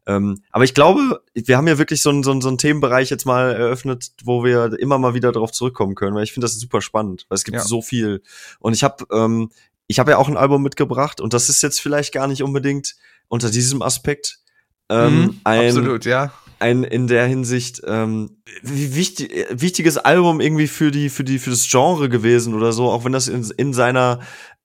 Ähm, 0.08 0.42
aber 0.52 0.64
ich 0.64 0.74
glaube, 0.74 1.22
wir 1.36 1.58
haben 1.58 1.68
ja 1.68 1.78
wirklich 1.78 2.02
so 2.02 2.10
einen, 2.10 2.24
so, 2.24 2.32
einen, 2.32 2.42
so 2.42 2.48
einen 2.48 2.58
Themenbereich 2.58 3.12
jetzt 3.12 3.26
mal 3.28 3.54
eröffnet, 3.54 4.14
wo 4.24 4.44
wir 4.44 4.78
immer 4.80 4.98
mal 4.98 5.14
wieder 5.14 5.32
darauf 5.32 5.52
zurückkommen 5.52 5.94
können, 5.94 6.16
weil 6.16 6.24
ich 6.24 6.34
finde 6.34 6.46
das 6.46 6.60
super 6.60 6.82
spannend, 6.82 7.28
weil 7.30 7.36
es 7.36 7.44
gibt 7.44 7.58
Ja. 7.58 7.64
so 7.64 7.84
viel. 7.84 8.24
Und 8.60 8.74
ich 8.74 8.84
habe 8.84 9.06
ähm, 9.12 9.52
ich 9.88 10.00
habe 10.00 10.10
ja 10.10 10.18
auch 10.18 10.28
ein 10.28 10.38
Album 10.38 10.64
mitgebracht 10.64 11.22
und 11.22 11.34
das 11.36 11.48
ist 11.48 11.62
jetzt 11.62 11.80
vielleicht 11.80 12.12
gar 12.12 12.26
nicht 12.28 12.42
unbedingt 12.42 12.96
unter 13.28 13.50
diesem 13.50 13.82
Aspekt 13.82 14.40
ähm, 14.90 15.22
Mhm, 15.22 15.42
ein, 15.44 15.68
Absolut, 15.68 16.06
ja. 16.06 16.32
ein 16.60 16.84
in 16.84 17.08
der 17.08 17.26
Hinsicht 17.26 17.82
ähm, 17.86 18.38
wichtig, 18.62 19.34
äh, 19.34 19.48
wichtiges 19.50 19.98
Album 19.98 20.42
irgendwie 20.42 20.68
für 20.68 20.92
die 20.92 21.10
für 21.10 21.24
die 21.24 21.40
für 21.40 21.50
das 21.50 21.68
Genre 21.70 22.10
gewesen 22.10 22.54
oder 22.54 22.72
so, 22.72 22.90
auch 22.90 23.04
wenn 23.06 23.12
das 23.12 23.28
in, 23.28 23.50
in 23.58 23.74
seiner 23.74 24.20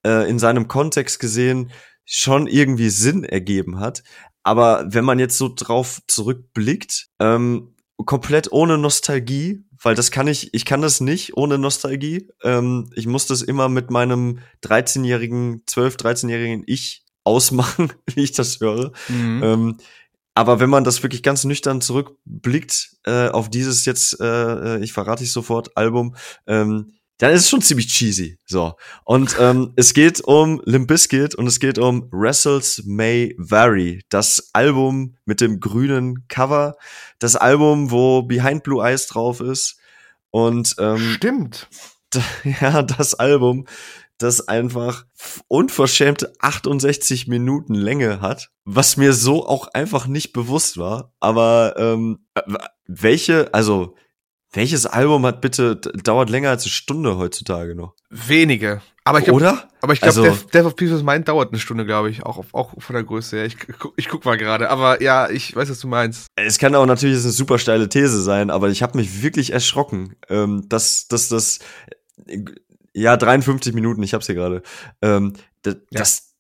äh, 0.07 0.29
in 0.29 0.39
seinem 0.39 0.69
Kontext 0.69 1.21
gesehen 1.21 1.71
schon 2.05 2.47
irgendwie 2.47 2.91
Sinn 2.91 3.25
ergeben 3.25 3.81
hat. 3.81 4.03
Aber 4.43 4.85
wenn 4.89 5.05
man 5.05 5.19
jetzt 5.19 5.39
so 5.39 5.53
drauf 5.55 6.01
zurückblickt, 6.07 7.09
ähm, 7.21 7.75
komplett 8.07 8.51
ohne 8.53 8.79
Nostalgie, 8.79 9.65
weil 9.83 9.95
das 9.95 10.11
kann 10.11 10.27
ich, 10.27 10.53
ich 10.55 10.65
kann 10.65 10.83
das 10.83 11.01
nicht 11.01 11.37
ohne 11.37 11.59
Nostalgie. 11.59 12.29
Ähm, 12.43 12.91
ich 12.95 13.07
muss 13.07 13.27
das 13.27 13.43
immer 13.43 13.69
mit 13.69 13.91
meinem 13.91 14.41
13-jährigen, 14.65 15.63
12, 15.67 15.97
13-jährigen 15.97 16.65
Ich 16.67 17.05
ausmachen, 17.31 17.93
wie 18.15 18.23
ich 18.23 18.33
das 18.33 18.61
höre. 18.61 18.93
Mhm. 19.09 19.43
Ähm, 19.43 19.77
aber 20.35 20.61
wenn 20.61 20.71
man 20.71 20.85
das 20.85 21.03
wirklich 21.03 21.23
ganz 21.23 21.45
nüchtern 21.45 21.81
zurückblickt 21.81 22.97
äh, 23.05 23.29
auf 23.29 23.51
dieses 23.51 23.85
jetzt, 23.85 24.21
äh, 24.21 24.79
ich 24.79 24.93
verrate 24.93 25.25
ich 25.25 25.33
sofort, 25.33 25.77
Album, 25.77 26.15
ähm, 26.47 26.93
dann 27.21 27.35
ist 27.35 27.43
es 27.43 27.51
schon 27.51 27.61
ziemlich 27.61 27.89
cheesy. 27.89 28.39
So. 28.47 28.75
Und 29.05 29.37
ähm, 29.39 29.75
es 29.77 29.93
geht 29.93 30.23
um 30.23 30.63
Limp 30.65 30.89
Bizkit 30.89 31.35
und 31.35 31.47
es 31.47 31.61
geht 31.61 31.79
um 31.79 32.09
Wrestles 32.11 32.83
May 32.87 33.35
Vary. 33.37 34.03
Das 34.09 34.49
Album 34.55 35.17
mit 35.27 35.43
dem 35.43 35.61
grünen 35.61 36.27
Cover. 36.29 36.77
Das 37.19 37.37
Album, 37.37 37.91
wo 37.91 38.23
Behind 38.23 38.63
Blue 38.63 38.83
Eyes 38.83 39.07
drauf 39.07 39.41
ist. 39.41 39.77
Und 40.31 40.75
ähm, 40.79 40.99
Stimmt. 41.17 41.69
ja, 42.61 42.83
das 42.83 43.15
Album, 43.15 43.67
das 44.23 44.49
einfach 44.49 45.05
unverschämte 45.49 46.33
68 46.41 47.27
Minuten 47.29 47.75
Länge 47.75 48.21
hat, 48.21 48.51
was 48.65 48.97
mir 48.97 49.13
so 49.13 49.47
auch 49.47 49.69
einfach 49.69 50.07
nicht 50.07 50.33
bewusst 50.33 50.79
war. 50.79 51.13
Aber 51.21 51.75
ähm, 51.77 52.27
welche, 52.87 53.53
also 53.55 53.97
welches 54.53 54.85
Album 54.87 55.25
hat 55.27 55.41
bitte 55.41 55.77
dauert 55.77 56.29
länger 56.29 56.51
als 56.51 56.65
eine 56.65 56.71
Stunde 56.73 57.17
heutzutage 57.17 57.75
noch? 57.75 57.95
Wenige. 58.11 58.83
Aber 59.05 59.21
ich 59.21 59.25
glaub, 59.25 59.37
Oder? 59.37 59.69
aber 59.81 59.93
ich 59.93 60.01
glaube, 60.01 60.21
Also- 60.21 60.23
Death, 60.25 60.55
Death 60.55 60.65
of 60.67 60.77
Peace 60.77 61.03
Mind 61.03 61.27
dauert 61.29 61.51
eine 61.53 61.61
Stunde, 61.61 61.87
glaube 61.87 62.11
ich, 62.11 62.25
auch, 62.27 62.45
auch 62.53 62.75
von 62.83 62.95
der 62.95 63.05
Größe 63.05 63.37
her. 63.37 63.47
Ich, 63.47 63.57
ich 63.97 64.09
guck 64.09 64.25
mal 64.25 64.37
gerade. 64.37 64.69
Aber 64.71 65.01
ja, 65.03 65.31
ich 65.31 65.55
weiß, 65.55 65.71
was 65.71 65.79
du 65.81 65.89
meinst. 65.89 66.27
Es 66.37 66.59
kann 66.59 66.75
auch 66.75 66.87
natürlich 66.87 67.21
eine 67.23 67.31
super 67.31 67.59
steile 67.59 67.89
These 67.89 68.23
sein, 68.23 68.51
aber 68.51 68.69
ich 68.69 68.83
habe 68.83 68.99
mich 68.99 69.23
wirklich 69.23 69.53
erschrocken, 69.53 70.17
ähm, 70.29 70.65
dass, 70.69 71.07
dass 71.09 71.29
das 71.29 71.61
ja 72.95 73.17
53 73.17 73.75
Minuten, 73.75 74.03
ich 74.03 74.15
hab's 74.15 74.27
hier 74.27 74.35
gerade, 74.35 74.63
ähm, 75.03 75.35
dass, 75.63 75.75
Ja. 75.91 76.01
dass, 76.01 76.35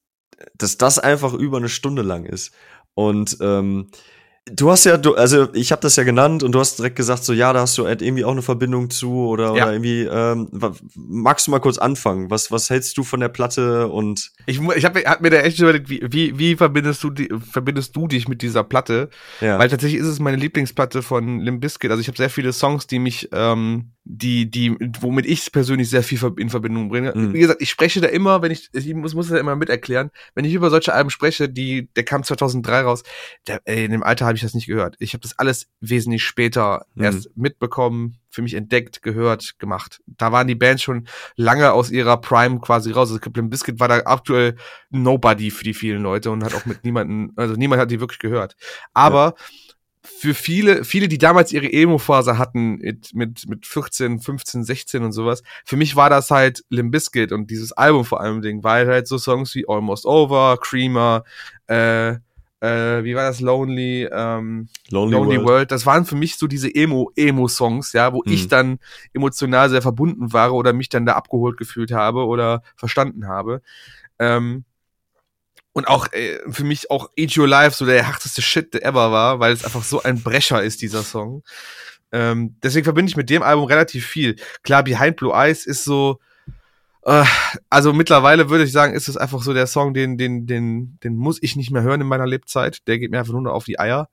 dass 0.56 0.78
das 0.78 0.98
einfach 0.98 1.34
über 1.34 1.58
eine 1.58 1.68
Stunde 1.68 2.02
lang 2.02 2.24
ist. 2.24 2.52
Und 2.94 3.36
ähm, 3.40 3.90
du 4.52 4.70
hast 4.70 4.84
ja, 4.84 4.96
du, 4.96 5.14
also 5.14 5.52
ich 5.54 5.70
habe 5.70 5.80
das 5.82 5.94
ja 5.96 6.02
genannt 6.02 6.42
und 6.42 6.52
du 6.52 6.58
hast 6.60 6.78
direkt 6.78 6.96
gesagt, 6.96 7.22
so 7.24 7.32
ja, 7.32 7.52
da 7.52 7.60
hast 7.60 7.78
du 7.78 7.86
halt 7.86 8.02
irgendwie 8.02 8.24
auch 8.24 8.32
eine 8.32 8.42
Verbindung 8.42 8.90
zu 8.90 9.12
oder, 9.12 9.54
Ja. 9.54 9.64
oder 9.64 9.72
irgendwie, 9.74 10.02
ähm, 10.10 10.48
magst 10.96 11.46
du 11.46 11.50
mal 11.52 11.60
kurz 11.60 11.78
anfangen? 11.78 12.30
Was, 12.30 12.50
was 12.50 12.68
hältst 12.68 12.96
du 12.98 13.04
von 13.04 13.20
der 13.20 13.28
Platte 13.28 13.88
und 13.88 14.32
Ich, 14.46 14.58
ich 14.76 14.84
habe 14.84 15.00
hab 15.00 15.20
mir 15.20 15.30
da 15.30 15.36
echt 15.38 15.58
überlegt, 15.60 15.88
wie, 15.88 16.00
wie, 16.10 16.36
wie 16.38 16.56
verbindest, 16.56 17.04
du 17.04 17.10
die, 17.10 17.28
verbindest 17.50 17.94
du 17.94 18.08
dich 18.08 18.26
mit 18.28 18.42
dieser 18.42 18.64
Platte? 18.64 19.10
ja, 19.40 19.58
Weil 19.58 19.68
tatsächlich 19.68 20.00
ist 20.00 20.08
es 20.08 20.18
meine 20.18 20.36
Lieblingsplatte 20.38 21.02
von 21.02 21.38
Limp 21.40 21.60
Bizkit. 21.60 21.90
Also 21.90 22.00
ich 22.00 22.08
habe 22.08 22.16
sehr 22.18 22.30
viele 22.30 22.52
Songs, 22.52 22.86
die 22.86 22.98
mich, 22.98 23.28
ähm, 23.32 23.92
die, 24.12 24.50
die, 24.50 24.76
womit 25.00 25.26
ich 25.26 25.52
persönlich 25.52 25.88
sehr 25.88 26.02
viel 26.02 26.18
in 26.38 26.50
Verbindung 26.50 26.88
bringe. 26.88 27.12
Mhm. 27.14 27.32
Wie 27.32 27.40
gesagt, 27.40 27.62
ich 27.62 27.70
spreche 27.70 28.00
da 28.00 28.08
immer, 28.08 28.42
wenn 28.42 28.50
ich, 28.50 28.68
ich 28.72 28.92
muss, 28.94 29.14
muss 29.14 29.28
das 29.28 29.38
immer 29.38 29.54
mit 29.56 29.68
erklären, 29.68 30.10
wenn 30.34 30.44
ich 30.44 30.52
über 30.52 30.70
solche 30.70 30.92
Alben 30.92 31.10
spreche, 31.10 31.48
die, 31.48 31.88
der 31.94 32.04
kam 32.04 32.24
2003 32.24 32.80
raus, 32.80 33.02
der, 33.46 33.60
ey, 33.64 33.84
in 33.84 33.92
dem 33.92 34.02
Alter 34.02 34.26
habe 34.26 34.36
ich 34.36 34.42
das 34.42 34.54
nicht 34.54 34.66
gehört. 34.66 34.96
Ich 34.98 35.12
habe 35.12 35.22
das 35.22 35.38
alles 35.38 35.68
wesentlich 35.80 36.24
später 36.24 36.86
Mhm. 36.94 37.04
erst 37.04 37.30
mitbekommen, 37.36 38.16
für 38.30 38.42
mich 38.42 38.54
entdeckt, 38.54 39.02
gehört, 39.02 39.58
gemacht. 39.58 40.00
Da 40.06 40.32
waren 40.32 40.46
die 40.46 40.54
Bands 40.54 40.82
schon 40.82 41.06
lange 41.36 41.72
aus 41.72 41.90
ihrer 41.90 42.20
Prime 42.20 42.60
quasi 42.60 42.92
raus. 42.92 43.10
Also 43.10 43.20
Limp 43.34 43.50
Bizkit 43.50 43.80
war 43.80 43.88
da 43.88 44.02
aktuell 44.04 44.56
Nobody 44.90 45.50
für 45.50 45.64
die 45.64 45.74
vielen 45.74 46.02
Leute 46.02 46.30
und 46.30 46.44
hat 46.44 46.54
auch 46.54 46.66
mit 46.66 46.84
niemanden, 46.84 47.32
also 47.36 47.54
niemand 47.54 47.80
hat 47.80 47.90
die 47.90 48.00
wirklich 48.00 48.18
gehört. 48.18 48.56
Aber 48.92 49.34
für 50.18 50.34
viele, 50.34 50.84
viele, 50.84 51.08
die 51.08 51.18
damals 51.18 51.52
ihre 51.52 51.72
Emo-Phase 51.72 52.36
hatten, 52.38 52.76
mit, 52.76 53.14
mit, 53.14 53.48
mit 53.48 53.66
14, 53.66 54.20
15, 54.20 54.64
16 54.64 55.02
und 55.02 55.12
sowas, 55.12 55.42
für 55.64 55.76
mich 55.76 55.96
war 55.96 56.10
das 56.10 56.30
halt 56.30 56.64
Limp 56.68 56.92
Bizkit 56.92 57.32
und 57.32 57.50
dieses 57.50 57.72
Album 57.72 58.04
vor 58.04 58.20
allem 58.20 58.42
Ding, 58.42 58.62
weil 58.64 58.86
halt 58.86 59.08
so 59.08 59.18
Songs 59.18 59.54
wie 59.54 59.66
Almost 59.68 60.04
Over, 60.06 60.58
Creamer, 60.60 61.24
äh, 61.68 62.16
äh, 62.62 63.02
wie 63.04 63.14
war 63.14 63.22
das, 63.22 63.40
Lonely, 63.40 64.08
ähm, 64.12 64.68
Lonely, 64.90 65.12
Lonely 65.12 65.36
World? 65.36 65.46
World. 65.46 65.70
das 65.72 65.86
waren 65.86 66.04
für 66.04 66.16
mich 66.16 66.36
so 66.36 66.46
diese 66.46 66.74
Emo, 66.74 67.10
Emo-Songs, 67.16 67.94
ja, 67.94 68.12
wo 68.12 68.18
Mhm. 68.26 68.32
ich 68.32 68.48
dann 68.48 68.78
emotional 69.14 69.70
sehr 69.70 69.80
verbunden 69.80 70.32
war 70.34 70.52
oder 70.52 70.74
mich 70.74 70.90
dann 70.90 71.06
da 71.06 71.14
abgeholt 71.14 71.56
gefühlt 71.56 71.92
habe 71.92 72.26
oder 72.26 72.62
verstanden 72.76 73.26
habe. 73.28 73.62
Ähm, 74.18 74.64
und 75.72 75.88
auch 75.88 76.12
äh, 76.12 76.38
für 76.50 76.64
mich 76.64 76.90
auch 76.90 77.10
Eat 77.16 77.36
Your 77.36 77.48
Life 77.48 77.76
so 77.76 77.86
der 77.86 78.04
härteste 78.06 78.42
Shit 78.42 78.74
der 78.74 78.84
ever 78.84 79.12
war, 79.12 79.40
weil 79.40 79.52
es 79.52 79.64
einfach 79.64 79.84
so 79.84 80.02
ein 80.02 80.22
Brecher 80.22 80.62
ist, 80.62 80.82
dieser 80.82 81.02
Song. 81.02 81.42
Ähm, 82.12 82.56
deswegen 82.62 82.84
verbinde 82.84 83.10
ich 83.10 83.16
mit 83.16 83.30
dem 83.30 83.42
Album 83.42 83.64
relativ 83.64 84.06
viel. 84.06 84.36
Klar, 84.62 84.82
Behind 84.82 85.16
Blue 85.16 85.32
Eyes 85.32 85.66
ist 85.66 85.84
so, 85.84 86.18
Äh, 87.02 87.24
also 87.70 87.92
mittlerweile 87.92 88.50
würde 88.50 88.64
ich 88.64 88.72
sagen, 88.72 88.94
ist 88.94 89.08
es 89.08 89.16
einfach 89.16 89.42
so 89.42 89.54
der 89.54 89.66
Song, 89.66 89.94
den, 89.94 90.18
den, 90.18 90.46
den, 90.46 90.98
den 91.02 91.16
muss 91.16 91.38
ich 91.42 91.56
nicht 91.56 91.70
mehr 91.70 91.82
hören 91.82 92.00
in 92.02 92.06
meiner 92.06 92.26
Lebzeit. 92.26 92.86
Der 92.86 92.98
geht 92.98 93.10
mir 93.10 93.18
einfach 93.20 93.32
nur 93.32 93.42
noch 93.42 93.52
auf 93.54 93.64
die 93.64 93.78
Eier. 93.78 94.08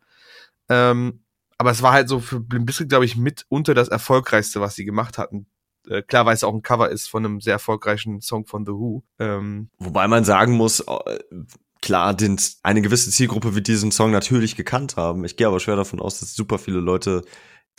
Ähm, 0.69 1.21
aber 1.57 1.71
es 1.71 1.81
war 1.81 1.91
halt 1.93 2.07
so 2.07 2.19
für 2.19 2.43
Limp 2.51 2.65
Bizkit, 2.67 2.89
glaube 2.89 3.05
ich, 3.05 3.17
mitunter 3.17 3.73
das 3.73 3.89
erfolgreichste, 3.89 4.61
was 4.61 4.75
sie 4.75 4.85
gemacht 4.85 5.17
hatten. 5.17 5.47
Äh, 5.89 6.01
klar, 6.01 6.25
weil 6.25 6.35
es 6.35 6.43
auch 6.43 6.53
ein 6.53 6.61
Cover 6.61 6.89
ist 6.89 7.09
von 7.09 7.25
einem 7.25 7.41
sehr 7.41 7.53
erfolgreichen 7.53 8.21
Song 8.21 8.45
von 8.45 8.65
The 8.65 8.71
Who. 8.71 9.03
Ähm, 9.19 9.69
Wobei 9.79 10.07
man 10.07 10.23
sagen 10.23 10.53
muss, 10.53 10.81
äh, 10.81 11.19
klar, 11.81 12.13
den, 12.13 12.39
eine 12.63 12.81
gewisse 12.81 13.11
Zielgruppe 13.11 13.55
wird 13.55 13.67
diesen 13.67 13.91
Song 13.91 14.11
natürlich 14.11 14.55
gekannt 14.55 14.97
haben. 14.97 15.23
Ich 15.25 15.37
gehe 15.37 15.47
aber 15.47 15.59
schwer 15.59 15.75
davon 15.75 15.99
aus, 15.99 16.19
dass 16.19 16.33
super 16.33 16.59
viele 16.59 16.79
Leute 16.79 17.23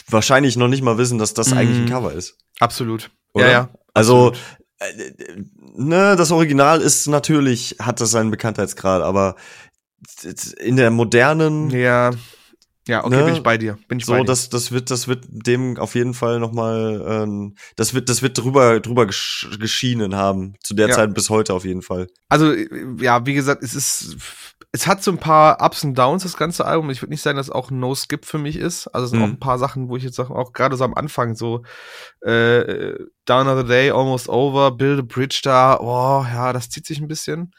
wahrscheinlich 0.09 0.57
noch 0.57 0.69
nicht 0.69 0.83
mal 0.83 0.99
wissen, 0.99 1.19
dass 1.19 1.35
das 1.35 1.51
mhm. 1.51 1.59
eigentlich 1.59 1.79
ein 1.81 1.89
Cover 1.89 2.13
ist. 2.13 2.39
Absolut. 2.61 3.11
Oder? 3.35 3.47
Ja, 3.47 3.53
ja. 3.53 3.69
Also, 3.95 4.33
äh, 4.79 4.87
ne, 5.77 6.17
das 6.17 6.31
Original 6.31 6.81
ist 6.81 7.07
natürlich, 7.09 7.77
hat 7.81 8.01
das 8.01 8.11
seinen 8.11 8.31
Bekanntheitsgrad, 8.31 9.03
aber 9.03 9.37
in 10.59 10.77
der 10.77 10.91
modernen 10.91 11.71
ja. 11.71 12.13
Ja, 12.89 13.05
okay, 13.05 13.17
ne? 13.17 13.25
bin 13.25 13.35
ich 13.35 13.43
bei 13.43 13.59
dir. 13.59 13.79
Bin 13.87 13.99
ich 13.99 14.07
so, 14.07 14.13
bei 14.13 14.21
dir. 14.21 14.25
das, 14.25 14.49
das 14.49 14.73
wird, 14.73 14.91
das 14.91 15.09
wird 15.09 15.27
dem 15.29 15.77
auf 15.77 15.95
jeden 15.95 16.15
Fall 16.15 16.41
noch 16.41 16.53
mal, 16.53 17.05
ähm, 17.07 17.55
das 17.77 17.93
wird, 17.93 18.09
das 18.09 18.23
wird 18.23 18.39
drüber, 18.39 18.81
drüber 18.81 19.07
gesch 19.07 19.47
geschienen 19.61 20.17
haben 20.17 20.55
zu 20.65 20.73
der 20.73 20.89
ja. 20.89 20.95
Zeit 20.95 21.13
bis 21.13 21.29
heute 21.29 21.53
auf 21.53 21.67
jeden 21.67 21.83
Fall. 21.83 22.07
Also 22.31 22.55
ja, 22.99 23.27
wie 23.27 23.35
gesagt, 23.35 23.63
es 23.63 23.75
ist, 23.75 24.17
es 24.73 24.87
hat 24.87 25.03
so 25.03 25.11
ein 25.11 25.19
paar 25.19 25.63
Ups 25.63 25.85
und 25.85 25.99
Downs 25.99 26.23
das 26.23 26.39
ganze 26.39 26.65
Album. 26.65 26.89
Ich 26.89 27.03
würde 27.03 27.11
nicht 27.11 27.21
sagen, 27.21 27.37
dass 27.37 27.49
es 27.49 27.53
auch 27.53 27.71
ein 27.71 27.79
No 27.79 27.95
Skip 27.95 28.25
für 28.25 28.39
mich 28.39 28.57
ist. 28.57 28.89
Also 28.89 29.05
es 29.05 29.11
sind 29.11 29.21
mhm. 29.21 29.25
auch 29.27 29.31
ein 29.31 29.41
paar 29.41 29.59
Sachen, 29.59 29.91
wo 29.91 29.97
ich 29.99 30.03
jetzt 30.03 30.17
sage, 30.17 30.35
auch 30.35 30.55
gerade 30.55 30.77
so 30.77 30.85
am 30.85 30.95
Anfang 30.95 31.35
so 31.35 31.65
äh, 32.23 32.95
Down 33.27 33.49
of 33.49 33.59
the 33.61 33.67
Day, 33.67 33.91
Almost 33.91 34.31
Over, 34.31 34.71
Build 34.71 35.01
a 35.01 35.03
Bridge 35.03 35.41
da, 35.43 35.79
oh 35.79 36.25
ja, 36.25 36.55
das 36.55 36.71
zieht 36.71 36.87
sich 36.87 37.01
ein 37.01 37.09
bisschen. 37.09 37.53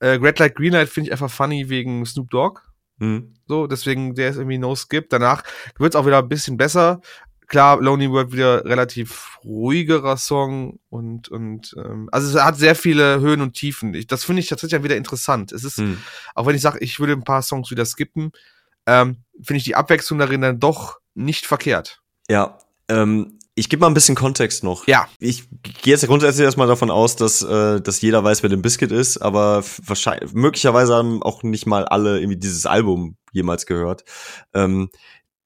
Äh, 0.00 0.18
Red 0.20 0.38
Light 0.38 0.56
Green 0.56 0.74
Light 0.74 0.90
finde 0.90 1.08
ich 1.08 1.12
einfach 1.12 1.30
funny 1.30 1.70
wegen 1.70 2.04
Snoop 2.04 2.28
Dogg. 2.28 2.60
Mhm. 2.98 3.34
So, 3.46 3.66
deswegen, 3.66 4.14
der 4.14 4.30
ist 4.30 4.36
irgendwie 4.36 4.58
no 4.58 4.74
skip. 4.74 5.08
Danach 5.10 5.42
wird 5.78 5.94
es 5.94 6.00
auch 6.00 6.06
wieder 6.06 6.18
ein 6.18 6.28
bisschen 6.28 6.56
besser. 6.56 7.00
Klar, 7.46 7.80
Lonely 7.80 8.10
World 8.10 8.32
wieder 8.32 8.64
relativ 8.66 9.38
ruhigerer 9.42 10.18
Song 10.18 10.80
und, 10.90 11.30
und 11.30 11.74
ähm, 11.78 12.10
also 12.12 12.28
es 12.28 12.44
hat 12.44 12.56
sehr 12.56 12.74
viele 12.74 13.20
Höhen 13.20 13.40
und 13.40 13.54
Tiefen. 13.54 13.94
Ich, 13.94 14.06
das 14.06 14.24
finde 14.24 14.40
ich 14.40 14.48
tatsächlich 14.48 14.82
wieder 14.82 14.96
interessant. 14.96 15.52
Es 15.52 15.64
ist, 15.64 15.78
mhm. 15.78 15.98
auch 16.34 16.44
wenn 16.46 16.54
ich 16.54 16.60
sage, 16.60 16.78
ich 16.80 17.00
würde 17.00 17.14
ein 17.14 17.24
paar 17.24 17.40
Songs 17.40 17.70
wieder 17.70 17.86
skippen, 17.86 18.32
ähm, 18.86 19.24
finde 19.40 19.58
ich 19.58 19.64
die 19.64 19.76
Abwechslung 19.76 20.18
darin 20.18 20.42
dann 20.42 20.60
doch 20.60 20.98
nicht 21.14 21.46
verkehrt. 21.46 22.02
Ja, 22.28 22.58
ähm, 22.88 23.37
ich 23.58 23.68
gebe 23.68 23.80
mal 23.80 23.88
ein 23.88 23.94
bisschen 23.94 24.14
Kontext 24.14 24.62
noch. 24.62 24.86
Ja. 24.86 25.08
Ich 25.18 25.48
gehe 25.82 25.92
jetzt 25.92 26.06
grundsätzlich 26.06 26.44
erstmal 26.44 26.68
davon 26.68 26.90
aus, 26.90 27.16
dass, 27.16 27.42
äh, 27.42 27.80
dass 27.80 28.00
jeder 28.00 28.22
weiß, 28.22 28.42
wer 28.42 28.50
den 28.50 28.62
Biscuit 28.62 28.92
ist, 28.92 29.18
aber 29.18 29.64
wahrscheinlich, 29.84 30.32
möglicherweise 30.32 30.94
haben 30.94 31.22
auch 31.22 31.42
nicht 31.42 31.66
mal 31.66 31.84
alle 31.84 32.20
irgendwie 32.20 32.38
dieses 32.38 32.66
Album 32.66 33.16
jemals 33.32 33.66
gehört. 33.66 34.04
Ähm, 34.54 34.90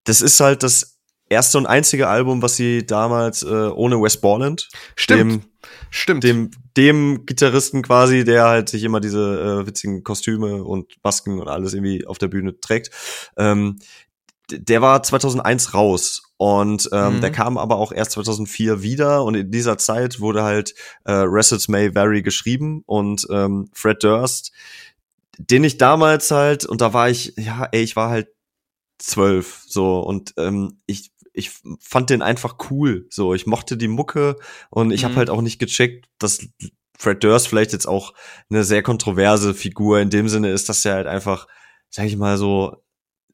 das 0.04 0.20
ist 0.20 0.40
halt 0.40 0.62
das 0.62 0.98
erste 1.28 1.56
und 1.56 1.66
einzige 1.66 2.08
Album, 2.08 2.42
was 2.42 2.56
sie 2.56 2.84
damals 2.86 3.42
äh, 3.42 3.46
ohne 3.46 4.00
Wes 4.02 4.20
Borland, 4.20 4.68
Stimmt. 4.94 5.20
dem, 5.20 5.42
Stimmt. 5.90 6.24
dem, 6.24 6.50
dem 6.76 7.24
Gitarristen 7.24 7.82
quasi, 7.82 8.24
der 8.24 8.44
halt 8.44 8.68
sich 8.68 8.82
immer 8.84 9.00
diese 9.00 9.62
äh, 9.62 9.66
witzigen 9.66 10.02
Kostüme 10.04 10.62
und 10.62 10.92
Masken 11.02 11.40
und 11.40 11.48
alles 11.48 11.72
irgendwie 11.72 12.06
auf 12.06 12.18
der 12.18 12.28
Bühne 12.28 12.60
trägt, 12.60 12.90
ähm, 13.38 13.78
der 14.50 14.82
war 14.82 15.02
2001 15.02 15.72
raus 15.72 16.32
und 16.43 16.88
ähm, 16.90 17.16
mhm. 17.16 17.20
der 17.20 17.30
kam 17.30 17.57
aber 17.57 17.76
auch 17.76 17.93
erst 17.93 18.11
2004 18.12 18.82
wieder 18.82 19.22
und 19.22 19.36
in 19.36 19.53
dieser 19.53 19.78
Zeit 19.78 20.18
wurde 20.18 20.43
halt 20.43 20.74
äh, 21.05 21.12
Wrestles 21.12 21.68
May 21.68 21.95
Vary 21.95 22.20
geschrieben 22.20 22.82
und 22.86 23.28
ähm, 23.30 23.70
Fred 23.72 24.03
Durst, 24.03 24.51
den 25.38 25.62
ich 25.62 25.78
damals 25.78 26.32
halt, 26.32 26.66
und 26.66 26.80
da 26.80 26.93
war 26.93 27.09
ich, 27.09 27.34
ja, 27.36 27.68
ey, 27.70 27.82
ich 27.82 27.95
war 27.95 28.11
halt 28.11 28.26
zwölf, 28.99 29.62
so, 29.68 30.01
und 30.01 30.34
ähm, 30.36 30.80
ich 30.86 31.12
ich 31.32 31.53
fand 31.78 32.11
den 32.11 32.22
einfach 32.22 32.57
cool. 32.70 33.07
So, 33.09 33.34
ich 33.34 33.47
mochte 33.47 33.76
die 33.76 33.86
Mucke 33.86 34.36
und 34.68 34.90
ich 34.90 35.03
mhm. 35.03 35.07
habe 35.07 35.16
halt 35.18 35.30
auch 35.30 35.43
nicht 35.43 35.61
gecheckt, 35.61 36.09
dass 36.18 36.45
Fred 36.99 37.22
Durst 37.22 37.47
vielleicht 37.47 37.70
jetzt 37.70 37.86
auch 37.86 38.14
eine 38.51 38.64
sehr 38.64 38.82
kontroverse 38.82 39.55
Figur 39.55 40.01
in 40.01 40.11
dem 40.11 40.28
Sinne 40.28 40.51
ist, 40.51 40.68
dass 40.68 40.84
er 40.84 40.95
halt 40.95 41.07
einfach, 41.07 41.47
sag 41.88 42.07
ich 42.07 42.16
mal 42.16 42.36
so, 42.36 42.82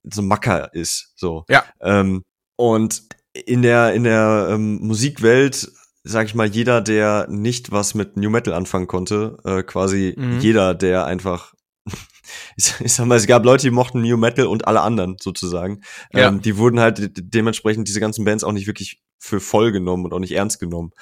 so 0.03 0.21
Macker 0.21 0.75
ist. 0.75 1.15
So. 1.17 1.47
Ja. 1.49 1.65
Ähm, 1.81 2.23
und 2.59 3.05
in 3.33 3.63
der, 3.63 3.95
in 3.95 4.03
der 4.03 4.49
ähm, 4.51 4.81
Musikwelt, 4.81 5.71
sag 6.03 6.27
ich 6.27 6.35
mal, 6.35 6.49
jeder, 6.49 6.81
der 6.81 7.27
nicht 7.31 7.71
was 7.71 7.95
mit 7.95 8.17
New 8.17 8.31
Metal 8.31 8.53
anfangen 8.53 8.89
konnte, 8.89 9.39
äh, 9.45 9.63
quasi 9.63 10.15
mhm. 10.17 10.41
jeder, 10.41 10.75
der 10.75 11.05
einfach 11.07 11.55
ich, 12.57 12.75
ich 12.81 12.93
sag 12.93 13.07
mal, 13.07 13.17
es 13.17 13.27
gab 13.27 13.45
Leute, 13.45 13.63
die 13.63 13.71
mochten 13.71 14.03
New 14.03 14.17
Metal 14.17 14.47
und 14.47 14.67
alle 14.67 14.81
anderen 14.81 15.17
sozusagen. 15.21 15.83
Ja. 16.13 16.29
Ähm, 16.29 16.43
die 16.43 16.57
wurden 16.57 16.81
halt 16.81 17.13
dementsprechend 17.17 17.87
diese 17.87 18.01
ganzen 18.01 18.25
Bands 18.25 18.45
auch 18.45 18.53
nicht 18.53 18.67
wirklich 18.67 19.01
für 19.19 19.41
voll 19.41 19.73
genommen 19.73 20.05
und 20.05 20.13
auch 20.13 20.21
nicht 20.21 20.33
ernst 20.33 20.61
genommen. 20.61 20.93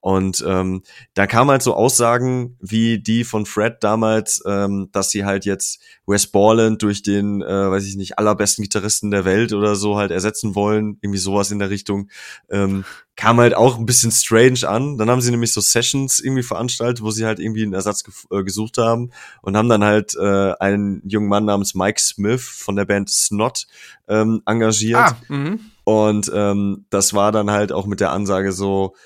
Und 0.00 0.42
ähm, 0.46 0.82
da 1.14 1.26
kamen 1.26 1.50
halt 1.50 1.62
so 1.62 1.74
Aussagen 1.74 2.56
wie 2.60 2.98
die 2.98 3.24
von 3.24 3.44
Fred 3.44 3.78
damals, 3.80 4.42
ähm, 4.46 4.88
dass 4.92 5.10
sie 5.10 5.24
halt 5.24 5.44
jetzt 5.44 5.80
Wes 6.06 6.26
Borland 6.28 6.82
durch 6.82 7.02
den, 7.02 7.42
äh, 7.42 7.70
weiß 7.70 7.84
ich 7.86 7.96
nicht, 7.96 8.18
allerbesten 8.18 8.62
Gitarristen 8.62 9.10
der 9.10 9.24
Welt 9.24 9.52
oder 9.52 9.74
so 9.74 9.96
halt 9.96 10.10
ersetzen 10.10 10.54
wollen, 10.54 10.98
irgendwie 11.00 11.18
sowas 11.18 11.50
in 11.50 11.58
der 11.58 11.70
Richtung. 11.70 12.08
Ähm, 12.48 12.84
kam 13.16 13.40
halt 13.40 13.54
auch 13.54 13.78
ein 13.78 13.86
bisschen 13.86 14.12
strange 14.12 14.68
an. 14.68 14.98
Dann 14.98 15.10
haben 15.10 15.20
sie 15.20 15.30
nämlich 15.30 15.52
so 15.52 15.60
Sessions 15.60 16.20
irgendwie 16.20 16.42
veranstaltet, 16.42 17.02
wo 17.02 17.10
sie 17.10 17.24
halt 17.24 17.40
irgendwie 17.40 17.62
einen 17.62 17.72
Ersatz 17.72 18.04
ge 18.04 18.14
äh, 18.30 18.44
gesucht 18.44 18.78
haben 18.78 19.10
und 19.42 19.56
haben 19.56 19.68
dann 19.68 19.82
halt 19.82 20.14
äh, 20.14 20.52
einen 20.60 21.02
jungen 21.08 21.28
Mann 21.28 21.46
namens 21.46 21.74
Mike 21.74 22.00
Smith 22.00 22.42
von 22.42 22.76
der 22.76 22.84
Band 22.84 23.10
Snot 23.10 23.66
ähm, 24.06 24.42
engagiert. 24.46 24.98
Ah, 24.98 25.16
mh. 25.28 25.58
Und 25.86 26.32
ähm, 26.34 26.84
das 26.90 27.14
war 27.14 27.30
dann 27.30 27.52
halt 27.52 27.70
auch 27.70 27.86
mit 27.86 28.00
der 28.00 28.10
Ansage 28.10 28.50
so, 28.50 28.96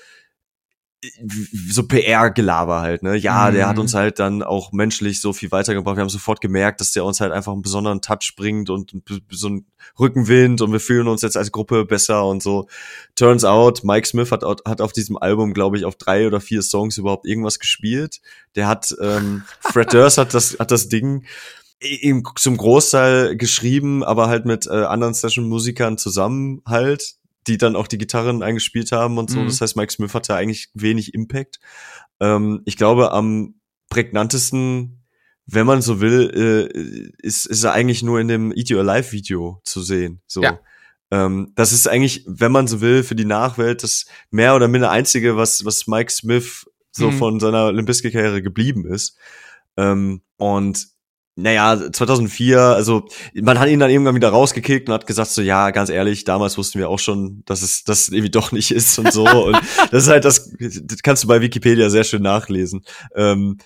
so 1.69 1.83
PR-Gelaber 1.83 2.81
halt, 2.81 3.03
ne? 3.03 3.15
Ja, 3.15 3.49
mhm. 3.49 3.53
der 3.53 3.67
hat 3.67 3.75
mhm. 3.75 3.81
uns 3.81 3.93
halt 3.93 4.17
dann 4.17 4.41
auch 4.41 4.71
menschlich 4.71 5.21
so 5.21 5.31
viel 5.31 5.51
weitergebracht. 5.51 5.95
Wir 5.95 6.01
haben 6.01 6.09
sofort 6.09 6.41
gemerkt, 6.41 6.81
dass 6.81 6.91
der 6.91 7.05
uns 7.05 7.21
halt 7.21 7.33
einfach 7.33 7.53
einen 7.53 7.61
besonderen 7.61 8.01
Touch 8.01 8.33
bringt 8.35 8.71
und 8.71 8.93
so 9.29 9.47
einen 9.47 9.67
Rückenwind 9.99 10.59
und 10.61 10.71
wir 10.71 10.79
fühlen 10.79 11.07
uns 11.07 11.21
jetzt 11.21 11.37
als 11.37 11.51
Gruppe 11.51 11.85
besser 11.85 12.25
und 12.25 12.41
so. 12.41 12.67
Turns 13.13 13.43
out, 13.43 13.83
Mike 13.83 14.07
Smith 14.07 14.31
hat, 14.31 14.43
hat 14.43 14.81
auf 14.81 14.91
diesem 14.91 15.17
Album, 15.17 15.53
glaube 15.53 15.77
ich, 15.77 15.85
auf 15.85 15.97
drei 15.97 16.25
oder 16.25 16.41
vier 16.41 16.63
Songs 16.63 16.97
überhaupt 16.97 17.27
irgendwas 17.27 17.59
gespielt. 17.59 18.21
Der 18.55 18.67
hat, 18.67 18.95
ähm, 18.99 19.43
Fred 19.59 19.93
Durst 19.93 20.17
hat 20.17 20.33
das, 20.33 20.57
hat 20.57 20.71
das 20.71 20.89
Ding 20.89 21.25
ihm 21.81 22.23
zum 22.35 22.57
Großteil 22.57 23.35
geschrieben, 23.37 24.03
aber 24.03 24.27
halt 24.27 24.45
mit 24.45 24.67
äh, 24.67 24.69
anderen 24.69 25.13
Session-Musikern 25.13 25.97
zusammen 25.97 26.61
halt 26.65 27.15
die 27.47 27.57
dann 27.57 27.75
auch 27.75 27.87
die 27.87 27.97
Gitarren 27.97 28.43
eingespielt 28.43 28.91
haben 28.91 29.17
und 29.17 29.29
so. 29.29 29.39
Mhm. 29.39 29.47
Das 29.47 29.61
heißt, 29.61 29.75
Mike 29.75 29.91
Smith 29.91 30.13
hatte 30.13 30.35
eigentlich 30.35 30.69
wenig 30.73 31.13
Impact. 31.13 31.59
Ähm, 32.19 32.61
ich 32.65 32.77
glaube, 32.77 33.11
am 33.11 33.55
prägnantesten, 33.89 35.03
wenn 35.47 35.65
man 35.65 35.81
so 35.81 36.01
will, 36.01 36.31
äh, 36.33 37.25
ist, 37.25 37.45
ist 37.45 37.63
er 37.63 37.73
eigentlich 37.73 38.03
nur 38.03 38.19
in 38.19 38.27
dem 38.27 38.51
Eat 38.51 38.69
You 38.69 38.79
Alive 38.79 39.11
Video 39.11 39.59
zu 39.63 39.81
sehen. 39.81 40.21
So. 40.27 40.43
Ja. 40.43 40.59
Ähm, 41.09 41.51
das 41.55 41.73
ist 41.73 41.87
eigentlich, 41.87 42.23
wenn 42.27 42.51
man 42.51 42.67
so 42.67 42.79
will, 42.79 43.03
für 43.03 43.15
die 43.15 43.25
Nachwelt 43.25 43.83
das 43.83 44.05
mehr 44.29 44.55
oder 44.55 44.67
minder 44.67 44.91
einzige, 44.91 45.35
was, 45.35 45.65
was 45.65 45.87
Mike 45.87 46.11
Smith 46.11 46.65
so 46.91 47.09
mhm. 47.09 47.17
von 47.17 47.39
seiner 47.39 47.65
Olympiske-Karriere 47.65 48.41
geblieben 48.41 48.85
ist. 48.85 49.17
Ähm, 49.77 50.21
und 50.37 50.87
naja, 51.35 51.91
2004, 51.91 52.59
also 52.59 53.05
man 53.35 53.57
hat 53.57 53.69
ihn 53.69 53.79
dann 53.79 53.89
irgendwann 53.89 54.15
wieder 54.15 54.29
rausgekickt 54.29 54.89
und 54.89 54.93
hat 54.93 55.07
gesagt 55.07 55.31
so, 55.31 55.41
ja, 55.41 55.71
ganz 55.71 55.89
ehrlich, 55.89 56.25
damals 56.25 56.57
wussten 56.57 56.77
wir 56.77 56.89
auch 56.89 56.99
schon, 56.99 57.43
dass 57.45 57.61
es 57.61 57.85
das 57.85 58.09
irgendwie 58.09 58.29
doch 58.29 58.51
nicht 58.51 58.71
ist 58.71 58.99
und 58.99 59.13
so. 59.13 59.23
und 59.23 59.53
das 59.91 60.03
ist 60.03 60.09
halt 60.09 60.25
das, 60.25 60.51
das 60.59 61.01
kannst 61.03 61.23
du 61.23 61.27
bei 61.27 61.41
Wikipedia 61.41 61.89
sehr 61.89 62.03
schön 62.03 62.21
nachlesen. 62.21 62.83
Ähm, 63.15 63.59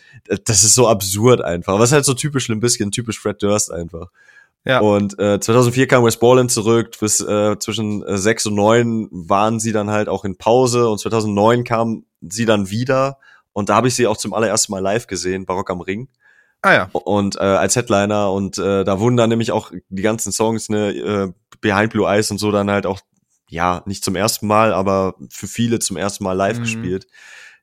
das 0.45 0.63
ist 0.63 0.75
so 0.75 0.87
absurd 0.87 1.41
einfach. 1.41 1.79
Was 1.79 1.91
halt 1.91 2.05
so 2.05 2.13
typisch 2.13 2.49
ein 2.49 2.59
bisschen 2.59 2.91
typisch 2.91 3.19
Fred 3.19 3.41
Durst 3.41 3.71
einfach. 3.71 4.09
Ja. 4.63 4.79
Und 4.79 5.17
äh, 5.19 5.39
2004 5.39 5.87
kam 5.87 6.03
West 6.03 6.19
Borland 6.19 6.51
zurück, 6.51 6.91
bis 6.99 7.19
äh, 7.19 7.57
zwischen 7.59 8.03
äh, 8.03 8.17
6 8.17 8.47
und 8.47 8.55
9 8.55 9.07
waren 9.11 9.59
sie 9.59 9.71
dann 9.71 9.89
halt 9.89 10.07
auch 10.07 10.23
in 10.23 10.37
Pause 10.37 10.89
und 10.89 10.99
2009 10.99 11.63
kam 11.63 12.03
sie 12.21 12.45
dann 12.45 12.69
wieder 12.69 13.17
und 13.53 13.69
da 13.69 13.75
habe 13.75 13.87
ich 13.87 13.95
sie 13.95 14.07
auch 14.07 14.17
zum 14.17 14.33
allerersten 14.33 14.71
Mal 14.71 14.79
live 14.79 15.07
gesehen, 15.07 15.45
Barock 15.45 15.69
am 15.69 15.81
Ring. 15.81 16.09
Ah 16.65 16.73
ja. 16.73 16.89
Und 16.93 17.35
äh, 17.35 17.41
als 17.41 17.75
Headliner 17.75 18.31
und 18.31 18.57
äh, 18.57 18.83
da 18.83 18.99
wurden 18.99 19.17
dann 19.17 19.29
nämlich 19.29 19.51
auch 19.51 19.71
die 19.89 20.01
ganzen 20.01 20.31
Songs, 20.31 20.67
ne, 20.67 20.89
äh, 20.95 21.31
Behind 21.61 21.91
Blue 21.91 22.09
Eyes 22.09 22.31
und 22.31 22.39
so 22.39 22.51
dann 22.51 22.71
halt 22.71 22.87
auch, 22.87 23.01
ja, 23.47 23.83
nicht 23.85 24.03
zum 24.03 24.15
ersten 24.15 24.47
Mal, 24.47 24.73
aber 24.73 25.13
für 25.29 25.45
viele 25.45 25.77
zum 25.77 25.95
ersten 25.95 26.23
Mal 26.23 26.33
live 26.33 26.57
mhm. 26.57 26.63
gespielt. 26.63 27.05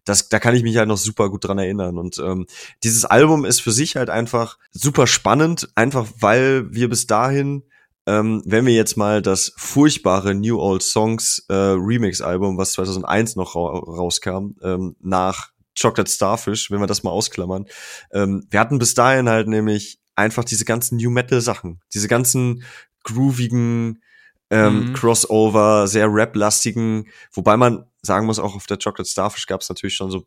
Das, 0.05 0.29
da 0.29 0.39
kann 0.39 0.55
ich 0.55 0.63
mich 0.63 0.77
halt 0.77 0.87
noch 0.87 0.99
super 0.99 1.31
gut 1.31 1.45
dran 1.45 1.59
erinnern. 1.59 1.99
Und 1.99 2.21
ähm, 2.21 2.47
dieses 2.85 3.05
Album 3.05 3.45
ist 3.45 3.61
für 3.61 3.73
sich 3.73 3.97
halt 3.97 4.09
einfach 4.09 4.57
super 4.71 5.09
spannend, 5.09 5.69
einfach 5.75 6.07
weil 6.21 6.73
wir 6.73 6.89
bis 6.89 7.09
dahin, 7.09 7.65
ähm, 8.07 8.41
wenn 8.47 8.67
wir 8.67 8.75
jetzt 8.75 8.97
mal 8.97 9.21
das 9.21 9.53
furchtbare 9.57 10.37
New 10.37 10.61
Old 10.61 10.85
Songs 10.85 11.45
äh, 11.49 11.55
Remix-Album, 11.55 12.57
was 12.57 12.75
2001 12.75 13.35
noch 13.35 13.57
ra 13.57 13.79
rauskam, 13.79 14.55
ähm, 14.63 14.95
nach 15.01 15.52
Chocolate 15.81 16.11
Starfish, 16.11 16.71
wenn 16.71 16.81
wir 16.81 16.87
das 16.87 17.03
mal 17.03 17.11
ausklammern. 17.11 17.67
Ähm, 18.13 18.47
wir 18.51 18.61
hatten 18.61 18.79
bis 18.79 18.95
dahin 18.95 19.29
halt 19.29 19.49
nämlich 19.49 19.99
einfach 20.15 20.45
diese 20.45 20.65
ganzen 20.65 20.97
New 20.97 21.11
Metal 21.11 21.41
Sachen, 21.41 21.81
diese 21.95 22.09
ganzen 22.09 22.65
groovigen 23.05 24.03
ähm, 24.51 24.89
mhm. 24.89 24.93
Crossover, 24.93 25.89
sehr 25.89 26.13
rap-lastigen, 26.13 27.09
wobei 27.33 27.57
man 27.57 27.87
sagen 28.03 28.27
muss, 28.27 28.39
auch 28.39 28.55
auf 28.55 28.67
der 28.67 28.77
Chocolate 28.77 29.09
Starfish 29.09 29.47
gab 29.47 29.63
es 29.63 29.69
natürlich 29.69 29.95
schon 29.95 30.11
so 30.11 30.27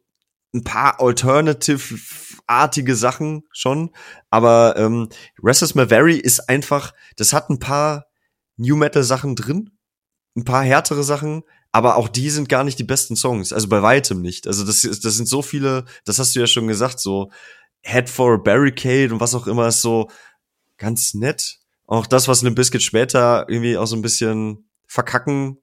ein 0.53 0.63
paar 0.63 0.99
Alternative-artige 1.01 2.95
Sachen 2.95 3.43
schon, 3.51 3.91
aber 4.29 4.75
ähm, 4.77 5.09
Restless 5.43 5.75
Maveri 5.75 6.17
ist 6.17 6.49
einfach, 6.49 6.93
das 7.17 7.33
hat 7.33 7.49
ein 7.49 7.59
paar 7.59 8.07
New 8.57 8.77
Metal 8.77 9.03
Sachen 9.03 9.35
drin, 9.35 9.71
ein 10.35 10.45
paar 10.45 10.63
härtere 10.63 11.03
Sachen, 11.03 11.43
aber 11.75 11.97
auch 11.97 12.07
die 12.07 12.29
sind 12.29 12.47
gar 12.47 12.63
nicht 12.63 12.79
die 12.79 12.85
besten 12.85 13.17
Songs, 13.17 13.51
also 13.51 13.67
bei 13.67 13.81
weitem 13.81 14.21
nicht. 14.21 14.47
Also 14.47 14.63
das, 14.63 14.83
das 14.83 15.15
sind 15.15 15.27
so 15.27 15.41
viele, 15.41 15.83
das 16.05 16.19
hast 16.19 16.33
du 16.33 16.39
ja 16.39 16.47
schon 16.47 16.67
gesagt, 16.67 17.01
so 17.01 17.31
Head 17.81 18.09
for 18.09 18.35
a 18.35 18.37
Barricade 18.37 19.13
und 19.13 19.19
was 19.19 19.35
auch 19.35 19.45
immer 19.45 19.67
ist 19.67 19.81
so 19.81 20.09
ganz 20.77 21.13
nett. 21.15 21.59
Auch 21.85 22.07
das, 22.07 22.29
was 22.29 22.43
Limp 22.43 22.55
Bizkit 22.55 22.81
später 22.81 23.45
irgendwie 23.49 23.77
auch 23.77 23.87
so 23.87 23.97
ein 23.97 24.01
bisschen 24.01 24.69
verkacken 24.87 25.57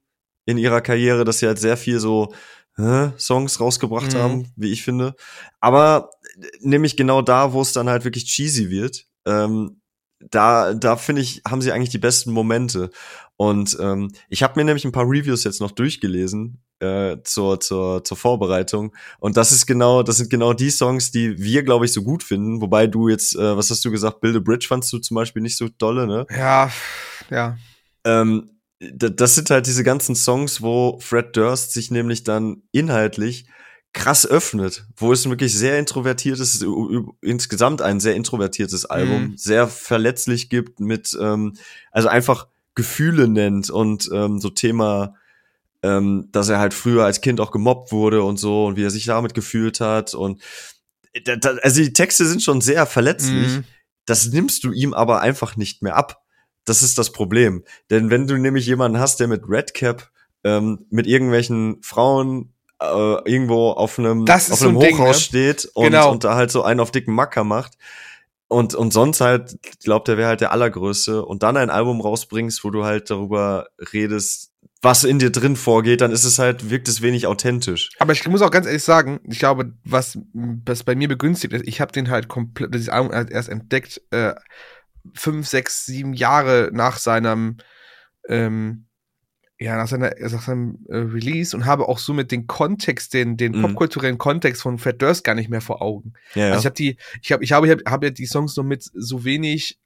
in 0.44 0.58
ihrer 0.58 0.82
Karriere, 0.82 1.24
dass 1.24 1.38
sie 1.38 1.46
halt 1.46 1.58
sehr 1.58 1.78
viel 1.78 1.98
so 1.98 2.34
äh, 2.76 3.08
Songs 3.18 3.58
rausgebracht 3.58 4.12
mhm. 4.12 4.18
haben, 4.18 4.52
wie 4.54 4.70
ich 4.70 4.82
finde. 4.82 5.14
Aber 5.60 6.10
nämlich 6.60 6.98
genau 6.98 7.22
da, 7.22 7.54
wo 7.54 7.62
es 7.62 7.72
dann 7.72 7.88
halt 7.88 8.04
wirklich 8.04 8.26
cheesy 8.26 8.68
wird, 8.68 9.06
ähm, 9.24 9.80
da, 10.30 10.74
da 10.74 10.96
finde 10.96 11.22
ich, 11.22 11.40
haben 11.48 11.62
sie 11.62 11.72
eigentlich 11.72 11.88
die 11.88 11.96
besten 11.96 12.32
Momente. 12.32 12.90
Und 13.42 13.76
ähm, 13.80 14.12
ich 14.28 14.44
habe 14.44 14.56
mir 14.56 14.64
nämlich 14.64 14.84
ein 14.84 14.92
paar 14.92 15.04
Reviews 15.04 15.42
jetzt 15.42 15.60
noch 15.60 15.72
durchgelesen 15.72 16.62
äh, 16.78 17.16
zur, 17.24 17.58
zur, 17.58 18.04
zur 18.04 18.16
Vorbereitung. 18.16 18.94
Und 19.18 19.36
das 19.36 19.50
ist 19.50 19.66
genau, 19.66 20.04
das 20.04 20.18
sind 20.18 20.30
genau 20.30 20.52
die 20.52 20.70
Songs, 20.70 21.10
die 21.10 21.42
wir, 21.42 21.64
glaube 21.64 21.84
ich, 21.84 21.92
so 21.92 22.04
gut 22.04 22.22
finden. 22.22 22.60
Wobei 22.60 22.86
du 22.86 23.08
jetzt, 23.08 23.34
äh, 23.34 23.56
was 23.56 23.68
hast 23.68 23.84
du 23.84 23.90
gesagt, 23.90 24.20
Build 24.20 24.36
a 24.36 24.38
Bridge 24.38 24.66
fandst 24.68 24.92
du 24.92 24.98
zum 25.00 25.16
Beispiel 25.16 25.42
nicht 25.42 25.56
so 25.56 25.68
dolle, 25.76 26.06
ne? 26.06 26.24
Ja, 26.30 26.70
ja. 27.30 27.56
Ähm, 28.04 28.48
das 28.78 29.34
sind 29.34 29.50
halt 29.50 29.66
diese 29.66 29.82
ganzen 29.82 30.14
Songs, 30.14 30.62
wo 30.62 31.00
Fred 31.00 31.36
Durst 31.36 31.72
sich 31.72 31.90
nämlich 31.90 32.22
dann 32.22 32.62
inhaltlich 32.70 33.46
krass 33.92 34.24
öffnet, 34.24 34.86
wo 34.96 35.12
es 35.12 35.28
wirklich 35.28 35.52
sehr 35.52 35.80
introvertiertes, 35.80 36.64
insgesamt 37.22 37.82
ein 37.82 37.98
sehr 37.98 38.14
introvertiertes 38.14 38.86
Album, 38.86 39.22
mhm. 39.22 39.36
sehr 39.36 39.66
verletzlich 39.66 40.48
gibt 40.48 40.78
mit, 40.78 41.16
ähm, 41.20 41.54
also 41.90 42.06
einfach 42.06 42.46
Gefühle 42.74 43.28
nennt 43.28 43.70
und 43.70 44.08
ähm, 44.12 44.40
so 44.40 44.50
Thema, 44.50 45.14
ähm, 45.82 46.28
dass 46.32 46.48
er 46.48 46.58
halt 46.58 46.74
früher 46.74 47.04
als 47.04 47.20
Kind 47.20 47.40
auch 47.40 47.50
gemobbt 47.50 47.92
wurde 47.92 48.22
und 48.22 48.38
so 48.38 48.66
und 48.66 48.76
wie 48.76 48.84
er 48.84 48.90
sich 48.90 49.04
damit 49.06 49.34
gefühlt 49.34 49.80
hat 49.80 50.14
und 50.14 50.40
da, 51.24 51.36
da, 51.36 51.50
also 51.62 51.82
die 51.82 51.92
Texte 51.92 52.24
sind 52.24 52.42
schon 52.42 52.60
sehr 52.60 52.86
verletzlich. 52.86 53.58
Mhm. 53.58 53.64
Das 54.06 54.28
nimmst 54.28 54.64
du 54.64 54.72
ihm 54.72 54.94
aber 54.94 55.20
einfach 55.20 55.56
nicht 55.56 55.82
mehr 55.82 55.96
ab. 55.96 56.22
Das 56.64 56.82
ist 56.82 56.98
das 56.98 57.12
Problem. 57.12 57.64
Denn 57.90 58.10
wenn 58.10 58.26
du 58.26 58.38
nämlich 58.38 58.66
jemanden 58.66 58.98
hast, 58.98 59.20
der 59.20 59.28
mit 59.28 59.42
Redcap 59.48 60.10
ähm, 60.44 60.86
mit 60.90 61.06
irgendwelchen 61.06 61.82
Frauen 61.82 62.54
äh, 62.80 63.30
irgendwo 63.30 63.70
auf 63.70 63.98
einem, 63.98 64.26
auf 64.28 64.62
einem 64.62 64.76
Hochhaus 64.76 64.88
Ding, 64.88 64.98
ne? 64.98 65.14
steht 65.14 65.64
und, 65.74 65.84
genau. 65.86 66.10
und 66.10 66.24
da 66.24 66.34
halt 66.34 66.50
so 66.50 66.62
einen 66.62 66.80
auf 66.80 66.90
dicken 66.90 67.14
Macker 67.14 67.44
macht 67.44 67.76
und, 68.52 68.74
und 68.74 68.92
sonst 68.92 69.20
halt, 69.20 69.56
glaubt 69.82 70.08
er 70.08 70.16
wäre 70.16 70.28
halt 70.28 70.40
der 70.40 70.52
Allergrößte 70.52 71.24
und 71.24 71.42
dann 71.42 71.56
ein 71.56 71.70
Album 71.70 72.00
rausbringst, 72.00 72.62
wo 72.64 72.70
du 72.70 72.84
halt 72.84 73.10
darüber 73.10 73.66
redest, 73.92 74.52
was 74.82 75.04
in 75.04 75.18
dir 75.20 75.30
drin 75.30 75.56
vorgeht, 75.56 76.00
dann 76.00 76.10
ist 76.10 76.24
es 76.24 76.38
halt, 76.38 76.68
wirkt 76.68 76.88
es 76.88 77.02
wenig 77.02 77.26
authentisch. 77.26 77.90
Aber 78.00 78.12
ich 78.12 78.26
muss 78.26 78.42
auch 78.42 78.50
ganz 78.50 78.66
ehrlich 78.66 78.82
sagen, 78.82 79.20
ich 79.24 79.38
glaube, 79.38 79.72
was, 79.84 80.18
was 80.32 80.82
bei 80.82 80.96
mir 80.96 81.08
begünstigt 81.08 81.52
ist, 81.54 81.66
ich 81.66 81.80
habe 81.80 81.92
den 81.92 82.10
halt 82.10 82.28
komplett, 82.28 82.74
dieses 82.74 82.88
Album 82.88 83.12
halt 83.12 83.30
erst 83.30 83.48
entdeckt, 83.48 84.02
äh, 84.10 84.34
fünf, 85.14 85.46
sechs, 85.46 85.86
sieben 85.86 86.14
Jahre 86.14 86.70
nach 86.72 86.98
seinem 86.98 87.58
ähm, 88.28 88.86
ja, 89.62 89.76
nach, 89.76 89.88
seiner, 89.88 90.12
nach 90.18 90.42
seinem 90.42 90.78
äh, 90.88 90.96
Release 90.96 91.56
und 91.56 91.66
habe 91.66 91.88
auch 91.88 91.98
somit 91.98 92.32
den 92.32 92.46
Kontext, 92.46 93.14
den, 93.14 93.36
den 93.36 93.52
mhm. 93.52 93.62
popkulturellen 93.62 94.18
Kontext 94.18 94.62
von 94.62 94.78
Fred 94.78 95.00
Durst 95.00 95.24
gar 95.24 95.34
nicht 95.34 95.48
mehr 95.48 95.60
vor 95.60 95.82
Augen. 95.82 96.14
Ja. 96.34 96.48
Also 96.48 96.60
ich 96.60 96.66
habe 96.66 96.74
die, 96.74 96.96
ich 97.22 97.32
habe, 97.32 97.44
ich 97.44 97.52
habe, 97.52 97.66
ich 97.66 97.72
habe 97.72 97.82
hab 97.86 98.04
ja 98.04 98.10
die 98.10 98.26
Songs 98.26 98.56
nur 98.56 98.64
mit 98.64 98.82
so 98.92 99.24
wenig 99.24 99.78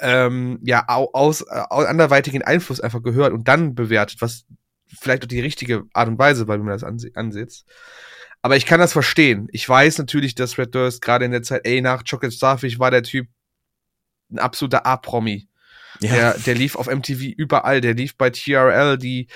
ähm, 0.00 0.58
ja 0.62 0.86
aus, 0.88 1.42
aus 1.46 1.86
anderweitigen 1.86 2.42
Einfluss 2.42 2.80
einfach 2.80 3.02
gehört 3.02 3.32
und 3.32 3.46
dann 3.48 3.74
bewertet, 3.74 4.20
was 4.20 4.46
vielleicht 4.98 5.24
auch 5.24 5.28
die 5.28 5.40
richtige 5.40 5.84
Art 5.92 6.08
und 6.08 6.18
Weise, 6.18 6.48
weil 6.48 6.58
man 6.58 6.68
das 6.68 6.82
anse 6.82 7.10
ansitzt. 7.14 7.66
Aber 8.42 8.56
ich 8.56 8.66
kann 8.66 8.80
das 8.80 8.92
verstehen. 8.92 9.48
Ich 9.52 9.68
weiß 9.68 9.98
natürlich, 9.98 10.34
dass 10.34 10.54
Fred 10.54 10.74
Durst 10.74 11.02
gerade 11.02 11.24
in 11.26 11.30
der 11.30 11.42
Zeit, 11.42 11.62
ey, 11.64 11.82
nach 11.82 12.04
Chocolate 12.04 12.34
Starfish 12.34 12.78
war 12.78 12.90
der 12.90 13.02
Typ 13.02 13.28
ein 14.32 14.38
absoluter 14.38 14.86
A-Promi. 14.86 15.49
Ja. 16.02 16.12
Der, 16.12 16.38
der 16.38 16.54
lief 16.54 16.76
auf 16.76 16.86
MTV 16.86 17.20
überall, 17.36 17.80
der 17.80 17.94
lief 17.94 18.16
bei 18.16 18.30
TRL, 18.30 18.98
die 18.98 19.28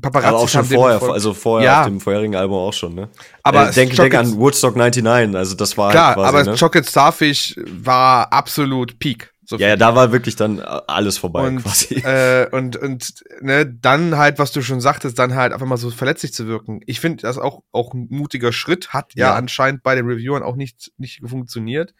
Paparazzi 0.00 0.28
aber 0.28 0.38
auch 0.38 0.48
schon 0.48 0.64
vorher, 0.64 1.02
also 1.02 1.34
vorher 1.34 1.68
ja. 1.68 1.80
auf 1.80 1.86
dem 1.86 2.00
vorherigen 2.00 2.36
Album 2.36 2.58
auch 2.58 2.72
schon, 2.72 2.94
ne? 2.94 3.08
Aber 3.42 3.70
äh, 3.70 3.72
denk, 3.72 3.94
denk 3.96 4.14
an 4.14 4.36
Woodstock 4.36 4.76
99, 4.76 5.36
also 5.36 5.56
das 5.56 5.76
war 5.76 5.90
klar, 5.90 6.06
halt 6.08 6.16
quasi, 6.16 6.28
aber 6.28 6.44
ne? 6.44 6.56
Chocolate 6.56 6.88
Starfish 6.88 7.56
war 7.66 8.32
absolut 8.32 8.98
Peak. 9.00 9.32
So 9.44 9.56
ja, 9.56 9.66
ja, 9.66 9.76
da 9.76 9.96
war 9.96 10.12
wirklich 10.12 10.36
dann 10.36 10.60
alles 10.60 11.18
vorbei 11.18 11.48
und, 11.48 11.62
quasi. 11.64 11.94
Äh, 12.04 12.48
und 12.52 12.76
und 12.76 13.24
ne, 13.40 13.66
dann 13.66 14.16
halt, 14.16 14.38
was 14.38 14.52
du 14.52 14.62
schon 14.62 14.80
sagtest, 14.80 15.18
dann 15.18 15.34
halt 15.34 15.52
einfach 15.52 15.66
mal 15.66 15.76
so 15.76 15.90
verletzlich 15.90 16.32
zu 16.32 16.46
wirken. 16.46 16.82
Ich 16.86 17.00
finde 17.00 17.22
das 17.22 17.36
auch 17.36 17.62
auch 17.72 17.92
ein 17.92 18.06
mutiger 18.10 18.52
Schritt, 18.52 18.90
hat 18.90 19.12
ja, 19.16 19.26
ja 19.26 19.34
anscheinend 19.34 19.82
bei 19.82 19.96
den 19.96 20.06
Reviewern 20.06 20.44
auch 20.44 20.54
nicht 20.54 20.92
nicht 20.98 21.20
funktioniert. 21.26 21.94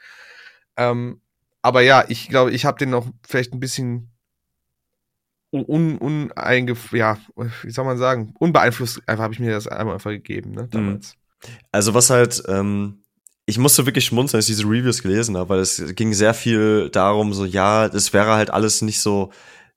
Ähm, 0.76 1.22
aber 1.62 1.82
ja, 1.82 2.04
ich 2.08 2.28
glaube, 2.28 2.52
ich 2.52 2.64
habe 2.64 2.78
den 2.78 2.90
noch 2.90 3.06
vielleicht 3.26 3.52
ein 3.52 3.60
bisschen 3.60 4.10
un, 5.52 5.98
uneinge, 5.98 6.76
ja, 6.92 7.18
wie 7.62 7.70
soll 7.70 7.84
man 7.84 7.98
sagen, 7.98 8.34
unbeeinflusst, 8.38 9.02
einfach 9.06 9.24
habe 9.24 9.34
ich 9.34 9.40
mir 9.40 9.50
das 9.50 9.66
einmal 9.66 9.94
einfach 9.94 10.10
gegeben, 10.10 10.52
ne, 10.52 10.68
damals. 10.70 11.16
Also 11.72 11.94
was 11.94 12.10
halt, 12.10 12.42
ähm, 12.48 13.02
ich 13.46 13.58
musste 13.58 13.86
wirklich 13.86 14.04
schmunzeln, 14.04 14.38
als 14.38 14.48
ich 14.48 14.56
diese 14.56 14.68
Reviews 14.68 15.02
gelesen 15.02 15.36
habe, 15.36 15.48
weil 15.48 15.60
es 15.60 15.82
ging 15.96 16.12
sehr 16.12 16.34
viel 16.34 16.88
darum, 16.90 17.32
so, 17.32 17.44
ja, 17.44 17.86
es 17.86 18.12
wäre 18.12 18.34
halt 18.34 18.50
alles 18.50 18.82
nicht 18.82 19.00
so, 19.00 19.32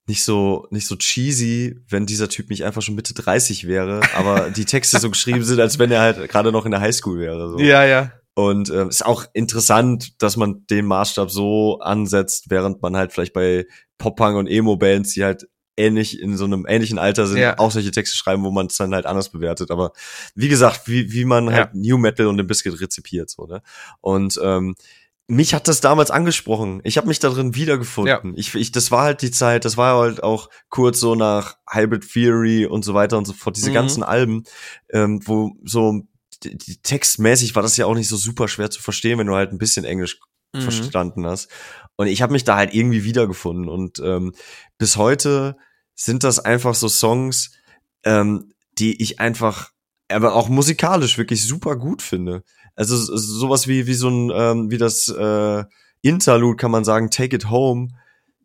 nicht 0.05 0.23
so, 0.23 0.67
nicht 0.69 0.85
so 0.85 0.95
cheesy, 0.95 1.79
wenn 1.89 2.05
dieser 2.05 2.29
Typ 2.29 2.49
nicht 2.49 2.65
einfach 2.65 2.81
schon 2.81 2.95
Mitte 2.95 3.13
30 3.13 3.67
wäre, 3.67 4.01
aber 4.15 4.51
die 4.51 4.65
Texte 4.65 4.99
so 4.99 5.09
geschrieben 5.09 5.43
sind, 5.43 5.59
als 5.59 5.79
wenn 5.79 5.91
er 5.91 6.01
halt 6.01 6.29
gerade 6.29 6.51
noch 6.51 6.65
in 6.65 6.71
der 6.71 6.81
Highschool 6.81 7.19
wäre. 7.19 7.49
So. 7.49 7.59
Ja, 7.59 7.85
ja. 7.85 8.11
Und 8.35 8.69
äh, 8.69 8.87
ist 8.87 9.05
auch 9.05 9.25
interessant, 9.33 10.21
dass 10.21 10.37
man 10.37 10.65
den 10.67 10.85
Maßstab 10.85 11.29
so 11.29 11.79
ansetzt, 11.79 12.45
während 12.49 12.81
man 12.81 12.97
halt 12.97 13.13
vielleicht 13.13 13.33
bei 13.33 13.65
Pop-Punk 13.99 14.37
und 14.37 14.47
Emo-Bands, 14.47 15.13
die 15.13 15.23
halt 15.23 15.47
ähnlich 15.77 16.19
in 16.19 16.37
so 16.37 16.45
einem 16.45 16.65
ähnlichen 16.67 16.99
Alter 16.99 17.27
sind, 17.27 17.39
ja. 17.39 17.57
auch 17.57 17.71
solche 17.71 17.91
Texte 17.91 18.15
schreiben, 18.15 18.43
wo 18.43 18.51
man 18.51 18.67
es 18.67 18.77
dann 18.77 18.93
halt 18.93 19.05
anders 19.05 19.29
bewertet. 19.29 19.71
Aber 19.71 19.91
wie 20.35 20.47
gesagt, 20.49 20.87
wie, 20.87 21.11
wie 21.11 21.25
man 21.25 21.51
halt 21.51 21.69
ja. 21.73 21.79
New 21.79 21.97
Metal 21.97 22.27
und 22.27 22.37
den 22.37 22.47
Biscuit 22.47 22.79
rezipiert, 22.79 23.29
so, 23.29 23.45
ne? 23.45 23.61
Und 24.01 24.39
ähm, 24.43 24.75
mich 25.27 25.53
hat 25.53 25.67
das 25.67 25.79
damals 25.79 26.11
angesprochen. 26.11 26.81
Ich 26.83 26.97
habe 26.97 27.07
mich 27.07 27.19
da 27.19 27.29
drin 27.29 27.55
wiedergefunden. 27.55 28.33
Ja. 28.33 28.33
Ich, 28.35 28.53
ich, 28.55 28.71
das 28.71 28.91
war 28.91 29.03
halt 29.03 29.21
die 29.21 29.31
Zeit, 29.31 29.63
das 29.63 29.77
war 29.77 29.99
halt 29.99 30.21
auch 30.21 30.49
kurz 30.69 30.99
so 30.99 31.15
nach 31.15 31.57
Hybrid 31.69 32.11
Theory 32.11 32.65
und 32.65 32.83
so 32.83 32.93
weiter 32.93 33.17
und 33.17 33.25
so 33.25 33.33
fort, 33.33 33.55
diese 33.55 33.69
mhm. 33.69 33.75
ganzen 33.75 34.03
Alben, 34.03 34.43
ähm, 34.91 35.21
wo 35.25 35.53
so 35.63 36.03
textmäßig 36.83 37.55
war 37.55 37.63
das 37.63 37.77
ja 37.77 37.85
auch 37.85 37.95
nicht 37.95 38.09
so 38.09 38.17
super 38.17 38.47
schwer 38.47 38.69
zu 38.69 38.81
verstehen, 38.81 39.19
wenn 39.19 39.27
du 39.27 39.35
halt 39.35 39.51
ein 39.51 39.57
bisschen 39.57 39.85
Englisch 39.85 40.19
mhm. 40.53 40.61
verstanden 40.61 41.25
hast. 41.25 41.49
Und 41.95 42.07
ich 42.07 42.21
habe 42.21 42.33
mich 42.33 42.43
da 42.43 42.55
halt 42.55 42.73
irgendwie 42.73 43.03
wiedergefunden. 43.03 43.69
Und 43.69 43.99
ähm, 43.99 44.33
bis 44.77 44.97
heute 44.97 45.57
sind 45.95 46.23
das 46.23 46.39
einfach 46.39 46.75
so 46.75 46.89
Songs, 46.89 47.51
ähm, 48.03 48.53
die 48.77 49.01
ich 49.01 49.19
einfach, 49.19 49.71
aber 50.09 50.33
auch 50.33 50.49
musikalisch 50.49 51.17
wirklich 51.17 51.43
super 51.43 51.75
gut 51.75 52.01
finde. 52.01 52.43
Also 52.75 52.97
sowas 52.97 53.67
wie 53.67 53.85
wie 53.85 53.93
so 53.93 54.09
ein 54.09 54.31
ähm, 54.33 54.71
wie 54.71 54.79
das 54.79 55.07
äh, 55.07 55.63
Interlude 56.01 56.57
kann 56.57 56.71
man 56.71 56.83
sagen, 56.83 57.11
Take 57.11 57.35
It 57.35 57.49
Home 57.49 57.89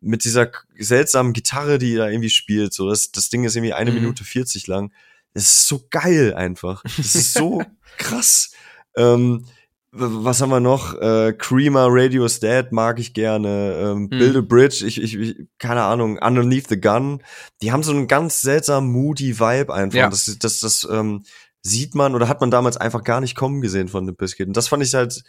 mit 0.01 0.23
dieser 0.23 0.51
seltsamen 0.77 1.33
Gitarre, 1.33 1.79
die 1.79 1.95
da 1.95 2.07
irgendwie 2.09 2.29
spielt. 2.29 2.73
So 2.73 2.87
das 2.89 3.11
das 3.11 3.29
Ding 3.29 3.43
ist 3.43 3.55
irgendwie 3.55 3.73
eine 3.73 3.91
mhm. 3.91 3.97
Minute 3.97 4.23
40 4.23 4.67
lang. 4.67 4.93
Das 5.33 5.43
ist 5.43 5.67
so 5.67 5.85
geil 5.89 6.33
einfach. 6.33 6.83
Das 6.83 7.15
ist 7.15 7.33
so 7.33 7.61
krass. 7.97 8.51
Ähm, 8.95 9.45
was 9.91 10.41
haben 10.41 10.49
wir 10.49 10.59
noch? 10.59 10.93
Äh, 10.95 11.33
Creamer, 11.33 11.87
Radio's 11.89 12.39
Dead 12.39 12.71
mag 12.71 12.99
ich 12.99 13.13
gerne. 13.13 13.75
Ähm, 13.79 14.01
mhm. 14.03 14.09
Build 14.09 14.35
a 14.35 14.41
Bridge, 14.41 14.85
ich, 14.85 15.01
ich, 15.01 15.15
ich, 15.15 15.35
keine 15.57 15.83
Ahnung, 15.83 16.19
Underneath 16.19 16.67
the 16.67 16.79
Gun. 16.79 17.23
Die 17.61 17.71
haben 17.71 17.81
so 17.81 17.91
einen 17.91 18.07
ganz 18.07 18.41
seltsamen, 18.41 18.91
moody 18.91 19.39
Vibe 19.39 19.73
einfach. 19.73 19.97
Ja. 19.97 20.09
Das, 20.09 20.25
das, 20.39 20.59
das 20.59 20.87
ähm, 20.91 21.23
sieht 21.61 21.95
man 21.95 22.15
oder 22.15 22.27
hat 22.27 22.41
man 22.41 22.51
damals 22.51 22.77
einfach 22.77 23.03
gar 23.03 23.19
nicht 23.19 23.35
kommen 23.35 23.61
gesehen 23.61 23.87
von 23.87 24.05
dem 24.05 24.15
Biscuit. 24.15 24.47
Und 24.47 24.57
das 24.57 24.67
fand 24.67 24.83
ich 24.83 24.93
halt 24.93 25.23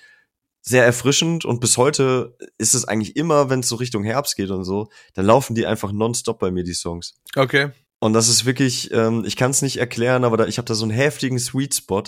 sehr 0.62 0.85
erfrischend 0.85 1.47
und 1.47 1.60
bis 1.60 1.78
heute 1.78 2.36
ist 2.59 2.74
es 2.74 2.85
eigentlich 2.85 3.16
immer, 3.16 3.48
wenn 3.48 3.60
es 3.60 3.68
so 3.68 3.77
Richtung 3.77 4.05
Herbst 4.05 4.36
geht 4.36 4.51
und 4.51 4.64
so, 4.64 4.90
dann 5.14 5.24
laufen 5.24 5.55
die 5.55 5.66
einfach 5.66 5.90
nonstop 5.90 6.39
bei 6.39 6.51
mir, 6.51 6.64
die 6.64 6.74
Songs. 6.74 7.14
Okay. 7.35 7.70
Und 8.01 8.12
das 8.14 8.28
ist 8.28 8.44
wirklich, 8.47 8.90
ähm, 8.93 9.24
ich 9.24 9.36
kann 9.36 9.51
es 9.52 9.62
nicht 9.62 9.77
erklären, 9.77 10.24
aber 10.24 10.36
da, 10.36 10.47
ich 10.47 10.59
habe 10.59 10.66
da 10.66 10.74
so 10.74 10.85
einen 10.85 10.90
heftigen 10.93 11.39
Sweet 11.39 11.74
Spot. 11.74 12.02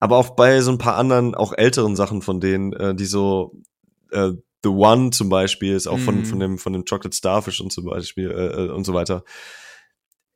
aber 0.00 0.16
auch 0.16 0.30
bei 0.30 0.60
so 0.62 0.72
ein 0.72 0.78
paar 0.78 0.96
anderen, 0.96 1.34
auch 1.36 1.52
älteren 1.56 1.94
Sachen 1.94 2.22
von 2.22 2.40
denen, 2.40 2.72
äh, 2.72 2.92
die 2.94 3.04
so 3.06 3.52
äh, 4.10 4.32
The 4.64 4.68
One 4.68 5.10
zum 5.10 5.28
Beispiel 5.28 5.74
ist 5.74 5.86
auch 5.86 5.98
von, 6.00 6.18
Mhm. 6.18 6.24
von 6.24 6.40
dem, 6.40 6.58
von 6.58 6.72
dem 6.72 6.84
Chocolate 6.84 7.16
Starfish 7.16 7.60
und 7.60 7.72
zum 7.72 7.84
Beispiel 7.84 8.30
äh, 8.30 8.64
äh, 8.66 8.70
und 8.70 8.84
so 8.84 8.94
weiter. 8.94 9.22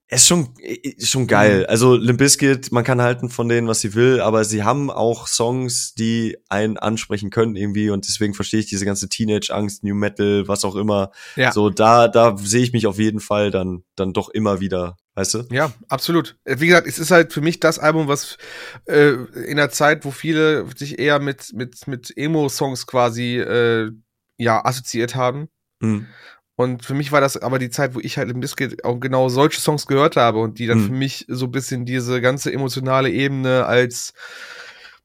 Ist 0.09 0.29
schon, 0.29 0.55
ist 0.61 1.11
schon 1.11 1.27
geil. 1.27 1.61
Mhm. 1.61 1.67
Also 1.69 1.97
Limp 1.97 2.19
Bizkit, 2.19 2.71
man 2.71 2.85
kann 2.85 3.03
halten 3.03 3.29
von 3.29 3.49
denen, 3.49 3.67
was 3.67 3.81
sie 3.81 3.95
will, 3.95 4.21
aber 4.21 4.45
sie 4.45 4.63
haben 4.63 4.89
auch 4.89 5.27
Songs, 5.27 5.95
die 5.95 6.37
einen 6.49 6.77
ansprechen 6.77 7.31
können 7.31 7.57
irgendwie 7.57 7.91
und 7.91 8.07
deswegen 8.07 8.33
verstehe 8.33 8.61
ich 8.61 8.67
diese 8.67 8.85
ganze 8.85 9.09
Teenage-Angst, 9.09 9.83
New 9.83 9.97
Metal, 9.97 10.47
was 10.47 10.65
auch 10.65 10.77
immer. 10.77 11.11
Ja. 11.35 11.51
So, 11.51 11.71
da, 11.71 12.07
da 12.07 12.37
sehe 12.39 12.63
ich 12.63 12.73
mich 12.73 12.87
auf 12.87 13.01
jeden 13.01 13.19
Fall 13.19 13.51
dann, 13.51 13.83
dann 13.97 14.13
doch 14.13 14.29
immer 14.29 14.61
wieder, 14.61 14.97
weißt 15.17 15.35
du? 15.35 15.43
Ja, 15.51 15.73
absolut. 15.89 16.37
Äh, 16.45 16.61
Wie 16.61 16.69
gesagt, 16.69 16.87
es 16.87 17.01
ist 17.01 17.11
halt 17.11 17.33
für 17.33 17.41
mich 17.41 17.59
das 17.59 17.81
Album, 17.81 18.07
was 18.07 18.39
äh, 18.85 19.15
in 19.49 19.57
der 19.57 19.71
Zeit, 19.71 20.05
wo 20.05 20.13
viele 20.13 20.67
sich 20.77 21.01
eher 21.01 21.19
mit, 21.19 21.53
mit, 21.53 21.89
mit 21.89 22.17
Emo-Songs 22.17 22.87
quasi 22.87 23.39
äh, 23.39 23.91
ja, 24.39 24.65
assoziiert 24.65 25.17
haben. 25.17 25.49
Mhm. 25.81 26.07
Und 26.57 26.85
für 26.85 26.95
mich 26.95 27.13
war 27.13 27.21
das 27.21 27.37
aber 27.37 27.59
die 27.59 27.69
Zeit, 27.71 27.95
wo 27.95 28.01
ich 28.01 28.17
halt 28.17 28.31
im 28.31 28.41
Biscuit 28.41 28.83
auch 28.83 28.99
genau 28.99 29.29
solche 29.29 29.61
Songs 29.61 29.87
gehört 29.87 30.17
habe 30.17 30.39
und 30.39 30.59
die 30.59 30.67
dann 30.67 30.79
Mhm. 30.79 30.87
für 30.87 30.93
mich 30.93 31.25
so 31.29 31.45
ein 31.47 31.51
bisschen 31.53 31.85
diese 31.85 32.21
ganze 32.23 32.51
emotionale 32.53 33.11
Ebene 33.11 33.67
als 33.67 34.15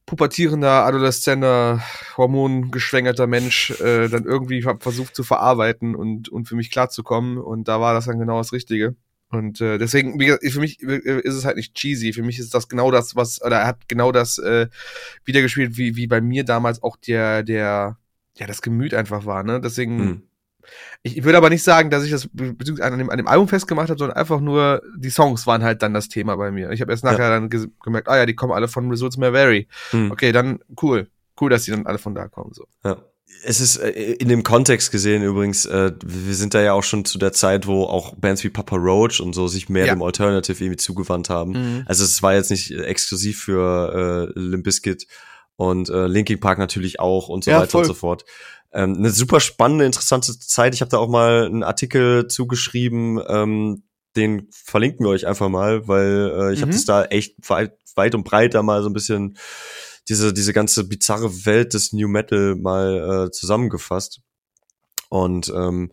pubertierender, 0.06 0.86
adoleszenter, 0.86 1.82
hormongeschwängerter 2.18 3.28
Mensch 3.28 3.72
äh, 3.82 4.08
dann 4.10 4.26
irgendwie 4.26 4.62
versucht 4.80 5.16
zu 5.16 5.24
verarbeiten 5.24 5.96
und, 5.96 6.30
und 6.30 6.48
für 6.48 6.56
mich 6.56 6.72
klarzukommen. 6.72 7.38
Und 7.38 7.68
da 7.68 7.80
war 7.80 7.94
das 7.94 8.06
dann 8.06 8.20
genau 8.20 8.38
das 8.38 8.52
Richtige. 8.52 8.96
Und 9.30 9.62
äh, 9.62 9.78
deswegen, 9.78 10.20
wie 10.20 10.26
gesagt, 10.26 10.46
für 10.46 10.60
mich 10.60 10.82
äh, 10.84 11.20
ist 11.22 11.36
es 11.36 11.46
halt 11.46 11.56
nicht 11.56 11.76
cheesy. 11.76 12.12
Für 12.12 12.24
mich 12.24 12.40
ist 12.40 12.54
das 12.54 12.68
genau 12.68 12.92
das, 12.92 13.16
was, 13.16 13.42
oder 13.42 13.60
er 13.60 13.68
hat 13.68 13.88
genau 13.88 14.12
das 14.12 14.38
äh, 14.40 14.68
wiedergespielt, 15.24 15.78
wie, 15.78 15.96
wie 15.96 16.08
bei 16.08 16.20
mir 16.20 16.44
damals 16.44 16.84
auch 16.84 16.98
der, 16.98 17.44
der, 17.44 17.98
ja, 18.38 18.48
das 18.48 18.62
Gemüt 18.62 18.94
einfach 18.94 19.26
war, 19.26 19.44
ne? 19.44 19.62
Deswegen, 19.62 19.98
Mhm. 19.98 20.22
Ich, 21.04 21.18
ich 21.18 21.24
würde 21.24 21.38
aber 21.38 21.50
nicht 21.50 21.64
sagen, 21.64 21.90
dass 21.90 22.04
ich 22.04 22.12
das 22.12 22.30
an 22.82 22.98
dem, 22.98 23.10
an 23.10 23.18
dem 23.18 23.28
Album 23.28 23.48
festgemacht 23.48 23.90
habe, 23.90 24.00
sondern 24.00 24.18
einfach 24.18 24.40
nur, 24.40 24.82
die 24.98 25.10
Songs 25.10 25.48
waren 25.48 25.64
halt 25.64 25.82
dann 25.82 25.94
das 25.94 26.10
Thema 26.10 26.36
bei 26.36 26.52
mir. 26.52 26.72
Ich 26.72 26.82
habe 26.82 26.92
erst 26.92 27.04
nachher 27.04 27.30
dann 27.30 27.50
ges- 27.50 27.70
gemerkt, 27.84 28.08
ah 28.08 28.18
ja, 28.18 28.26
die 28.26 28.36
kommen 28.36 28.54
alle 28.54 28.68
von 28.68 28.90
Results 28.90 29.18
May 29.18 29.34
Vary. 29.34 29.68
Mhm. 29.92 30.12
Okay, 30.12 30.32
dann 30.32 30.60
cool. 30.82 31.08
Cool, 31.40 31.50
dass 31.50 31.64
die 31.64 31.72
dann 31.72 31.86
alle 31.88 31.98
von 31.98 32.14
da 32.14 32.28
kommen. 32.28 32.54
So. 32.54 32.66
Ja. 32.84 32.98
Es 33.44 33.60
ist 33.62 33.78
äh, 33.78 33.90
in 33.90 34.28
dem 34.28 34.44
Kontext 34.44 34.92
gesehen 34.92 35.24
übrigens, 35.24 35.66
äh, 35.66 35.94
wir 36.06 36.36
sind 36.36 36.54
da 36.54 36.62
ja 36.62 36.74
auch 36.74 36.84
schon 36.84 37.06
zu 37.06 37.18
der 37.18 37.32
Zeit, 37.32 37.66
wo 37.66 37.86
auch 37.86 38.14
Bands 38.16 38.44
wie 38.44 38.50
Papa 38.50 38.76
Roach 38.76 39.20
und 39.22 39.34
so 39.34 39.48
sich 39.48 39.70
mehr 39.70 39.86
Ja. 39.86 39.96
dem 39.96 40.04
Alternative 40.04 40.64
irgendwie 40.64 40.78
zugewandt 40.78 41.30
haben. 41.30 41.52
Mhm. 41.54 41.84
Also 41.88 42.04
es 42.04 42.22
war 42.22 42.36
jetzt 42.36 42.52
nicht 42.52 42.72
äh, 42.72 42.84
exklusiv 42.84 43.42
für 43.42 44.32
äh, 44.36 44.40
Limp 44.40 44.66
Bizkit 44.66 45.08
und 45.62 45.90
äh, 45.90 46.08
Linkin 46.08 46.40
Park 46.40 46.58
natürlich 46.58 47.00
auch 47.00 47.30
und 47.30 47.44
so 47.44 47.52
Ja, 47.52 47.60
weiter 47.60 47.70
voll. 47.70 47.82
und 47.82 47.88
so 47.88 47.94
fort. 47.94 48.26
Ähm, 48.74 48.96
eine 48.98 49.12
super 49.12 49.40
spannende, 49.40 49.86
interessante 49.86 50.38
Zeit. 50.40 50.74
Ich 50.74 50.82
habe 50.82 50.90
da 50.90 50.98
auch 50.98 51.08
mal 51.08 51.46
einen 51.46 51.62
Artikel 51.62 52.28
zugeschrieben, 52.28 53.22
ähm, 53.28 53.84
den 54.16 54.48
verlinken 54.52 55.06
wir 55.06 55.12
euch 55.12 55.28
einfach 55.28 55.50
mal, 55.50 55.88
weil 55.88 56.32
äh, 56.36 56.54
ich 56.54 56.60
Mhm. 56.60 56.64
habe 56.64 56.72
das 56.72 56.86
da 56.86 57.06
echt 57.06 57.36
weit, 57.48 57.78
weit 57.96 58.16
und 58.16 58.24
breit 58.24 58.56
da 58.56 58.64
mal 58.64 58.82
so 58.82 58.90
ein 58.90 58.94
bisschen 58.94 59.38
diese, 60.10 60.34
diese 60.34 60.52
ganze 60.52 60.84
bizarre 60.84 61.46
Welt 61.46 61.76
des 61.76 61.94
New 61.94 62.08
Metal 62.08 62.56
mal 62.56 63.28
äh, 63.28 63.32
zusammengefasst. 63.32 64.22
Und 65.10 65.50
ähm, 65.56 65.92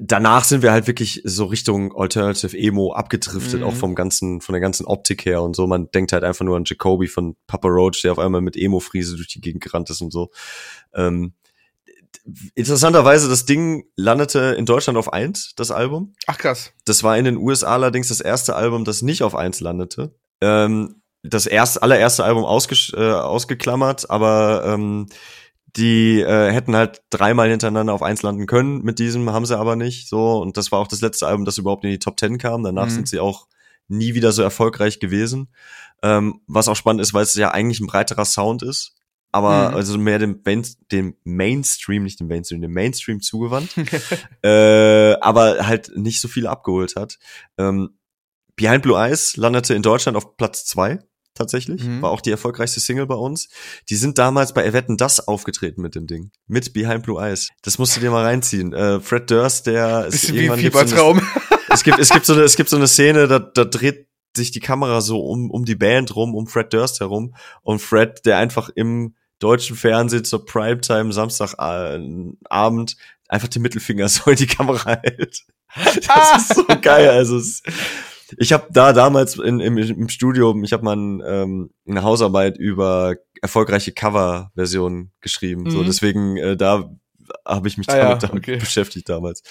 danach 0.00 0.44
sind 0.44 0.62
wir 0.62 0.72
halt 0.72 0.86
wirklich 0.86 1.22
so 1.24 1.44
Richtung 1.44 1.94
Alternative 1.96 2.56
Emo 2.58 2.92
abgedriftet, 2.92 3.60
Mhm. 3.60 3.66
auch 3.66 3.74
vom 3.74 3.94
ganzen, 3.94 4.40
von 4.40 4.52
der 4.52 4.60
ganzen 4.60 4.84
Optik 4.86 5.24
her 5.24 5.42
und 5.42 5.54
so. 5.54 5.66
Man 5.66 5.90
denkt 5.92 6.12
halt 6.12 6.24
einfach 6.24 6.44
nur 6.44 6.56
an 6.56 6.64
Jacoby 6.66 7.06
von 7.06 7.36
Papa 7.46 7.68
Roach, 7.68 8.02
der 8.02 8.12
auf 8.12 8.18
einmal 8.18 8.40
mit 8.40 8.56
Emo-Friese 8.56 9.16
durch 9.16 9.28
die 9.28 9.40
Gegend 9.40 9.62
gerannt 9.62 9.88
ist 9.90 10.00
und 10.00 10.12
so. 10.12 10.30
Ähm, 10.94 11.34
interessanterweise, 12.54 13.28
das 13.28 13.44
Ding 13.44 13.84
landete 13.96 14.54
in 14.58 14.66
Deutschland 14.66 14.98
auf 14.98 15.12
eins, 15.12 15.52
das 15.56 15.70
Album. 15.70 16.14
Ach 16.26 16.38
krass. 16.38 16.72
Das 16.84 17.02
war 17.02 17.16
in 17.16 17.24
den 17.24 17.36
USA 17.36 17.74
allerdings 17.74 18.08
das 18.08 18.20
erste 18.20 18.56
Album, 18.56 18.84
das 18.84 19.02
nicht 19.02 19.22
auf 19.22 19.34
eins 19.34 19.60
landete. 19.60 20.14
Ähm, 20.40 21.02
das 21.22 21.46
erste, 21.46 21.82
allererste 21.82 22.24
Album 22.24 22.44
ausges 22.44 22.92
äh, 22.96 23.00
ausgeklammert, 23.12 24.08
aber 24.10 24.62
ähm, 24.66 25.06
die 25.76 26.20
äh, 26.20 26.50
hätten 26.52 26.74
halt 26.76 27.02
dreimal 27.10 27.48
hintereinander 27.50 27.92
auf 27.92 28.02
eins 28.02 28.22
landen 28.22 28.46
können. 28.46 28.82
Mit 28.82 28.98
diesem 28.98 29.30
haben 29.30 29.46
sie 29.46 29.58
aber 29.58 29.76
nicht. 29.76 30.08
So 30.08 30.38
und 30.40 30.56
das 30.56 30.72
war 30.72 30.78
auch 30.80 30.88
das 30.88 31.00
letzte 31.00 31.26
Album, 31.26 31.44
das 31.44 31.58
überhaupt 31.58 31.84
in 31.84 31.90
die 31.90 31.98
Top 31.98 32.16
Ten 32.16 32.38
kam. 32.38 32.62
Danach 32.64 32.86
Mhm. 32.86 32.90
sind 32.90 33.08
sie 33.08 33.20
auch 33.20 33.46
nie 33.88 34.14
wieder 34.14 34.32
so 34.32 34.42
erfolgreich 34.42 35.00
gewesen. 35.00 35.48
Ähm, 36.02 36.40
was 36.46 36.68
auch 36.68 36.76
spannend 36.76 37.02
ist, 37.02 37.12
weil 37.14 37.22
es 37.24 37.34
ja 37.34 37.50
eigentlich 37.50 37.80
ein 37.80 37.86
breiterer 37.86 38.24
Sound 38.24 38.62
ist, 38.62 38.94
aber 39.32 39.70
Mhm. 39.70 39.76
also 39.76 39.98
mehr 39.98 40.18
dem, 40.18 40.40
Main 40.44 40.64
dem 40.90 41.16
Mainstream, 41.24 42.04
nicht 42.04 42.18
dem 42.20 42.26
Mainstream, 42.28 42.60
dem 42.62 42.72
Mainstream 42.72 43.20
zugewandt 43.20 43.70
äh, 44.42 45.14
aber 45.20 45.66
halt 45.66 45.92
nicht 45.96 46.20
so 46.20 46.28
viel 46.28 46.46
abgeholt 46.46 46.96
hat. 46.96 47.18
Ähm, 47.58 47.90
Behind 48.56 48.82
Blue 48.82 48.98
Eyes 48.98 49.36
landete 49.36 49.74
in 49.74 49.82
Deutschland 49.82 50.16
auf 50.16 50.36
Platz 50.36 50.64
zwei 50.66 50.98
tatsächlich. 51.34 51.84
Mhm. 51.84 52.02
War 52.02 52.10
auch 52.10 52.20
die 52.20 52.30
erfolgreichste 52.30 52.80
Single 52.80 53.06
bei 53.06 53.14
uns. 53.14 53.48
Die 53.88 53.96
sind 53.96 54.18
damals 54.18 54.52
bei 54.52 54.72
Wetten 54.72 54.96
das 54.96 55.26
aufgetreten 55.26 55.82
mit 55.82 55.94
dem 55.94 56.06
Ding. 56.06 56.30
Mit 56.46 56.72
Behind 56.72 57.02
Blue 57.02 57.20
Eyes. 57.20 57.48
Das 57.62 57.78
musst 57.78 57.96
du 57.96 58.00
dir 58.00 58.10
mal 58.10 58.24
reinziehen. 58.24 58.72
Äh, 58.72 59.00
Fred 59.00 59.30
Durst, 59.30 59.66
der 59.66 60.06
ist 60.06 60.12
Bisschen 60.12 60.34
wie 60.34 60.38
irgendwann 60.40 60.60
gibt's 60.60 60.78
so 60.78 60.86
Fiebertraum. 60.86 61.22
es 61.70 61.82
gibt, 61.82 61.98
es 61.98 62.08
gibt 62.10 62.26
so 62.26 62.32
eine, 62.34 62.42
es 62.42 62.56
gibt 62.56 62.68
so 62.68 62.76
eine 62.76 62.88
Szene, 62.88 63.28
da, 63.28 63.38
da 63.38 63.64
dreht 63.64 64.08
sich 64.36 64.50
die 64.50 64.60
Kamera 64.60 65.00
so 65.00 65.20
um, 65.20 65.50
um 65.50 65.64
die 65.64 65.74
Band 65.74 66.14
rum, 66.14 66.34
um 66.34 66.46
Fred 66.46 66.72
Durst 66.72 67.00
herum 67.00 67.34
und 67.62 67.80
Fred, 67.80 68.24
der 68.26 68.38
einfach 68.38 68.68
im 68.74 69.14
deutschen 69.40 69.76
Fernsehen 69.76 70.24
zur 70.24 70.44
Primetime 70.44 71.12
Samstagabend 71.12 72.96
einfach 73.28 73.48
den 73.48 73.62
Mittelfinger 73.62 74.08
so 74.08 74.30
in 74.30 74.36
die 74.36 74.46
Kamera 74.46 75.00
hält. 75.02 75.44
Das 75.74 76.36
ist 76.36 76.54
so 76.54 76.64
geil. 76.82 77.08
Also 77.08 77.38
es, 77.38 77.62
ich 78.38 78.52
habe 78.52 78.66
da 78.70 78.92
damals 78.92 79.36
in, 79.36 79.60
im, 79.60 79.76
im 79.78 80.08
Studium, 80.08 80.64
ich 80.64 80.72
habe 80.72 80.84
mal 80.84 80.96
ein, 80.96 81.22
ähm, 81.26 81.70
eine 81.88 82.02
Hausarbeit 82.02 82.56
über 82.58 83.16
erfolgreiche 83.42 83.92
Cover-Versionen 83.92 85.12
geschrieben. 85.20 85.70
So 85.70 85.78
Mhm. 85.78 85.86
deswegen 85.86 86.36
äh, 86.36 86.56
da 86.56 86.90
habe 87.46 87.68
ich 87.68 87.78
mich 87.78 87.88
Ah 87.88 87.96
damit, 87.96 88.22
ja, 88.22 88.28
damit 88.28 88.44
okay. 88.44 88.56
beschäftigt 88.56 89.08
damals. 89.08 89.42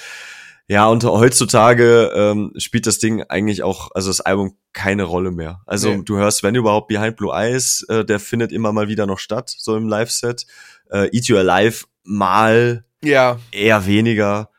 Ja, 0.67 0.87
und 0.87 1.03
heutzutage 1.03 2.11
ähm, 2.13 2.53
spielt 2.57 2.85
das 2.85 2.99
Ding 2.99 3.23
eigentlich 3.23 3.63
auch, 3.63 3.89
also 3.95 4.09
das 4.11 4.21
Album 4.21 4.55
keine 4.71 5.03
Rolle 5.03 5.31
mehr. 5.31 5.61
Also 5.65 5.89
Nee. 5.89 6.03
du 6.05 6.17
hörst, 6.17 6.43
wenn 6.43 6.53
überhaupt 6.53 6.87
Behind 6.89 7.15
Blue 7.15 7.33
Eyes, 7.33 7.83
äh, 7.89 8.05
der 8.05 8.19
findet 8.19 8.51
immer 8.51 8.71
mal 8.71 8.87
wieder 8.87 9.07
noch 9.07 9.17
statt, 9.17 9.51
so 9.57 9.75
im 9.75 9.87
Live-Set. 9.87 10.45
Äh, 10.91 11.09
Eat 11.15 11.25
You 11.25 11.37
Alive 11.37 11.85
mal 12.03 12.85
ja. 13.03 13.39
eher 13.51 13.87
weniger. 13.87 14.49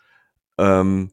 Ähm, 0.59 1.13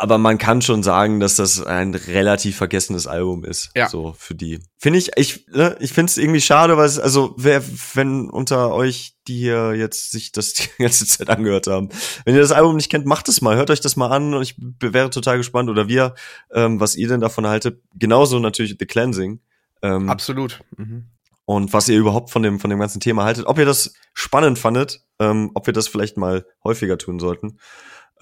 aber 0.00 0.18
man 0.18 0.38
kann 0.38 0.60
schon 0.60 0.82
sagen, 0.82 1.20
dass 1.20 1.36
das 1.36 1.64
ein 1.64 1.94
relativ 1.94 2.56
vergessenes 2.56 3.06
Album 3.06 3.44
ist. 3.44 3.70
Ja. 3.76 3.88
So 3.88 4.14
für 4.18 4.34
die. 4.34 4.60
Finde 4.76 4.98
ich, 4.98 5.12
ich, 5.16 5.46
ne, 5.48 5.76
ich 5.78 5.92
finde 5.92 6.10
es 6.10 6.18
irgendwie 6.18 6.40
schade, 6.40 6.76
weil 6.76 6.86
es, 6.86 6.98
also 6.98 7.34
wer, 7.38 7.62
wenn 7.94 8.28
unter 8.28 8.72
euch, 8.72 9.14
die 9.28 9.38
hier 9.38 9.74
jetzt 9.74 10.10
sich 10.10 10.32
das 10.32 10.52
die 10.54 10.68
ganze 10.78 11.06
Zeit 11.06 11.30
angehört 11.30 11.68
haben, 11.68 11.90
wenn 12.24 12.34
ihr 12.34 12.40
das 12.40 12.52
Album 12.52 12.76
nicht 12.76 12.90
kennt, 12.90 13.06
macht 13.06 13.28
es 13.28 13.40
mal, 13.40 13.56
hört 13.56 13.70
euch 13.70 13.80
das 13.80 13.96
mal 13.96 14.08
an 14.08 14.34
und 14.34 14.42
ich 14.42 14.56
wäre 14.80 15.10
total 15.10 15.36
gespannt 15.36 15.70
oder 15.70 15.86
wir, 15.86 16.14
ähm, 16.52 16.80
was 16.80 16.96
ihr 16.96 17.08
denn 17.08 17.20
davon 17.20 17.46
haltet. 17.46 17.80
Genauso 17.94 18.40
natürlich 18.40 18.76
The 18.78 18.86
Cleansing. 18.86 19.40
Ähm, 19.82 20.08
Absolut. 20.08 20.60
Mhm. 20.76 21.08
und 21.44 21.72
was 21.72 21.88
ihr 21.88 21.98
überhaupt 21.98 22.30
von 22.30 22.42
dem, 22.42 22.58
von 22.58 22.70
dem 22.70 22.80
ganzen 22.80 23.00
Thema 23.00 23.24
haltet. 23.24 23.46
Ob 23.46 23.58
ihr 23.58 23.66
das 23.66 23.94
spannend 24.12 24.58
fandet, 24.58 25.04
ähm, 25.20 25.50
ob 25.54 25.66
wir 25.66 25.74
das 25.74 25.88
vielleicht 25.88 26.16
mal 26.16 26.46
häufiger 26.64 26.98
tun 26.98 27.20
sollten. 27.20 27.58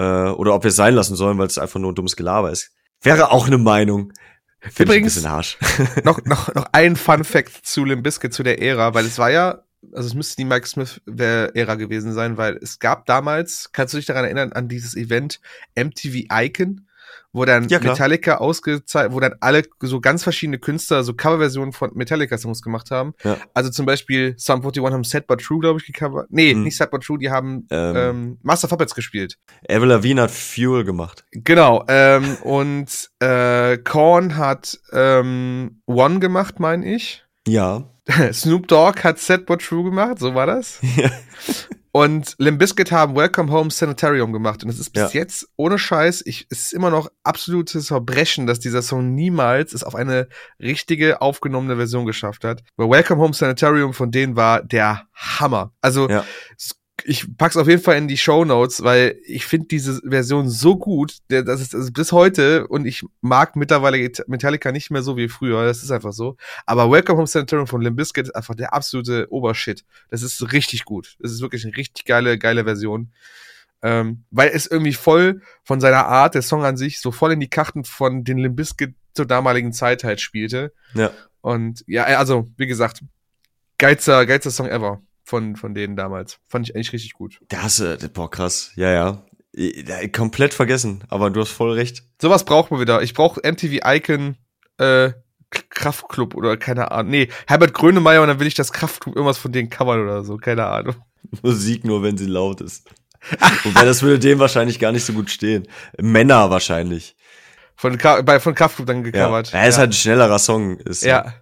Äh, 0.03 0.31
oder 0.33 0.55
ob 0.55 0.65
wir 0.65 0.71
es 0.71 0.77
sein 0.77 0.95
lassen 0.95 1.15
sollen, 1.17 1.39
weil 1.39 1.47
es 1.47 1.59
einfach 1.59 1.79
nur 1.81 1.95
dummes 1.95 2.17
Gelaber 2.17 2.51
ist. 2.51 2.73
Wäre 3.03 3.31
auch 3.31 3.47
eine 3.47 3.59
Meinung. 3.59 4.13
Finde 4.61 4.71
ich 4.71 4.79
ein 4.81 4.83
Übrigens- 4.85 5.15
bisschen 5.15 5.31
harsch. 5.31 5.59
noch, 6.05 6.25
noch, 6.25 6.55
noch 6.55 6.67
ein 6.73 6.97
Fun 6.97 7.25
Fact 7.25 7.65
zu 7.67 7.85
Limp 7.85 8.03
Bizkit, 8.05 8.33
zu 8.33 8.43
der 8.43 8.61
Ära, 8.63 8.95
weil 8.95 9.05
es 9.07 9.19
war 9.19 9.31
ja, 9.31 9.63
also 9.93 10.07
es 10.07 10.15
müsste 10.15 10.37
die 10.37 10.45
Mike 10.45 10.67
Smith-Ära 10.67 11.75
gewesen 11.75 12.13
sein, 12.13 12.37
weil 12.37 12.57
es 12.63 12.79
gab 12.79 13.07
damals, 13.07 13.71
kannst 13.73 13.93
du 13.95 13.99
dich 13.99 14.07
daran 14.07 14.25
erinnern, 14.25 14.53
an 14.53 14.69
dieses 14.69 14.95
Event 14.97 15.41
MTV 15.77 16.27
Icon, 16.33 16.87
wo 17.33 17.45
dann 17.45 17.69
Ja. 17.69 17.81
Metallica 17.81 18.37
ausgezeichnet, 18.37 19.13
wo 19.15 19.21
dann 19.21 19.35
alle 19.41 19.63
so 19.81 20.01
ganz 20.01 20.23
verschiedene 20.23 20.59
Künstler 20.59 21.03
so 21.05 21.15
Coverversionen 21.15 21.73
von 21.73 21.91
Metallica-Songs 21.95 22.63
gemacht 22.63 22.91
haben. 22.91 23.15
Ja. 23.25 23.37
Also 23.55 23.71
zum 23.71 23.87
Beispiel 23.87 24.35
Sum 24.37 24.61
41 24.61 24.83
haben 24.93 25.05
Sad 25.05 25.27
But 25.27 25.41
True, 25.43 25.61
glaube 25.61 25.81
ich, 25.81 25.87
gecovert. 25.87 26.27
Nee, 26.31 26.53
Hm. 26.53 26.63
nicht 26.65 26.77
Sad 26.77 26.91
But 26.91 27.03
True, 27.05 27.19
die 27.19 27.31
haben 27.31 27.67
Ähm. 27.71 27.97
ähm, 27.97 28.39
Master 28.43 28.69
Puppets 28.69 28.95
gespielt. 28.95 29.39
Avril 29.69 29.89
Lavigne 29.89 30.23
hat 30.23 30.31
Fuel 30.31 30.85
gemacht. 30.85 31.25
Genau, 31.31 31.85
ähm, 31.89 32.37
und 32.43 33.11
äh, 33.21 33.79
Korn 33.79 34.37
hat 34.37 34.79
ähm, 34.93 35.81
One 35.87 36.19
gemacht, 36.21 36.61
meine 36.61 36.95
ich. 36.95 37.25
Ja. 37.49 37.89
Snoop 38.33 38.69
Dogg 38.69 39.03
hat 39.05 39.19
Set 39.19 39.47
But 39.47 39.63
True 39.63 39.85
gemacht, 39.85 40.19
so 40.19 40.35
war 40.35 40.47
das. 40.47 40.79
Ja. 40.97 41.11
Und 41.95 42.35
Limp 42.39 42.59
Bizkit 42.59 42.91
haben 42.91 43.15
Welcome 43.15 43.53
Home 43.53 43.71
Sanitarium 43.71 44.33
gemacht. 44.33 44.65
Und 44.65 44.71
es 44.71 44.79
ist 44.79 44.91
bis 44.91 45.13
Ja. 45.13 45.21
jetzt, 45.21 45.47
ohne 45.57 45.79
Scheiß, 45.79 46.23
ich, 46.25 46.47
es 46.49 46.63
ist 46.63 46.73
immer 46.73 46.89
noch 46.91 47.11
absolutes 47.23 47.89
Verbrechen, 47.89 48.47
dass 48.47 48.61
dieser 48.61 48.81
Song 48.81 49.15
niemals 49.15 49.75
es 49.75 49.85
auf 49.85 49.95
eine 49.95 50.29
richtige, 50.59 51.21
aufgenommene 51.21 51.77
Version 51.77 52.07
geschafft 52.07 52.45
hat. 52.45 52.63
Weil 52.77 52.89
Welcome 52.89 53.21
Home 53.21 53.35
Sanitarium 53.35 53.93
von 53.93 54.11
denen 54.11 54.37
war 54.37 54.63
der 54.63 55.07
Hammer. 55.15 55.75
Also, 55.83 56.09
Ja. 56.09 56.25
Ich 57.05 57.37
pack's 57.37 57.57
auf 57.57 57.69
jeden 57.69 57.83
Fall 57.83 57.97
in 57.97 58.07
die 58.07 58.17
Show 58.17 58.45
Notes, 58.45 58.83
weil 58.83 59.19
ich 59.25 59.47
finde 59.47 59.67
diese 59.67 60.01
Version 60.09 60.49
so 60.49 60.77
gut, 60.77 61.19
das 61.29 61.61
ist, 61.61 61.75
das 61.75 61.85
ist 61.85 61.93
bis 61.93 62.13
heute 62.13 62.67
und 62.69 62.87
ich 62.87 63.05
mag 63.21 63.57
mittlerweile 63.57 64.11
Metallica 64.27 64.73
nicht 64.73 64.91
mehr 64.91 65.03
so 65.03 65.17
wie 65.17 65.29
früher, 65.29 65.65
das 65.65 65.83
ist 65.83 65.91
einfach 65.91 66.13
so. 66.13 66.37
Aber 66.67 66.91
Welcome 66.91 67.19
Home 67.19 67.27
Sanitarium 67.27 67.67
von 67.67 67.83
Limp 67.83 67.97
Bizkit 67.97 68.27
ist 68.27 68.37
einfach 68.37 68.55
der 68.55 68.73
absolute 68.73 69.27
Obershit. 69.31 69.85
Das 70.11 70.23
ist 70.23 70.53
richtig 70.53 70.85
gut. 70.85 71.17
Das 71.19 71.33
ist 71.33 71.41
wirklich 71.41 71.65
eine 71.65 71.77
richtig 71.77 72.05
geile, 72.05 72.39
geile 72.39 72.65
Version. 72.65 73.13
Ähm, 73.85 74.25
weil 74.31 74.51
es 74.51 74.67
irgendwie 74.67 74.93
voll 74.93 75.43
von 75.65 75.81
seiner 75.81 76.07
Art, 76.07 76.35
der 76.35 76.43
Song 76.43 76.65
an 76.65 76.77
sich, 76.77 77.01
so 77.01 77.11
voll 77.11 77.33
in 77.33 77.41
die 77.41 77.51
Karten 77.51 77.85
von 77.85 78.23
den 78.23 78.39
Limp 78.39 78.57
Bizkit 78.57 78.95
zur 79.15 79.27
damaligen 79.27 79.73
Zeit 79.73 80.05
halt 80.05 80.21
spielte. 80.21 80.73
Ja. 80.95 81.11
Und 81.41 81.83
ja, 81.89 82.05
also, 82.05 82.49
wie 82.57 82.69
gesagt, 82.69 83.03
geilster, 83.79 84.25
geilster 84.25 84.53
Song 84.53 84.69
ever 84.69 85.03
von, 85.33 85.57
von 85.57 85.73
denen 85.73 85.97
damals. 85.97 86.39
Fand 86.47 86.69
ich 86.69 86.75
eigentlich 86.77 86.93
richtig 86.93 87.15
gut. 87.15 87.41
Da 87.49 87.63
hast 87.63 87.79
du, 87.81 87.97
boah, 88.11 88.31
krass. 88.31 88.71
Ja, 88.77 88.91
ja. 88.93 90.09
Komplett 90.13 90.53
vergessen, 90.53 91.05
aber 91.09 91.31
du 91.31 91.41
hast 91.41 91.53
voll 91.53 91.73
recht. 91.73 92.03
Sowas 92.21 92.45
braucht 92.45 92.71
man 92.71 92.81
wieder. 92.81 93.01
Ich 93.01 93.15
brauche 93.15 93.41
MTV 93.43 93.81
Icon, 93.83 94.37
äh, 94.77 95.13
Kraftclub 95.71 96.35
oder 96.35 96.59
keine 96.59 96.91
Ahnung. 96.91 97.11
Nee, 97.13 97.29
Herbert 97.47 97.73
Grönemeyer 97.73 98.21
und 98.21 98.29
dann 98.29 98.41
will 98.41 98.47
ich 98.47 98.55
das 98.55 98.75
Kraftclub 98.75 99.17
irgendwas 99.17 99.39
von 99.39 99.53
denen 99.53 99.71
covern 99.71 100.03
oder 100.03 100.23
so. 100.23 100.37
Keine 100.37 100.67
Ahnung. 100.67 100.97
Musik 101.43 101.85
nur, 101.85 102.03
wenn 102.03 102.19
sie 102.19 102.27
laut 102.27 102.61
ist. 102.61 102.91
Wobei 103.65 103.87
das 103.87 104.03
würde 104.03 104.19
dem 104.19 104.39
wahrscheinlich 104.39 104.79
gar 104.79 104.93
nicht 104.93 105.07
so 105.07 105.15
gut 105.15 105.31
stehen. 105.31 105.67
Männer 105.99 106.51
wahrscheinlich. 106.51 107.17
Von, 107.75 107.97
bei, 107.97 108.39
von 108.39 108.55
Kraftclub 108.55 108.87
dann 108.87 108.99
Ja. 108.99 109.11
gecovert. 109.11 109.55
Er 109.55 109.67
ist 109.67 109.79
halt 109.79 109.91
ein 109.91 109.95
schnellerer 109.95 110.39
Song. 110.39 110.77
Ist 110.77 111.03
Ja. 111.05 111.33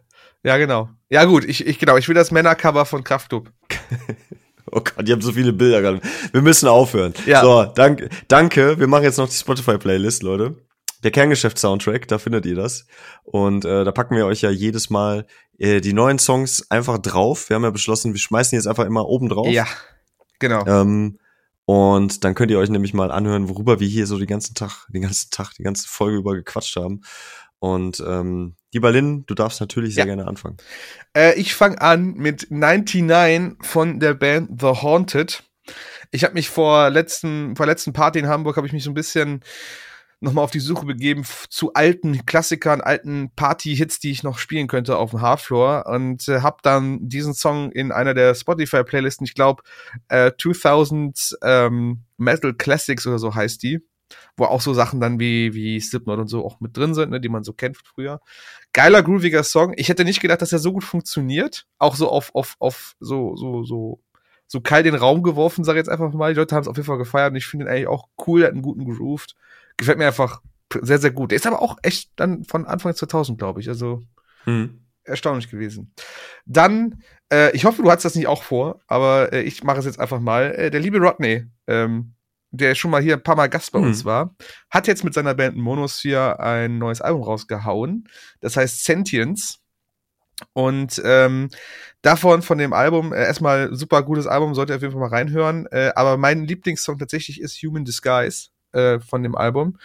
Ja, 0.45 0.57
genau. 0.59 0.91
Ja, 1.09 1.25
gut, 1.25 1.45
ich, 1.45 1.67
ich, 1.67 1.79
genau, 1.81 1.97
ich 1.97 2.07
will 2.09 2.15
das 2.15 2.31
Männercover 2.31 2.87
von 2.87 3.03
Kraftclub. 3.05 3.51
Oh 4.73 4.81
Gott, 4.81 5.09
die 5.09 5.13
haben 5.13 5.23
so 5.23 5.33
viele 5.33 5.53
Bilder 5.53 5.81
gerade. 5.81 6.01
Wir 6.33 6.43
müssen 6.43 6.69
aufhören. 6.69 7.13
Ja. 7.27 7.43
So, 7.43 7.65
danke, 7.65 8.09
danke. 8.29 8.79
Wir 8.79 8.87
machen 8.87 9.03
jetzt 9.03 9.19
noch 9.19 9.29
die 9.29 9.35
Spotify-Playlist, 9.35 10.23
Leute. 10.23 10.57
Der 11.03 11.11
Kerngeschäft-Soundtrack, 11.11 12.07
da 12.09 12.19
findet 12.19 12.47
ihr 12.47 12.55
das. 12.55 12.87
Und 13.25 13.65
äh, 13.65 13.85
da 13.85 13.91
packen 13.91 14.17
wir 14.17 14.27
euch 14.27 14.43
ja 14.43 14.51
jedes 14.51 14.91
Mal 14.91 15.27
äh, 15.59 15.81
die 15.81 15.93
neuen 15.93 16.19
Songs 16.19 16.71
einfach 16.71 16.99
drauf. 16.99 17.49
Wir 17.49 17.57
haben 17.57 17.65
ja 17.65 17.71
beschlossen, 17.71 18.13
wir 18.13 18.21
schmeißen 18.21 18.55
jetzt 18.57 18.67
einfach 18.67 18.85
immer 18.85 19.07
oben 19.09 19.29
drauf. 19.29 19.49
Ja, 19.49 19.67
genau. 20.39 20.65
Ähm, 20.67 21.19
und 21.65 22.25
dann 22.25 22.35
könnt 22.35 22.51
ihr 22.51 22.59
euch 22.59 22.71
nämlich 22.71 22.95
mal 22.95 23.11
anhören, 23.11 23.49
worüber 23.49 23.81
wir 23.81 23.89
hier 23.89 24.07
so 24.07 24.19
den 24.19 24.27
ganzen 24.27 24.55
Tag, 24.55 24.87
den 24.89 25.03
ganzen 25.03 25.31
Tag, 25.31 25.53
die 25.55 25.63
ganze 25.63 25.89
Folge 25.89 26.19
über 26.19 26.35
gequatscht 26.35 26.77
haben. 26.77 27.03
Und 27.59 28.03
ähm, 28.07 28.57
lieber 28.73 28.91
Lynn, 28.93 29.25
du 29.27 29.35
darfst 29.35 29.61
natürlich 29.61 29.95
sehr 29.95 30.03
Ja. 30.05 30.15
gerne 30.15 30.27
anfangen. 30.29 30.57
Äh, 31.17 31.35
ich 31.39 31.55
fange 31.55 31.81
an 31.81 32.15
mit 32.15 32.51
99 32.51 33.57
von 33.63 34.01
der 34.01 34.15
Band 34.15 34.61
The 34.61 34.69
Haunted. 34.83 35.43
Ich 36.11 36.25
habe 36.25 36.35
mich 36.35 36.49
vor 36.49 36.91
letzten, 36.91 37.55
vor 37.57 37.67
letzten 37.67 37.93
Party 37.93 38.19
in 38.19 38.29
Hamburg 38.29 38.57
habe 38.57 38.67
ich 38.67 38.73
mich 38.73 38.83
so 38.85 38.91
ein 38.91 38.95
bisschen 38.95 39.43
nochmal 40.23 40.45
auf 40.45 40.51
die 40.51 40.61
Suche 40.61 40.85
begeben 40.85 41.25
zu 41.49 41.73
alten 41.73 42.27
Klassikern, 42.27 42.83
alten 42.83 43.31
Party-Hits, 43.37 44.01
die 44.01 44.11
ich 44.11 44.23
noch 44.23 44.39
spielen 44.39 44.67
könnte 44.69 44.99
auf 44.99 45.11
dem 45.11 45.23
Hardfloor 45.23 45.87
und 45.87 46.29
äh, 46.29 46.43
habe 46.43 46.59
dann 46.63 47.09
diesen 47.09 47.33
Song 47.33 47.73
in 47.73 47.91
einer 47.91 48.13
der 48.13 48.35
Spotify-Playlisten, 48.35 49.25
ich 49.25 49.35
glaube 49.35 49.63
äh, 50.09 50.31
2000 50.39 51.39
ähm, 51.43 52.01
Metal 52.19 52.53
Classics 52.53 53.07
oder 53.07 53.19
so 53.19 53.35
heißt 53.35 53.63
die, 53.63 53.81
wo 54.37 54.45
auch 54.45 54.61
so 54.61 54.75
Sachen 54.75 55.01
dann 55.01 55.19
wie, 55.21 55.55
wie 55.55 55.81
Slipknot 55.81 56.19
und 56.19 56.29
so 56.29 56.45
auch 56.45 56.61
mit 56.61 56.77
drin 56.77 56.93
sind, 56.95 57.11
ne, 57.11 57.21
die 57.21 57.31
man 57.31 57.43
so 57.45 57.55
kennt 57.55 57.79
früher. 57.79 58.21
Geiler, 58.73 59.03
grooviger 59.03 59.43
Song. 59.43 59.73
Ich 59.77 59.89
hätte 59.89 60.05
nicht 60.05 60.21
gedacht, 60.21 60.43
dass 60.43 60.53
er 60.53 60.59
so 60.61 60.73
gut 60.73 60.85
funktioniert. 60.85 61.67
Auch 61.79 61.97
so 61.97 62.09
auf, 62.09 62.35
auf, 62.35 62.57
auf 62.61 62.95
so, 63.01 63.35
so, 63.37 63.65
so, 63.65 64.01
so 64.47 64.61
kalt 64.61 64.87
in 64.87 64.93
den 64.93 65.01
Raum 65.01 65.23
geworfen, 65.23 65.65
sag 65.65 65.75
ich 65.75 65.79
jetzt 65.79 65.89
einfach 65.89 66.13
mal. 66.13 66.33
Die 66.33 66.39
Leute 66.39 66.55
haben 66.55 66.63
es 66.63 66.69
auf 66.69 66.77
jeden 66.77 66.87
Fall 66.87 66.99
gefeiert 66.99 67.31
und 67.31 67.37
ich 67.37 67.47
finde 67.47 67.67
ihn 67.67 67.69
eigentlich 67.71 67.89
auch 67.89 68.09
cool, 68.27 68.43
er 68.43 68.47
hat 68.49 68.53
einen 68.55 68.63
guten 68.63 68.85
Groove. 68.85 69.27
Gefällt 69.77 69.99
mir 69.99 70.07
einfach 70.07 70.41
sehr, 70.83 70.99
sehr 70.99 71.11
gut. 71.11 71.33
Der 71.33 71.37
ist 71.37 71.47
aber 71.47 71.63
auch 71.63 71.79
echt 71.83 72.13
dann 72.17 72.45
von 72.45 72.65
Anfang 72.67 72.95
2000, 72.95 73.39
glaube 73.39 73.61
ich. 73.61 73.69
Also 73.69 74.03
Mhm. 74.47 74.87
erstaunlich 75.05 75.51
gewesen. 75.51 75.93
Dann, 76.47 77.03
äh, 77.33 77.51
ich 77.57 77.65
hoffe, 77.65 77.83
du 77.83 77.91
hast 77.91 78.05
das 78.05 78.15
nicht 78.15 78.29
auch 78.29 78.43
vor, 78.43 78.81
aber 78.87 79.33
äh, 79.33 79.43
ich 79.43 79.65
mache 79.65 79.81
es 79.81 79.85
jetzt 79.85 79.99
einfach 79.99 80.21
mal. 80.21 80.53
Äh, 80.55 80.71
der 80.71 80.81
liebe 80.81 80.99
Rodney, 80.99 81.47
ähm, 81.67 82.15
der 82.51 82.75
schon 82.75 82.91
mal 82.91 83.03
hier 83.03 83.15
ein 83.15 83.23
paar 83.23 83.37
Mal 83.37 83.49
Gast 83.49 83.73
bei 83.73 83.79
Mhm. 83.79 83.87
uns 83.87 84.05
war, 84.05 84.35
hat 84.71 84.87
jetzt 84.87 85.05
mit 85.05 85.15
seiner 85.15 85.35
Band 85.35 85.57
Monosphere 85.57 86.41
ein 86.41 86.79
neues 86.79 87.01
Album 87.01 87.23
rausgehauen. 87.23 88.09
Das 88.41 88.57
heißt 88.57 88.85
Sentience. 88.85 89.59
Und 90.55 91.01
ähm, 91.05 91.51
davon, 92.03 92.41
von 92.43 92.57
dem 92.59 92.73
Album, 92.73 93.13
äh, 93.13 93.25
erstmal 93.25 93.75
super 93.75 94.03
gutes 94.03 94.27
Album, 94.27 94.55
sollt 94.55 94.71
ihr 94.71 94.77
auf 94.77 94.83
jeden 94.83 94.93
Fall 94.93 95.01
mal 95.03 95.09
reinhören. 95.15 95.67
Äh, 95.71 95.93
aber 95.95 96.17
mein 96.17 96.45
Lieblingssong 96.47 96.99
tatsächlich 96.99 97.41
ist 97.41 97.57
Human 97.63 97.85
Disguise 97.85 98.49
äh, 98.73 99.01
von 99.01 99.23
dem 99.23 99.35
Album. 99.35 99.79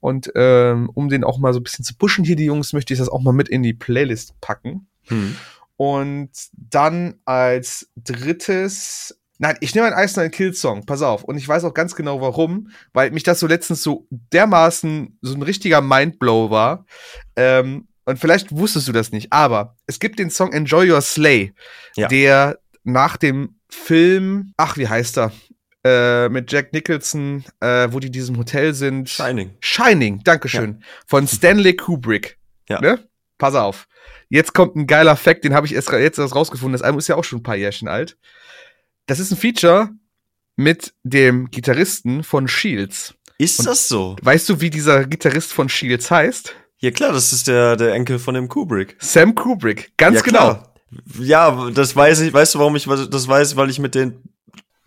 Und 0.00 0.30
ähm, 0.34 0.90
um 0.92 1.08
den 1.08 1.24
auch 1.24 1.38
mal 1.38 1.54
so 1.54 1.60
ein 1.60 1.62
bisschen 1.62 1.84
zu 1.84 1.94
pushen 1.96 2.24
hier, 2.24 2.36
die 2.36 2.44
Jungs, 2.44 2.72
möchte 2.74 2.92
ich 2.92 2.98
das 2.98 3.08
auch 3.08 3.22
mal 3.22 3.32
mit 3.32 3.48
in 3.48 3.62
die 3.62 3.72
Playlist 3.72 4.38
packen. 4.42 4.86
Mhm. 5.08 5.36
Und 5.76 6.30
dann 6.52 7.14
als 7.24 7.88
drittes. 7.96 9.18
Nein, 9.42 9.56
ich 9.58 9.74
nehme 9.74 9.92
einen 9.92 10.04
Ice 10.04 10.16
Nine 10.20 10.30
Kill 10.30 10.54
Song, 10.54 10.86
pass 10.86 11.02
auf. 11.02 11.24
Und 11.24 11.36
ich 11.36 11.48
weiß 11.48 11.64
auch 11.64 11.74
ganz 11.74 11.96
genau 11.96 12.20
warum, 12.20 12.70
weil 12.92 13.10
mich 13.10 13.24
das 13.24 13.40
so 13.40 13.48
letztens 13.48 13.82
so 13.82 14.06
dermaßen 14.32 15.18
so 15.20 15.34
ein 15.34 15.42
richtiger 15.42 15.80
Mindblow 15.80 16.50
war. 16.50 16.86
Ähm, 17.34 17.88
und 18.04 18.20
vielleicht 18.20 18.52
wusstest 18.54 18.86
du 18.86 18.92
das 18.92 19.10
nicht, 19.10 19.32
aber 19.32 19.74
es 19.88 19.98
gibt 19.98 20.20
den 20.20 20.30
Song 20.30 20.52
Enjoy 20.52 20.88
Your 20.92 21.00
Slay, 21.00 21.54
Ja. 21.96 22.06
der 22.06 22.60
nach 22.84 23.16
dem 23.16 23.56
Film, 23.68 24.52
ach, 24.56 24.76
wie 24.76 24.86
heißt 24.86 25.18
er? 25.18 25.32
Äh, 25.84 26.28
mit 26.28 26.52
Jack 26.52 26.72
Nicholson, 26.72 27.44
äh, 27.58 27.88
wo 27.90 27.98
die 27.98 28.06
in 28.06 28.12
diesem 28.12 28.38
Hotel 28.38 28.74
sind. 28.74 29.08
Shining. 29.10 29.56
Shining, 29.58 30.20
Dankeschön. 30.22 30.84
Von 31.08 31.26
Stanley 31.26 31.74
Kubrick. 31.74 32.38
Ja. 32.68 32.80
Ne? 32.80 33.00
Pass 33.38 33.56
auf. 33.56 33.88
Jetzt 34.28 34.54
kommt 34.54 34.76
ein 34.76 34.86
geiler 34.86 35.16
Fact, 35.16 35.42
den 35.42 35.52
habe 35.52 35.66
ich 35.66 35.74
erst, 35.74 35.90
jetzt 35.90 36.20
erst 36.20 36.36
rausgefunden. 36.36 36.74
Das 36.74 36.82
Album 36.82 37.00
ist 37.00 37.08
ja 37.08 37.16
auch 37.16 37.24
schon 37.24 37.40
ein 37.40 37.42
paar 37.42 37.56
Jährchen 37.56 37.88
alt. 37.88 38.16
Das 39.06 39.18
ist 39.18 39.30
ein 39.32 39.36
Feature 39.36 39.90
mit 40.56 40.92
dem 41.02 41.50
Gitarristen 41.50 42.22
von 42.22 42.48
Shields. 42.48 43.14
Ist 43.38 43.58
Und- 43.60 43.66
das 43.66 43.88
so? 43.88 44.16
Weißt 44.22 44.48
du, 44.48 44.60
wie 44.60 44.70
dieser 44.70 45.04
Gitarrist 45.06 45.52
von 45.52 45.68
Shields 45.68 46.10
heißt? 46.10 46.54
Ja 46.78 46.90
klar, 46.90 47.12
das 47.12 47.32
ist 47.32 47.46
der, 47.48 47.76
der 47.76 47.94
Enkel 47.94 48.18
von 48.18 48.34
dem 48.34 48.48
Kubrick. 48.48 48.96
Sam 48.98 49.34
Kubrick. 49.34 49.92
Ganz 49.96 50.16
ja, 50.16 50.22
genau. 50.22 50.38
klar. 50.38 50.74
Ja, 51.20 51.70
das 51.70 51.94
weiß 51.96 52.20
ich. 52.20 52.32
Weißt 52.32 52.54
du, 52.54 52.58
warum 52.58 52.76
ich 52.76 52.84
das 52.84 53.28
weiß? 53.28 53.56
Weil 53.56 53.70
ich 53.70 53.78
mit 53.78 53.94
denen 53.94 54.22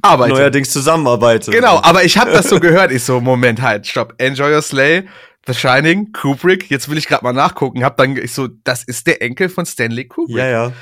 Arbeite. 0.01 0.33
neuerdings 0.33 0.69
zusammenarbeite. 0.71 1.51
Genau, 1.51 1.81
aber 1.81 2.03
ich 2.03 2.17
habe 2.17 2.31
das 2.31 2.47
so 2.49 2.59
gehört. 2.59 2.91
Ich 2.91 3.03
so, 3.03 3.19
Moment, 3.21 3.61
halt, 3.61 3.87
stopp. 3.87 4.13
Enjoy 4.19 4.53
Your 4.53 4.61
Slay, 4.61 5.07
The 5.47 5.53
Shining, 5.53 6.11
Kubrick. 6.11 6.69
Jetzt 6.69 6.89
will 6.89 6.97
ich 6.97 7.07
gerade 7.07 7.23
mal 7.23 7.33
nachgucken. 7.33 7.83
Hab 7.83 7.97
dann, 7.97 8.15
ich 8.17 8.33
so, 8.33 8.47
das 8.63 8.83
ist 8.83 9.07
der 9.07 9.21
Enkel 9.21 9.49
von 9.49 9.65
Stanley 9.65 10.05
Kubrick. 10.05 10.37
Ja, 10.37 10.47
ja. 10.47 10.73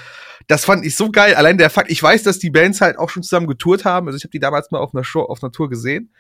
Das 0.48 0.66
fand 0.66 0.86
ich 0.86 0.96
so 0.96 1.10
geil. 1.12 1.36
Allein 1.36 1.58
der 1.58 1.70
Fakt, 1.70 1.90
ich 1.92 2.02
weiß, 2.02 2.24
dass 2.24 2.40
die 2.40 2.50
Bands 2.50 2.82
halt 2.82 2.98
auch 2.98 3.10
schon 3.10 3.24
zusammen 3.24 3.48
getourt 3.48 3.86
haben. 3.86 4.08
Also 4.08 4.18
ich 4.18 4.24
habe 4.24 4.32
die 4.32 4.40
damals 4.40 4.72
mal 4.72 4.80
auf 4.80 4.94
einer 4.94 5.04
Show, 5.04 5.22
auf 5.22 5.44
einer 5.44 5.52
Tour 5.52 5.70
gesehen. 5.70 6.14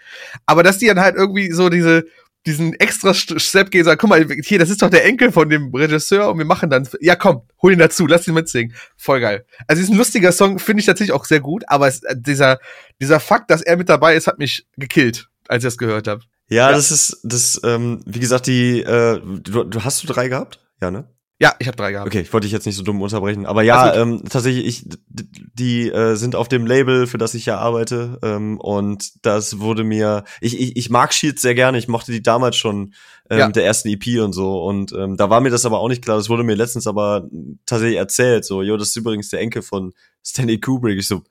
Aber 0.45 0.63
dass 0.63 0.77
die 0.77 0.87
dann 0.87 0.99
halt 0.99 1.15
irgendwie 1.15 1.51
so 1.51 1.69
diese, 1.69 2.05
diesen 2.45 2.73
extra 2.73 3.11
St- 3.11 3.39
Step 3.39 3.71
gehen 3.71 3.85
sagen, 3.85 3.97
guck 3.97 4.09
mal, 4.09 4.25
hier, 4.43 4.59
das 4.59 4.69
ist 4.69 4.81
doch 4.81 4.89
der 4.89 5.05
Enkel 5.05 5.31
von 5.31 5.49
dem 5.49 5.73
Regisseur 5.73 6.29
und 6.29 6.37
wir 6.37 6.45
machen 6.45 6.69
dann, 6.69 6.87
ja 6.99 7.15
komm, 7.15 7.43
hol 7.61 7.71
ihn 7.73 7.79
dazu, 7.79 8.05
lass 8.05 8.27
ihn 8.27 8.33
mitsingen. 8.33 8.73
Voll 8.97 9.21
geil. 9.21 9.45
Also 9.67 9.81
ist 9.81 9.89
ein 9.89 9.97
lustiger 9.97 10.31
Song, 10.31 10.59
finde 10.59 10.81
ich 10.81 10.85
tatsächlich 10.85 11.13
auch 11.13 11.25
sehr 11.25 11.39
gut, 11.39 11.63
aber 11.67 11.87
es, 11.87 12.03
äh, 12.03 12.15
dieser, 12.17 12.59
dieser 13.01 13.19
Fakt, 13.21 13.49
dass 13.49 13.61
er 13.61 13.77
mit 13.77 13.87
dabei 13.89 14.15
ist, 14.15 14.27
hat 14.27 14.39
mich 14.39 14.65
gekillt, 14.77 15.29
als 15.47 15.63
ich 15.63 15.67
das 15.67 15.77
gehört 15.77 16.07
habe. 16.07 16.21
Ja, 16.49 16.69
Ja. 16.69 16.75
das 16.75 16.91
ist, 16.91 17.19
das, 17.23 17.61
ähm, 17.63 18.01
wie 18.05 18.19
gesagt, 18.19 18.47
die, 18.47 18.81
äh, 18.81 19.21
du, 19.23 19.63
du 19.63 19.83
hast 19.85 20.03
du 20.03 20.07
drei 20.07 20.27
gehabt? 20.27 20.59
Ja, 20.81 20.91
ne? 20.91 21.07
Ja, 21.39 21.55
ich 21.59 21.67
habe 21.67 21.75
drei 21.75 21.91
gehabt. 21.91 22.07
Okay, 22.07 22.21
ich 22.21 22.31
wollte 22.31 22.45
dich 22.45 22.51
jetzt 22.53 22.65
nicht 22.65 22.75
so 22.75 22.83
dumm 22.83 23.01
unterbrechen, 23.01 23.45
aber 23.45 23.63
ja, 23.63 23.93
ähm, 23.95 24.23
tatsächlich, 24.29 24.65
ich, 24.65 24.89
die 25.09 25.89
äh, 25.89 26.15
sind 26.15 26.35
auf 26.35 26.47
dem 26.47 26.65
Label, 26.65 27.07
für 27.07 27.17
das 27.17 27.33
ich 27.33 27.45
ja 27.45 27.57
arbeite, 27.57 28.19
ähm, 28.23 28.59
und 28.59 29.25
das 29.25 29.59
wurde 29.59 29.83
mir, 29.83 30.23
ich, 30.41 30.57
ich, 30.59 30.77
ich 30.77 30.89
mag 30.89 31.13
Shields 31.13 31.41
sehr 31.41 31.55
gerne, 31.55 31.77
ich 31.79 31.87
mochte 31.87 32.11
die 32.11 32.21
damals 32.21 32.55
schon 32.55 32.93
äh, 33.29 33.39
Ja. 33.39 33.49
der 33.49 33.65
ersten 33.65 33.89
EP 33.89 34.21
und 34.21 34.33
so, 34.33 34.63
und 34.63 34.93
ähm, 34.93 35.17
da 35.17 35.29
war 35.29 35.41
mir 35.41 35.49
das 35.49 35.65
aber 35.65 35.79
auch 35.79 35.89
nicht 35.89 36.03
klar, 36.03 36.17
das 36.17 36.29
wurde 36.29 36.43
mir 36.43 36.55
letztens 36.55 36.85
aber 36.87 37.27
tatsächlich 37.65 37.97
erzählt, 37.97 38.45
so, 38.45 38.61
jo, 38.61 38.77
das 38.77 38.89
ist 38.89 38.95
übrigens 38.95 39.29
der 39.29 39.39
Enkel 39.41 39.63
von 39.63 39.91
Stanley 40.23 40.59
Kubrick, 40.59 40.99
ich 40.99 41.07
so, 41.07 41.23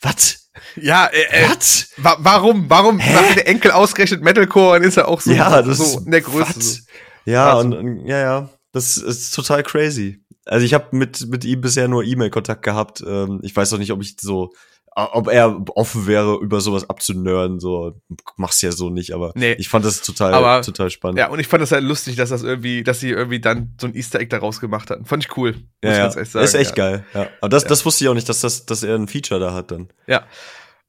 was? 0.00 0.50
Ja, 0.80 1.06
äh, 1.06 1.44
äh, 1.44 1.48
Was? 1.50 1.90
wa 1.98 2.16
warum, 2.20 2.70
warum 2.70 2.98
Hä? 2.98 3.14
macht 3.14 3.36
der 3.36 3.46
Enkel 3.46 3.70
ausgerechnet 3.72 4.22
Metalcore 4.22 4.78
und 4.78 4.84
ist 4.84 4.96
er 4.96 5.08
auch 5.08 5.20
so, 5.20 5.30
ja, 5.30 5.60
das 5.62 5.76
so 5.76 5.84
ist 5.84 6.06
in 6.06 6.10
der 6.10 6.22
Größe? 6.22 6.60
So. 6.62 6.80
Ja, 7.26 7.56
Wahnsinn. 7.56 7.72
und, 7.78 7.98
und 8.00 8.06
ja, 8.06 8.18
ja, 8.20 8.50
das 8.76 8.96
ist 8.96 9.34
total 9.34 9.62
crazy. 9.62 10.22
Also 10.44 10.64
ich 10.64 10.74
habe 10.74 10.94
mit 10.96 11.26
mit 11.28 11.44
ihm 11.44 11.60
bisher 11.60 11.88
nur 11.88 12.04
E-Mail-Kontakt 12.04 12.62
gehabt. 12.62 13.02
Ähm, 13.06 13.40
ich 13.42 13.56
weiß 13.56 13.72
auch 13.72 13.78
nicht, 13.78 13.90
ob 13.92 14.00
ich 14.02 14.16
so 14.20 14.52
ob 14.98 15.28
er 15.28 15.62
offen 15.74 16.06
wäre, 16.06 16.38
über 16.40 16.62
sowas 16.62 16.88
abzunörden, 16.88 17.60
so 17.60 18.00
mach's 18.38 18.62
ja 18.62 18.72
so 18.72 18.88
nicht, 18.88 19.12
aber 19.12 19.32
Nee. 19.34 19.52
ich 19.58 19.68
fand 19.68 19.84
das 19.84 20.00
total, 20.00 20.32
Aber- 20.32 20.62
total 20.62 20.88
spannend. 20.88 21.18
Ja, 21.18 21.28
und 21.28 21.38
ich 21.38 21.48
fand 21.48 21.60
das 21.62 21.70
halt 21.72 21.84
lustig, 21.84 22.16
dass 22.16 22.30
das 22.30 22.42
irgendwie, 22.42 22.82
dass 22.82 23.00
sie 23.00 23.10
irgendwie 23.10 23.38
dann 23.38 23.74
so 23.78 23.88
ein 23.88 23.94
Easter 23.94 24.20
Egg 24.20 24.30
daraus 24.30 24.58
gemacht 24.58 24.88
hatten. 24.88 25.04
Fand 25.04 25.22
ich 25.22 25.36
cool. 25.36 25.52
Muss 25.52 25.62
ja, 25.82 25.90
ich 25.90 25.96
ja. 25.98 26.02
ganz 26.04 26.16
ehrlich 26.16 26.30
sagen. 26.30 26.44
ist 26.46 26.54
echt 26.54 26.70
ja. 26.70 26.74
geil. 26.76 27.04
Ja. 27.12 27.28
Aber 27.42 27.50
das, 27.50 27.64
Ja. 27.64 27.68
das 27.68 27.84
wusste 27.84 28.04
ich 28.04 28.08
auch 28.08 28.14
nicht, 28.14 28.26
dass, 28.30 28.40
das, 28.40 28.64
dass 28.64 28.82
er 28.82 28.94
ein 28.94 29.06
Feature 29.06 29.38
da 29.38 29.52
hat 29.52 29.70
dann. 29.70 29.88
Ja. 30.06 30.24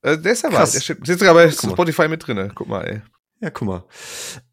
Äh, 0.04 0.18
der 0.18 0.32
ist 0.32 0.46
aber, 0.46 0.56
Krass. 0.56 0.72
der 0.72 0.80
steht, 0.80 1.00
steht 1.04 1.20
sogar 1.20 1.34
bei. 1.34 1.52
Spotify 1.52 2.08
mit 2.08 2.26
drinne. 2.26 2.50
Guck 2.56 2.70
mal, 2.70 2.84
ey. 2.86 3.02
Ja, 3.42 3.50
guck 3.50 3.68
mal. 3.68 3.84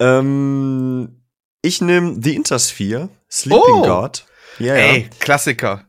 Ähm, 0.00 1.20
ich 1.62 1.80
nehme 1.80 2.18
The 2.20 2.34
Intersphere, 2.34 3.08
Sleeping 3.34 3.62
Oh. 3.66 3.82
God. 3.82 4.24
Ja, 4.60 4.76
ja. 4.76 4.92
Ey, 4.92 5.10
Klassiker. 5.18 5.86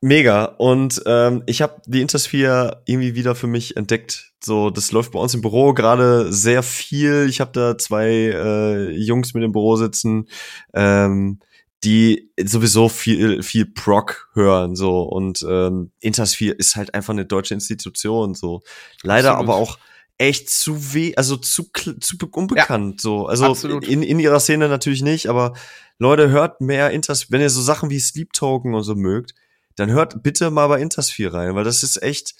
Mega. 0.00 0.44
Und 0.44 1.02
ähm, 1.04 1.42
ich 1.46 1.60
habe 1.60 1.82
die 1.86 2.00
Intersphere 2.00 2.82
irgendwie 2.86 3.14
wieder 3.14 3.34
für 3.34 3.46
mich 3.46 3.76
entdeckt. 3.76 4.32
So, 4.42 4.70
das 4.70 4.92
läuft 4.92 5.12
bei 5.12 5.18
uns 5.18 5.34
im 5.34 5.42
Büro 5.42 5.74
gerade 5.74 6.32
sehr 6.32 6.62
viel. 6.62 7.26
Ich 7.28 7.40
habe 7.40 7.52
da 7.52 7.76
zwei 7.76 8.08
äh, 8.08 8.90
Jungs 8.92 9.34
mit 9.34 9.44
im 9.44 9.52
Büro 9.52 9.76
sitzen, 9.76 10.28
ähm, 10.72 11.40
die 11.84 12.30
sowieso 12.42 12.88
viel 12.88 13.42
viel 13.42 13.66
Proc 13.66 14.30
hören 14.32 14.74
so 14.74 15.02
und 15.02 15.44
ähm, 15.48 15.92
Intersphere 16.00 16.54
ist 16.54 16.74
halt 16.74 16.94
einfach 16.94 17.12
eine 17.12 17.26
deutsche 17.26 17.54
Institution 17.54 18.34
so. 18.34 18.62
Leider 19.02 19.32
Absolut. 19.32 19.50
aber 19.50 19.60
auch 19.60 19.78
echt 20.18 20.48
zu 20.50 20.94
weh, 20.94 21.14
also 21.16 21.36
zu 21.36 21.70
zu 22.00 22.18
be- 22.18 22.26
unbekannt 22.26 23.00
so. 23.00 23.26
Also 23.26 23.46
absolut. 23.46 23.86
in 23.86 24.02
in 24.02 24.18
ihrer 24.18 24.40
Szene 24.40 24.68
natürlich 24.68 25.02
nicht, 25.02 25.28
aber 25.28 25.52
Leute 25.98 26.30
hört 26.30 26.60
mehr 26.60 26.90
Intersphere, 26.90 27.32
wenn 27.32 27.40
ihr 27.42 27.50
so 27.50 27.60
Sachen 27.62 27.90
wie 27.90 28.00
Sleep 28.00 28.32
Token 28.32 28.74
und 28.74 28.82
so 28.82 28.94
mögt, 28.94 29.34
dann 29.76 29.90
hört 29.90 30.22
bitte 30.22 30.50
mal 30.50 30.68
bei 30.68 30.80
Intersphere 30.80 31.34
rein, 31.34 31.54
weil 31.54 31.64
das 31.64 31.82
ist 31.82 32.02
echt 32.02 32.34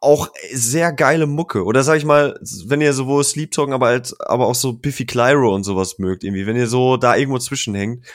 auch 0.00 0.28
sehr 0.52 0.92
geile 0.92 1.26
Mucke. 1.26 1.64
Oder 1.64 1.82
sag 1.82 1.96
ich 1.96 2.04
mal, 2.04 2.38
wenn 2.66 2.80
ihr 2.80 2.92
sowohl 2.92 3.24
Sleep 3.24 3.50
Token, 3.50 3.72
aber, 3.72 3.88
als, 3.88 4.18
aber 4.20 4.46
auch 4.46 4.54
so 4.54 4.74
Biffy 4.74 5.06
Clyro 5.06 5.54
und 5.54 5.64
sowas 5.64 5.98
mögt, 5.98 6.22
irgendwie, 6.24 6.46
wenn 6.46 6.56
ihr 6.56 6.68
so 6.68 6.96
da 6.96 7.16
irgendwo 7.16 7.38
zwischenhängt, 7.38 8.06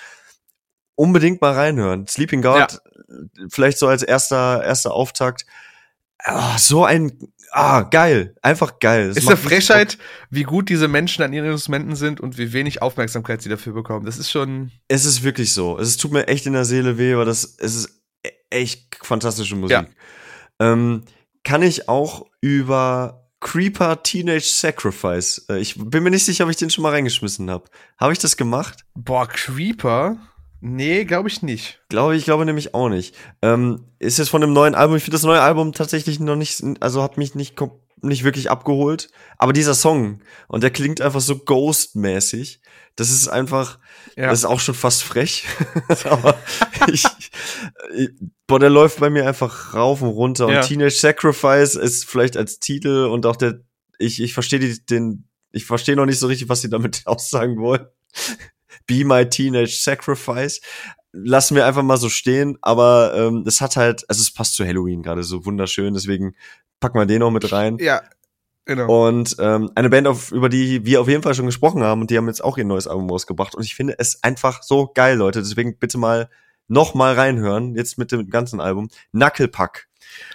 unbedingt 0.95 1.41
mal 1.41 1.53
reinhören. 1.53 2.07
Sleeping 2.07 2.41
God, 2.41 2.79
vielleicht 3.49 3.79
so 3.79 3.87
als 3.87 4.03
erster, 4.03 4.63
erster 4.63 4.93
Auftakt. 4.93 5.45
Ah, 6.19 6.57
so 6.57 6.85
ein, 6.85 7.32
ah, 7.53 7.81
geil. 7.81 8.35
Einfach 8.41 8.79
geil. 8.79 9.09
Das 9.09 9.17
ist 9.17 9.27
eine 9.27 9.37
Frechheit, 9.37 9.97
wie 10.29 10.43
gut 10.43 10.69
diese 10.69 10.87
Menschen 10.87 11.23
an 11.23 11.33
ihren 11.33 11.51
Instrumenten 11.51 11.95
sind 11.95 12.19
und 12.19 12.37
wie 12.37 12.53
wenig 12.53 12.81
Aufmerksamkeit 12.81 13.41
sie 13.41 13.49
dafür 13.49 13.73
bekommen. 13.73 14.05
Das 14.05 14.17
ist 14.17 14.29
schon. 14.29 14.71
Es 14.87 15.05
ist 15.05 15.23
wirklich 15.23 15.53
so. 15.53 15.77
Es 15.79 15.97
tut 15.97 16.11
mir 16.11 16.27
echt 16.27 16.45
in 16.45 16.53
der 16.53 16.65
Seele 16.65 16.97
weh, 16.97 17.15
weil 17.15 17.25
das, 17.25 17.55
es 17.59 17.75
ist 17.75 18.01
e- 18.25 18.31
echt 18.49 18.97
fantastische 19.01 19.55
Musik. 19.55 19.71
Ja. 19.71 19.85
Ähm, 20.59 21.03
kann 21.43 21.61
ich 21.61 21.89
auch 21.89 22.25
über 22.41 23.23
Creeper 23.43 24.01
Teenage 24.01 24.47
Sacrifice, 24.47 25.45
äh, 25.49 25.59
ich 25.59 25.75
bin 25.77 26.01
mir 26.01 26.11
nicht 26.11 26.23
sicher, 26.23 26.45
ob 26.45 26.49
ich 26.49 26.55
den 26.55 26.69
schon 26.69 26.81
mal 26.81 26.91
reingeschmissen 26.91 27.51
habe. 27.51 27.65
Habe 27.99 28.13
ich 28.13 28.19
das 28.19 28.37
gemacht? 28.37 28.85
Boah, 28.95 29.27
Creeper? 29.27 30.17
Nee, 30.65 31.03
glaube 31.03 31.27
ich 31.27 31.41
nicht. 31.41 31.81
Glaube 31.89 32.15
ich, 32.15 32.23
glaube 32.23 32.45
nämlich 32.45 32.73
auch 32.73 32.87
nicht. 32.87 33.13
Ähm, 33.41 33.83
ist 33.99 34.17
jetzt 34.17 34.29
von 34.29 34.39
dem 34.39 34.53
neuen 34.53 34.75
Album, 34.75 34.95
ich 34.95 35.03
finde 35.03 35.15
das 35.15 35.23
neue 35.23 35.41
Album 35.41 35.73
tatsächlich 35.73 36.21
noch 36.21 36.37
nicht, 36.37 36.63
also 36.79 37.03
hat 37.03 37.17
mich 37.17 37.35
nicht, 37.35 37.61
nicht 38.01 38.23
wirklich 38.23 38.49
abgeholt. 38.49 39.09
Aber 39.37 39.51
dieser 39.51 39.75
Song, 39.75 40.21
und 40.47 40.63
der 40.63 40.71
klingt 40.71 41.01
einfach 41.01 41.19
so 41.19 41.37
Ghost-mäßig, 41.37 42.61
das 42.95 43.09
ist 43.11 43.27
einfach, 43.27 43.77
Ja. 44.15 44.29
das 44.29 44.39
ist 44.39 44.45
auch 44.45 44.61
schon 44.61 44.73
fast 44.73 45.03
frech. 45.03 45.45
Aber 46.05 46.37
ich, 46.87 47.03
ich, 47.97 48.09
boah, 48.47 48.59
der 48.59 48.69
läuft 48.69 49.01
bei 49.01 49.09
mir 49.09 49.27
einfach 49.27 49.73
rauf 49.73 50.01
und 50.01 50.11
runter. 50.11 50.47
Und 50.47 50.53
Ja. 50.53 50.61
Teenage 50.61 50.95
Sacrifice 50.95 51.75
ist 51.75 52.05
vielleicht 52.05 52.37
als 52.37 52.59
Titel 52.59 53.09
und 53.11 53.25
auch 53.25 53.35
der, 53.35 53.59
ich, 53.99 54.21
ich 54.21 54.33
verstehe 54.33 54.59
den, 54.61 55.27
ich 55.51 55.65
verstehe 55.65 55.97
noch 55.97 56.05
nicht 56.05 56.19
so 56.19 56.27
richtig, 56.27 56.47
was 56.47 56.61
sie 56.61 56.69
damit 56.69 57.01
aussagen 57.05 57.57
wollen. 57.57 57.85
Be 58.85 59.05
My 59.05 59.27
Teenage 59.27 59.77
Sacrifice. 59.81 60.61
Lassen 61.11 61.55
wir 61.55 61.65
einfach 61.65 61.83
mal 61.83 61.97
so 61.97 62.09
stehen, 62.09 62.57
aber 62.61 63.13
ähm, 63.15 63.43
es 63.45 63.61
hat 63.61 63.75
halt, 63.75 64.03
also 64.09 64.21
es 64.21 64.33
passt 64.33 64.55
zu 64.55 64.65
Halloween 64.65 65.03
gerade 65.03 65.23
so 65.23 65.45
wunderschön, 65.45 65.93
deswegen 65.93 66.35
packen 66.79 66.97
wir 66.97 67.05
den 67.05 67.19
noch 67.19 67.29
mit 67.29 67.51
rein. 67.51 67.77
Ja, 67.79 68.01
genau. 68.65 69.07
Und 69.07 69.35
ähm, 69.39 69.71
eine 69.75 69.89
Band, 69.89 70.07
auf, 70.07 70.31
über 70.31 70.49
die 70.49 70.85
wir 70.85 71.01
auf 71.01 71.07
jeden 71.07 71.21
Fall 71.21 71.35
schon 71.35 71.45
gesprochen 71.45 71.83
haben 71.83 72.01
und 72.01 72.09
die 72.09 72.17
haben 72.17 72.27
jetzt 72.27 72.43
auch 72.43 72.57
ihr 72.57 72.65
neues 72.65 72.87
Album 72.87 73.09
rausgebracht. 73.09 73.53
Und 73.53 73.63
ich 73.63 73.75
finde 73.75 73.95
es 73.99 74.23
einfach 74.23 74.63
so 74.63 74.91
geil, 74.93 75.17
Leute. 75.17 75.39
Deswegen 75.39 75.77
bitte 75.77 75.99
mal 75.99 76.29
noch 76.67 76.93
mal 76.95 77.13
reinhören, 77.13 77.75
jetzt 77.75 77.97
mit 77.97 78.11
dem 78.11 78.29
ganzen 78.29 78.59
Album. 78.59 78.89
Knucklepack. 79.11 79.87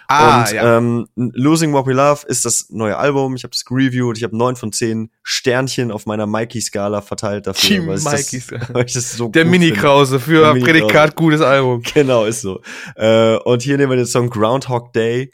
Ah, 0.09 0.41
und 0.41 0.53
ja. 0.53 0.79
ähm, 0.79 1.07
Losing 1.17 1.73
What 1.73 1.87
We 1.87 1.93
Love 1.93 2.27
ist 2.27 2.45
das 2.45 2.69
neue 2.71 2.97
Album. 2.97 3.37
Ich 3.37 3.45
habe 3.45 3.53
das 3.53 3.65
gereviewt. 3.65 4.17
Ich 4.19 4.25
habe 4.25 4.37
neun 4.37 4.57
von 4.57 4.73
zehn 4.73 5.11
Sternchen 5.23 5.91
auf 5.91 6.07
meiner 6.07 6.27
Mikey-Skala 6.27 7.03
verteilt 7.03 7.47
dafür. 7.47 7.81
Die 7.81 7.87
weil 7.87 7.99
Mikey-Skala. 7.99 8.61
Das, 8.61 8.69
weil 8.75 8.87
ich 8.87 8.93
das 8.95 9.13
so 9.17 9.29
Der 9.29 9.45
Mini-Krause 9.45 10.21
für 10.21 10.53
Mini-Krause. 10.53 10.81
Prädikat 10.81 11.17
gutes 11.17 11.41
Album. 11.41 11.83
Genau, 11.95 12.27
ist 12.27 12.43
so. 12.43 12.61
Äh, 12.97 13.37
und 13.39 13.63
hier 13.63 13.77
nehmen 13.77 13.91
wir 13.91 13.97
den 13.97 14.07
Song 14.07 14.31
Groundhog 14.31 14.93
Day. 14.93 15.33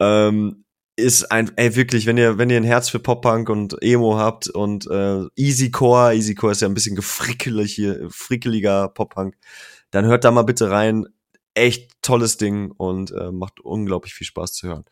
Ähm, 0.00 0.64
ist 0.98 1.30
ein, 1.30 1.52
ey, 1.56 1.76
wirklich, 1.76 2.06
wenn 2.06 2.18
ihr, 2.18 2.38
wenn 2.38 2.50
ihr 2.50 2.56
ein 2.56 2.64
Herz 2.64 2.88
für 2.88 2.98
Pop-Punk 2.98 3.48
und 3.48 3.80
Emo 3.82 4.18
habt 4.18 4.48
und 4.48 4.90
äh, 4.90 5.22
Easycore, 5.36 6.14
Easycore 6.14 6.52
ist 6.52 6.60
ja 6.60 6.68
ein 6.68 6.74
bisschen 6.74 6.96
gefrickelig 6.96 7.72
hier, 7.72 8.08
frickeliger 8.10 8.88
Pop-Punk, 8.88 9.36
dann 9.92 10.06
hört 10.06 10.24
da 10.24 10.32
mal 10.32 10.42
bitte 10.42 10.70
rein. 10.70 11.06
Echt 11.58 11.90
tolles 12.02 12.36
Ding 12.36 12.70
und 12.70 13.10
äh, 13.10 13.30
macht 13.32 13.60
unglaublich 13.60 14.14
viel 14.14 14.26
Spaß 14.26 14.52
zu 14.52 14.68
hören. 14.68 14.84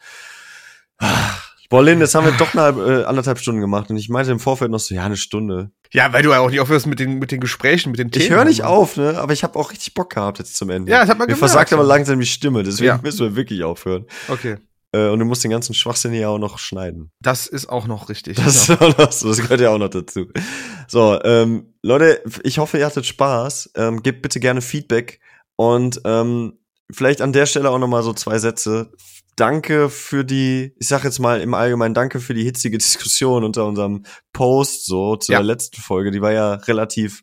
Boah, 1.69 1.83
Lynn, 1.83 1.99
jetzt 2.01 2.15
haben 2.15 2.25
wir 2.25 2.33
doch 2.33 2.55
eine 2.55 3.01
äh, 3.01 3.05
anderthalb 3.05 3.39
Stunden 3.39 3.61
gemacht 3.61 3.91
und 3.91 3.97
ich 3.97 4.09
meinte 4.09 4.31
im 4.31 4.39
Vorfeld 4.39 4.71
noch 4.71 4.79
so, 4.79 4.95
ja, 4.95 5.05
eine 5.05 5.17
Stunde. 5.17 5.73
Ja, 5.93 6.13
weil 6.13 6.23
du 6.23 6.31
ja 6.31 6.39
auch 6.39 6.51
nicht 6.51 6.61
aufhörst 6.61 6.87
mit 6.87 7.01
den, 7.01 7.19
mit 7.19 7.33
den 7.33 7.41
Gesprächen, 7.41 7.91
mit 7.91 7.99
den 7.99 8.11
Themen. 8.13 8.25
Ich 8.25 8.31
höre 8.31 8.45
nicht 8.45 8.63
auf, 8.63 8.97
ne? 8.97 9.19
Aber 9.19 9.33
ich 9.33 9.43
habe 9.43 9.59
auch 9.59 9.73
richtig 9.73 9.95
Bock 9.95 10.11
gehabt 10.15 10.39
jetzt 10.39 10.57
zum 10.57 10.71
Ende. 10.71 10.91
Ja, 10.93 11.01
das 11.01 11.09
hat 11.09 11.19
man 11.19 11.27
Mir 11.27 11.35
gemerkt. 11.35 11.51
versagt 11.53 11.73
aber 11.73 11.83
langsam 11.83 12.21
die 12.21 12.27
Stimme, 12.27 12.63
deswegen 12.63 12.87
Ja. 12.89 13.01
müssen 13.03 13.21
wir 13.21 13.35
wirklich 13.37 13.65
aufhören. 13.65 14.05
Okay. 14.29 14.57
Äh, 14.93 15.09
und 15.09 15.19
du 15.19 15.25
musst 15.25 15.43
den 15.43 15.51
ganzen 15.51 15.75
Schwachsinn 15.75 16.13
hier 16.13 16.31
auch 16.31 16.39
noch 16.39 16.59
schneiden. 16.59 17.11
Das 17.21 17.49
ist 17.49 17.67
auch 17.69 17.89
noch 17.89 18.09
richtig. 18.09 18.37
Das, 18.37 18.69
ja. 18.69 18.75
ist 18.75 18.83
auch 18.83 18.99
noch 18.99 19.13
so, 19.13 19.29
das 19.29 19.39
gehört 19.39 19.61
ja 19.61 19.71
auch 19.71 19.79
noch 19.79 19.91
dazu. 19.91 20.27
So, 20.87 21.21
ähm, 21.25 21.75
Leute, 21.83 22.23
ich 22.45 22.59
hoffe, 22.59 22.79
ihr 22.79 22.87
hattet 22.87 23.07
Spaß. 23.07 23.73
Ähm, 23.75 24.03
gebt 24.05 24.23
bitte 24.23 24.39
gerne 24.39 24.63
Feedback 24.63 25.19
und 25.57 26.01
ähm, 26.05 26.59
vielleicht 26.93 27.21
an 27.21 27.33
der 27.33 27.47
Stelle 27.47 27.71
auch 27.71 27.79
noch 27.79 27.89
mal 27.89 28.03
so 28.03 28.13
zwei 28.13 28.39
Sätze. 28.39 28.93
Danke 29.37 29.91
für 29.91 30.25
die, 30.25 30.73
ich 30.79 30.89
sag 30.89 31.05
jetzt 31.05 31.19
mal 31.19 31.41
im 31.43 31.53
Allgemeinen, 31.53 31.93
danke 31.93 32.21
für 32.21 32.33
die 32.33 32.45
hitzige 32.45 32.79
Diskussion 32.79 33.45
unter 33.45 33.67
unserem 33.67 34.05
Post 34.33 34.87
so 34.87 35.17
zu 35.17 35.33
Ja. 35.33 35.39
der 35.39 35.45
letzten 35.47 35.81
Folge. 35.81 36.11
Die 36.11 36.23
war 36.23 36.33
ja 36.33 36.55
relativ. 36.55 37.23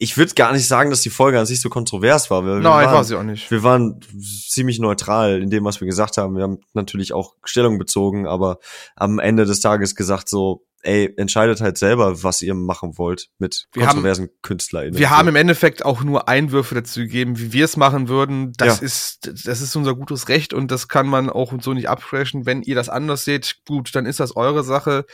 Ich 0.00 0.16
würde 0.16 0.34
gar 0.34 0.52
nicht 0.52 0.68
sagen, 0.68 0.90
dass 0.90 1.00
die 1.00 1.10
Folge 1.10 1.40
an 1.40 1.46
sich 1.46 1.60
so 1.60 1.68
kontrovers 1.68 2.30
war. 2.30 2.42
Nein, 2.42 2.62
waren, 2.62 2.84
war 2.94 3.02
sie 3.02 3.16
auch 3.16 3.24
nicht. 3.24 3.50
wir 3.50 3.64
waren 3.64 3.98
ziemlich 4.48 4.78
neutral 4.78 5.42
in 5.42 5.50
dem, 5.50 5.64
was 5.64 5.80
wir 5.80 5.88
gesagt 5.88 6.18
haben. 6.18 6.36
Wir 6.36 6.44
haben 6.44 6.58
natürlich 6.72 7.12
auch 7.12 7.34
Stellung 7.42 7.78
bezogen, 7.78 8.28
aber 8.28 8.58
am 8.94 9.18
Ende 9.18 9.44
des 9.44 9.58
Tages 9.58 9.96
gesagt 9.96 10.28
so, 10.28 10.64
ey, 10.82 11.12
entscheidet 11.16 11.60
halt 11.60 11.76
selber, 11.78 12.22
was 12.22 12.40
ihr 12.42 12.54
machen 12.54 12.98
wollt 12.98 13.28
mit 13.38 13.66
Wir 13.72 13.82
haben- 13.82 13.88
kontroversen 13.90 14.28
KünstlerInnen. 14.42 14.98
Wir 14.98 15.10
haben 15.10 15.28
im 15.28 15.36
Endeffekt 15.36 15.84
auch 15.84 16.02
nur 16.02 16.28
Einwürfe 16.28 16.74
dazu 16.74 17.00
gegeben, 17.00 17.38
wie 17.38 17.52
wir 17.52 17.64
es 17.64 17.76
machen 17.76 18.08
würden. 18.08 18.52
Das 18.56 18.80
Ja. 18.80 18.84
ist, 18.86 19.26
das 19.46 19.60
ist 19.60 19.74
unser 19.76 19.94
gutes 19.94 20.28
Recht 20.28 20.54
und 20.54 20.70
das 20.70 20.88
kann 20.88 21.06
man 21.08 21.30
auch 21.30 21.52
so 21.60 21.74
nicht 21.74 21.88
absprechen. 21.88 22.46
Wenn 22.46 22.62
ihr 22.62 22.74
das 22.74 22.88
anders 22.88 23.24
seht, 23.24 23.58
gut, 23.66 23.94
dann 23.94 24.06
ist 24.06 24.20
das 24.20 24.36
eure 24.36 24.62
Sache. 24.64 25.04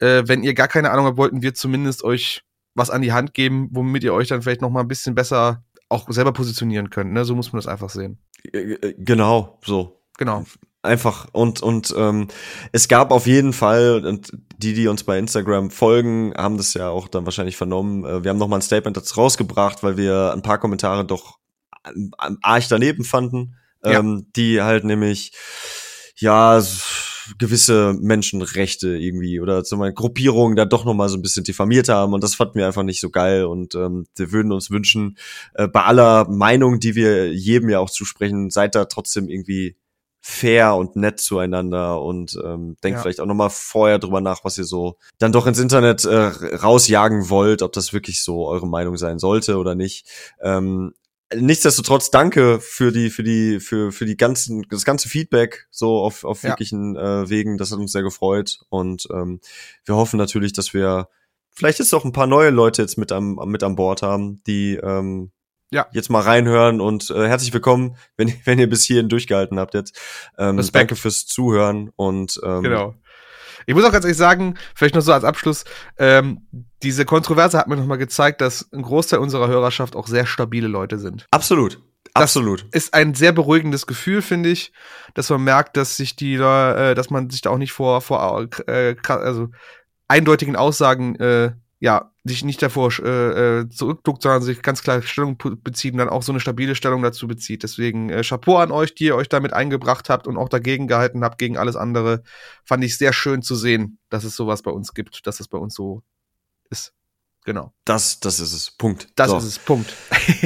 Äh, 0.00 0.24
wenn 0.26 0.42
ihr 0.42 0.54
gar 0.54 0.68
keine 0.68 0.90
Ahnung 0.90 1.06
habt, 1.06 1.16
wollten 1.16 1.42
wir 1.42 1.54
zumindest 1.54 2.02
euch 2.04 2.42
was 2.74 2.90
an 2.90 3.02
die 3.02 3.12
Hand 3.12 3.34
geben, 3.34 3.68
womit 3.70 4.02
ihr 4.02 4.12
euch 4.14 4.28
dann 4.28 4.42
vielleicht 4.42 4.60
noch 4.62 4.70
mal 4.70 4.80
ein 4.80 4.88
bisschen 4.88 5.14
besser 5.14 5.62
auch 5.88 6.10
selber 6.10 6.32
positionieren 6.32 6.90
könnt. 6.90 7.12
Ne? 7.12 7.24
So 7.24 7.36
muss 7.36 7.52
man 7.52 7.58
das 7.58 7.68
einfach 7.68 7.90
sehen. 7.90 8.18
Äh, 8.52 8.58
äh, 8.72 8.94
genau, 8.98 9.60
so. 9.64 10.00
Genau. 10.18 10.44
Einfach 10.84 11.26
und 11.32 11.62
und 11.62 11.94
ähm, 11.96 12.28
es 12.72 12.88
gab 12.88 13.10
auf 13.10 13.26
jeden 13.26 13.52
Fall 13.52 14.04
und 14.04 14.32
die 14.58 14.74
die 14.74 14.86
uns 14.88 15.02
bei 15.04 15.18
Instagram 15.18 15.70
folgen 15.70 16.32
haben 16.36 16.56
das 16.58 16.74
ja 16.74 16.88
auch 16.90 17.08
dann 17.08 17.24
wahrscheinlich 17.24 17.56
vernommen. 17.56 18.04
Äh, 18.04 18.22
wir 18.22 18.30
haben 18.30 18.38
noch 18.38 18.48
mal 18.48 18.56
ein 18.56 18.62
Statement 18.62 18.96
dazu 18.96 19.14
rausgebracht, 19.20 19.82
weil 19.82 19.96
wir 19.96 20.32
ein 20.32 20.42
paar 20.42 20.58
Kommentare 20.58 21.04
doch 21.04 21.38
ähm, 21.94 22.12
arg 22.18 22.64
daneben 22.68 23.04
fanden, 23.04 23.56
Ja. 23.84 23.98
ähm, 23.98 24.26
die 24.36 24.60
halt 24.62 24.84
nämlich 24.84 25.32
ja 26.16 26.62
gewisse 27.38 27.94
Menschenrechte 27.98 28.88
irgendwie 28.98 29.40
oder 29.40 29.64
zum 29.64 29.78
Beispiel 29.78 29.94
Gruppierungen 29.94 30.56
da 30.56 30.66
doch 30.66 30.84
noch 30.84 30.92
mal 30.94 31.08
so 31.08 31.16
ein 31.16 31.22
bisschen 31.22 31.44
diffamiert 31.44 31.88
haben 31.88 32.12
und 32.12 32.22
das 32.22 32.34
fanden 32.34 32.56
wir 32.58 32.66
einfach 32.66 32.82
nicht 32.82 33.00
so 33.00 33.08
geil 33.08 33.44
und 33.46 33.74
ähm, 33.74 34.04
wir 34.16 34.30
würden 34.32 34.52
uns 34.52 34.70
wünschen 34.70 35.16
äh, 35.54 35.66
bei 35.66 35.82
aller 35.84 36.28
Meinung, 36.28 36.80
die 36.80 36.94
wir 36.94 37.32
jedem 37.32 37.70
ja 37.70 37.78
auch 37.78 37.88
zusprechen, 37.88 38.50
seid 38.50 38.74
da 38.74 38.84
trotzdem 38.84 39.28
irgendwie 39.28 39.76
fair 40.26 40.74
und 40.74 40.96
nett 40.96 41.20
zueinander 41.20 42.00
und 42.00 42.34
ähm, 42.42 42.76
denkt 42.82 42.96
Ja. 42.96 43.02
vielleicht 43.02 43.20
auch 43.20 43.26
noch 43.26 43.34
mal 43.34 43.50
vorher 43.50 43.98
drüber 43.98 44.22
nach, 44.22 44.42
was 44.42 44.56
ihr 44.56 44.64
so 44.64 44.96
dann 45.18 45.32
doch 45.32 45.46
ins 45.46 45.58
Internet 45.58 46.06
äh, 46.06 46.16
rausjagen 46.16 47.28
wollt, 47.28 47.60
ob 47.60 47.72
das 47.74 47.92
wirklich 47.92 48.22
so 48.24 48.46
eure 48.48 48.66
Meinung 48.66 48.96
sein 48.96 49.18
sollte 49.18 49.58
oder 49.58 49.74
nicht. 49.74 50.06
Ähm, 50.40 50.94
nichtsdestotrotz 51.34 52.10
danke 52.10 52.58
für 52.58 52.90
die, 52.90 53.10
für 53.10 53.22
die, 53.22 53.60
für, 53.60 53.92
für 53.92 54.06
die 54.06 54.16
ganzen, 54.16 54.62
das 54.70 54.86
ganze 54.86 55.10
Feedback 55.10 55.66
so 55.70 55.98
auf, 55.98 56.24
auf 56.24 56.42
Ja. 56.42 56.50
wirklichen 56.50 56.96
äh, 56.96 57.28
Wegen. 57.28 57.58
Das 57.58 57.70
hat 57.70 57.78
uns 57.78 57.92
sehr 57.92 58.02
gefreut. 58.02 58.60
Und 58.70 59.06
ähm, 59.12 59.40
wir 59.84 59.94
hoffen 59.94 60.16
natürlich, 60.16 60.54
dass 60.54 60.72
wir 60.72 61.08
vielleicht 61.50 61.80
jetzt 61.80 61.92
auch 61.94 62.06
ein 62.06 62.12
paar 62.12 62.26
neue 62.26 62.48
Leute 62.48 62.80
jetzt 62.80 62.96
mit 62.96 63.12
am, 63.12 63.34
mit 63.44 63.62
an 63.62 63.76
Bord 63.76 64.00
haben, 64.00 64.42
die 64.46 64.76
ähm, 64.82 65.32
Ja. 65.74 65.86
jetzt 65.92 66.08
mal 66.08 66.20
reinhören 66.22 66.80
und 66.80 67.10
äh, 67.10 67.26
herzlich 67.26 67.52
willkommen, 67.52 67.96
wenn, 68.16 68.32
wenn 68.44 68.58
ihr 68.60 68.68
bis 68.70 68.84
hierhin 68.84 69.08
durchgehalten 69.08 69.58
habt 69.58 69.74
jetzt. 69.74 69.98
Ähm, 70.38 70.56
Respekt. 70.56 70.76
danke 70.90 70.96
fürs 70.96 71.26
Zuhören 71.26 71.90
und 71.96 72.40
ähm, 72.44 72.62
Genau. 72.62 72.94
Ich 73.66 73.74
muss 73.74 73.82
auch 73.84 73.92
ganz 73.92 74.04
ehrlich 74.04 74.18
sagen, 74.18 74.54
vielleicht 74.74 74.94
noch 74.94 75.00
so 75.02 75.12
als 75.12 75.24
Abschluss, 75.24 75.64
ähm, 75.98 76.46
diese 76.82 77.04
Kontroverse 77.04 77.58
hat 77.58 77.66
mir 77.66 77.76
nochmal 77.76 77.98
gezeigt, 77.98 78.40
dass 78.40 78.70
ein 78.72 78.82
Großteil 78.82 79.18
unserer 79.20 79.48
Hörerschaft 79.48 79.96
auch 79.96 80.06
sehr 80.06 80.26
stabile 80.26 80.68
Leute 80.68 80.98
sind. 80.98 81.26
absolut. 81.30 81.80
Das- 82.12 82.22
Absolut. 82.24 82.66
Ist 82.70 82.94
ein 82.94 83.14
sehr 83.14 83.32
beruhigendes 83.32 83.86
Gefühl, 83.88 84.22
finde 84.22 84.50
ich, 84.50 84.72
dass 85.14 85.30
man 85.30 85.42
merkt, 85.42 85.76
dass 85.76 85.96
sich 85.96 86.14
die, 86.14 86.36
da, 86.36 86.90
äh, 86.90 86.94
dass 86.94 87.10
man 87.10 87.28
sich 87.30 87.40
da 87.40 87.50
auch 87.50 87.58
nicht 87.58 87.72
vor, 87.72 88.00
vor 88.02 88.46
äh, 88.68 88.94
also 89.08 89.48
eindeutigen 90.06 90.54
Aussagen, 90.54 91.16
äh, 91.16 91.52
ja, 91.80 92.12
sich 92.24 92.42
nicht 92.42 92.62
davor 92.62 92.90
äh, 93.00 93.60
äh, 93.60 93.68
zurückduckt, 93.68 94.22
sondern 94.22 94.42
sich 94.42 94.62
ganz 94.62 94.82
klar 94.82 95.02
Stellung 95.02 95.36
bezieht 95.62 95.92
und 95.92 95.98
dann 95.98 96.08
auch 96.08 96.22
so 96.22 96.32
eine 96.32 96.40
stabile 96.40 96.74
Stellung 96.74 97.02
dazu 97.02 97.28
bezieht. 97.28 97.62
Deswegen 97.62 98.08
äh, 98.08 98.22
Chapeau 98.22 98.56
an 98.56 98.70
euch, 98.70 98.94
die 98.94 99.04
ihr 99.04 99.16
euch 99.16 99.28
damit 99.28 99.52
eingebracht 99.52 100.08
habt 100.08 100.26
und 100.26 100.38
auch 100.38 100.48
dagegen 100.48 100.88
gehalten 100.88 101.22
habt, 101.22 101.38
gegen 101.38 101.58
alles 101.58 101.76
andere. 101.76 102.22
Fand 102.64 102.82
ich 102.82 102.96
sehr 102.96 103.12
schön 103.12 103.42
zu 103.42 103.54
sehen, 103.54 103.98
dass 104.08 104.24
es 104.24 104.36
sowas 104.36 104.62
bei 104.62 104.70
uns 104.70 104.94
gibt, 104.94 105.26
dass 105.26 105.38
es 105.38 105.48
bei 105.48 105.58
uns 105.58 105.74
so 105.74 106.02
ist. 106.70 106.94
Genau. 107.44 107.74
Das, 107.84 108.20
das 108.20 108.40
ist 108.40 108.54
es. 108.54 108.70
Punkt. 108.70 109.08
Das 109.16 109.30
So. 109.30 109.36
ist 109.36 109.44
es. 109.44 109.58
Punkt. 109.58 109.92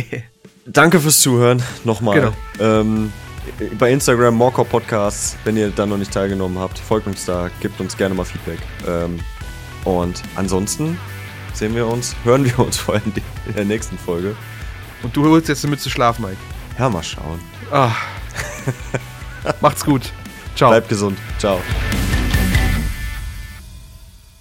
Danke 0.67 0.99
fürs 0.99 1.21
Zuhören. 1.21 1.63
Nochmal. 1.85 2.21
Genau. 2.21 2.33
Ähm, 2.59 3.13
bei 3.79 3.93
Instagram 3.93 4.35
Morcor 4.35 4.65
Podcasts, 4.65 5.37
wenn 5.45 5.57
ihr 5.57 5.71
da 5.71 5.87
noch 5.87 5.97
nicht 5.97 6.13
teilgenommen 6.13 6.59
habt, 6.59 6.79
folgt 6.79 7.07
uns 7.07 7.25
da, 7.25 7.51
gebt 7.61 7.81
uns 7.81 7.97
gerne 7.97 8.17
mal 8.17 8.25
Feedback. 8.25 8.59
Ähm, 8.87 9.21
und 9.85 10.23
ansonsten 10.35 10.99
sehen 11.59 11.74
wir 11.74 11.86
uns, 11.86 12.14
hören 12.24 12.44
wir 12.44 12.59
uns 12.59 12.78
vor 12.78 12.94
allem 12.94 13.12
in 13.47 13.55
der 13.55 13.64
nächsten 13.64 13.98
Folge. 13.98 14.36
und 15.02 15.16
du 15.16 15.24
holst 15.28 15.48
jetzt 15.48 15.64
eine 15.64 15.72
Mütze 15.72 15.90
Schlaf, 15.90 16.18
Mike. 16.18 16.36
Ja, 16.78 16.89
mal 16.89 17.02
schauen. 17.02 17.40
Ah. 17.72 17.90
Macht's 19.60 19.85
gut. 19.85 20.12
Ciao. 20.55 20.70
Bleibt 20.70 20.89
gesund. 20.89 21.18
Ciao. 21.39 21.60